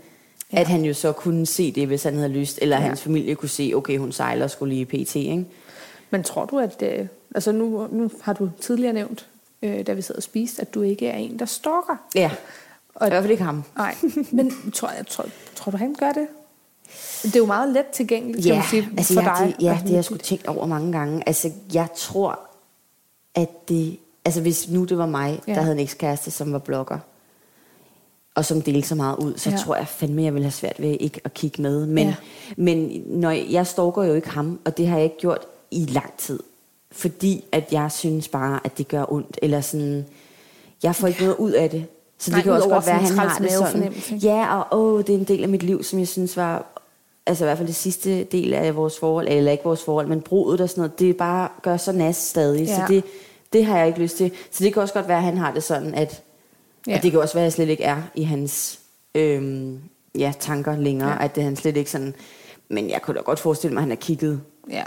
Ja. 0.52 0.60
At 0.60 0.66
han 0.66 0.84
jo 0.84 0.94
så 0.94 1.12
kunne 1.12 1.46
se 1.46 1.72
det, 1.72 1.86
hvis 1.86 2.02
han 2.02 2.14
havde 2.16 2.28
lyst, 2.28 2.58
eller 2.62 2.76
ja. 2.76 2.82
hans 2.82 3.02
familie 3.02 3.34
kunne 3.34 3.48
se, 3.48 3.72
okay, 3.74 3.98
hun 3.98 4.12
sejler 4.12 4.46
skulle 4.46 4.74
lige 4.74 4.98
i 5.00 5.04
PT, 5.04 5.16
ikke? 5.16 5.44
Men 6.10 6.22
tror 6.22 6.44
du, 6.44 6.58
at... 6.58 6.82
Øh, 6.82 7.06
altså 7.34 7.52
nu, 7.52 7.88
nu 7.92 8.10
har 8.22 8.32
du 8.32 8.50
tidligere 8.60 8.92
nævnt, 8.92 9.26
øh, 9.62 9.86
da 9.86 9.92
vi 9.92 10.02
sad 10.02 10.14
og 10.14 10.22
spiste, 10.22 10.62
at 10.62 10.74
du 10.74 10.82
ikke 10.82 11.08
er 11.08 11.16
en, 11.16 11.38
der 11.38 11.44
stalker. 11.44 11.96
Ja, 12.14 12.30
Og- 12.94 13.06
i 13.06 13.10
hvert 13.10 13.22
fald 13.22 13.30
ikke 13.30 13.42
ham. 13.44 13.64
Nej, 13.76 13.94
men 14.32 14.70
tror, 14.72 14.88
jeg, 14.96 15.06
tror, 15.06 15.26
tror 15.54 15.70
du, 15.70 15.76
han 15.76 15.94
gør 15.98 16.12
det? 16.12 16.26
Det 17.22 17.34
er 17.36 17.40
jo 17.40 17.46
meget 17.46 17.72
let 17.72 17.86
tilgængeligt, 17.86 18.42
kan 18.42 18.52
Ja, 18.52 18.58
man 18.58 18.64
sige, 18.70 18.88
altså 18.98 19.14
for 19.14 19.20
jeg, 19.20 19.34
dig. 19.38 19.46
det, 19.56 19.64
ja, 19.64 19.78
det 19.82 19.88
har 19.88 19.94
jeg 19.96 20.04
sgu 20.04 20.16
tænkt 20.16 20.46
over 20.46 20.66
mange 20.66 20.92
gange. 20.92 21.22
Altså 21.26 21.50
jeg 21.74 21.88
tror, 21.96 22.40
at 23.34 23.68
det... 23.68 23.98
Altså 24.24 24.40
hvis 24.40 24.68
nu 24.68 24.84
det 24.84 24.98
var 24.98 25.06
mig. 25.06 25.40
Ja. 25.48 25.54
der 25.54 25.60
havde 25.60 25.74
en 25.74 25.82
ekskæreste, 25.82 26.30
som 26.30 26.52
var 26.52 26.58
blogger, 26.58 26.98
og 28.38 28.44
som 28.44 28.62
delte 28.62 28.88
så 28.88 28.94
meget 28.94 29.16
ud, 29.18 29.32
så 29.36 29.50
Ja. 29.50 29.56
ja. 29.56 29.62
tror 29.62 29.76
jeg 29.76 29.86
fandme, 29.88 30.22
jeg 30.22 30.34
vil 30.34 30.42
have 30.42 30.50
svært 30.52 30.82
ved 30.82 30.96
ikke 31.00 31.20
at 31.24 31.34
kigge 31.34 31.62
med. 31.62 31.86
Men, 31.86 31.98
Ja. 31.98 32.04
ja. 32.08 32.14
men 32.56 33.02
når 33.06 33.30
jeg, 33.30 33.46
jeg 33.50 33.66
stalker 33.66 34.02
jo 34.02 34.14
ikke 34.14 34.28
ham, 34.28 34.58
og 34.64 34.76
det 34.76 34.86
har 34.86 34.96
jeg 34.96 35.04
ikke 35.04 35.18
gjort 35.18 35.40
i 35.70 35.84
lang 35.86 36.12
tid. 36.18 36.38
Fordi 36.92 37.44
at 37.52 37.72
jeg 37.72 37.92
synes 37.92 38.28
bare, 38.28 38.60
at 38.64 38.78
det 38.78 38.88
gør 38.88 39.12
ondt. 39.12 39.38
Eller 39.42 39.60
sådan, 39.60 40.06
jeg 40.82 40.94
får 40.96 41.08
ikke 41.08 41.22
noget 41.22 41.36
ud 41.36 41.50
af 41.52 41.70
det. 41.70 41.84
Så 42.18 42.30
det 42.30 42.32
Nej, 42.36 42.42
kan 42.42 42.52
også 42.52 42.68
godt 42.68 42.86
være, 42.86 42.94
at 43.00 43.02
han 43.08 43.18
har 43.18 43.38
det 43.38 43.52
sådan. 43.52 43.92
Ja, 44.22 44.56
og 44.60 44.78
åh, 44.80 45.00
det 45.00 45.10
er 45.14 45.18
en 45.18 45.24
del 45.24 45.42
af 45.42 45.48
mit 45.48 45.62
liv, 45.62 45.82
som 45.84 45.98
jeg 45.98 46.08
synes 46.08 46.36
var... 46.36 46.66
Altså 47.26 47.44
i 47.44 47.46
hvert 47.46 47.58
fald 47.58 47.68
det 47.68 47.76
sidste 47.76 48.24
del 48.24 48.54
af 48.54 48.76
vores 48.76 48.98
forhold, 48.98 49.28
eller 49.28 49.52
ikke 49.52 49.64
vores 49.64 49.82
forhold, 49.84 50.06
men 50.06 50.20
brudet 50.20 50.60
og 50.60 50.68
sådan 50.68 50.80
noget, 50.80 50.98
det 50.98 51.16
bare 51.16 51.48
gør 51.62 51.76
så 51.76 51.92
nas 51.92 52.16
stadig. 52.16 52.66
Ja. 52.66 52.72
Ja. 52.72 52.76
Så 52.76 52.82
det, 52.88 53.04
det 53.52 53.64
har 53.64 53.78
jeg 53.78 53.86
ikke 53.86 53.98
lyst 54.00 54.16
til. 54.16 54.30
Så 54.50 54.64
det 54.64 54.72
kan 54.72 54.82
også 54.82 54.94
godt 54.94 55.08
være, 55.08 55.16
at 55.18 55.22
han 55.24 55.36
har 55.36 55.52
det 55.54 55.62
sådan, 55.62 55.94
at, 55.94 56.22
Ja. 56.88 56.96
at 56.96 57.02
det 57.02 57.10
kan 57.10 57.20
også 57.20 57.34
være, 57.34 57.42
at 57.42 57.46
jeg 57.46 57.52
slet 57.52 57.68
ikke 57.68 57.84
er 57.84 58.02
i 58.14 58.22
hans 58.22 58.80
øhm, 59.14 59.78
ja, 60.18 60.32
tanker 60.40 60.76
længere, 60.76 61.10
Ja. 61.10 61.24
at 61.24 61.34
det 61.34 61.40
er 61.40 61.44
han 61.44 61.56
slet 61.56 61.76
ikke 61.76 61.90
sådan... 61.90 62.14
Men 62.68 62.90
jeg 62.90 63.02
kunne 63.02 63.16
da 63.16 63.20
godt 63.22 63.38
forestille 63.38 63.74
mig, 63.74 63.80
at 63.80 63.82
han 63.82 63.90
har 63.90 63.96
kigget 63.96 64.40
Ja. 64.70 64.84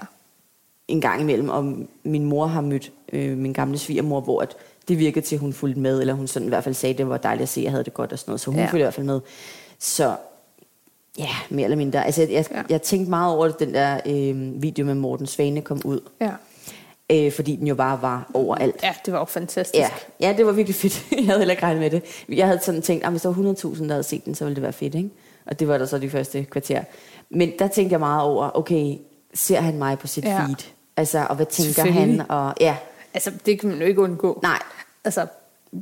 en 0.87 1.01
gang 1.01 1.21
imellem, 1.21 1.49
og 1.49 1.75
min 2.03 2.25
mor 2.25 2.45
har 2.45 2.61
mødt 2.61 2.91
øh, 3.13 3.37
min 3.37 3.53
gamle 3.53 3.77
svigermor, 3.77 4.21
hvor 4.21 4.41
at 4.41 4.55
det 4.87 4.99
virkede 4.99 5.25
til, 5.25 5.35
at 5.35 5.39
hun 5.39 5.53
fulgte 5.53 5.79
med, 5.79 5.99
eller 6.01 6.13
hun 6.13 6.27
sådan 6.27 6.45
i 6.47 6.49
hvert 6.49 6.63
fald 6.63 6.75
sagde, 6.75 6.93
at 6.93 6.97
det 6.97 7.09
var 7.09 7.17
dejligt 7.17 7.43
at 7.43 7.49
se, 7.49 7.59
at 7.59 7.63
jeg 7.63 7.71
havde 7.71 7.83
det 7.83 7.93
godt 7.93 8.11
og 8.13 8.19
sådan 8.19 8.29
noget, 8.31 8.41
så 8.41 8.51
hun 8.51 8.59
Ja. 8.59 8.65
fulgte 8.65 8.77
i 8.79 8.81
hvert 8.83 8.93
fald 8.93 9.05
med. 9.05 9.19
Så 9.79 10.15
ja, 11.17 11.27
mere 11.49 11.63
eller 11.63 11.77
mindre. 11.77 12.05
Altså, 12.05 12.21
jeg, 12.21 12.31
jeg, 12.31 12.45
Ja. 12.51 12.61
jeg 12.69 12.81
tænkte 12.81 13.09
meget 13.09 13.35
over 13.35 13.47
den 13.47 13.73
der 13.73 13.99
øh, 14.05 14.61
video 14.61 14.85
med 14.85 14.95
Morten 14.95 15.27
Svane 15.27 15.61
kom 15.61 15.81
ud, 15.85 15.99
Ja. 16.21 16.31
Øh, 17.11 17.31
fordi 17.31 17.55
den 17.55 17.67
jo 17.67 17.75
bare 17.75 18.01
var 18.01 18.31
overalt. 18.33 18.75
ja, 18.83 18.93
det 19.05 19.13
var 19.13 19.19
jo 19.19 19.25
fantastisk. 19.25 19.75
Ja, 19.81 19.89
ja, 20.19 20.33
det 20.37 20.45
var 20.45 20.51
virkelig 20.51 20.75
fedt. 20.75 21.05
Jeg 21.11 21.25
havde 21.25 21.37
heller 21.39 21.51
ikke 21.51 21.63
regnet 21.63 21.81
med 21.81 21.89
det. 21.89 22.03
Jeg 22.29 22.45
havde 22.47 22.59
sådan 22.63 22.81
tænkt, 22.81 23.03
at 23.05 23.09
hvis 23.11 23.21
der 23.21 23.29
var 23.33 23.53
100.000, 23.53 23.83
der 23.83 23.89
havde 23.91 24.03
set 24.03 24.25
den, 24.25 24.35
så 24.35 24.43
ville 24.43 24.55
det 24.55 24.63
være 24.63 24.73
fedt, 24.73 24.95
ikke? 24.95 25.09
Og 25.45 25.59
det 25.59 25.67
var 25.67 25.77
der 25.77 25.85
så 25.85 25.97
de 25.97 26.09
første 26.09 26.43
kvarter. 26.43 26.83
Men 27.29 27.51
der 27.59 27.67
tænkte 27.67 27.93
jeg 27.93 27.99
meget 27.99 28.21
over, 28.23 28.57
okay, 28.57 28.95
ser 29.33 29.59
han 29.61 29.77
mig 29.77 29.99
på 29.99 30.07
sit 30.07 30.23
Ja. 30.25 30.29
ja. 30.31 30.45
feed? 30.45 30.55
Altså, 30.97 31.25
og 31.29 31.35
hvad 31.35 31.45
tænker 31.45 31.91
han? 31.91 32.21
Og, 32.29 32.53
ja, 32.59 32.75
Altså, 33.13 33.31
det 33.45 33.59
kan 33.59 33.69
man 33.69 33.79
jo 33.79 33.85
ikke 33.85 34.01
undgå. 34.01 34.39
nej, 34.43 34.59
Altså, 35.05 35.25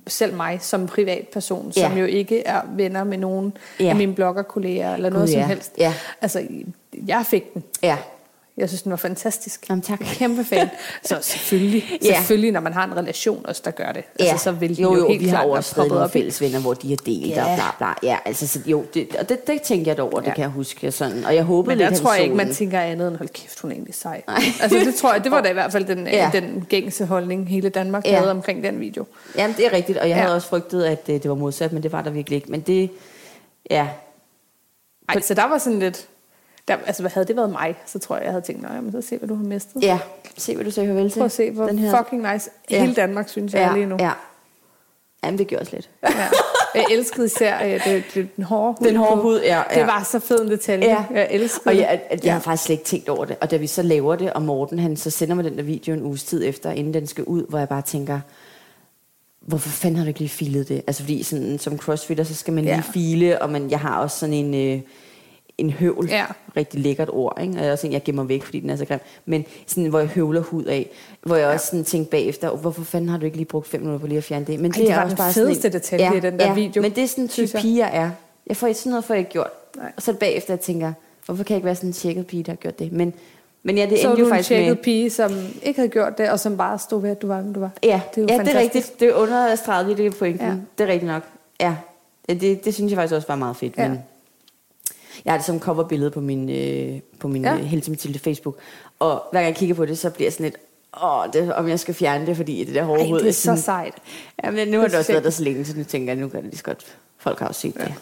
selv 0.08 0.36
mig 0.36 0.58
som 0.62 0.88
privatperson, 0.88 1.72
som 1.72 1.92
Ja. 1.94 2.00
jo 2.00 2.06
ikke 2.06 2.44
er 2.48 2.62
venner 2.76 3.04
med 3.04 3.18
nogen 3.18 3.54
Ja. 3.80 3.86
af 3.90 3.96
mine 3.96 4.14
bloggerkolleger 4.16 4.94
eller 4.94 5.10
noget 5.10 5.28
Gud, 5.28 5.34
som 5.34 5.40
ja. 5.42 5.48
helst. 5.48 5.72
Ja. 5.78 5.94
Altså, 6.22 6.48
jeg 7.08 7.26
fik 7.26 7.54
den. 7.54 7.64
ja. 7.84 7.98
Jeg 8.60 8.70
synes, 8.70 8.82
den 8.82 8.90
var 8.90 8.96
fantastisk. 8.96 9.70
Jamen, 9.70 9.82
tak. 9.82 10.00
Kæmpe 10.00 10.44
fan. 10.46 10.70
Så 11.06 11.18
selvfølgelig, 11.22 12.00
Ja. 12.04 12.16
selvfølgelig, 12.18 12.52
når 12.52 12.60
man 12.60 12.74
har 12.74 12.86
en 12.86 12.98
relation 12.98 13.46
også, 13.46 13.62
der 13.66 13.72
gør 13.72 13.92
det. 13.92 14.04
Ja, 14.20 14.26
Altså, 14.26 14.44
så 14.44 14.52
vil 14.52 14.80
jo, 14.82 14.96
jo, 14.96 15.08
helt 15.08 15.22
vi 15.22 15.26
har 15.28 15.36
klart 15.38 15.48
være 15.48 15.58
også 15.58 15.70
stadig 15.70 15.90
nogle 15.90 16.04
op 16.04 16.12
fælles 16.12 16.42
venner, 16.42 16.60
hvor 16.60 16.74
de 16.74 16.90
har 16.90 16.96
delt 16.96 17.28
Ja. 17.28 17.44
og 17.52 17.56
bla 17.56 17.64
bla. 17.78 18.10
Ja, 18.10 18.18
altså, 18.26 18.48
så, 18.48 18.60
jo, 18.66 18.86
det, 18.94 19.16
og 19.20 19.30
det, 19.30 19.48
det 19.48 19.62
tænkte 19.62 19.90
jeg 19.90 19.98
da 19.98 20.02
over, 20.02 20.22
ja. 20.22 20.26
Det 20.26 20.36
kan 20.36 20.42
jeg 20.42 20.50
huske. 20.52 20.92
Sådan. 20.92 21.26
Og 21.26 21.36
jeg 21.36 21.44
håbede 21.44 21.68
Men 21.68 21.78
lidt, 21.78 21.90
han 21.90 21.98
tror 22.00 22.14
jeg 22.14 22.24
ikke, 22.24 22.36
man 22.36 22.54
tænker 22.54 22.80
andet 22.80 23.08
end, 23.08 23.16
hold 23.18 23.30
kæft, 23.30 23.60
hun 23.60 23.72
er 23.72 23.76
egentlig 23.76 23.96
sej. 23.96 24.22
altså 24.62 24.78
det 24.86 24.96
tror 24.96 25.14
jeg, 25.14 25.24
det 25.24 25.32
var 25.32 25.42
da 25.42 25.50
i 25.50 25.54
hvert 25.60 25.72
fald 25.72 25.86
den, 25.86 26.08
Ja. 26.08 26.30
den 26.34 26.66
gængse 26.70 27.06
holdning, 27.06 27.50
hele 27.50 27.70
Danmark 27.70 28.06
Ja. 28.06 28.18
havde 28.18 28.32
omkring 28.32 28.64
den 28.64 28.80
video. 28.80 29.06
Jamen, 29.38 29.56
det 29.58 29.66
er 29.66 29.74
rigtigt, 29.74 29.98
og 29.98 30.10
jeg 30.10 30.16
Ja. 30.16 30.22
havde 30.22 30.36
også 30.36 30.48
frygtet, 30.48 30.84
at 30.84 31.02
øh, 31.10 31.16
det 31.16 31.30
var 31.30 31.36
modsat, 31.36 31.74
men 31.74 31.84
det 31.84 31.92
var 31.92 32.02
der 32.02 32.10
virkelig 32.10 32.36
ikke. 32.36 32.52
Men 32.52 32.60
det, 32.62 32.90
ja, 33.72 33.88
Ej, 35.10 35.22
så 35.22 35.34
der 35.34 35.44
var 35.48 35.58
sådan 35.58 35.80
lidt, 35.80 36.08
der, 36.70 36.78
altså 36.86 37.04
hvad 37.04 37.12
havde 37.12 37.28
det 37.28 37.36
været 37.36 37.50
mig, 37.52 37.76
så 37.86 38.00
tror 38.00 38.16
jeg, 38.16 38.24
jeg 38.24 38.32
havde 38.32 38.46
tænkt, 38.46 38.62
nej, 38.62 38.82
men 38.82 38.92
så 38.92 39.02
se, 39.02 39.18
hvad 39.18 39.30
du 39.30 39.36
har 39.36 39.44
mistet. 39.44 39.84
ja. 39.84 40.00
Se, 40.38 40.56
hvad 40.56 40.66
du 40.66 40.72
sagde 40.72 40.90
farvel 40.90 41.12
til. 41.12 41.20
Prøv 41.20 41.26
at 41.26 41.32
se, 41.32 41.52
hvor 41.52 41.66
Den 41.68 41.80
her- 41.80 41.98
fucking 42.04 42.34
nice 42.34 42.50
Ja. 42.72 42.82
hele 42.82 42.94
Danmark 42.96 43.30
synes 43.30 43.54
jeg 43.54 43.62
ja, 43.62 43.74
lige 43.74 43.86
nu. 43.86 43.96
Ja. 44.00 44.12
Jamen, 45.24 45.38
det 45.38 45.48
gjorde 45.48 45.62
også 45.62 45.76
lidt. 45.76 45.90
Ja. 46.04 46.10
Jeg 46.76 46.86
elskede 46.92 47.26
især 47.26 47.66
øh, 47.66 47.86
det, 47.86 48.04
det, 48.14 48.36
den 48.36 48.44
hårde 48.44 48.76
hud. 48.80 48.88
Den 48.88 48.96
hårde 48.96 49.22
hud, 49.22 49.42
ja, 49.42 49.64
ja. 49.72 49.80
Det 49.80 49.88
var 49.88 50.04
så 50.04 50.20
fed 50.20 50.42
en 50.42 50.52
detalje. 50.52 50.86
Ja. 50.90 51.06
Jeg 51.14 51.28
elskede 51.32 51.64
Og 51.70 51.78
jeg, 51.78 52.02
at 52.10 52.26
jeg 52.26 52.34
har 52.34 52.40
faktisk 52.40 52.64
slet 52.66 52.74
ikke 52.74 52.86
tænkt 52.86 53.10
over 53.10 53.26
det. 53.26 53.36
Og 53.42 53.52
da 53.52 53.58
vi 53.58 53.68
så 53.68 53.82
laver 53.82 54.16
det, 54.16 54.34
og 54.34 54.42
Morten 54.42 54.80
han 54.80 54.98
så 54.98 55.10
sender 55.10 55.36
mig 55.36 55.44
den 55.44 55.58
der 55.58 55.64
video 55.64 55.94
en 55.94 56.02
uges 56.04 56.24
tid 56.24 56.46
efter, 56.46 56.72
inden 56.72 56.94
den 56.94 57.08
skal 57.08 57.24
ud, 57.24 57.46
hvor 57.50 57.58
jeg 57.60 57.70
bare 57.70 57.82
tænker, 57.82 58.20
hvorfor 59.42 59.70
fanden 59.70 59.96
har 59.98 60.04
du 60.04 60.08
ikke 60.08 60.20
lige 60.20 60.30
filet 60.30 60.70
det? 60.70 60.82
Altså 60.88 61.04
fordi 61.04 61.24
sådan, 61.24 61.60
som 61.60 61.78
crossfitter, 61.78 62.24
så 62.24 62.36
skal 62.36 62.54
man 62.54 62.64
Ja. 62.64 62.74
lige 62.76 62.84
file, 62.94 63.42
og 63.42 63.50
man, 63.50 63.72
jeg 63.72 63.80
har 63.80 64.00
også 64.00 64.20
sådan 64.20 64.34
en, 64.34 64.54
øh, 64.76 64.82
en 65.60 65.70
høvl, 65.70 66.08
Ja. 66.10 66.26
rigtig 66.58 66.80
lækkert 66.80 67.10
ord, 67.12 67.38
ikke? 67.42 67.54
og 67.54 67.60
jeg, 67.60 67.68
er 67.68 67.72
også 67.72 67.88
en, 67.88 67.94
jeg 67.94 68.04
gemmer 68.04 68.24
væk, 68.24 68.44
fordi 68.44 68.60
den 68.60 68.70
er 68.70 68.76
så 68.76 68.86
grim, 68.86 69.00
men 69.26 69.46
sådan, 69.68 69.86
hvor 69.86 70.00
jeg 70.00 70.08
høvler 70.08 70.42
hud 70.42 70.64
af, 70.64 70.90
hvor 71.22 71.36
jeg 71.36 71.48
også 71.48 71.66
sådan 71.66 71.84
tænkte 71.84 72.12
bagefter, 72.12 72.50
hvorfor 72.56 72.84
fanden 72.84 73.10
har 73.10 73.18
du 73.18 73.26
ikke 73.26 73.38
lige 73.38 73.46
brugt 73.46 73.68
fem 73.68 73.82
minutter 73.82 74.00
på 74.00 74.08
lige 74.08 74.18
at 74.18 74.24
fjerne 74.24 74.46
det? 74.46 74.60
Men 74.60 74.72
det 74.72 74.90
var 74.90 75.04
også 75.04 75.08
den 75.10 75.18
bare 75.18 75.34
sådan 75.34 75.48
fedeste 75.48 75.70
detalje 75.70 76.18
i 76.18 76.20
den 76.20 76.40
der 76.40 76.48
ja, 76.48 76.54
video, 76.54 76.82
men 76.82 76.92
det 76.92 77.04
er 77.04 77.08
sådan 77.08 77.24
en 77.24 77.28
type 77.28 77.58
pige, 77.58 77.78
jeg 77.78 77.90
er. 77.94 78.10
Jeg 78.48 78.58
får 78.58 78.74
sådan 78.74 78.90
noget, 78.90 79.06
får 79.06 79.14
jeg 79.14 79.20
ikke 79.20 79.32
gjort. 79.32 79.50
Nej. 79.78 79.92
Og 79.98 80.02
så 80.02 80.14
bagefter, 80.14 80.54
jeg 80.54 80.60
tænker, 80.60 80.94
hvorfor 81.26 81.44
kan 81.44 81.54
jeg 81.54 81.58
ikke 81.58 81.66
være 81.66 81.76
sådan 81.76 81.90
en 81.90 81.94
tjekket 81.94 82.28
pige, 82.28 82.44
der 82.44 82.52
har 82.52 82.58
gjort 82.58 82.80
det? 82.80 82.92
Men, 82.92 83.14
men 83.64 83.78
ja, 83.78 83.86
det 83.86 84.00
så 84.00 84.08
endte 84.10 84.24
jo 84.24 84.30
faktisk 84.30 84.52
med... 84.52 84.76
pige, 84.76 85.10
som 85.10 85.32
ikke 85.64 85.80
havde 85.80 85.90
gjort 85.90 86.18
det, 86.18 86.30
og 86.30 86.40
som 86.40 86.58
bare 86.58 86.80
stod 86.80 87.02
ved, 87.02 87.10
at 87.10 87.22
du 87.22 87.28
var, 87.28 87.42
hvem 87.42 87.54
du 87.54 87.60
var. 87.60 87.70
Ja, 87.84 88.02
det 88.16 88.32
er 88.32 88.36
ja, 88.36 88.44
det 88.44 88.56
er 88.56 88.60
rigtigt. 88.60 89.00
Det 89.00 89.12
understregede 89.12 89.96
lige 89.96 90.04
det 90.10 90.18
pointen. 90.18 90.48
Ja. 90.48 90.52
Ja. 90.54 90.58
Det 90.78 90.84
er 90.84 90.88
rigtigt 90.88 91.12
nok. 91.12 91.24
Ja, 91.62 91.76
Ja, 92.30 92.34
det, 92.34 92.66
det 92.66 92.74
synes 92.74 92.92
jeg 92.92 92.98
faktisk 92.98 93.16
også 93.16 93.28
var 93.28 93.36
meget 93.36 93.56
fedt. 93.56 93.78
Ja. 93.78 93.88
Men 93.88 94.00
jeg 95.26 95.34
har 95.34 95.38
det 95.38 95.46
som 95.46 95.60
coverbillede 95.60 96.12
på 96.12 96.20
min, 96.20 96.50
øh, 96.50 97.00
på 97.20 97.28
min 97.28 97.42
Ja. 97.44 97.52
ja. 97.56 97.58
Helse 97.64 97.92
Mathilde 97.92 98.20
Facebook. 98.20 98.58
Og 99.00 99.24
hver 99.32 99.40
gang 99.40 99.48
jeg 99.48 99.56
kigger 99.56 99.76
på 99.76 99.86
det, 99.86 99.98
så 99.98 100.10
bliver 100.10 100.26
jeg 100.26 100.34
sådan 100.34 100.44
lidt, 100.44 100.58
åh, 101.04 101.26
det, 101.34 101.54
om 101.54 101.68
jeg 101.68 101.80
skal 101.80 101.94
fjerne 101.94 102.26
det, 102.26 102.38
fordi 102.38 102.64
det 102.64 102.76
der 102.76 102.84
hårde 102.84 103.02
Ej, 103.02 103.18
det 103.18 103.28
er 103.28 103.32
så 103.32 103.42
sådan- 103.42 103.62
sejt. 103.62 103.94
Ja, 104.44 104.52
men 104.52 104.68
nu 104.68 104.80
har 104.80 104.88
det 104.88 104.96
også 104.96 105.04
synes 105.04 105.10
jeg- 105.10 105.14
været 105.14 105.24
der 105.24 105.30
så 105.30 105.44
længe, 105.44 105.66
så 105.66 105.78
nu 105.78 105.84
tænker 105.84 106.14
jeg, 106.14 106.22
nu 106.22 106.30
kan 106.30 106.40
det 106.42 106.50
lige 106.50 106.58
så 106.58 106.64
godt. 106.64 106.86
Folk 107.18 107.40
har 107.40 107.48
også 107.48 107.62
set 107.62 107.76
ja. 107.80 107.84
det. 107.84 107.94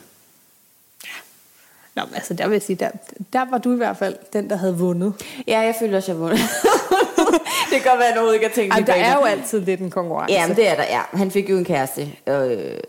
Nå, 1.95 2.03
men 2.05 2.15
altså, 2.15 2.33
der 2.33 2.47
vil 2.47 2.55
jeg 2.55 2.61
sige, 2.61 2.75
der, 2.75 2.89
der 3.33 3.45
var 3.51 3.57
du 3.57 3.73
i 3.73 3.77
hvert 3.77 3.97
fald 3.97 4.15
den, 4.33 4.49
der 4.49 4.55
havde 4.55 4.77
vundet. 4.77 5.13
Ja, 5.47 5.59
jeg 5.59 5.75
føler 5.79 5.97
også, 5.97 6.11
jeg 6.11 6.19
vundet. 6.19 6.39
det 7.71 7.81
kan 7.81 7.91
godt 7.91 7.99
være, 7.99 8.07
at 8.09 8.15
noget 8.15 8.33
ikke 8.33 8.45
har 8.47 8.53
tænkt 8.53 8.75
lige 8.75 8.87
der 8.87 8.93
er 8.93 9.15
det. 9.15 9.21
jo 9.21 9.25
altid 9.25 9.59
lidt 9.61 9.79
en 9.79 9.89
konkurrence. 9.89 10.33
Ja, 10.33 10.47
men 10.47 10.55
det 10.55 10.67
er 10.67 10.75
der, 10.75 10.83
ja. 10.83 11.01
Han 11.13 11.31
fik 11.31 11.49
jo 11.49 11.57
en 11.57 11.65
kæreste. 11.65 12.01
Øh, 12.27 12.79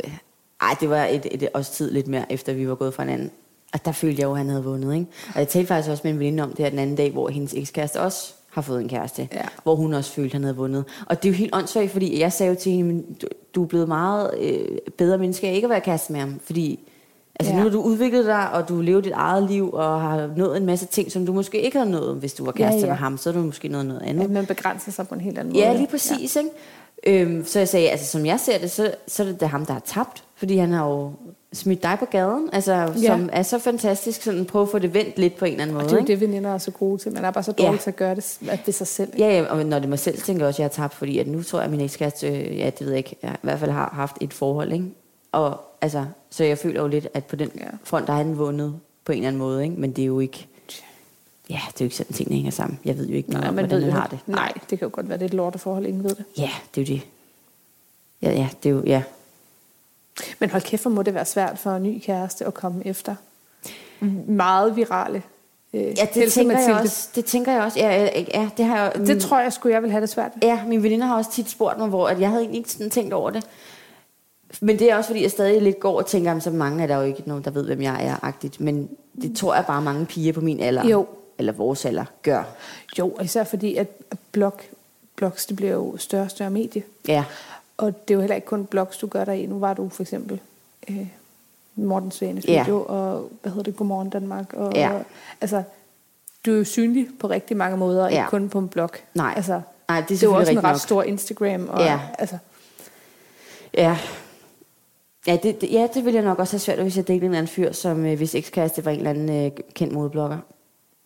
ej, 0.60 0.76
det 0.80 0.90
var 0.90 1.04
et, 1.04 1.26
et, 1.30 1.48
også 1.54 1.72
tid 1.72 1.90
lidt 1.90 2.06
mere, 2.08 2.32
efter 2.32 2.52
vi 2.52 2.68
var 2.68 2.74
gået 2.74 2.94
fra 2.94 3.02
hinanden. 3.02 3.30
Og 3.72 3.84
der 3.84 3.92
følte 3.92 4.20
jeg 4.20 4.26
jo, 4.26 4.32
at 4.32 4.38
han 4.38 4.48
havde 4.48 4.64
vundet, 4.64 4.94
ikke? 4.94 5.06
Og 5.34 5.38
jeg 5.38 5.48
talte 5.48 5.66
faktisk 5.68 5.90
også 5.90 6.00
med 6.04 6.12
en 6.12 6.18
veninde 6.18 6.42
om 6.42 6.48
det 6.50 6.58
her 6.58 6.70
den 6.70 6.78
anden 6.78 6.96
dag, 6.96 7.10
hvor 7.12 7.28
hendes 7.28 7.54
ekskæreste 7.54 8.00
også 8.00 8.32
har 8.50 8.62
fået 8.62 8.80
en 8.80 8.88
kæreste. 8.88 9.28
Ja. 9.32 9.42
Hvor 9.62 9.74
hun 9.74 9.94
også 9.94 10.12
følte, 10.12 10.28
at 10.28 10.32
han 10.32 10.42
havde 10.42 10.56
vundet. 10.56 10.84
Og 11.06 11.22
det 11.22 11.28
er 11.28 11.32
jo 11.32 11.36
helt 11.36 11.54
åndssvagt, 11.54 11.90
fordi 11.90 12.20
jeg 12.20 12.32
sagde 12.32 12.52
jo 12.52 12.58
til 12.60 12.72
hende, 12.72 12.88
"Men 12.94 13.04
du, 13.22 13.26
du 13.54 13.62
er 13.62 13.66
blevet 13.66 13.88
meget 13.88 14.30
øh, 14.40 14.78
bedre 14.98 15.18
menneske 15.18 15.48
af 15.48 15.54
ikke 15.54 15.66
at 15.66 15.70
være 15.70 15.80
kæreste 15.80 16.12
med 16.12 16.20
ham. 16.20 16.40
Fordi 16.44 16.80
altså, 17.40 17.52
Ja. 17.52 17.58
nu 17.58 17.62
har 17.62 17.70
du 17.70 17.80
udviklet 17.82 18.24
dig, 18.26 18.50
og 18.52 18.68
du 18.68 18.80
lever 18.80 19.00
dit 19.00 19.12
eget 19.12 19.50
liv, 19.50 19.70
og 19.72 20.00
har 20.00 20.30
nået 20.36 20.56
en 20.56 20.66
masse 20.66 20.86
ting, 20.86 21.12
som 21.12 21.26
du 21.26 21.32
måske 21.32 21.60
ikke 21.60 21.78
havde 21.78 21.90
nået, 21.90 22.16
hvis 22.16 22.34
du 22.34 22.44
var 22.44 22.52
Ja, 22.58 22.62
kæreste 22.62 22.80
ja. 22.80 22.86
med 22.86 22.96
ham. 22.96 23.18
Så 23.18 23.28
er 23.30 23.34
du 23.34 23.40
måske 23.40 23.68
noget, 23.68 23.86
noget 23.86 24.02
andet. 24.02 24.24
At 24.24 24.30
man 24.30 24.46
begrænser 24.46 24.92
sig 24.92 25.08
på 25.08 25.14
en 25.14 25.20
helt 25.20 25.38
anden 25.38 25.52
måde. 25.52 25.64
Ja, 25.64 25.72
lige 25.76 25.86
præcis. 25.86 26.36
Ja. 26.36 26.40
Ikke? 26.40 27.22
Øhm, 27.22 27.44
så 27.46 27.58
jeg 27.58 27.68
sagde, 27.68 27.88
altså 27.90 28.06
som 28.06 28.26
jeg 28.26 28.40
ser 28.40 28.58
det, 28.58 28.70
så, 28.70 28.94
så 29.06 29.22
er 29.22 29.26
det 29.26 29.40
da 29.40 29.46
ham, 29.46 29.66
der 29.66 29.72
har 29.72 29.82
tabt. 29.86 30.24
Fordi 30.36 30.56
han 30.56 30.72
har 30.72 30.86
jo 30.88 31.12
smidt 31.52 31.82
dig 31.82 31.96
på 31.98 32.04
gaden, 32.04 32.48
altså, 32.52 32.72
ja. 32.72 33.06
som 33.06 33.28
er 33.32 33.42
så 33.42 33.58
fantastisk, 33.58 34.22
sådan 34.22 34.44
prøve 34.44 34.62
at 34.62 34.68
få 34.68 34.78
det 34.78 34.94
vendt 34.94 35.18
lidt 35.18 35.36
på 35.36 35.44
en 35.44 35.50
eller 35.52 35.62
anden 35.62 35.76
Og 35.76 35.82
måde. 35.82 35.88
det 35.90 35.92
er 35.92 35.96
jo 35.96 36.02
ikke? 36.10 36.12
det, 36.12 36.28
veninder 36.28 36.54
er 36.54 36.58
så 36.58 36.70
gode 36.70 36.98
til. 36.98 37.12
Man 37.12 37.24
er 37.24 37.30
bare 37.30 37.44
så 37.44 37.52
dårlig 37.52 37.72
Ja. 37.72 37.82
til 37.82 37.90
at 37.90 37.96
gøre 37.96 38.14
det 38.14 38.38
ved 38.66 38.72
sig 38.72 38.86
selv. 38.86 39.08
ikke? 39.14 39.24
Ja, 39.26 39.38
ja, 39.42 39.44
og 39.44 39.66
når 39.66 39.78
det 39.78 39.84
er 39.84 39.88
mig 39.88 39.98
selv, 39.98 40.18
tænker 40.18 40.42
jeg 40.44 40.48
også, 40.48 40.56
at 40.56 40.58
jeg 40.58 40.64
har 40.64 40.88
tabt, 40.88 40.94
fordi 40.94 41.18
at 41.18 41.26
nu 41.26 41.42
tror 41.42 41.58
jeg, 41.58 41.64
at 41.64 41.70
min 41.70 41.80
ekskæreste, 41.80 42.28
øh, 42.28 42.58
ja, 42.58 42.66
det 42.70 42.80
ved 42.80 42.88
jeg 42.88 42.98
ikke, 42.98 43.16
jeg 43.22 43.32
i 43.34 43.38
hvert 43.42 43.58
fald 43.58 43.70
har 43.70 43.90
haft 43.94 44.16
et 44.20 44.32
forhold, 44.32 44.72
ikke? 44.72 44.84
Og 45.32 45.60
altså, 45.80 46.04
så 46.30 46.44
jeg 46.44 46.58
føler 46.58 46.80
jo 46.82 46.88
lidt, 46.88 47.08
at 47.14 47.24
på 47.24 47.36
den 47.36 47.50
Ja. 47.58 47.64
front, 47.84 48.06
der 48.06 48.12
har 48.12 48.22
han 48.22 48.38
vundet 48.38 48.74
på 49.04 49.12
en 49.12 49.18
eller 49.18 49.28
anden 49.28 49.38
måde, 49.38 49.64
ikke? 49.64 49.80
Men 49.80 49.92
det 49.92 50.02
er 50.02 50.06
jo 50.06 50.20
ikke, 50.20 50.46
ja, 51.50 51.60
det 51.68 51.74
er 51.74 51.74
jo 51.80 51.84
ikke 51.84 51.96
sådan, 51.96 52.12
tingene 52.12 52.36
hænger 52.36 52.50
sammen. 52.50 52.78
Jeg 52.84 52.98
ved 52.98 53.06
jo 53.06 53.14
ikke 53.14 53.30
noget 53.30 53.44
Nej, 53.44 53.50
man 53.54 53.64
hvordan 53.64 53.76
ved 53.84 53.90
han 53.92 54.00
har 54.00 54.06
det. 54.08 54.18
Nej, 54.26 54.52
det 54.70 54.78
kan 54.78 54.86
jo 54.86 54.90
godt 54.92 55.08
være, 55.08 55.18
det 55.18 55.24
er 55.24 55.28
et 55.28 55.34
lorteforhold, 55.34 55.86
ingen 55.86 56.04
ved 56.04 56.10
det. 56.14 56.24
Ja, 56.38 56.50
det 56.74 56.80
er 56.90 56.94
jo 56.94 56.96
det. 56.96 57.02
Ja, 58.22 58.30
ja, 58.32 58.48
det 58.62 58.68
er 58.68 58.74
jo, 58.74 58.82
ja. 58.86 59.02
Men 60.38 60.50
hold 60.50 60.62
kæft, 60.62 60.82
hvor 60.82 60.90
må 60.90 61.02
det 61.02 61.14
være 61.14 61.24
svært 61.24 61.58
for 61.58 61.70
en 61.70 61.82
ny 61.82 62.00
kæreste 62.04 62.44
at 62.46 62.54
komme 62.54 62.86
efter. 62.86 63.14
Meget 64.26 64.76
virale. 64.76 65.22
Øh, 65.74 65.80
Ja, 65.82 66.06
det 66.14 66.22
Else 66.22 66.38
tænker, 66.40 66.52
jeg 66.58 66.60
Mathilde. 66.60 66.80
også, 66.80 67.08
det 67.14 67.24
tænker 67.24 67.52
jeg 67.52 67.62
også. 67.62 67.78
Ja, 67.80 68.02
ja, 68.04 68.24
ja 68.34 68.48
det 68.56 68.64
har 68.64 68.78
jeg, 68.82 68.92
Det 69.06 69.22
tror 69.22 69.40
jeg 69.40 69.52
skulle 69.52 69.74
jeg 69.74 69.82
vil 69.82 69.90
have 69.90 70.00
det 70.00 70.08
svært. 70.08 70.32
Ja, 70.42 70.64
mine 70.66 70.82
veninder 70.82 71.06
har 71.06 71.16
også 71.16 71.30
tit 71.32 71.50
spurgt 71.50 71.78
mig, 71.78 71.88
hvor 71.88 72.08
at 72.08 72.20
jeg 72.20 72.28
havde 72.28 72.42
egentlig 72.42 72.58
ikke 72.58 72.72
sådan 72.72 72.90
tænkt 72.90 73.12
over 73.12 73.30
det. 73.30 73.46
Men 74.60 74.78
det 74.78 74.90
er 74.90 74.96
også 74.96 75.08
fordi, 75.08 75.22
jeg 75.22 75.30
stadig 75.30 75.62
lidt 75.62 75.80
går 75.80 75.98
og 75.98 76.06
tænker, 76.06 76.32
at 76.36 76.42
så 76.42 76.50
mange 76.50 76.82
er 76.82 76.86
der 76.86 76.96
jo 76.96 77.02
ikke 77.02 77.22
nogen, 77.26 77.44
der 77.44 77.50
ved, 77.50 77.64
hvem 77.66 77.82
jeg 77.82 78.06
er, 78.06 78.16
agtigt. 78.24 78.60
Men 78.60 78.90
det 79.22 79.36
tror 79.36 79.54
jeg 79.54 79.66
bare 79.66 79.82
mange 79.82 80.06
piger 80.06 80.32
på 80.32 80.40
min 80.40 80.60
alder, 80.60 80.88
Jo. 80.88 81.06
eller 81.38 81.52
vores 81.52 81.84
alder, 81.84 82.04
gør. 82.22 82.42
Jo, 82.98 83.16
især 83.22 83.44
fordi, 83.44 83.74
at 83.76 83.88
blog, 84.32 84.60
blogs, 85.16 85.46
det 85.46 85.56
bliver 85.56 85.72
jo 85.72 85.96
større 85.96 86.22
og 86.24 86.30
større 86.30 86.50
medie. 86.50 86.82
Ja, 87.08 87.24
Og 87.78 88.08
det 88.08 88.14
er 88.14 88.14
jo 88.14 88.20
heller 88.20 88.34
ikke 88.36 88.46
kun 88.46 88.66
blogs, 88.66 88.96
du 88.98 89.06
gør 89.06 89.24
der 89.24 89.32
i. 89.32 89.46
Nu 89.46 89.58
var 89.58 89.74
du 89.74 89.88
for 89.88 90.02
eksempel 90.02 90.40
øh, 90.90 91.06
Morten 91.74 92.10
Svanes 92.10 92.44
Ja. 92.44 92.62
video, 92.62 92.84
og 92.88 93.30
hvad 93.42 93.52
hedder 93.52 93.62
det, 93.64 93.76
Godmorgen 93.76 94.10
Danmark. 94.10 94.52
Og, 94.54 94.72
Ja. 94.74 94.92
og, 94.92 95.02
altså, 95.40 95.62
du 96.46 96.52
er 96.52 96.56
jo 96.58 96.64
synlig 96.64 97.08
på 97.20 97.26
rigtig 97.28 97.56
mange 97.56 97.76
måder, 97.76 98.04
ja. 98.08 98.14
Ja. 98.14 98.20
ikke 98.20 98.30
kun 98.30 98.48
på 98.48 98.58
en 98.58 98.68
blog. 98.68 98.90
Nej. 99.14 99.32
Altså, 99.36 99.60
Nej, 99.88 100.00
det 100.00 100.04
er 100.04 100.08
det 100.08 100.22
er 100.22 100.26
jo 100.26 100.34
også 100.34 100.52
en 100.52 100.58
ret 100.58 100.62
nok. 100.64 100.80
stor 100.80 101.02
Instagram. 101.02 101.68
Og, 101.68 101.80
Ja. 101.80 102.00
Altså, 102.18 102.38
ja. 103.74 103.98
Ja, 105.26 105.38
det, 105.42 105.60
det, 105.60 105.72
ja, 105.72 105.88
det 105.94 106.04
ville 106.04 106.16
jeg 106.16 106.24
nok 106.24 106.38
også 106.38 106.52
have 106.52 106.60
svært 106.60 106.78
hvis 106.78 106.96
jeg 106.96 107.08
delte 107.08 107.24
en 107.26 107.30
eller 107.30 107.38
anden 107.38 107.48
fyr, 107.52 107.72
som 107.72 108.06
øh, 108.06 108.16
hvis 108.16 108.34
ekskæreste 108.34 108.84
var 108.84 108.90
en 108.90 108.96
eller 108.98 109.10
anden 109.10 109.44
øh, 109.46 109.50
kendt 109.74 109.92
modeblogger. 109.94 110.38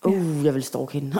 Uh, 0.05 0.45
jeg 0.45 0.53
vil 0.53 0.63
stalke 0.63 0.93
hende. 0.93 1.15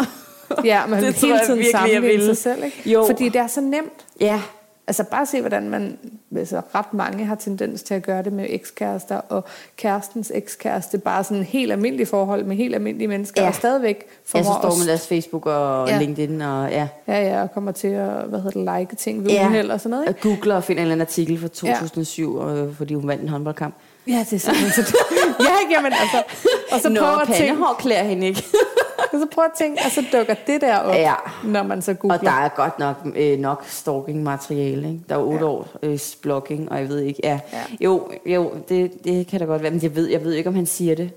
Ja, 0.63 0.85
man 0.85 0.99
Det 1.03 1.15
hele 1.15 1.39
tiden 1.45 1.59
virkelig, 1.59 1.93
jeg 1.93 2.01
ville. 2.01 2.25
sig 2.25 2.37
selv, 2.37 2.63
ikke? 2.63 2.89
Jo. 2.91 3.05
Fordi 3.05 3.29
det 3.29 3.35
er 3.41 3.47
så 3.47 3.61
nemt. 3.61 4.05
ja, 4.19 4.41
Altså 4.87 5.03
bare 5.03 5.25
se, 5.25 5.39
hvordan 5.41 5.69
man, 5.69 5.97
altså 6.37 6.61
ret 6.75 6.93
mange 6.93 7.25
har 7.25 7.35
tendens 7.35 7.83
til 7.83 7.93
at 7.93 8.03
gøre 8.03 8.23
det 8.23 8.33
med 8.33 8.45
ekskærester, 8.49 9.15
og 9.29 9.43
kærestens 9.77 10.31
ekskæreste, 10.35 10.97
bare 10.97 11.23
sådan 11.23 11.43
helt 11.43 11.71
almindelige 11.71 12.05
forhold 12.07 12.43
med 12.43 12.55
helt 12.55 12.75
almindelige 12.75 13.07
mennesker, 13.07 13.41
Ja. 13.41 13.47
og 13.47 13.55
stadigvæk 13.55 13.95
ja 13.97 14.03
så 14.43 14.43
formår 14.49 14.59
står 14.69 14.77
man 14.79 14.87
deres 14.87 15.07
Facebook 15.07 15.45
og 15.45 15.87
Ja. 15.89 15.99
LinkedIn 15.99 16.41
og 16.41 16.69
ja. 16.71 16.87
Ja, 17.07 17.21
ja, 17.27 17.41
og 17.41 17.51
kommer 17.53 17.71
til 17.71 17.87
at, 17.87 18.07
hvad 18.23 18.39
hedder 18.41 18.71
det, 18.73 18.79
like 18.81 18.95
ting 18.95 19.23
ved 19.23 19.31
ja. 19.31 19.47
uheld 19.47 19.71
og 19.71 19.79
sådan 19.79 19.89
noget, 19.89 20.07
ikke? 20.07 20.19
Og 20.19 20.21
googler 20.23 20.55
og 20.55 20.63
finder 20.63 20.81
en 20.81 20.85
eller 20.85 20.93
anden 20.93 21.07
artikel 21.07 21.39
fra 21.39 21.47
2007, 21.47 22.41
ja. 22.41 22.65
fordi 22.77 22.93
hun 22.93 23.07
vandt 23.07 23.23
en 23.23 23.29
håndboldkamp. 23.29 23.75
Ja, 24.07 24.25
det 24.29 24.33
er 24.33 24.37
simpelthen 24.39 24.85
så 24.85 24.97
Ja, 25.39 25.75
jamen 25.75 25.91
altså. 26.01 26.23
Og 26.71 26.79
så 26.81 26.89
Nå, 26.89 26.99
prøver 26.99 27.17
at 27.19 27.27
tænke, 27.35 27.63
klæder 27.79 28.03
hende 28.03 28.27
ikke. 28.27 28.43
og 29.13 29.19
så 29.19 29.27
prøver 29.31 29.47
at 29.47 29.53
tænke, 29.57 29.81
og 29.85 29.91
så 29.91 30.05
dukker 30.13 30.33
det 30.47 30.61
der 30.61 30.77
op, 30.77 30.95
Ja. 30.95 31.13
når 31.43 31.63
man 31.63 31.81
så 31.81 31.93
googler. 31.93 32.17
Og 32.19 32.25
der 32.25 32.31
er 32.31 32.49
godt 32.49 32.79
nok, 32.79 32.95
øh, 33.15 33.39
nok 33.39 33.65
stalking-materiale. 33.67 34.87
Ikke? 34.87 35.01
Der 35.09 35.15
er 35.15 35.19
otte 35.19 35.35
Ja. 35.35 35.41
ja. 35.45 35.47
år 35.47 35.67
øh, 35.83 35.99
blocking, 36.21 36.71
og 36.71 36.77
jeg 36.79 36.89
ved 36.89 36.99
ikke. 36.99 37.19
Ja. 37.23 37.39
Ja. 37.53 37.57
ja. 37.57 37.63
Jo, 37.81 38.11
jo 38.25 38.51
det, 38.69 39.03
det 39.03 39.27
kan 39.27 39.39
da 39.39 39.45
godt 39.45 39.61
være, 39.61 39.71
men 39.71 39.83
jeg 39.83 39.95
ved, 39.95 40.07
jeg 40.07 40.23
ved 40.23 40.33
ikke, 40.33 40.49
om 40.49 40.55
han 40.55 40.65
siger 40.65 40.95
det. 40.95 41.11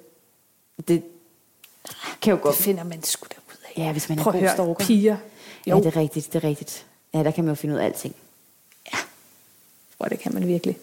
Det 0.89 1.03
kan 2.23 2.31
jo 2.31 2.37
det 2.37 2.43
godt... 2.43 2.57
finder 2.57 2.85
man 2.85 3.03
sgu 3.03 3.27
da 3.31 3.37
ud 3.49 3.57
af. 3.77 3.87
Ja, 3.87 3.93
hvis 3.93 4.09
man 4.09 4.19
er 4.19 4.23
Prøv 4.23 4.35
at 4.35 4.41
god 4.41 4.49
stalker. 4.49 4.75
piger. 4.87 5.17
Ja, 5.67 5.71
Jo, 5.71 5.77
det 5.79 5.87
er 5.87 5.97
rigtigt, 5.97 6.33
det 6.33 6.45
er 6.45 6.49
rigtigt. 6.49 6.87
Ja, 7.15 7.23
der 7.23 7.31
kan 7.31 7.45
man 7.45 7.51
jo 7.51 7.55
finde 7.55 7.75
ud 7.75 7.81
af 7.81 7.85
alting. 7.85 8.15
ja. 8.93 8.99
Hvor 9.97 10.07
det 10.07 10.19
kan 10.19 10.35
man 10.35 10.47
virkelig. 10.49 10.79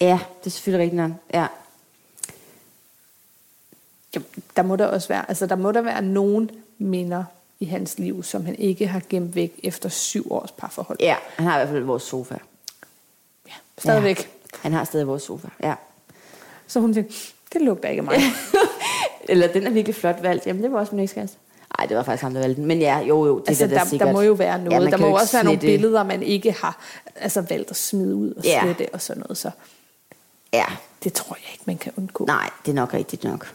Ja, 0.00 0.18
det 0.40 0.46
er 0.46 0.50
selvfølgelig 0.50 0.82
rigtigt 0.84 1.02
nok. 1.02 1.10
Ja. 1.34 1.46
Jo, 4.16 4.20
der 4.56 4.62
må 4.62 4.76
der 4.76 4.86
også 4.86 5.08
være, 5.08 5.24
altså 5.28 5.46
der 5.46 5.56
må 5.56 5.72
der 5.72 5.80
være 5.82 6.02
nogen 6.02 6.50
minder 6.78 7.24
i 7.60 7.64
hans 7.64 7.98
liv, 7.98 8.22
som 8.22 8.44
han 8.46 8.54
ikke 8.54 8.86
har 8.86 9.02
gemt 9.08 9.34
væk 9.34 9.60
efter 9.62 9.88
syv 9.88 10.32
års 10.32 10.52
parforhold. 10.52 10.98
ja, 11.00 11.16
han 11.36 11.46
har 11.46 11.54
i 11.54 11.58
hvert 11.58 11.68
fald 11.68 11.82
vores 11.84 12.02
sofa. 12.02 12.34
Ja, 13.46 13.52
stadigvæk. 13.78 14.18
Ja. 14.18 14.58
Han 14.62 14.72
har 14.72 14.84
stadig 14.84 15.06
vores 15.06 15.22
sofa, 15.22 15.48
ja. 15.62 15.74
Så 16.66 16.80
hun 16.80 16.94
tænkte, 16.94 17.14
det 17.52 17.62
lugter 17.62 17.88
ikke 17.88 18.00
af 18.00 18.04
mig. 18.04 18.16
Eller 19.28 19.48
den 19.52 19.66
er 19.66 19.70
virkelig 19.70 19.94
flot 19.94 20.22
valgt. 20.22 20.46
Jamen, 20.46 20.62
det 20.62 20.72
var 20.72 20.78
også 20.78 20.94
min 20.94 21.04
ekskæreste. 21.04 21.36
Nej, 21.78 21.86
det 21.86 21.96
var 21.96 22.02
faktisk 22.02 22.22
ham, 22.22 22.34
der 22.34 22.40
valgte 22.40 22.60
den. 22.60 22.66
Men 22.68 22.80
ja, 22.80 22.98
jo, 22.98 23.26
jo, 23.26 23.38
det 23.38 23.48
altså, 23.48 23.64
er 23.64 23.68
da 23.68 23.74
der, 23.74 23.84
sikkert. 23.84 24.06
der 24.06 24.12
må 24.12 24.20
jo 24.20 24.32
være 24.32 24.58
noget. 24.58 24.82
man 24.82 24.92
der 24.92 24.98
må 24.98 25.18
også 25.18 25.36
være 25.36 25.44
nogle 25.44 25.60
billeder, 25.60 26.02
man 26.02 26.22
ikke 26.22 26.52
har 26.52 26.78
altså, 27.16 27.40
valgt 27.40 27.70
at 27.70 27.76
smide 27.76 28.14
ud 28.14 28.32
og 28.34 28.44
Ja. 28.44 28.60
slette 28.62 28.88
og 28.92 29.00
sådan 29.00 29.20
noget. 29.20 29.36
Så 29.38 29.50
Ja, 30.52 30.64
det 31.04 31.12
tror 31.12 31.36
jeg 31.36 31.52
ikke, 31.52 31.62
man 31.66 31.78
kan 31.78 31.92
undgå. 31.96 32.24
nej, 32.24 32.50
det 32.66 32.70
er 32.70 32.74
nok 32.76 32.94
rigtigt 32.94 33.24
nok. 33.24 33.52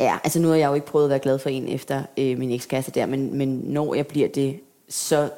Ja, 0.00 0.18
altså 0.24 0.40
nu 0.40 0.48
har 0.48 0.54
jeg 0.54 0.68
jo 0.68 0.74
ikke 0.74 0.86
prøvet 0.86 1.04
at 1.04 1.10
være 1.10 1.18
glad 1.18 1.38
for 1.38 1.48
en 1.48 1.68
efter 1.68 2.02
øh, 2.18 2.38
min 2.38 2.50
ekskæreste 2.50 2.90
der, 2.90 3.06
men, 3.06 3.34
men 3.34 3.48
når 3.64 3.94
jeg 3.94 4.06
bliver 4.06 4.28
det, 4.28 4.60
så 4.88 5.30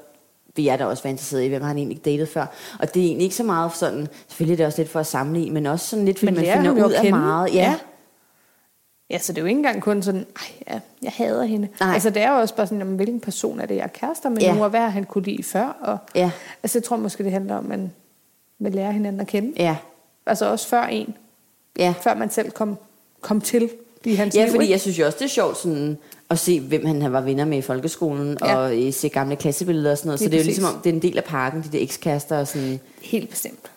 vil 0.57 0.65
jeg 0.65 0.79
da 0.79 0.85
også 0.87 1.03
være 1.03 1.11
interesseret 1.11 1.43
i, 1.45 1.49
hvem 1.49 1.61
har 1.63 1.69
han 1.69 1.79
egentlig 1.79 2.05
datet 2.05 2.29
før. 2.29 2.47
Og 2.81 2.95
det 2.95 3.03
er 3.03 3.07
egentlig 3.07 3.25
ikke 3.25 3.37
så 3.37 3.43
meget 3.43 3.77
sådan, 3.77 4.09
selvfølgelig 4.29 4.53
er 4.53 4.57
det 4.57 4.67
også 4.67 4.81
lidt 4.81 4.91
for 4.91 5.01
at 5.01 5.07
sammenligne, 5.07 5.55
men 5.55 5.67
også 5.67 5.87
sådan 5.87 6.05
lidt, 6.05 6.19
fordi 6.19 6.33
man 6.33 6.45
finder 6.45 6.87
ud 6.87 6.93
af 6.93 7.03
kende. 7.03 7.19
meget. 7.19 7.55
Ja, 7.55 7.61
Ja. 7.61 7.75
Ja, 9.11 9.19
så 9.19 9.33
det 9.33 9.39
er 9.39 9.43
jo 9.43 9.47
ikke 9.47 9.59
engang 9.59 9.83
kun 9.83 10.03
sådan, 10.03 10.27
ej, 10.37 10.75
ja, 10.75 10.81
jeg 11.03 11.13
hader 11.17 11.45
hende. 11.45 11.69
Nej. 11.81 11.95
Altså 11.95 12.11
det 12.11 12.23
er 12.23 12.33
jo 12.33 12.39
også 12.41 12.55
bare 12.57 12.67
sådan, 12.67 12.79
jamen, 12.79 12.97
hvilken 12.97 13.21
person 13.21 13.61
er 13.61 13.67
det, 13.67 13.77
jeg 13.77 13.83
er 13.83 13.89
kærester 13.89 14.29
med 14.29 14.39
Ja. 14.39 14.55
nu, 14.55 14.65
og 14.65 14.71
hvad 14.71 14.81
har 14.81 14.89
han 14.89 15.05
kunne 15.05 15.25
lide 15.25 15.43
før? 15.43 15.77
Og, 15.81 15.99
ja, 16.15 16.31
altså 16.63 16.79
jeg 16.79 16.85
tror 16.85 16.97
måske, 16.97 17.25
det 17.25 17.33
handler 17.33 17.55
om, 17.57 17.65
at 17.65 17.69
man 17.79 17.93
vil 18.59 18.73
lære 18.73 18.93
hinanden 18.93 19.21
at 19.21 19.27
kende. 19.27 19.53
ja, 19.63 19.77
Altså 20.27 20.51
også 20.51 20.69
før 20.69 20.83
en, 20.83 21.15
ja. 21.79 21.95
før 22.01 22.15
man 22.15 22.31
selv 22.31 22.51
kom, 22.51 22.77
kom 23.21 23.41
til 23.41 23.71
i 24.05 24.15
hans 24.15 24.35
Ja, 24.35 24.45
liv. 24.45 24.51
fordi 24.51 24.65
ikke? 24.65 24.73
jeg 24.73 24.81
synes 24.81 24.99
jo 24.99 25.07
også, 25.07 25.17
det 25.19 25.25
er 25.25 25.29
sjovt 25.29 25.59
sådan, 25.59 25.99
at 26.31 26.39
se, 26.39 26.61
hvem 26.61 26.87
han 26.87 27.13
var 27.13 27.21
venner 27.21 27.45
med 27.45 27.59
i 27.59 27.63
folkeskolen, 27.63 28.39
Ja. 28.41 28.51
ja. 28.51 28.57
og 28.57 28.83
øh, 28.87 28.93
se 28.93 29.09
gamle 29.09 29.37
klassebilleder 29.37 29.91
og 29.91 29.99
sådan 29.99 30.09
noget. 30.09 30.21
Så 30.21 30.25
Lige 30.25 30.31
det 30.33 30.37
er 30.37 30.41
jo 30.41 30.43
præcis. 30.49 30.57
ligesom 30.59 30.75
om, 30.77 30.81
det 30.83 30.91
er 30.91 30.95
en 30.95 31.03
del 31.03 31.17
af 31.17 31.25
parken, 31.25 31.63
de 31.63 31.69
der 31.79 31.83
ekskærester 31.83 32.39
og 32.39 32.49
sådan. 32.49 32.81
Helt 33.03 33.31
bestemt. 33.31 33.71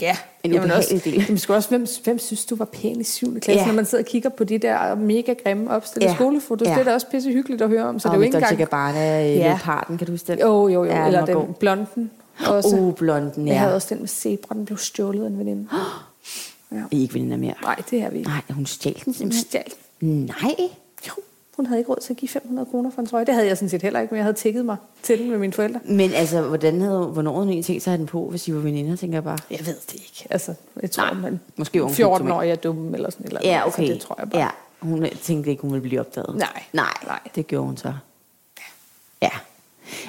Ja, 0.00 0.16
En 0.44 0.52
jamen 0.52 0.70
også, 0.70 1.00
del. 1.04 1.14
jamen, 1.14 1.40
også, 1.48 1.68
hvem, 1.68 1.86
hvem 2.04 2.18
synes, 2.18 2.44
du 2.44 2.56
var 2.56 2.64
pæn 2.64 3.00
i 3.00 3.04
7. 3.04 3.40
klasse, 3.40 3.60
Ja. 3.60 3.66
når 3.66 3.74
man 3.74 3.84
sidder 3.86 4.04
og 4.04 4.08
kigger 4.08 4.28
på 4.30 4.44
de 4.44 4.58
der 4.58 4.94
mega 4.94 5.32
grimme 5.44 5.70
opstillede 5.70 6.10
Ja. 6.10 6.16
skolefotos. 6.16 6.68
Ja. 6.68 6.72
Det 6.72 6.80
er 6.80 6.84
da 6.84 6.94
også 6.94 7.06
pisse 7.10 7.30
hyggeligt 7.32 7.62
at 7.62 7.68
høre 7.68 7.84
om, 7.84 7.98
så 8.00 8.08
og 8.08 8.12
det 8.12 8.16
er 8.16 8.20
jo 8.20 8.24
ikke 8.24 8.36
engang... 8.36 8.58
Gabbana 8.58 9.20
i 9.26 9.34
Ja. 9.36 9.48
ja. 9.48 9.58
parten, 9.62 9.98
kan 9.98 10.06
du 10.06 10.12
huske 10.12 10.26
den? 10.32 10.38
Jo, 10.40 10.68
jo, 10.68 10.68
jo. 10.68 10.84
Ja, 10.84 11.06
Eller 11.06 11.24
den 11.26 11.54
blonden 11.60 12.10
også. 12.46 12.76
Uh, 12.76 12.94
blonden, 12.94 13.48
Jeg 13.48 13.58
havde 13.58 13.70
ja. 13.70 13.74
også 13.74 13.88
den 13.90 14.00
med 14.00 14.08
zebra, 14.08 14.54
den 14.54 14.64
blev 14.64 14.78
stjålet 14.78 15.22
af 15.24 15.26
en 15.26 15.38
veninde. 15.38 15.68
Ja. 16.74 16.82
I 16.90 16.96
er 16.98 17.02
ikke 17.02 17.14
veninder 17.14 17.36
mere. 17.36 17.54
Nej, 17.62 17.82
det 17.90 18.02
er 18.02 18.10
vi 18.10 18.18
ikke. 18.18 18.30
Nej, 18.30 18.40
hun 18.50 18.66
stjal 18.66 18.94
den 18.94 19.02
Hun 19.04 19.14
simpelthen. 19.14 19.44
stjal. 19.44 19.72
Nej. 20.00 20.54
Jo, 21.08 21.12
hun 21.56 21.66
havde 21.66 21.78
ikke 21.78 21.90
råd 21.90 22.00
til 22.02 22.12
at 22.12 22.16
give 22.16 22.28
500 22.28 22.66
kroner 22.70 22.90
for 22.90 23.00
en 23.00 23.06
trøje. 23.06 23.24
Det 23.24 23.34
havde 23.34 23.46
jeg 23.48 23.56
sådan 23.56 23.68
set 23.68 23.82
heller 23.82 24.00
ikke, 24.00 24.10
men 24.14 24.16
jeg 24.16 24.24
havde 24.24 24.36
tækket 24.36 24.64
mig 24.64 24.76
til 25.02 25.18
den 25.18 25.30
med 25.30 25.38
mine 25.38 25.52
forældre. 25.52 25.80
Men 25.84 26.12
altså, 26.12 26.42
hvordan 26.42 26.80
havde, 26.80 27.06
hvornår 27.06 27.30
havde 27.32 27.44
hun 27.44 27.48
egentlig 27.48 27.64
tænkt 27.64 27.82
sig 27.82 27.90
at 27.90 27.92
have 27.92 27.98
den 27.98 28.06
på, 28.06 28.30
hvis 28.30 28.48
I 28.48 28.54
var 28.54 28.60
veninder, 28.60 28.96
tænker 28.96 29.16
jeg 29.16 29.24
bare. 29.24 29.38
Jeg 29.50 29.60
ved 29.66 29.74
det 29.86 29.94
ikke. 29.94 30.26
Altså, 30.30 30.54
jeg 30.82 30.90
tror, 30.90 31.04
Nej, 31.04 31.14
man 31.14 31.40
måske 31.56 31.80
var 31.80 31.86
hun 31.86 31.94
14 31.94 32.26
helt 32.26 32.34
år 32.34 32.42
er 32.42 32.54
dum, 32.56 32.94
eller 32.94 33.10
sådan 33.10 33.24
et 33.24 33.28
eller 33.28 33.40
andet. 33.40 33.50
Ja, 33.50 33.66
okay. 33.66 33.86
Så 33.86 33.92
det 33.92 34.00
tror 34.00 34.16
jeg 34.18 34.30
bare. 34.30 34.40
Ja, 34.42 34.48
hun 34.80 35.06
tænkte 35.22 35.50
ikke, 35.50 35.62
hun 35.62 35.72
ville 35.72 35.82
blive 35.88 36.00
opdaget. 36.00 36.36
Nej. 36.36 36.62
Nej, 36.72 36.92
Nej. 37.06 37.18
det 37.34 37.46
gjorde 37.46 37.66
hun 37.66 37.76
så. 37.76 37.94
Ja. 39.22 39.30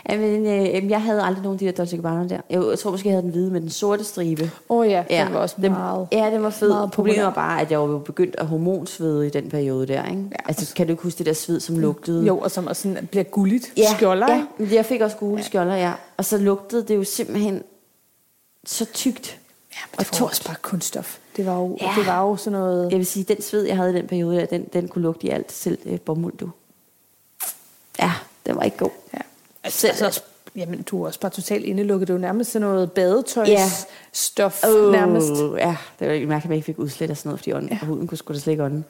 Jamen, 0.10 0.45
øh, 0.45 0.89
jeg 0.89 1.01
havde 1.01 1.22
aldrig 1.24 1.43
nogen 1.43 1.56
af 1.56 1.60
de 1.60 1.66
der 1.66 1.72
Dolce 1.72 1.95
Gabbana 1.95 2.28
der. 2.28 2.41
Jeg, 2.49 2.64
jeg 2.70 2.80
tror 2.80 2.91
måske, 2.91 3.08
jeg 3.08 3.14
havde 3.14 3.24
den 3.24 3.32
hvide 3.32 3.51
med 3.51 3.62
den 3.62 3.70
sorte 3.70 4.03
stribe. 4.03 4.51
Åh 4.70 4.78
oh, 4.78 4.89
ja, 4.89 5.03
den 5.10 5.34
var 5.34 5.39
også 5.39 5.56
den, 5.62 5.72
meget... 5.72 6.08
Ja, 6.12 6.30
den 6.32 6.43
var 6.43 6.49
fed. 6.49 6.70
meget 6.70 6.91
Problemet 6.91 7.24
var 7.24 7.32
bare, 7.32 7.62
at 7.62 7.72
jeg 7.72 7.80
var 7.80 7.97
begyndt 7.97 8.36
at 8.38 8.45
hormonsvede 8.47 9.28
i 9.28 9.30
den 9.30 9.49
periode 9.49 9.88
der. 9.88 10.06
Ikke? 10.06 10.22
Ja. 10.32 10.36
Altså, 10.47 10.74
kan 10.76 10.88
du 10.88 10.93
ikke 10.93 11.03
huske 11.03 11.18
det 11.18 11.26
der 11.26 11.34
sved, 11.34 11.60
som 11.60 11.80
lugtede? 11.80 12.26
Jo, 12.26 12.39
og 12.39 12.51
som 12.51 12.68
også 12.68 12.82
sådan 12.82 13.08
bliver 13.08 13.24
gulligt. 13.24 13.74
ja, 13.78 13.93
Skjolder, 13.95 14.34
ja, 14.34 14.45
men 14.58 14.74
jeg 14.74 14.86
fik 14.86 15.01
også 15.01 15.18
gule 15.18 15.38
ja. 15.38 15.43
skjolder, 15.43 15.76
ja. 15.76 15.93
Og 16.18 16.26
så 16.26 16.38
lugtede 16.38 16.84
det 16.84 16.95
jo 16.95 17.03
simpelthen 17.03 17.64
så 18.66 18.86
tykt. 18.86 19.39
Ja, 19.72 19.80
men 19.91 19.99
og 19.99 20.06
det 20.12 20.22
var 20.22 20.28
også 20.28 20.43
bare 20.47 20.56
kunststof. 20.62 21.18
Det 21.38 21.45
var 21.45 21.56
jo, 21.56 21.78
Ja. 21.82 21.91
det 21.97 22.08
var 22.08 22.22
jo 22.22 22.36
sådan 22.36 22.60
noget... 22.60 22.91
Jeg 22.91 22.97
vil 22.97 23.06
sige, 23.06 23.24
den 23.24 23.41
sved, 23.41 23.64
jeg 23.64 23.76
havde 23.76 23.91
i 23.91 23.95
den 23.95 24.08
periode 24.08 24.47
den, 24.49 24.64
den 24.74 24.88
kunne 24.88 25.01
lugte 25.01 25.28
i 25.28 25.30
alt, 25.30 25.51
selv 25.51 25.78
øh, 25.86 25.99
bomuld, 25.99 26.38
du. 26.38 26.49
Ja, 27.99 28.12
den 28.45 28.56
var 28.56 28.64
ikke 28.64 28.78
god. 28.78 28.89
Ja. 29.14 29.20
Altså, 29.66 29.88
altså, 29.88 30.05
også, 30.05 30.22
jamen, 30.55 30.82
du 30.82 31.01
er 31.03 31.07
også 31.07 31.20
bare 31.20 31.32
totalt 31.32 31.66
indelukket. 31.66 32.07
Det 32.07 32.13
er 32.13 32.18
jo 32.18 32.22
nærmest 32.22 32.51
sådan 32.51 32.68
noget 32.68 32.91
badetøjsstof 32.91 34.63
Ja. 34.63 34.70
yeah. 34.70 34.91
nærmest. 34.91 35.32
Ja, 35.57 35.76
det 35.99 36.07
var 36.07 36.13
ikke 36.13 36.28
mærkeligt, 36.28 36.45
at 36.45 36.49
man 36.49 36.55
ikke 36.55 36.66
fik 36.66 36.80
udslæt 36.80 37.09
og 37.11 37.18
sådan 37.18 37.30
noget, 37.30 37.39
fordi 37.39 37.53
ånden, 37.53 37.70
Ja. 37.82 37.86
huden 37.86 38.07
kunne 38.07 38.18
sgu 38.18 38.34
da 38.34 38.39
slet 38.39 38.51
ikke 38.53 38.63
ånden. 38.63 38.86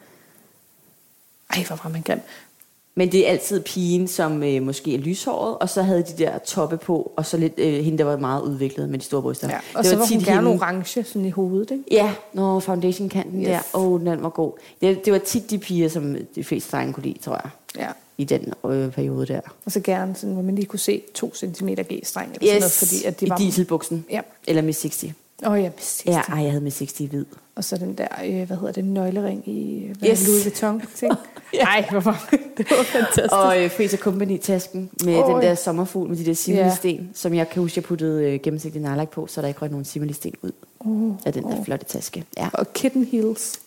Ej, 1.49 1.63
hvor 1.67 1.79
var 1.83 1.89
man 1.89 2.01
grim. 2.01 2.19
Men 2.97 3.11
det 3.11 3.27
er 3.27 3.31
altid 3.31 3.61
pigen, 3.61 4.07
som 4.07 4.43
øh, 4.43 4.61
måske 4.61 4.93
er 4.95 4.97
lyshåret, 4.99 5.57
og 5.57 5.69
så 5.69 5.81
havde 5.81 6.03
de 6.03 6.23
der 6.23 6.37
toppe 6.37 6.77
på, 6.77 7.11
og 7.15 7.25
så 7.25 7.37
lidt 7.37 7.53
øh, 7.57 7.73
hende, 7.83 7.97
der 7.97 8.03
var 8.03 8.17
meget 8.17 8.41
udviklet 8.41 8.89
med 8.89 8.99
de 8.99 9.05
store 9.05 9.21
bryster. 9.21 9.49
Ja. 9.49 9.59
Og 9.73 9.83
det 9.83 9.91
så 9.91 9.97
var 9.97 10.05
hun 10.05 10.19
gerne 10.23 10.49
hende- 10.49 10.63
orange 10.63 11.03
sådan 11.03 11.25
i 11.25 11.29
hovedet, 11.29 11.71
ikke? 11.71 11.83
Ja, 11.91 12.13
når 12.33 12.59
foundation-kanten 12.59 13.41
Yes. 13.41 13.47
yes. 13.47 13.53
der. 13.71 13.79
Åh, 13.79 13.87
oh, 13.91 13.99
den 13.99 14.23
var 14.23 14.29
god. 14.29 14.51
Det, 14.81 15.05
det 15.05 15.13
var 15.13 15.19
tit 15.19 15.49
de 15.49 15.57
piger, 15.57 15.89
som 15.89 16.15
de 16.35 16.43
fleste 16.43 16.71
drenge 16.77 16.93
kunne 16.93 17.03
lide, 17.03 17.19
tror 17.19 17.33
jeg, 17.43 17.49
Ja. 17.77 17.87
I 18.17 18.23
den 18.23 18.53
øh, 18.65 18.91
periode 18.91 19.25
der. 19.25 19.39
Og 19.65 19.71
så 19.71 19.79
gerne 19.79 20.15
sådan, 20.15 20.33
hvor 20.33 20.43
man 20.43 20.55
lige 20.55 20.65
kunne 20.65 20.79
se 20.79 21.01
to 21.13 21.33
centimeter 21.35 21.83
G-streng 21.83 22.31
eller 22.33 22.47
sådan 22.47 22.59
noget, 22.59 22.71
fordi 22.71 23.03
at 23.03 23.19
de 23.19 23.25
i 23.25 23.29
var... 23.29 23.37
dieselbuksen. 23.37 24.05
Ja. 24.11 24.21
Eller 24.47 24.61
med 24.61 24.73
60. 24.73 25.05
Åh 25.45 25.51
oh, 25.51 25.61
ja, 25.61 25.69
præcis. 25.69 26.05
Ja, 26.05 26.21
ej, 26.29 26.41
jeg 26.41 26.51
havde 26.51 26.63
med 26.63 26.71
60 26.71 26.99
i 26.99 27.05
hvid. 27.05 27.25
Og 27.55 27.63
så 27.63 27.77
den 27.77 27.97
der, 27.97 28.07
øh, 28.25 28.47
hvad 28.47 28.57
hedder 28.57 28.71
det, 28.71 28.85
nøglering 28.85 29.47
i 29.47 29.87
hvad 29.99 30.09
Yes. 30.09 30.19
yes. 30.19 30.27
Louis 30.27 30.45
Vuitton, 30.45 30.81
ting. 30.95 31.13
Nej, 31.53 31.85
hvor 31.91 31.99
var 31.99 32.29
det 32.57 32.65
var 32.71 32.83
fantastisk. 32.83 33.33
Og 33.33 33.63
øh, 33.63 33.71
Fraser 33.71 33.97
Company-tasken 33.97 34.89
med 35.03 35.15
Åh, 35.15 35.29
den 35.29 35.41
ja. 35.41 35.47
der 35.47 35.55
sommerfugl 35.55 36.09
med 36.09 36.17
de 36.17 36.25
der 36.25 36.33
similisten, 36.33 37.09
som 37.13 37.33
jeg 37.33 37.49
kan 37.49 37.61
huske, 37.61 37.77
jeg 37.77 37.83
puttede 37.83 38.23
øh, 38.23 38.39
gennemsigtig 38.43 38.81
nærlagt 38.81 39.11
på, 39.11 39.27
så 39.27 39.41
der 39.41 39.47
ikke 39.47 39.61
røg 39.61 39.69
nogen 39.69 39.85
similisten 39.85 40.33
ud 40.41 40.51
Uh, 40.79 41.15
af 41.25 41.33
den 41.33 41.43
der 41.43 41.63
flotte 41.63 41.85
taske. 41.85 42.23
Ja. 42.37 42.49
og 42.53 42.73
kitten 42.73 43.03
heels. 43.05 43.59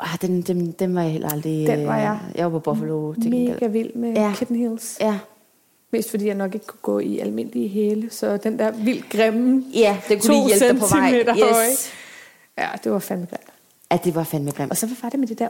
Ah, 0.00 0.18
den, 0.22 0.42
den, 0.42 0.72
den 0.72 0.94
var 0.94 1.02
jeg 1.02 1.12
heller 1.12 1.28
aldrig... 1.28 1.66
Den 1.66 1.86
var 1.86 1.96
jeg 1.98 2.18
øh, 2.28 2.36
Jeg 2.38 2.52
var 2.52 2.58
på 2.58 2.70
Buffalo. 2.72 3.14
til 3.14 3.30
Mega 3.30 3.42
gengæld. 3.52 3.70
vild 3.70 3.94
med 3.94 4.12
Ja. 4.12 4.32
kitten 4.36 4.56
heels. 4.56 4.96
Ja. 5.00 5.18
Mest 5.92 6.10
fordi 6.10 6.26
jeg 6.26 6.34
nok 6.34 6.54
ikke 6.54 6.66
kunne 6.66 6.78
gå 6.82 6.98
i 6.98 7.18
almindelige 7.18 7.68
hæle, 7.68 8.10
så 8.10 8.36
den 8.36 8.58
der 8.58 8.70
vildt 8.70 9.08
grimme 9.10 9.64
ja, 9.74 9.96
det 10.08 10.22
kunne 10.22 10.34
lige 10.34 10.46
hjælpe 10.46 10.68
dig 10.68 10.78
på 10.80 10.86
vej. 10.86 11.68
Yes. 11.70 11.90
Ja, 12.58 12.68
det 12.84 12.92
var 12.92 12.98
fandme 12.98 13.26
grimt. 13.26 13.50
Ja, 13.92 13.98
det 14.04 14.14
var 14.14 14.24
fandme 14.24 14.50
grimt. 14.50 14.70
Og 14.70 14.76
så 14.76 14.88
var 15.02 15.08
det 15.08 15.20
med 15.20 15.28
det 15.28 15.38
der 15.38 15.48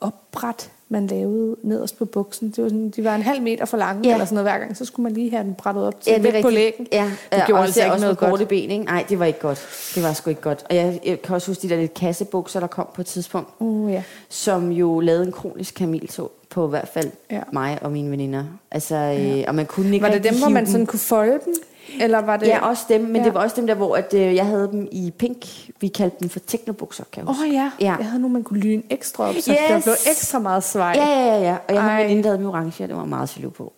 opbræt, 0.00 0.70
man 0.92 1.06
lavede 1.06 1.56
nederst 1.62 1.98
på 1.98 2.04
buksen? 2.04 2.50
Det 2.56 2.62
var 2.62 2.68
sådan, 2.68 2.90
de 2.90 3.04
var 3.04 3.14
en 3.14 3.22
halv 3.22 3.42
meter 3.42 3.64
for 3.64 3.76
lange, 3.76 4.00
Ja. 4.02 4.08
ja. 4.08 4.14
eller 4.14 4.24
sådan 4.24 4.34
noget 4.44 4.52
hver 4.52 4.58
gang. 4.58 4.76
Så 4.76 4.84
skulle 4.84 5.04
man 5.04 5.12
lige 5.12 5.30
have 5.30 5.44
den 5.44 5.54
brættet 5.54 5.84
op 5.86 6.00
til 6.00 6.10
Ja, 6.10 6.20
ja, 6.22 6.30
det 6.32 6.42
på 6.42 6.50
lægen. 6.50 6.86
Ja, 6.92 7.04
det 7.32 7.38
ja, 7.38 7.46
gjorde 7.46 7.62
altså 7.62 7.80
ikke 7.80 7.92
også 7.92 8.04
noget 8.04 8.18
korte 8.18 8.46
ben, 8.46 8.70
ikke? 8.70 8.84
Nej, 8.84 9.04
det 9.08 9.18
var 9.18 9.24
ikke 9.24 9.38
godt. 9.40 9.66
Det 9.94 10.02
var 10.02 10.12
sgu 10.12 10.30
ikke 10.30 10.42
godt. 10.42 10.64
Og 10.70 10.76
jeg, 10.76 11.00
jeg 11.06 11.22
kan 11.22 11.34
også 11.34 11.50
huske 11.50 11.62
de 11.62 11.68
der 11.68 11.76
lidt 11.80 11.94
kassebukser, 11.94 12.60
der 12.60 12.66
kom 12.66 12.86
på 12.94 13.00
et 13.00 13.06
tidspunkt, 13.06 13.48
Uh, 13.58 13.92
ja. 13.92 14.02
som 14.28 14.72
jo 14.72 15.00
lavede 15.00 15.26
en 15.26 15.32
kronisk 15.32 15.74
kamiltog 15.74 16.32
på 16.50 16.66
i 16.66 16.70
hvert 16.70 16.88
fald 16.88 17.10
Ja. 17.30 17.40
mig 17.52 17.78
og 17.82 17.92
mine 17.92 18.10
veninder. 18.10 18.44
Altså, 18.70 18.94
øh, 18.96 19.44
og 19.48 19.54
man 19.54 19.66
kunne 19.66 19.94
ikke 19.94 20.06
Var 20.06 20.12
det 20.12 20.24
dem, 20.24 20.38
hvor 20.38 20.48
man 20.48 20.66
sådan 20.66 20.86
kunne 20.86 20.98
folde 20.98 21.32
dem? 21.44 21.54
Eller 22.00 22.18
var 22.18 22.36
det... 22.36 22.46
Ja, 22.46 22.66
også 22.66 22.84
dem, 22.88 23.00
men 23.00 23.16
Ja. 23.16 23.24
det 23.24 23.34
var 23.34 23.40
også 23.42 23.56
dem 23.56 23.66
der, 23.66 23.74
hvor 23.74 23.96
at, 23.96 24.14
øh, 24.14 24.34
jeg 24.34 24.46
havde 24.46 24.68
dem 24.72 24.88
i 24.92 25.10
pink. 25.18 25.70
Vi 25.80 25.88
kaldte 25.88 26.16
dem 26.20 26.28
for 26.28 26.38
teknobukser, 26.38 27.04
kan 27.12 27.20
jeg 27.20 27.28
Åh 27.30 27.40
oh, 27.40 27.48
ja. 27.54 27.70
Ja. 27.80 27.94
jeg 27.96 28.06
havde 28.06 28.20
nogle, 28.20 28.32
man 28.32 28.42
kunne 28.42 28.60
lyne 28.60 28.82
ekstra 28.90 29.24
op, 29.28 29.34
så 29.34 29.50
Yes. 29.52 29.58
der 29.68 29.80
blev 29.82 29.94
ekstra 30.10 30.38
meget 30.38 30.64
svej. 30.64 30.92
Ja, 30.96 31.06
ja, 31.08 31.26
ja, 31.36 31.40
ja. 31.42 31.56
Og 31.68 31.74
jeg 31.74 31.82
havde 31.82 31.94
Ej. 31.94 32.02
veninde, 32.02 32.22
der 32.22 32.28
havde 32.28 32.38
dem 32.38 32.46
i 32.46 32.48
orange, 32.48 32.84
og 32.84 32.88
det 32.88 32.96
var 32.96 33.04
meget 33.04 33.36
jaloux 33.36 33.54
på. 33.54 33.72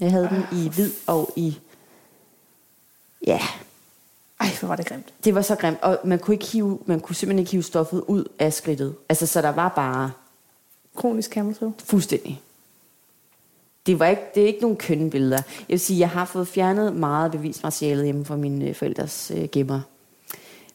Jeg 0.00 0.10
havde 0.10 0.28
dem 0.28 0.42
i 0.58 0.68
hvid 0.68 0.90
og 1.06 1.30
i... 1.36 1.58
Ja, 3.26 3.40
Ej, 4.40 4.46
hvor 4.60 4.68
var 4.68 4.76
det 4.76 4.86
grimt. 4.86 5.06
det 5.24 5.34
var 5.34 5.42
så 5.42 5.54
grimt. 5.56 5.78
Og 5.82 5.98
man 6.04 6.18
kunne, 6.18 6.34
ikke 6.34 6.46
hive, 6.46 6.78
man 6.86 7.00
kunne 7.00 7.16
simpelthen 7.16 7.38
ikke 7.38 7.50
hive 7.50 7.62
stoffet 7.62 8.00
ud 8.06 8.24
af 8.38 8.52
skridtet. 8.52 8.94
Altså, 9.08 9.26
så 9.26 9.42
der 9.42 9.48
var 9.52 9.68
bare 9.68 10.10
Kronisk 10.96 11.30
kammertøv. 11.30 11.72
fuldstændig. 11.84 12.40
Det, 13.88 13.98
var 13.98 14.06
ikke, 14.06 14.22
det 14.34 14.42
er 14.42 14.46
ikke 14.46 14.60
nogen 14.60 14.76
kønne 14.76 15.10
billeder. 15.10 15.36
Jeg 15.36 15.66
vil 15.68 15.80
sige, 15.80 15.98
jeg 16.00 16.08
har 16.08 16.24
fået 16.24 16.48
fjernet 16.48 16.96
meget 16.96 17.30
bevismaterialet 17.32 18.04
hjemme 18.04 18.24
fra 18.24 18.36
mine 18.36 18.64
øh, 18.68 18.74
forældres 18.74 19.32
øh, 19.36 19.48
gemmer. 19.52 19.80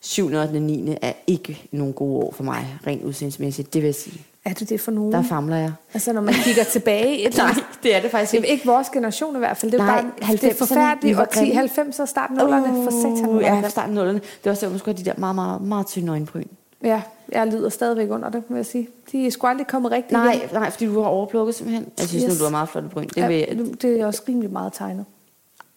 7. 0.01 0.25
og 0.25 0.41
8. 0.41 0.55
og 0.55 0.61
9. 0.61 0.95
er 1.01 1.13
ikke 1.27 1.61
nogen 1.71 1.93
gode 1.93 2.25
år 2.25 2.31
for 2.31 2.43
mig, 2.43 2.77
rent 2.87 3.03
udseendsmæssigt. 3.03 3.73
Det 3.73 3.81
vil 3.81 3.87
jeg 3.87 3.95
sige. 3.95 4.21
Er 4.45 4.53
det 4.53 4.69
det 4.69 4.81
for 4.81 4.91
nogen? 4.91 5.13
Der 5.13 5.23
famler 5.23 5.57
jeg. 5.57 5.71
Altså, 5.93 6.13
når 6.13 6.21
man 6.21 6.33
kigger 6.33 6.63
tilbage... 6.63 7.27
Et 7.27 7.37
Nej, 7.37 7.53
det 7.83 7.95
er 7.95 8.01
det 8.01 8.11
faktisk 8.11 8.33
ikke. 8.33 8.47
ikke 8.47 8.65
vores 8.65 8.89
generation 8.89 9.35
i 9.35 9.39
hvert 9.39 9.57
fald. 9.57 9.71
Det 9.71 9.79
er 9.79 9.85
Nej, 9.85 10.01
bare 10.01 10.11
det 10.19 10.43
er 10.43 10.49
90'erne, 10.49 10.57
forfærdeligt. 10.57 11.17
var 11.17 11.23
Og 11.25 11.29
10, 11.29 11.39
grimme. 11.39 11.55
90 11.55 11.99
og 11.99 12.07
starten 12.07 12.39
af 12.39 12.43
0'erne 12.43 12.83
for 12.83 13.01
satan. 13.01 13.29
Uh, 13.29 13.41
Ja, 13.41 13.61
af 13.63 13.87
0'erne. 13.87 14.13
Det 14.13 14.21
er 14.45 14.49
også 14.49 14.65
der, 14.65 14.69
man 14.69 14.79
skulle 14.79 14.97
have 14.97 15.05
de 15.05 15.09
der 15.09 15.19
meget, 15.19 15.35
meget, 15.35 15.61
meget 15.61 15.87
tynde 15.87 16.11
øjenbryn. 16.11 16.43
Ja, 16.83 17.01
jeg 17.31 17.47
lider 17.47 17.69
stadigvæk 17.69 18.09
under 18.09 18.29
det, 18.29 18.43
vil 18.49 18.55
jeg 18.55 18.65
sige. 18.65 18.87
De 19.11 19.27
er 19.27 19.31
sgu 19.31 19.47
aldrig 19.47 19.67
kommet 19.67 19.91
rigtigt 19.91 20.11
Nej, 20.11 20.31
igen. 20.33 20.49
nej, 20.53 20.69
fordi 20.71 20.85
du 20.85 21.01
har 21.01 21.09
overplukket 21.09 21.55
simpelthen. 21.55 21.91
Jeg 21.99 22.07
synes 22.07 22.23
Yes. 22.23 22.33
nu, 22.33 22.39
du 22.39 22.43
har 22.43 22.51
meget 22.51 22.69
flotte 22.69 22.89
bryn. 22.89 23.07
Det 23.07 23.27
vil 23.27 23.37
Ja, 23.37 23.53
nu- 23.53 23.73
det 23.81 23.99
er 24.01 24.05
også 24.05 24.21
rimelig 24.29 24.51
meget 24.51 24.73
tegnet. 24.73 25.05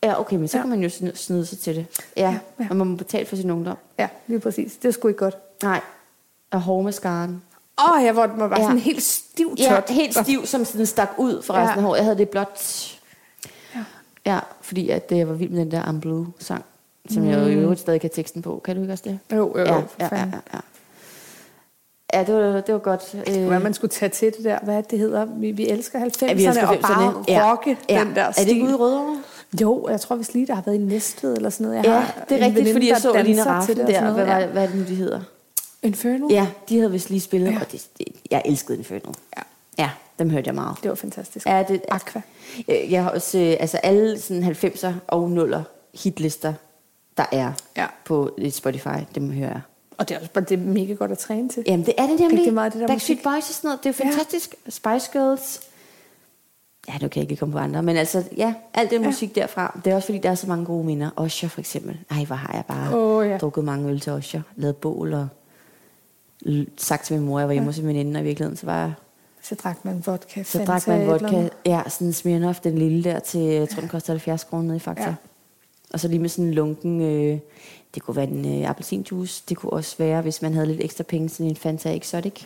ja, 0.03 0.21
okay, 0.21 0.37
men 0.37 0.49
så 0.49 0.57
Ja. 0.59 0.63
kan 0.63 0.71
man 0.71 0.81
jo 0.81 0.89
sn- 0.89 1.15
snyde 1.17 1.47
sig 1.47 1.59
til 1.59 1.77
det. 1.77 1.87
Ja, 2.17 2.23
Ja, 2.23 2.29
ja. 2.31 2.39
ja. 2.65 2.67
og 2.71 2.77
man 2.77 2.87
må 2.87 2.97
betale 2.97 3.27
for 3.27 3.37
sin 3.37 3.51
ungdom. 3.51 3.77
Ja, 3.99 4.09
lige 4.27 4.41
præcis. 4.41 4.77
Det 4.77 4.89
er 4.89 4.93
sgu 4.93 5.09
ikke 5.09 5.19
godt. 5.19 5.37
Nej, 5.63 5.81
og 6.51 6.61
hårde 6.61 6.85
med 6.85 6.93
skaren. 6.93 7.43
Åh, 7.79 7.99
oh, 7.99 8.05
jeg 8.05 8.17
var, 8.17 8.27
var 8.27 8.49
Ja. 8.59 8.63
sådan 8.63 8.79
helt 8.79 9.03
stiv 9.03 9.55
Ja, 9.59 9.75
tot. 9.75 9.91
helt 9.91 10.17
stiv, 10.19 10.47
som 10.47 10.65
sådan 10.65 10.87
stak 10.87 11.11
ud 11.19 11.43
for 11.43 11.55
resten 11.55 11.69
Ja. 11.71 11.77
af 11.77 11.83
håret. 11.83 11.97
Jeg 11.99 12.05
havde 12.05 12.19
det 12.19 12.29
blot... 12.29 12.61
Ja. 13.75 13.85
Ja, 14.27 14.39
fordi 14.61 14.89
at 14.91 15.09
øh, 15.13 15.19
jeg 15.19 15.29
var 15.29 15.35
vild 15.35 15.51
med 15.51 15.61
den 15.61 15.71
der 15.71 15.83
I'm 15.83 16.01
Blue 16.01 16.27
sang, 16.39 16.65
som 17.11 17.23
mm. 17.23 17.29
jeg 17.29 17.41
jo 17.41 17.47
i 17.47 17.55
øvrigt 17.55 17.81
stadig 17.81 18.01
kan 18.01 18.11
teksten 18.11 18.43
på. 18.43 18.61
Kan 18.65 18.77
du 18.77 18.83
ikke 18.83 18.93
også 18.93 19.05
det? 19.07 19.19
Jo, 19.33 19.37
jo, 19.37 19.59
jo. 19.59 19.65
ja, 19.65 19.75
for 19.77 19.85
ja, 20.01 20.07
ja, 20.17 20.19
ja, 20.33 20.39
ja. 20.55 20.59
Ja, 22.15 22.25
det 22.25 22.35
var, 22.35 22.61
det 22.61 22.73
var 22.75 22.79
godt. 22.81 23.15
Øh, 23.29 23.47
Hvad 23.47 23.59
man 23.61 23.75
skulle 23.75 23.91
tage 23.91 24.09
til 24.09 24.33
det 24.37 24.45
der, 24.45 24.59
hvad 24.63 24.83
det 24.83 24.99
hedder. 24.99 25.25
Vi, 25.25 25.51
vi 25.51 25.69
elsker 25.69 25.99
90'erne, 26.01 26.27
Ja, 26.27 26.33
vi 26.35 26.45
elsker 26.47 26.67
og 26.67 26.77
bare 26.83 27.13
90'erne. 27.13 27.25
Ja. 27.29 27.51
rocke 27.53 27.77
ja. 27.89 28.01
den 28.01 28.15
der 28.15 28.23
Er 28.23 28.27
det 28.27 28.35
stil. 28.37 28.49
ikke 28.49 28.65
ude 28.65 28.73
i 28.73 28.75
Rødovre? 28.75 29.23
Jo, 29.61 29.89
jeg 29.91 30.01
tror 30.01 30.17
vist 30.17 30.35
lige, 30.35 30.47
der 30.47 30.55
har 30.55 30.63
været 30.67 30.77
i 30.77 30.79
Næstved 30.79 31.37
eller 31.37 31.51
sådan 31.51 31.65
noget. 31.67 31.77
Jeg 31.77 31.85
Ja, 31.85 31.99
har 32.01 32.25
det 32.29 32.37
er 32.43 32.47
rigtigt, 32.47 32.55
veninde, 32.55 32.73
fordi 32.73 32.89
jeg 32.89 32.97
så 33.01 33.13
danser 33.13 33.45
Raffen 33.45 33.77
der. 33.77 33.85
Hvad, 33.85 34.01
noget, 34.01 34.27
var, 34.27 34.47
hvad 34.47 34.63
er 34.63 34.67
det 34.67 34.77
nu, 34.77 34.85
de 34.85 34.95
hedder? 34.95 35.21
Inferno? 35.83 36.29
Ja, 36.31 36.47
de 36.69 36.77
havde 36.79 36.91
vist 36.93 37.11
lige 37.11 37.21
spillet, 37.21 37.47
Ja. 37.49 37.53
ja. 37.53 37.61
og 37.61 37.73
det, 37.73 37.87
det, 37.99 38.07
jeg 38.31 38.43
elskede 38.45 38.79
Inferno. 38.79 39.13
Ja. 39.37 39.43
Ja, 39.79 39.91
dem 40.19 40.31
hørte 40.31 40.47
jeg 40.47 40.55
meget. 40.55 40.77
Det 40.83 40.89
var 40.89 40.95
fantastisk. 40.95 41.47
Ja, 41.47 41.65
det, 41.69 41.81
Aqua. 41.89 42.23
Jeg, 42.69 42.87
jeg 42.91 43.03
har 43.03 43.11
også, 43.11 43.39
øh, 43.39 43.57
altså 43.61 43.77
alle 43.77 44.21
sådan 44.21 44.43
90'er 44.45 44.93
og 45.07 45.31
0'er 45.37 45.61
hitlister, 46.03 46.53
der 47.17 47.25
er 47.33 47.53
Ja. 47.77 47.87
på 48.05 48.31
øh, 48.39 48.51
Spotify, 48.51 48.89
dem 49.15 49.31
hører 49.33 49.49
jeg. 49.49 49.61
Og 49.99 50.09
det 50.09 50.15
er 50.15 50.19
også 50.21 50.33
bare 50.33 50.45
det 50.45 50.55
er 50.61 50.63
mega 50.63 50.93
godt 50.93 51.11
at 51.13 51.19
træne 51.19 51.49
til. 51.49 51.63
Jamen, 51.67 51.87
det 51.87 51.95
er 51.99 52.07
det 52.07 52.21
nemlig. 52.21 52.39
Rigtig 52.39 52.55
meget 52.55 52.67
af 52.67 52.73
det 52.73 52.81
der 52.81 52.87
Backstreet 52.87 53.17
musik. 53.19 53.25
Boys 53.25 53.49
og 53.49 53.55
sådan 53.55 53.69
noget, 53.69 53.85
det 53.85 53.91
er 53.91 53.95
jo 54.05 54.05
Ja. 54.05 54.11
fantastisk. 54.11 54.55
Spice 54.69 55.11
Girls. 55.13 55.61
Ja, 56.89 56.93
nu 56.93 57.09
kan 57.09 57.23
jeg 57.23 57.31
ikke 57.31 57.37
komme 57.41 57.53
på 57.53 57.59
andre, 57.59 57.83
men 57.83 57.97
altså, 57.97 58.25
ja, 58.37 58.55
alt 58.75 58.91
det 58.91 59.01
Ja. 59.01 59.07
musik 59.07 59.35
derfra. 59.35 59.81
Det 59.85 59.91
er 59.91 59.95
også 59.95 60.07
fordi, 60.07 60.19
der 60.19 60.31
er 60.31 60.35
så 60.35 60.47
mange 60.47 60.65
gode 60.65 60.85
minder. 60.87 61.11
Osher 61.17 61.49
for 61.49 61.61
eksempel. 61.61 61.99
Ej, 62.11 62.25
hvor 62.25 62.37
har 62.37 62.53
jeg 62.55 62.65
bare 62.69 62.97
Åh, 62.99 63.27
ja. 63.29 63.39
drukket 63.39 63.65
mange 63.65 63.91
øl 63.91 64.01
til 64.01 64.13
Osher. 64.13 64.41
Lavet 64.57 64.77
bål 64.77 65.15
og 65.15 65.29
sagt 66.77 67.05
til 67.07 67.17
min 67.17 67.27
mor, 67.27 67.39
jeg 67.39 67.49
var 67.49 67.53
hjemme 67.53 67.67
hos 67.69 67.79
en 67.79 67.87
veninde, 67.87 68.19
og 68.19 68.23
i 68.23 68.25
virkeligheden, 68.27 68.57
så 68.57 68.67
var 68.67 68.81
jeg 68.81 68.93
Så 69.43 69.55
drak 69.55 69.85
man 69.85 70.03
vodka. 70.07 70.43
Så 70.43 70.65
drak 70.65 70.87
man 70.89 71.07
vodka, 71.07 71.49
ja, 71.67 71.83
sådan 71.89 72.13
Smirnoff, 72.13 72.61
den 72.61 72.79
lille 72.79 73.05
der 73.05 73.19
til, 73.19 73.41
jeg 73.41 73.69
tror 73.69 73.81
den 73.81 73.89
koster 73.89 74.13
70 74.13 74.45
kroner 74.45 74.63
nede 74.65 74.77
i 74.77 74.81
Fakta. 74.81 75.03
Ja. 75.03 75.09
Ja. 75.09 75.15
Og 75.93 76.01
så 76.01 76.09
lige 76.09 76.19
med 76.21 76.29
sådan 76.29 76.45
en 76.45 76.55
lunken, 76.55 77.01
øh, 77.01 77.39
det 77.97 78.03
kunne 78.03 78.17
være 78.17 78.29
en 78.29 78.63
øh, 78.63 78.71
appelsinjuice, 78.71 79.43
det 79.49 79.57
kunne 79.57 79.73
også 79.73 79.95
være, 79.99 80.23
hvis 80.23 80.43
man 80.43 80.55
havde 80.55 80.67
lidt 80.67 80.81
ekstra 80.81 81.05
penge, 81.05 81.29
sådan 81.29 81.47
en 81.47 81.57
Fanta 81.57 81.97
Exotic. 81.97 82.45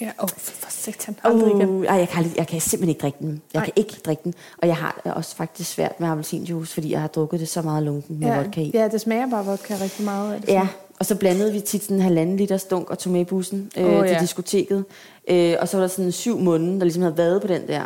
Ja, 0.00 0.06
åh, 0.18 0.24
oh, 0.24 0.28
for 0.36 0.70
satan. 0.70 1.16
Aldrig 1.24 1.50
igen. 1.50 1.68
Uh, 1.68 1.84
ej, 1.84 1.96
jeg, 1.96 2.08
kan 2.08 2.18
aldrig, 2.18 2.36
jeg 2.36 2.46
kan 2.46 2.60
simpelthen 2.60 2.88
ikke 2.88 3.00
drikke 3.00 3.18
den. 3.20 3.42
Jeg 3.54 3.58
Nej. 3.60 3.64
kan 3.64 3.72
ikke 3.76 3.96
drikke 4.04 4.20
den. 4.24 4.34
Og 4.58 4.68
jeg 4.68 4.76
har 4.76 5.00
det 5.04 5.14
også 5.14 5.36
faktisk 5.36 5.70
svært 5.70 6.00
med 6.00 6.08
appelsinjuice, 6.08 6.74
fordi 6.74 6.92
jeg 6.92 7.00
har 7.00 7.08
drukket 7.08 7.40
det 7.40 7.48
så 7.48 7.62
meget 7.62 7.82
lunken 7.82 8.20
med 8.20 8.28
Ja, 8.28 8.36
vodka 8.42 8.60
i. 8.60 8.70
ja, 8.74 8.88
det 8.88 9.00
smager 9.00 9.30
bare 9.30 9.44
vodka 9.44 9.74
rigtig 9.80 10.04
meget. 10.04 10.34
Er 10.34 10.40
det 10.40 10.48
Ja, 10.48 10.68
og 10.98 11.06
så 11.06 11.14
blandede 11.14 11.52
vi 11.52 11.60
tit 11.60 11.82
sådan 11.82 11.96
en 11.96 12.02
halvanden 12.02 12.36
liter 12.36 12.56
stunk 12.56 12.90
og 12.90 12.98
tog 12.98 13.12
med 13.12 13.20
i 13.20 13.24
bussen 13.24 13.70
øh, 13.76 13.84
oh, 13.84 14.06
til 14.06 14.14
ja. 14.14 14.20
diskoteket. 14.20 14.84
Øh, 15.28 15.54
og 15.60 15.68
så 15.68 15.76
var 15.76 15.82
der 15.82 15.88
sådan 15.88 16.12
syv 16.12 16.38
munde, 16.38 16.78
der 16.78 16.84
ligesom 16.84 17.02
havde 17.02 17.16
været 17.16 17.40
på 17.40 17.46
den 17.48 17.68
der. 17.68 17.82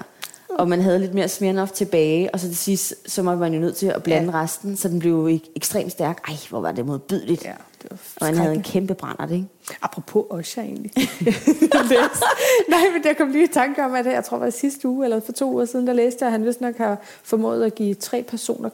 Og 0.59 0.69
man 0.69 0.81
havde 0.81 0.99
lidt 0.99 1.15
mere 1.15 1.29
Smirnoff 1.29 1.73
tilbage, 1.73 2.35
og 2.35 2.41
så 2.41 2.47
til 2.47 2.57
sidst, 2.57 2.95
så 3.07 3.23
var 3.23 3.37
man 3.37 3.55
jo 3.55 3.61
nødt 3.61 3.77
til 3.77 3.87
at 3.87 4.03
blande 4.03 4.37
ja. 4.37 4.43
resten, 4.43 4.77
så 4.77 4.89
den 4.89 4.99
blev 4.99 5.27
ek- 5.27 5.53
ekstremt 5.57 5.93
stærk. 5.93 6.21
Ej, 6.29 6.35
hvor 6.51 6.61
var 6.61 6.73
det 6.73 6.87
modbydeligt. 6.87 7.45
Ja, 7.45 7.53
det 7.83 7.91
var 7.91 7.99
og 8.17 8.27
man 8.27 8.37
havde 8.37 8.55
en 8.55 8.63
kæmpe 8.63 8.95
brænder, 8.95 9.35
ikke? 9.35 9.47
Apropos 9.83 10.25
Osher 10.31 10.63
egentlig. 10.63 10.93
Nej, 12.69 12.81
men 12.93 13.05
jeg 13.05 13.17
kom 13.19 13.29
lige 13.29 13.45
i 13.45 13.53
tanke 13.53 13.85
om, 13.85 13.95
at 13.95 14.07
jeg 14.07 14.25
tror, 14.25 14.37
det 14.37 14.45
var 14.45 14.51
sidste 14.51 14.89
uge, 14.89 15.05
eller 15.05 15.21
for 15.21 15.33
to 15.33 15.53
uger 15.53 15.65
siden, 15.65 15.87
der 15.87 15.93
læste 15.93 16.19
jeg, 16.21 16.27
at 16.27 16.33
han 16.33 16.45
vist 16.45 16.61
nok 16.61 16.77
har 16.77 16.99
formået 17.23 17.65
at 17.65 17.75
give 17.75 17.95
tre 17.95 18.23
personer 18.23 18.71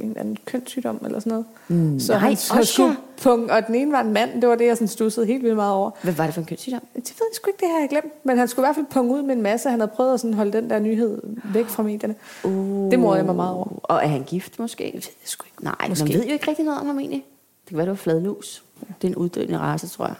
en 0.00 0.16
anden 0.16 0.36
kønssygdom 0.44 1.00
eller 1.04 1.18
sådan 1.18 1.30
noget. 1.30 1.46
Mm, 1.68 2.00
så 2.00 2.12
nej, 2.12 2.20
han, 2.20 2.36
han 2.50 2.64
skulle 2.64 2.96
punkt, 3.22 3.50
og 3.50 3.66
den 3.66 3.74
ene 3.74 3.92
var 3.92 4.00
en 4.00 4.12
mand, 4.12 4.40
det 4.40 4.48
var 4.48 4.54
det, 4.54 4.66
jeg 4.66 4.76
sådan 4.76 4.88
stussede 4.88 5.26
helt 5.26 5.42
vildt 5.42 5.56
meget 5.56 5.72
over. 5.72 5.90
Hvad 6.02 6.12
var 6.12 6.24
det 6.24 6.34
for 6.34 6.40
en 6.40 6.46
kønssygdom? 6.46 6.80
Det 6.80 6.94
ved 6.94 7.26
jeg 7.30 7.34
sgu 7.34 7.48
ikke, 7.50 7.60
det 7.60 7.68
har 7.72 7.78
jeg 7.80 7.88
glemt. 7.88 8.24
Men 8.26 8.38
han 8.38 8.48
skulle 8.48 8.64
i 8.64 8.66
hvert 8.66 8.74
fald 8.74 8.86
punge 8.90 9.14
ud 9.14 9.22
med 9.22 9.36
en 9.36 9.42
masse. 9.42 9.70
Han 9.70 9.80
havde 9.80 9.92
prøvet 9.96 10.14
at 10.14 10.20
sådan 10.20 10.34
holde 10.34 10.52
den 10.52 10.70
der 10.70 10.78
nyhed 10.78 11.22
væk 11.44 11.66
fra 11.66 11.82
medierne. 11.82 12.14
Uh, 12.44 12.90
Det 12.90 12.98
morede 12.98 13.16
jeg 13.16 13.26
mig 13.26 13.36
meget 13.36 13.54
over. 13.54 13.68
Og 13.82 13.96
er 13.96 14.06
han 14.06 14.22
gift 14.22 14.58
måske? 14.58 14.84
Det 14.84 14.92
ved 14.94 15.00
jeg 15.02 15.28
sgu 15.28 15.44
ikke. 15.46 15.64
Nej, 15.64 15.88
Måske. 15.88 16.04
man 16.04 16.12
ved 16.14 16.24
jo 16.26 16.32
ikke 16.32 16.48
rigtig 16.48 16.64
noget 16.64 16.80
om 16.80 16.86
ham 16.86 16.98
egentlig. 16.98 17.24
Det 17.64 17.68
kan 17.68 17.76
være, 17.76 17.86
det 17.86 17.90
var 17.90 17.96
fladlus. 17.96 18.62
Det 19.02 19.08
er 19.08 19.12
en 19.12 19.16
uddøende 19.16 19.58
race, 19.58 19.88
tror 19.88 20.06
jeg. 20.06 20.14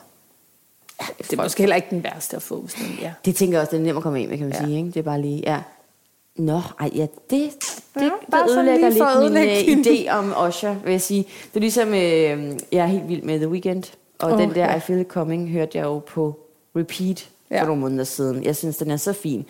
Det 1.19 1.33
er 1.39 1.43
måske 1.43 1.63
heller 1.63 1.77
ikke 1.77 1.89
den 1.91 2.05
værste 2.05 2.37
at 2.37 2.43
få. 2.43 2.69
Sådan, 2.69 2.87
ja. 3.01 3.13
Det 3.25 3.37
tænker 3.37 3.55
jeg 3.59 3.61
også, 3.61 3.71
det 3.71 3.79
er 3.81 3.85
nemt 3.85 3.97
at 3.97 4.03
komme 4.03 4.19
af 4.19 4.29
med, 4.29 4.39
kan 4.39 4.47
man 4.47 4.57
ja. 4.61 4.65
sige. 4.65 4.77
Ikke? 4.77 4.89
Det 4.89 4.97
er 4.97 5.03
bare 5.03 5.21
lige, 5.21 5.43
ja. 5.47 5.61
Nå, 6.39 6.61
ej, 6.81 6.91
ja, 6.95 7.01
det, 7.01 7.11
det, 7.31 7.51
Ja, 7.97 8.05
det 8.05 8.51
ødelægger 8.51 9.21
lidt 9.29 9.67
min 9.69 9.83
din- 9.83 10.07
idé 10.07 10.11
om 10.13 10.35
Usher, 10.49 10.75
vil 10.85 10.91
jeg 10.91 11.01
sige. 11.01 11.23
Det 11.23 11.57
er 11.57 11.61
ligesom, 11.61 11.89
øh, 11.89 12.59
jeg 12.73 12.83
er 12.83 12.87
helt 12.87 13.09
vild 13.09 13.23
med 13.23 13.39
The 13.39 13.49
Weeknd, 13.49 13.85
og 14.19 14.33
oh, 14.33 14.41
den 14.41 14.55
der 14.55 14.65
ja. 14.65 14.77
I 14.77 14.81
Feel 14.81 15.01
It 15.01 15.07
Coming 15.07 15.49
hørte 15.51 15.79
jeg 15.79 15.85
jo 15.85 15.99
på 15.99 16.39
repeat 16.77 17.29
Ja. 17.51 17.61
for 17.63 17.67
nogle 17.67 17.81
måneder 17.81 18.05
siden. 18.05 18.45
Jeg 18.45 18.57
synes, 18.57 18.77
den 18.77 18.91
er 18.91 18.97
så 18.97 19.13
fin. 19.13 19.45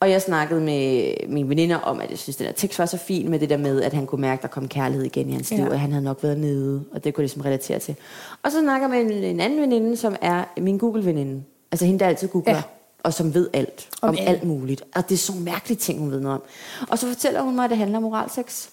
Og 0.00 0.10
jeg 0.10 0.22
snakkede 0.22 0.60
med 0.60 1.12
mine 1.28 1.48
veninder 1.48 1.76
om, 1.76 2.00
at 2.00 2.10
jeg 2.10 2.18
synes, 2.18 2.36
den 2.36 2.46
her 2.46 2.52
tekst 2.52 2.78
var 2.78 2.86
så 2.86 2.96
fin 2.98 3.30
med 3.30 3.38
det 3.38 3.50
der 3.50 3.56
med, 3.56 3.82
at 3.82 3.92
han 3.92 4.06
kunne 4.06 4.20
mærke, 4.20 4.38
at 4.38 4.42
der 4.42 4.48
kom 4.48 4.68
kærlighed 4.68 5.04
igen 5.06 5.28
i 5.28 5.32
hans 5.32 5.50
liv, 5.50 5.64
Ja. 5.64 5.68
og 5.70 5.80
han 5.80 5.90
havde 5.92 6.04
nok 6.04 6.22
været 6.22 6.38
nede, 6.38 6.84
og 6.92 7.04
det 7.04 7.14
kunne 7.14 7.22
jeg 7.22 7.24
ligesom 7.24 7.42
relatere 7.42 7.78
til. 7.78 7.96
Og 8.42 8.52
så 8.52 8.60
snakker 8.60 8.88
jeg 8.94 9.04
med 9.06 9.16
en, 9.16 9.24
en 9.24 9.40
anden 9.40 9.60
veninde, 9.60 9.96
som 9.96 10.16
er 10.20 10.44
min 10.60 10.78
Google-veninde. 10.78 11.42
Altså 11.72 11.86
hende, 11.86 12.00
der 12.00 12.06
altid 12.06 12.28
googler. 12.28 12.54
Ja. 12.54 12.62
Og 13.02 13.14
som 13.14 13.34
ved 13.34 13.50
alt 13.52 13.88
Om 14.02 14.08
om, 14.08 14.16
alt. 14.18 14.28
alt 14.28 14.44
muligt. 14.44 14.82
Og 14.94 15.08
det 15.08 15.14
er 15.14 15.18
sådan 15.18 15.40
nogle 15.40 15.52
mærkelige 15.52 15.78
ting, 15.78 15.98
hun 15.98 16.10
ved 16.10 16.20
noget 16.20 16.34
om. 16.34 16.42
Og 16.88 16.98
så 16.98 17.06
fortæller 17.06 17.40
hun 17.40 17.54
mig, 17.54 17.64
at 17.64 17.70
det 17.70 17.78
handler 17.78 17.98
om 17.98 18.04
oralsex. 18.04 18.68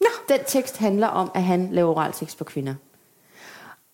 Nå. 0.00 0.06
Den 0.28 0.38
tekst 0.46 0.76
handler 0.76 1.06
om, 1.06 1.30
at 1.34 1.42
han 1.42 1.68
laver 1.72 1.90
oralsex 1.94 2.36
på 2.36 2.44
kvinder. 2.44 2.74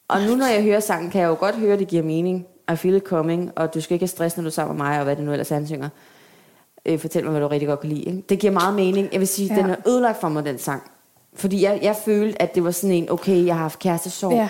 Og 0.09 0.23
nu 0.23 0.35
når 0.35 0.47
jeg 0.47 0.63
hører 0.63 0.81
sangen, 0.81 1.11
kan 1.11 1.21
jeg 1.21 1.29
jo 1.29 1.37
godt 1.41 1.55
høre, 1.55 1.73
at 1.73 1.79
det 1.79 1.89
giver 1.89 2.03
mening. 2.03 2.47
I 2.73 2.77
feel 2.77 2.95
it 2.95 3.03
coming, 3.03 3.53
og 3.57 3.75
du 3.75 3.81
skal 3.81 3.95
ikke 3.95 4.03
have 4.03 4.09
stress, 4.09 4.37
når 4.37 4.43
du 4.43 4.47
er 4.49 4.53
sammen 4.53 4.77
med 4.77 4.87
mig, 4.87 4.99
og 4.99 5.05
hvad 5.05 5.17
det 5.17 5.25
nu 5.25 5.33
ellers 5.33 5.51
er, 5.51 5.55
han 5.55 5.67
synger. 5.67 5.89
Øh, 6.87 6.99
fortæl 6.99 7.25
mig, 7.25 7.31
hvad 7.31 7.41
du 7.41 7.49
rigtig 7.49 7.69
godt 7.69 7.81
kan 7.81 7.89
lide. 7.91 8.03
Ikke? 8.03 8.23
Det 8.29 8.39
giver 8.39 8.53
meget 8.53 8.75
mening. 8.75 9.09
Jeg 9.13 9.21
vil 9.21 9.29
sige, 9.29 9.55
ja. 9.55 9.63
den 9.63 9.71
er 9.71 9.77
ødelagt 9.87 10.21
for 10.21 10.29
mig, 10.29 10.45
den 10.45 10.59
sang. 10.59 10.91
Fordi 11.35 11.63
jeg, 11.63 11.79
jeg 11.83 11.97
følte, 12.05 12.43
at 12.43 12.55
det 12.55 12.65
var 12.65 12.71
sådan 12.71 12.97
en, 12.97 13.11
okay, 13.11 13.47
jeg 13.47 13.55
har 13.55 13.63
haft 13.63 13.79
kærestesorg. 13.79 14.33
Ja. 14.33 14.49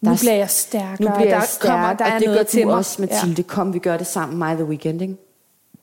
Nu 0.00 0.08
Der 0.10 0.14
er- 0.16 0.18
bliver 0.20 0.34
jeg 0.34 0.50
stærkere. 0.50 0.90
Nu 1.00 1.16
bliver 1.16 1.30
der 1.30 1.36
jeg 1.36 1.42
stærk, 1.48 1.70
kommer, 1.70 1.92
der 1.92 2.04
er 2.04 2.14
og 2.14 2.20
det 2.20 2.26
noget 2.28 2.38
gør 2.38 2.44
til 2.44 2.62
du 2.62 2.66
mig. 2.68 2.76
også, 2.76 3.02
Mathilde. 3.02 3.34
Ja. 3.38 3.42
Kom, 3.42 3.74
vi 3.74 3.78
gør 3.78 3.96
det 3.96 4.06
sammen, 4.06 4.38
mig 4.38 4.56
The 4.56 4.64
Weekend, 4.64 5.02
ikke? 5.02 5.16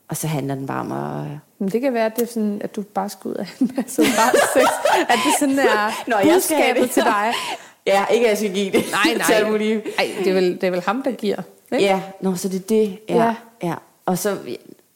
Og 0.09 0.17
så 0.17 0.27
handler 0.27 0.55
den 0.55 0.67
bare 0.67 0.79
om 0.79 0.91
at... 0.91 1.27
Men 1.59 1.69
det 1.69 1.81
kan 1.81 1.93
være, 1.93 2.05
at, 2.05 2.15
det 2.15 2.21
er 2.23 2.27
sådan, 2.27 2.61
at 2.63 2.75
du 2.75 2.81
bare 2.81 3.09
skal 3.09 3.29
ud 3.29 3.35
af 3.35 3.47
en 3.61 3.71
masse 3.75 3.95
sex. 4.05 4.63
at 5.09 5.19
det 5.25 5.33
sådan 5.39 5.59
er 5.59 5.91
Nå, 6.09 6.15
jeg 6.17 6.33
budskabet 6.33 6.91
til 6.91 7.03
dig. 7.03 7.33
Ja, 7.87 8.05
ikke 8.05 8.25
at 8.25 8.29
jeg 8.29 8.37
skal 8.37 8.53
give 8.53 8.71
det 8.71 8.83
Nej, 8.91 9.17
nej. 9.41 9.49
mulige. 9.51 9.81
Ej, 9.97 10.11
det 10.19 10.27
er, 10.27 10.33
vel, 10.33 10.51
det 10.61 10.63
er 10.63 10.71
vel 10.71 10.81
ham, 10.85 11.03
der 11.03 11.11
giver. 11.11 11.41
Ikke? 11.71 11.85
Ja, 11.85 12.01
nå, 12.21 12.35
så 12.35 12.49
det 12.49 12.55
er 12.55 12.67
det. 12.69 12.99
Ja. 13.09 13.15
ja. 13.15 13.33
ja. 13.63 13.73
Og 14.05 14.17
så, 14.17 14.37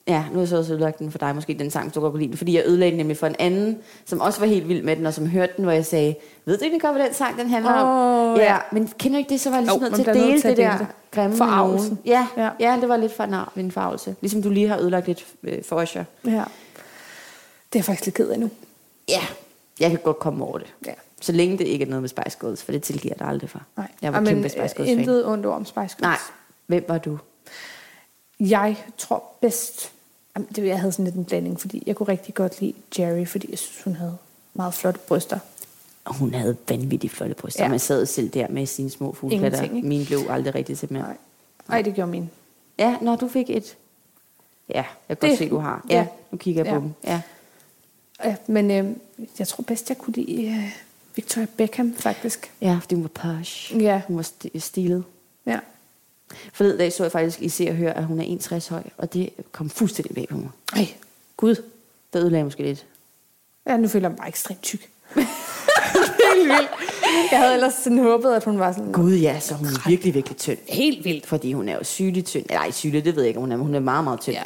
ja, 0.07 0.23
nu 0.27 0.33
har 0.33 0.39
jeg 0.41 0.47
så 0.47 0.57
også 0.57 0.73
ødelagt 0.73 0.99
den 0.99 1.11
for 1.11 1.17
dig, 1.17 1.35
måske 1.35 1.53
den 1.53 1.71
sang, 1.71 1.85
hvis 1.85 1.93
du 1.93 1.99
godt 1.99 2.11
kunne 2.11 2.19
lide 2.19 2.29
den, 2.29 2.37
fordi 2.37 2.55
jeg 2.55 2.63
ødelagde 2.65 2.91
den 2.91 2.97
nemlig 2.97 3.17
for 3.17 3.27
en 3.27 3.35
anden, 3.39 3.77
som 4.05 4.19
også 4.19 4.39
var 4.39 4.47
helt 4.47 4.67
vild 4.67 4.83
med 4.83 4.95
den, 4.95 5.05
og 5.05 5.13
som 5.13 5.27
hørte 5.27 5.53
den, 5.57 5.63
hvor 5.63 5.71
jeg 5.71 5.85
sagde, 5.85 6.15
ved 6.45 6.57
du 6.57 6.63
egentlig 6.63 6.81
godt, 6.81 6.95
hvad 6.95 7.05
den 7.05 7.13
sang, 7.13 7.37
den 7.39 7.49
handler 7.49 7.71
om? 7.71 8.31
Åh, 8.33 8.39
ja. 8.39 8.57
men 8.71 8.87
kender 8.99 9.17
du 9.17 9.19
ikke 9.19 9.29
det, 9.29 9.41
så 9.41 9.49
var 9.49 9.57
jeg 9.57 9.63
ligesom 9.63 9.81
nødt 9.81 9.91
man 9.91 10.03
til 10.03 10.09
at 10.09 10.15
dele 10.15 10.31
nødt 10.31 10.41
til 10.41 10.49
det 10.49 10.57
der 10.57 10.85
grimme 11.11 11.37
nogen. 11.37 11.99
Ja, 12.05 12.27
Ja. 12.37 12.43
ja. 12.43 12.49
ja, 12.71 12.77
det 12.81 12.89
var 12.89 12.97
lidt 12.97 13.15
for 13.15 13.23
en, 13.23 13.35
en 13.65 13.71
farvelse. 13.71 14.15
Ligesom 14.21 14.41
du 14.41 14.49
lige 14.49 14.67
har 14.67 14.79
ødelagt 14.79 15.07
lidt 15.07 15.25
øh, 15.43 15.63
for 15.63 15.75
os, 15.75 15.95
ja. 15.95 16.03
ja. 16.25 16.31
Det 16.31 16.35
er 16.35 16.43
jeg 17.73 17.85
faktisk 17.85 18.05
lidt 18.05 18.15
ked 18.15 18.29
af 18.29 18.39
nu. 18.39 18.49
Ja, 19.09 19.21
jeg 19.79 19.89
kan 19.89 19.99
godt 20.03 20.19
komme 20.19 20.45
over 20.45 20.57
det. 20.57 20.73
Ja. 20.85 20.93
Så 21.21 21.31
længe 21.31 21.57
det 21.57 21.67
ikke 21.67 21.85
er 21.85 21.89
noget 21.89 22.01
med 22.01 22.09
Spice 22.09 22.37
Girls, 22.41 22.63
for 22.63 22.71
det 22.71 22.83
tilgiver 22.83 23.13
jeg 23.13 23.19
dig 23.19 23.27
aldrig 23.27 23.49
for. 23.49 23.61
Nej. 23.77 23.87
Jeg 24.01 24.13
var 24.13 24.19
Ej, 24.19 24.25
kæmpe 24.25 24.49
Spice 24.49 24.63
øh, 24.63 24.69
Girls 24.75 24.89
fan. 24.89 24.99
Intet 24.99 25.25
ondt 25.27 25.45
ord 25.45 25.55
om 25.55 25.65
Spice 25.65 25.77
Girls. 25.79 25.99
Nej, 26.01 26.17
hvem 26.67 26.85
var 26.87 26.97
du? 26.97 27.17
Jeg 28.49 28.77
tror 28.97 29.23
bedst... 29.41 29.91
Jamen, 30.35 30.47
det, 30.55 30.67
jeg 30.67 30.79
havde 30.79 30.91
sådan 30.91 31.05
lidt 31.05 31.15
en 31.15 31.25
blanding, 31.25 31.59
fordi 31.61 31.83
jeg 31.85 31.95
kunne 31.95 32.07
rigtig 32.07 32.33
godt 32.33 32.61
lide 32.61 32.73
Jerry, 32.99 33.25
fordi 33.25 33.47
jeg 33.51 33.57
synes, 33.59 33.83
hun 33.83 33.95
havde 33.95 34.17
meget 34.53 34.73
flotte 34.73 34.99
bryster. 35.07 35.39
Og 36.05 36.15
hun 36.15 36.33
havde 36.33 36.57
vanvittigt 36.69 37.13
flotte 37.13 37.35
bryster. 37.35 37.63
Ja. 37.63 37.69
Man 37.69 37.79
sad 37.79 38.05
selv 38.05 38.29
der 38.29 38.47
med 38.47 38.65
sine 38.65 38.89
små 38.89 39.15
ikke? 39.31 39.81
Min 39.83 40.05
blev 40.05 40.19
aldrig 40.29 40.55
rigtig 40.55 40.77
til 40.77 40.93
mere. 40.93 41.03
Nej. 41.03 41.17
Nej, 41.67 41.81
det 41.81 41.95
gjorde 41.95 42.11
min. 42.11 42.29
Ja, 42.79 42.97
når 43.01 43.15
du 43.15 43.27
fik 43.27 43.49
et... 43.49 43.77
Ja, 44.69 44.75
jeg 45.09 45.19
kan 45.19 45.29
Det- 45.29 45.29
godt 45.29 45.37
se, 45.37 45.49
du 45.49 45.57
har. 45.57 45.85
Ja, 45.89 45.95
ja. 45.95 46.07
nu 46.31 46.37
kigger 46.37 46.63
jeg 46.63 46.73
på 46.73 46.75
Ja. 46.75 46.81
dem. 46.81 46.93
Ja. 47.03 47.21
Ja, 48.25 48.35
men 48.47 48.71
øh, 48.71 48.95
jeg 49.39 49.47
tror 49.47 49.61
bedst, 49.63 49.89
jeg 49.89 49.97
kunne 49.97 50.13
lide 50.13 50.47
øh, 50.47 50.69
Victoria 51.15 51.47
Beckham, 51.57 51.93
faktisk. 51.95 52.51
ja, 52.61 52.77
fordi 52.81 52.95
hun 52.95 53.03
var 53.03 53.09
posh. 53.37 53.77
Ja. 53.81 54.01
Hun 54.07 54.17
var 54.17 54.23
sti- 54.23 54.59
stilet. 54.59 55.03
Ja. 55.45 55.59
Forleden 56.53 56.77
dag 56.77 56.93
så 56.93 57.03
jeg 57.03 57.11
faktisk 57.11 57.41
i 57.41 57.49
Se 57.49 57.67
og 57.69 57.75
Hør, 57.75 57.93
at 57.93 58.05
hun 58.05 58.19
er 58.19 58.23
61 58.23 58.67
høj, 58.67 58.83
og 58.97 59.13
det 59.13 59.29
kom 59.51 59.69
fuldstændig 59.69 60.15
bag 60.15 60.27
på 60.29 60.37
mig. 60.37 60.49
Ej, 60.75 60.87
gud. 61.37 61.55
Det 62.13 62.19
ødelagde 62.19 62.43
måske 62.43 62.63
lidt. 62.63 62.85
Ja, 63.67 63.77
nu 63.77 63.87
føler 63.87 64.03
jeg 64.03 64.11
mig 64.11 64.17
bare 64.17 64.27
ekstremt 64.27 64.61
tyk. 64.61 64.89
Helt 66.35 66.49
vildt. 66.49 66.69
Jeg 67.31 67.39
havde 67.39 67.53
ellers 67.53 67.73
sådan 67.73 67.97
håbet, 67.99 68.33
at 68.33 68.43
hun 68.43 68.59
var 68.59 68.71
sådan 68.71 68.91
Gud 68.91 69.13
ja, 69.13 69.39
så 69.39 69.53
hun 69.53 69.67
er 69.67 69.87
virkelig, 69.89 70.13
virkelig 70.13 70.37
tynd. 70.37 70.57
helt 70.69 71.05
vildt. 71.05 71.25
Fordi 71.25 71.53
hun 71.53 71.69
er 71.69 71.73
jo 71.75 71.83
sygeligt 71.83 72.27
tynd. 72.27 72.45
Nej, 72.49 72.71
sygeligt, 72.71 73.05
det 73.05 73.15
ved 73.15 73.23
jeg 73.23 73.27
ikke, 73.27 73.39
hun 73.39 73.51
er, 73.51 73.55
men 73.57 73.65
hun 73.65 73.75
er 73.75 73.79
meget, 73.79 74.03
meget 74.03 74.19
tynd. 74.21 74.35
Ja. 74.35 74.43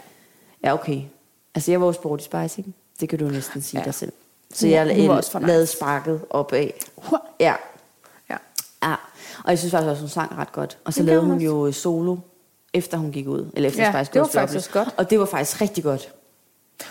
Ja, 0.64 0.74
okay. 0.74 1.02
Altså, 1.56 1.72
jeg 1.72 1.82
var 1.82 1.88
jo 1.88 1.94
sporty 1.94 2.24
spice, 2.26 2.60
ikke? 2.62 2.74
Det 3.00 3.10
kan 3.10 3.20
du 3.20 3.28
næsten 3.28 3.62
sige 3.62 3.80
Ja. 3.80 3.86
dig 3.86 3.94
selv. 3.94 4.12
Så 4.54 4.68
jeg 4.68 4.86
nice. 4.86 5.40
lavede 5.40 5.66
sparket 5.68 6.22
opad. 6.30 6.68
Hua. 6.98 7.20
Ja. 7.40 7.54
Ja. 8.30 8.38
ja. 8.84 8.96
Og 9.46 9.52
jeg 9.52 9.60
synes 9.60 9.72
faktisk 9.72 9.90
også, 9.90 10.02
hun 10.02 10.10
sang 10.10 10.38
ret 10.38 10.52
godt. 10.52 10.78
Og 10.86 10.94
så 10.94 11.00
Det 11.00 11.06
lavede 11.06 11.22
hun 11.22 11.32
hun 11.32 11.42
jo 11.42 11.72
solo, 11.72 12.18
efter 12.74 12.98
hun 12.98 13.12
gik 13.12 13.28
ud. 13.28 13.52
Eller 13.54 13.70
efter 13.70 13.84
Ja, 13.84 13.92
Spice 13.92 14.12
det 14.14 14.20
var 14.20 14.26
Girls 14.26 14.34
faktisk 14.52 14.74
godt. 14.74 14.90
Og 14.98 15.10
det 15.10 15.20
var 15.20 15.26
faktisk 15.26 15.62
rigtig 15.62 15.84
godt. 15.84 16.14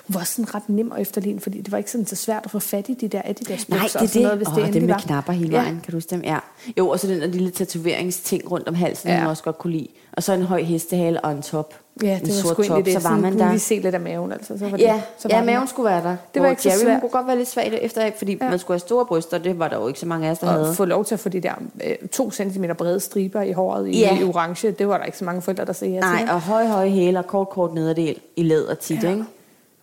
Hun 0.06 0.14
var 0.14 0.24
sådan 0.24 0.54
ret 0.54 0.68
nem 0.68 0.92
at 0.92 1.00
efterligne, 1.00 1.40
fordi 1.40 1.60
det 1.60 1.72
var 1.72 1.78
ikke 1.78 1.90
sådan 1.90 2.06
så 2.06 2.16
svært 2.16 2.40
at 2.44 2.50
få 2.50 2.58
fat 2.58 2.88
i 2.88 2.94
de 2.94 3.08
der 3.08 3.22
Adidas 3.24 3.68
Nej, 3.68 3.78
bukser 3.80 3.98
det 4.00 4.08
er 4.08 4.12
det. 4.12 4.22
noget, 4.22 4.36
hvis 4.36 4.48
Åh, 4.48 4.54
det 4.54 4.62
endelig 4.64 4.82
med 4.82 4.94
var. 4.94 5.00
knapper 5.00 5.32
hele 5.32 5.56
Ja. 5.56 5.60
vejen, 5.62 5.80
kan 5.84 5.90
du 5.90 5.96
huske 5.96 6.10
dem? 6.10 6.22
Ja. 6.24 6.38
Jo, 6.78 6.88
og 6.88 7.00
så 7.00 7.06
den 7.06 7.20
der 7.20 7.26
lille 7.26 7.50
tatoveringsting 7.50 8.50
rundt 8.50 8.68
om 8.68 8.74
halsen, 8.74 9.08
ja. 9.08 9.14
Ja. 9.14 9.20
hun 9.20 9.30
også 9.30 9.42
godt 9.42 9.58
kunne 9.58 9.72
lide. 9.72 9.88
Og 10.12 10.22
så 10.22 10.32
en 10.32 10.42
høj 10.42 10.62
hestehale 10.62 11.20
og 11.24 11.32
en 11.32 11.42
top. 11.42 11.74
Ja, 12.02 12.14
en 12.14 12.20
det 12.20 12.28
var 12.28 12.34
sort 12.34 12.52
sgu 12.54 12.62
top, 12.62 12.84
det. 12.84 13.02
så 13.02 13.08
var 13.08 13.16
man 13.16 13.32
kunne 13.32 13.42
der. 13.44 13.50
lige 13.50 13.60
se 13.60 13.74
lidt 13.78 13.94
af 13.94 14.00
maven, 14.00 14.32
altså. 14.32 14.58
Så 14.58 14.68
var 14.68 14.78
Ja, 14.78 14.92
det, 14.94 15.02
så 15.18 15.28
ja 15.28 15.34
var 15.34 15.40
den 15.40 15.46
maven 15.46 15.60
der. 15.60 15.66
skulle 15.66 15.90
være 15.90 16.02
der. 16.02 16.16
Det 16.34 16.42
var 16.42 16.48
ikke 16.48 16.62
så 16.62 16.68
Jerry, 16.68 16.78
svært. 16.78 17.00
kunne 17.00 17.10
godt 17.10 17.26
være 17.26 17.36
lidt 17.36 17.48
svagt 17.48 17.74
efter, 17.74 18.10
fordi 18.18 18.32
ja. 18.32 18.44
Ja. 18.44 18.50
man 18.50 18.58
skulle 18.58 18.74
have 18.74 18.80
store 18.80 19.06
bryster, 19.06 19.38
det 19.38 19.58
var 19.58 19.68
der 19.68 19.76
jo 19.76 19.88
ikke 19.88 20.00
så 20.00 20.06
mange 20.06 20.26
af 20.26 20.30
os, 20.30 20.38
der 20.38 20.46
havde. 20.46 20.68
Og 20.68 20.74
få 20.74 20.84
lov 20.84 21.04
til 21.04 21.14
at 21.14 21.20
få 21.20 21.28
de 21.28 21.40
der 21.40 21.52
øh, 21.84 22.08
to 22.08 22.30
centimeter 22.30 22.74
brede 22.74 23.00
striber 23.00 23.42
i 23.42 23.52
håret 23.52 23.88
i, 23.88 23.98
Ja. 24.00 24.18
i 24.20 24.24
orange, 24.24 24.70
det 24.70 24.88
var 24.88 24.98
der 24.98 25.04
ikke 25.04 25.18
så 25.18 25.24
mange 25.24 25.42
forældre, 25.42 25.64
der 25.64 25.72
sagde 25.72 25.94
ja 25.94 26.00
Nej, 26.00 26.26
og 26.30 26.40
høje, 26.40 26.68
høje 26.68 26.90
hæle 26.90 27.18
og 27.18 27.26
kort, 27.26 27.48
kort 27.48 27.74
nederdel 27.74 28.16
i 28.36 28.42
læder 28.42 28.74
tit, 28.74 29.02
ja. 29.02 29.08
Ja. 29.08 29.12
ikke? 29.14 29.24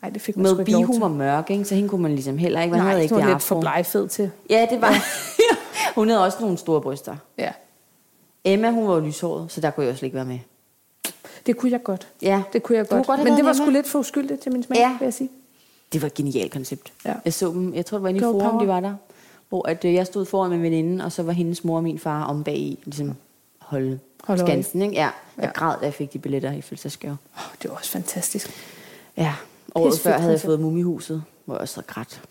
Nej, 0.02 0.10
det 0.11 0.22
fik 0.22 0.38
man 0.38 0.44
Med 0.44 0.60
ikke 0.60 0.72
lov 0.72 0.82
til. 0.82 0.88
bihumor 0.88 1.07
mørk, 1.07 1.49
ikke? 1.49 1.65
Så 1.65 1.76
hende 1.76 1.90
kunne 1.90 2.02
man 2.02 2.11
ligesom 2.11 2.38
heller 2.38 2.61
ikke. 2.61 2.72
Man 2.72 2.80
Nej, 2.80 2.86
havde 2.88 2.98
det 2.98 3.03
ikke 3.03 3.15
var 3.15 3.22
det 3.22 3.28
lidt 3.28 3.36
afro. 3.36 3.56
for 3.56 3.61
blegfed 3.61 4.07
til. 4.07 4.32
Ja, 4.49 4.68
det 4.69 4.82
var. 4.82 4.94
hun 5.99 6.10
havde 6.10 6.23
også 6.23 6.38
nogle 6.41 6.57
store 6.57 6.82
bryster. 6.82 7.15
Ja, 7.38 7.52
Emma, 8.44 8.72
hun 8.72 8.88
var 8.88 8.94
jo 8.94 8.99
lyshåret, 8.99 9.52
så 9.52 9.61
der 9.61 9.69
kunne 9.72 9.86
jeg 9.86 9.91
også 9.94 10.06
ikke 10.06 10.15
være 10.15 10.26
med. 10.26 10.40
det 11.45 11.57
kunne 11.57 11.72
jeg 11.72 11.84
godt. 11.84 12.07
Ja, 12.22 12.44
Det 12.53 12.64
kunne 12.64 12.78
jeg 12.78 12.88
godt. 12.88 13.07
godt 13.07 13.23
Men 13.23 13.34
det 13.38 13.45
var 13.45 13.53
sgu 13.53 13.69
lidt 13.69 13.88
for 13.88 13.99
uskyldigt 13.99 14.41
til 14.41 14.52
min 14.52 14.64
smag, 14.64 14.78
Ja. 14.78 14.90
vil 14.99 15.06
jeg 15.06 15.14
sige. 15.14 15.30
Det 15.94 16.02
var 16.02 16.06
et 16.06 16.14
genialt 16.14 16.52
koncept. 16.53 16.94
Ja. 17.06 17.14
Jeg 17.26 17.34
så 17.34 17.48
dem, 17.48 17.73
jeg 17.73 17.86
tror 17.86 17.98
det 17.98 18.03
var 18.03 18.10
inde 18.10 18.19
i 18.19 18.22
forum, 18.23 18.60
de 18.61 18.68
var 18.68 18.80
der. 18.80 18.94
Hvor 19.49 19.68
at, 19.68 19.86
øh, 19.86 19.94
jeg 19.94 20.06
stod 20.06 20.26
foran 20.26 20.49
med 20.49 20.57
veninde, 20.60 21.06
og 21.06 21.11
så 21.11 21.23
var 21.23 21.32
hendes 21.32 21.64
mor 21.64 21.76
og 21.78 21.84
min 21.84 21.99
far 21.99 22.23
om 22.23 22.44
bag 22.44 22.57
i, 22.57 22.80
ligesom 22.86 23.15
holde 23.60 23.99
øje. 24.28 24.38
skansen, 24.38 24.82
ikke? 24.82 24.94
Ja, 24.95 25.02
jeg 25.38 25.45
Ja. 25.45 25.49
græd, 25.52 25.76
da 25.80 25.86
jeg 25.86 25.94
fik 25.94 26.14
de 26.14 26.19
billetter 26.19 26.52
i 26.52 26.61
fødselsdagsgave. 26.61 27.18
Oh, 27.38 27.41
det 27.61 27.69
var 27.69 27.76
også 27.78 27.91
fantastisk. 27.91 28.49
Ja, 29.18 29.34
året 29.76 29.99
før 29.99 30.18
havde 30.18 30.31
jeg 30.34 30.41
fået 30.41 30.60
Mumihuset, 30.60 31.23
hvor 31.45 31.56
jeg 31.56 31.61
også 31.61 31.76
havde 31.76 31.88
grædt. 31.88 32.22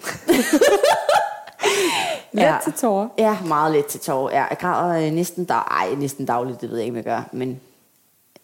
Let 2.32 2.42
Ja. 2.42 2.56
til 2.64 2.72
tårer. 2.72 3.08
Ja, 3.18 3.36
meget 3.46 3.72
let 3.72 3.86
til 3.86 4.00
tårer. 4.00 4.30
Ja, 4.32 4.44
jeg 4.50 4.58
græder 4.60 5.06
øh, 5.06 5.12
næsten, 5.12 5.44
dag, 5.44 5.56
ej, 5.70 5.94
næsten 5.94 6.26
dagligt, 6.26 6.60
det 6.60 6.70
ved 6.70 6.76
jeg 6.76 6.84
ikke, 6.84 6.92
hvad 7.00 7.12
jeg 7.12 7.22
gør, 7.22 7.28
men 7.32 7.60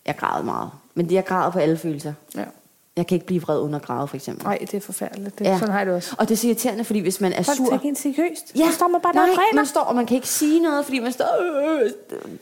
jeg 0.06 0.16
græder 0.16 0.44
meget. 0.44 0.70
Men 0.94 1.08
det, 1.08 1.14
jeg 1.14 1.24
græder 1.24 1.50
på 1.50 1.58
alle 1.58 1.76
følelser. 1.78 2.12
Ja. 2.36 2.44
Jeg 2.96 3.06
kan 3.06 3.14
ikke 3.16 3.26
blive 3.26 3.42
vred 3.42 3.58
under 3.60 3.78
græde, 3.78 4.08
for 4.08 4.16
eksempel. 4.16 4.44
Nej, 4.44 4.58
det 4.60 4.74
er 4.74 4.80
forfærdeligt. 4.80 5.38
Det, 5.38 5.44
ja. 5.44 5.58
Sådan 5.58 5.72
har 5.72 5.78
jeg 5.80 5.86
det 5.86 5.94
også. 5.94 6.14
Og 6.18 6.28
det 6.28 6.34
er 6.34 6.36
så 6.38 6.46
irriterende, 6.46 6.84
fordi 6.84 6.98
hvis 7.00 7.20
man 7.20 7.32
er 7.32 7.42
Folk 7.42 7.56
sur... 7.56 7.66
tager 7.68 7.80
ikke 7.84 8.00
seriøst. 8.00 8.52
Ja. 8.58 8.66
Så 8.70 8.74
står 8.74 8.88
man 8.88 9.00
bare 9.00 9.12
der 9.12 9.18
nej, 9.18 9.28
og 9.30 9.34
græner. 9.36 9.54
man 9.54 9.66
står, 9.66 9.80
og 9.80 9.94
man 9.94 10.06
kan 10.06 10.14
ikke 10.14 10.28
sige 10.28 10.60
noget, 10.60 10.84
fordi 10.84 10.98
man 10.98 11.12
står... 11.12 11.26
Øh, 11.82 11.90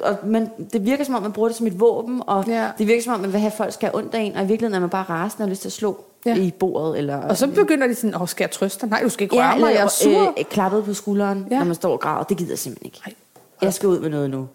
og 0.01 0.17
man, 0.29 0.51
det 0.73 0.85
virker 0.85 1.05
som 1.05 1.15
om, 1.15 1.23
man 1.23 1.33
bruger 1.33 1.49
det 1.49 1.57
som 1.57 1.67
et 1.67 1.81
våben, 1.81 2.23
og 2.27 2.45
Ja. 2.47 2.71
det 2.79 2.87
virker 2.87 3.03
som 3.03 3.15
om, 3.15 3.21
man 3.21 3.33
vil 3.33 3.41
have, 3.41 3.51
at 3.51 3.57
folk 3.57 3.73
skal 3.73 3.89
have 3.91 3.97
ondt 3.99 4.15
af 4.15 4.21
en, 4.21 4.37
og 4.37 4.45
i 4.45 4.47
virkeligheden 4.47 4.75
er 4.75 4.81
man 4.81 4.91
bare 4.91 5.05
rasende 5.09 5.45
og 5.45 5.49
lyst 5.51 5.61
til 5.63 5.69
at 5.69 5.73
slå 5.73 6.05
Ja. 6.27 6.37
i 6.37 6.51
bordet. 6.51 6.99
Eller, 6.99 7.17
Og 7.29 7.37
så 7.37 7.47
begynder 7.47 7.87
de 7.87 7.95
sådan, 7.95 8.15
åh, 8.21 8.29
skal 8.29 8.45
jeg 8.45 8.51
trøste 8.51 8.81
dig? 8.81 8.89
Nej, 8.89 9.03
du 9.03 9.09
skal 9.09 9.25
ikke 9.25 9.37
røre 9.37 9.59
mig, 9.59 9.75
jeg 9.75 9.83
er 9.83 9.89
sur. 9.89 10.21
Øh, 10.23 10.29
øh, 10.39 10.45
klappet 10.45 10.85
på 10.85 10.95
skulderen, 10.95 11.47
ja. 11.51 11.55
Ja. 11.55 11.59
når 11.59 11.67
man 11.67 11.75
står 11.75 11.93
og 11.93 12.01
græder. 12.01 12.23
Det 12.25 12.37
gider 12.37 12.51
jeg 12.51 12.59
simpelthen 12.59 12.87
ikke. 12.87 13.01
Nej. 13.07 13.15
Jeg 13.63 13.75
skal 13.75 13.89
ud 13.89 13.99
med 14.01 14.11
noget 14.11 14.31
nu. 14.31 14.49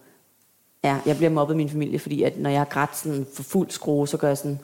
Ja, 0.84 0.96
jeg 1.06 1.18
bliver 1.18 1.30
mobbet 1.30 1.54
i 1.54 1.58
min 1.58 1.70
familie, 1.70 2.00
fordi 2.00 2.24
at 2.24 2.38
når 2.40 2.50
jeg 2.50 2.60
har 2.60 2.66
grædt 2.66 2.98
sådan 2.98 3.26
for 3.36 3.44
fuld 3.44 3.70
skrue, 3.70 4.08
så 4.08 4.18
gør 4.18 4.28
jeg 4.28 4.38
sådan 4.38 4.60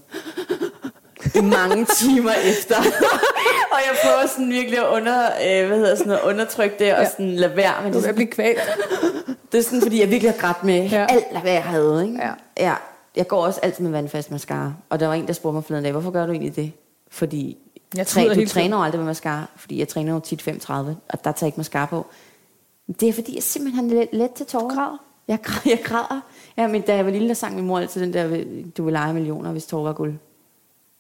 i 1.36 1.42
mange 1.42 1.86
timer 2.00 2.32
efter. 2.32 2.76
og 3.72 3.80
jeg 3.86 3.96
prøver 4.04 4.28
sådan 4.28 4.50
virkelig 4.50 4.80
at 4.80 4.88
under, 4.88 5.26
øh, 5.26 5.68
hvad 5.68 5.78
hedder 5.78 5.96
sådan 5.96 6.08
noget, 6.08 6.22
undertrykke 6.24 6.76
det, 6.80 6.94
og 6.96 7.02
Ja. 7.04 7.10
sådan 7.10 7.36
lade 7.36 7.56
være. 7.56 7.74
Men 7.84 7.94
Du 7.94 8.00
det, 8.00 8.08
er 8.10 8.14
blive 8.14 8.28
kvalt. 8.32 8.60
det 9.52 9.58
er 9.58 9.62
sådan, 9.64 9.82
fordi 9.82 10.00
jeg 10.02 10.10
virkelig 10.12 10.32
har 10.34 10.38
grædt 10.40 10.64
med 10.64 10.90
ja. 10.90 11.00
Ja. 11.00 11.06
alt, 11.10 11.42
hvad 11.42 11.52
jeg 11.52 11.64
havde. 11.64 12.06
Ikke? 12.08 12.20
Ja. 12.22 12.32
ja. 12.68 12.74
Jeg 13.16 13.28
går 13.28 13.46
også 13.46 13.60
altid 13.64 13.84
med 13.84 13.92
vandfast 13.92 14.32
mascara. 14.32 14.74
Og 14.90 15.00
der 15.00 15.08
var 15.08 15.14
en, 15.14 15.28
der 15.28 15.34
spurgte 15.34 15.54
mig 15.54 15.64
forleden 15.64 15.84
dag, 15.84 15.92
hvorfor 15.92 16.12
gør 16.12 16.26
du 16.26 16.32
egentlig 16.32 16.56
det? 16.56 16.72
Fordi 17.16 17.58
Jeg 17.96 18.08
træ, 18.08 18.34
du 18.36 18.46
træner 18.48 18.78
jo 18.78 18.84
aldrig 18.84 19.00
med 19.00 19.06
mascara, 19.06 19.46
fordi 19.56 19.80
jeg 19.80 19.88
træner 19.88 20.14
jo 20.14 20.20
tit 20.20 20.42
35, 20.42 20.98
og 21.10 21.24
der 21.24 21.32
tager 21.32 21.38
jeg 21.42 21.48
ikke 21.48 21.60
mascara 21.60 21.86
på. 21.86 22.06
Det 23.00 23.10
er 23.10 23.14
fordi, 23.14 23.36
jeg 23.36 23.44
simpelthen 23.44 23.90
er 23.90 23.94
let, 23.96 24.10
let 24.14 24.32
til 24.32 24.46
tårer. 24.46 24.76
Græder? 24.76 24.98
Jeg, 25.28 25.40
jeg 25.66 25.82
græder. 25.84 26.22
Ja, 26.58 26.68
men 26.68 26.82
da 26.82 26.96
jeg 26.96 27.06
var 27.06 27.12
lille, 27.12 27.28
der 27.28 27.34
sang 27.34 27.56
min 27.56 27.66
mor 27.66 27.80
altid 27.80 28.02
den 28.02 28.14
der, 28.14 28.44
du 28.78 28.84
vil 28.84 28.94
lege 28.94 29.14
millioner, 29.14 29.52
hvis 29.52 29.66
tårer 29.66 29.84
var 29.84 29.94
guld. 29.94 30.14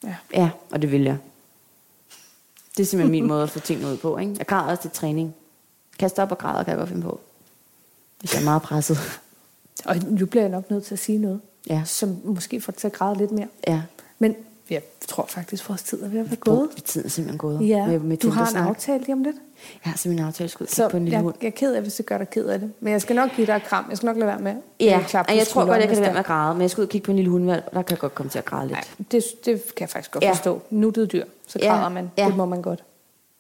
Ja. 0.03 0.15
Ja, 0.33 0.49
og 0.71 0.81
det 0.81 0.91
vil 0.91 1.01
jeg. 1.03 1.17
Det 2.77 2.83
er 2.83 2.87
simpelthen 2.87 3.11
min 3.11 3.27
måde 3.27 3.43
at 3.43 3.49
få 3.49 3.59
tingene 3.59 3.91
ud 3.91 3.97
på. 3.97 4.17
Ikke? 4.17 4.35
Jeg 4.37 4.47
græder 4.47 4.69
også 4.71 4.81
til 4.81 4.91
træning. 4.91 5.35
Kaste 5.99 6.21
op 6.21 6.31
og 6.31 6.37
græder, 6.37 6.63
kan 6.63 6.71
jeg 6.71 6.77
godt 6.77 6.89
finde 6.89 7.01
på. 7.03 7.19
Hvis 8.19 8.33
jeg 8.33 8.39
er 8.41 8.45
meget 8.45 8.61
presset. 8.61 8.97
Og 9.85 9.95
nu 9.95 10.25
bliver 10.25 10.43
jeg 10.43 10.51
nok 10.51 10.69
nødt 10.71 10.83
til 10.85 10.95
at 10.95 10.99
sige 10.99 11.17
noget, 11.17 11.41
Ja. 11.69 11.81
som 11.85 12.17
måske 12.23 12.61
får 12.61 12.71
dig 12.71 12.79
til 12.79 12.87
at 12.87 12.93
græde 12.93 13.17
lidt 13.17 13.31
mere. 13.31 13.47
Ja. 13.67 13.81
Men 14.19 14.35
jeg 14.69 14.81
tror 15.07 15.25
faktisk, 15.25 15.69
vores 15.69 15.83
tid 15.83 16.03
er 16.03 16.07
ved 16.07 16.19
at 16.19 16.29
være 16.29 16.35
gået. 16.35 16.69
Tiden 16.85 17.05
er 17.05 17.09
simpelthen 17.09 17.37
gået. 17.37 17.67
Ja, 17.67 17.87
med, 17.87 17.99
med 17.99 18.17
du 18.17 18.29
har 18.29 18.49
en 18.49 18.55
aftale 18.57 18.99
lige 19.03 19.13
om 19.13 19.23
lidt. 19.23 19.35
Jeg 19.85 19.91
har 19.91 19.97
simpelthen 19.97 20.23
en 20.23 20.27
aftale, 20.27 20.49
skulle 20.49 20.71
Så 20.71 20.89
på 20.89 20.97
en 20.97 21.03
lille 21.03 21.15
jeg, 21.17 21.23
hund. 21.23 21.35
jeg 21.41 21.47
er 21.47 21.51
ked 21.51 21.73
af, 21.73 21.81
hvis 21.81 21.93
det 21.95 22.05
gør 22.05 22.17
dig 22.17 22.29
ked 22.29 22.45
af 22.45 22.59
det. 22.59 22.71
Men 22.79 22.93
jeg 22.93 23.01
skal 23.01 23.15
nok 23.15 23.29
give 23.35 23.47
dig 23.47 23.55
et 23.55 23.63
kram. 23.63 23.85
Jeg 23.89 23.97
skal 23.97 24.07
nok 24.07 24.17
lade 24.17 24.27
være 24.27 24.39
med. 24.39 24.55
Ja, 24.79 24.99
at 24.99 25.07
klappe 25.07 25.29
og 25.29 25.33
på 25.33 25.37
jeg 25.37 25.47
tror 25.47 25.65
godt, 25.65 25.79
jeg 25.79 25.87
kan 25.87 25.89
lade 25.97 26.01
være 26.01 26.11
med 26.13 26.19
at 26.19 26.25
græde, 26.25 26.53
men 26.53 26.61
jeg 26.61 26.69
skal 26.69 26.81
ud 26.81 26.85
og 26.85 26.91
kigge 26.91 27.05
på 27.05 27.11
en 27.11 27.15
lille 27.17 27.31
hundvalg, 27.31 27.63
og 27.65 27.73
der 27.73 27.81
kan 27.81 27.91
jeg 27.91 27.99
godt 27.99 28.15
komme 28.15 28.29
til 28.29 28.39
at 28.39 28.45
græde 28.45 28.67
lidt. 28.67 28.73
Nej, 28.99 29.05
det, 29.11 29.23
det 29.45 29.61
kan 29.75 29.81
jeg 29.83 29.89
faktisk 29.89 30.11
godt 30.11 30.23
Ja. 30.23 30.31
forstå. 30.31 30.61
Nuttet 30.69 31.11
dyr, 31.11 31.25
så 31.47 31.59
Ja, 31.61 31.67
græder 31.75 31.89
man. 31.89 32.11
ja. 32.17 32.25
Det 32.25 32.35
må 32.37 32.45
man 32.45 32.61
godt. 32.61 32.83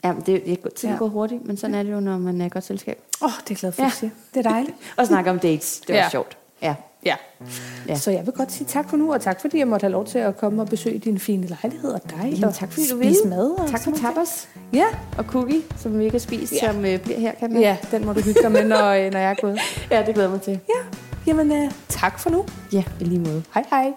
Ja, 0.03 0.13
men 0.13 0.21
det, 0.25 0.45
det, 0.45 0.73
tiden 0.73 0.93
Ja. 0.93 0.99
går 0.99 1.07
hurtigt, 1.07 1.45
men 1.45 1.57
sådan 1.57 1.75
er 1.75 1.83
det 1.83 1.91
jo, 1.91 1.99
når 1.99 2.17
man 2.17 2.41
er 2.41 2.45
i 2.45 2.49
godt 2.49 2.63
selskab. 2.63 2.99
Åh, 3.21 3.25
oh, 3.25 3.31
det 3.31 3.37
er 3.39 3.43
jeg 3.49 3.57
glad 3.57 3.71
for, 3.71 3.81
Ja. 3.81 3.85
at 3.87 3.91
du 3.91 3.97
siger. 3.97 4.09
Det 4.33 4.45
er 4.45 4.49
dejligt. 4.49 4.77
Og 4.97 5.07
snakke 5.07 5.29
om 5.29 5.39
dates, 5.39 5.79
det 5.87 5.95
var 5.95 6.01
Ja. 6.01 6.09
sjovt. 6.09 6.37
Ja. 6.61 6.75
Ja. 7.05 7.15
Ja. 7.87 7.95
Så 7.97 8.11
jeg 8.11 8.25
vil 8.25 8.33
godt 8.33 8.51
sige 8.51 8.67
tak 8.67 8.89
for 8.89 8.97
nu, 8.97 9.13
og 9.13 9.21
tak 9.21 9.41
fordi 9.41 9.57
jeg 9.59 9.67
måtte 9.67 9.83
have 9.83 9.91
lov 9.91 10.05
til 10.05 10.19
at 10.19 10.37
komme 10.37 10.61
og 10.61 10.67
besøge 10.67 10.99
din 10.99 11.19
fine 11.19 11.47
lejlighed 11.47 11.91
og 11.91 12.01
dig. 12.09 12.23
Jamen, 12.31 12.43
og 12.43 12.53
tak 12.53 12.71
fordi 12.71 12.87
du 12.87 12.97
spise 13.01 13.23
ville. 13.23 13.35
mad. 13.35 13.49
Og 13.59 13.69
Tak 13.69 13.83
for 13.83 13.91
tapas 13.91 14.49
Ja. 14.73 14.85
og 15.17 15.23
cookie, 15.23 15.61
som 15.77 15.99
vi 15.99 16.03
ikke 16.03 16.13
har 16.13 16.19
spist, 16.19 16.53
Ja. 16.61 16.71
som 16.71 16.85
øh, 16.85 16.99
bliver 16.99 17.19
her, 17.19 17.31
kan 17.39 17.53
man? 17.53 17.61
ja, 17.61 17.77
den 17.91 18.05
må 18.05 18.13
du 18.13 18.21
hygge 18.21 18.41
dig 18.41 18.51
med, 18.51 18.63
når, 18.67 18.89
øh, 18.91 19.11
når 19.11 19.19
jeg 19.19 19.29
er 19.31 19.41
gået. 19.41 19.59
ja, 19.91 20.03
det 20.05 20.15
glæder 20.15 20.29
mig 20.29 20.41
til. 20.41 20.51
Ja, 20.51 20.97
jamen 21.27 21.51
øh, 21.51 21.71
tak 21.89 22.19
for 22.19 22.29
nu. 22.29 22.45
Ja, 22.73 22.83
i 23.01 23.03
lige 23.03 23.19
måde. 23.19 23.43
Hej 23.53 23.63
hej. 23.69 23.91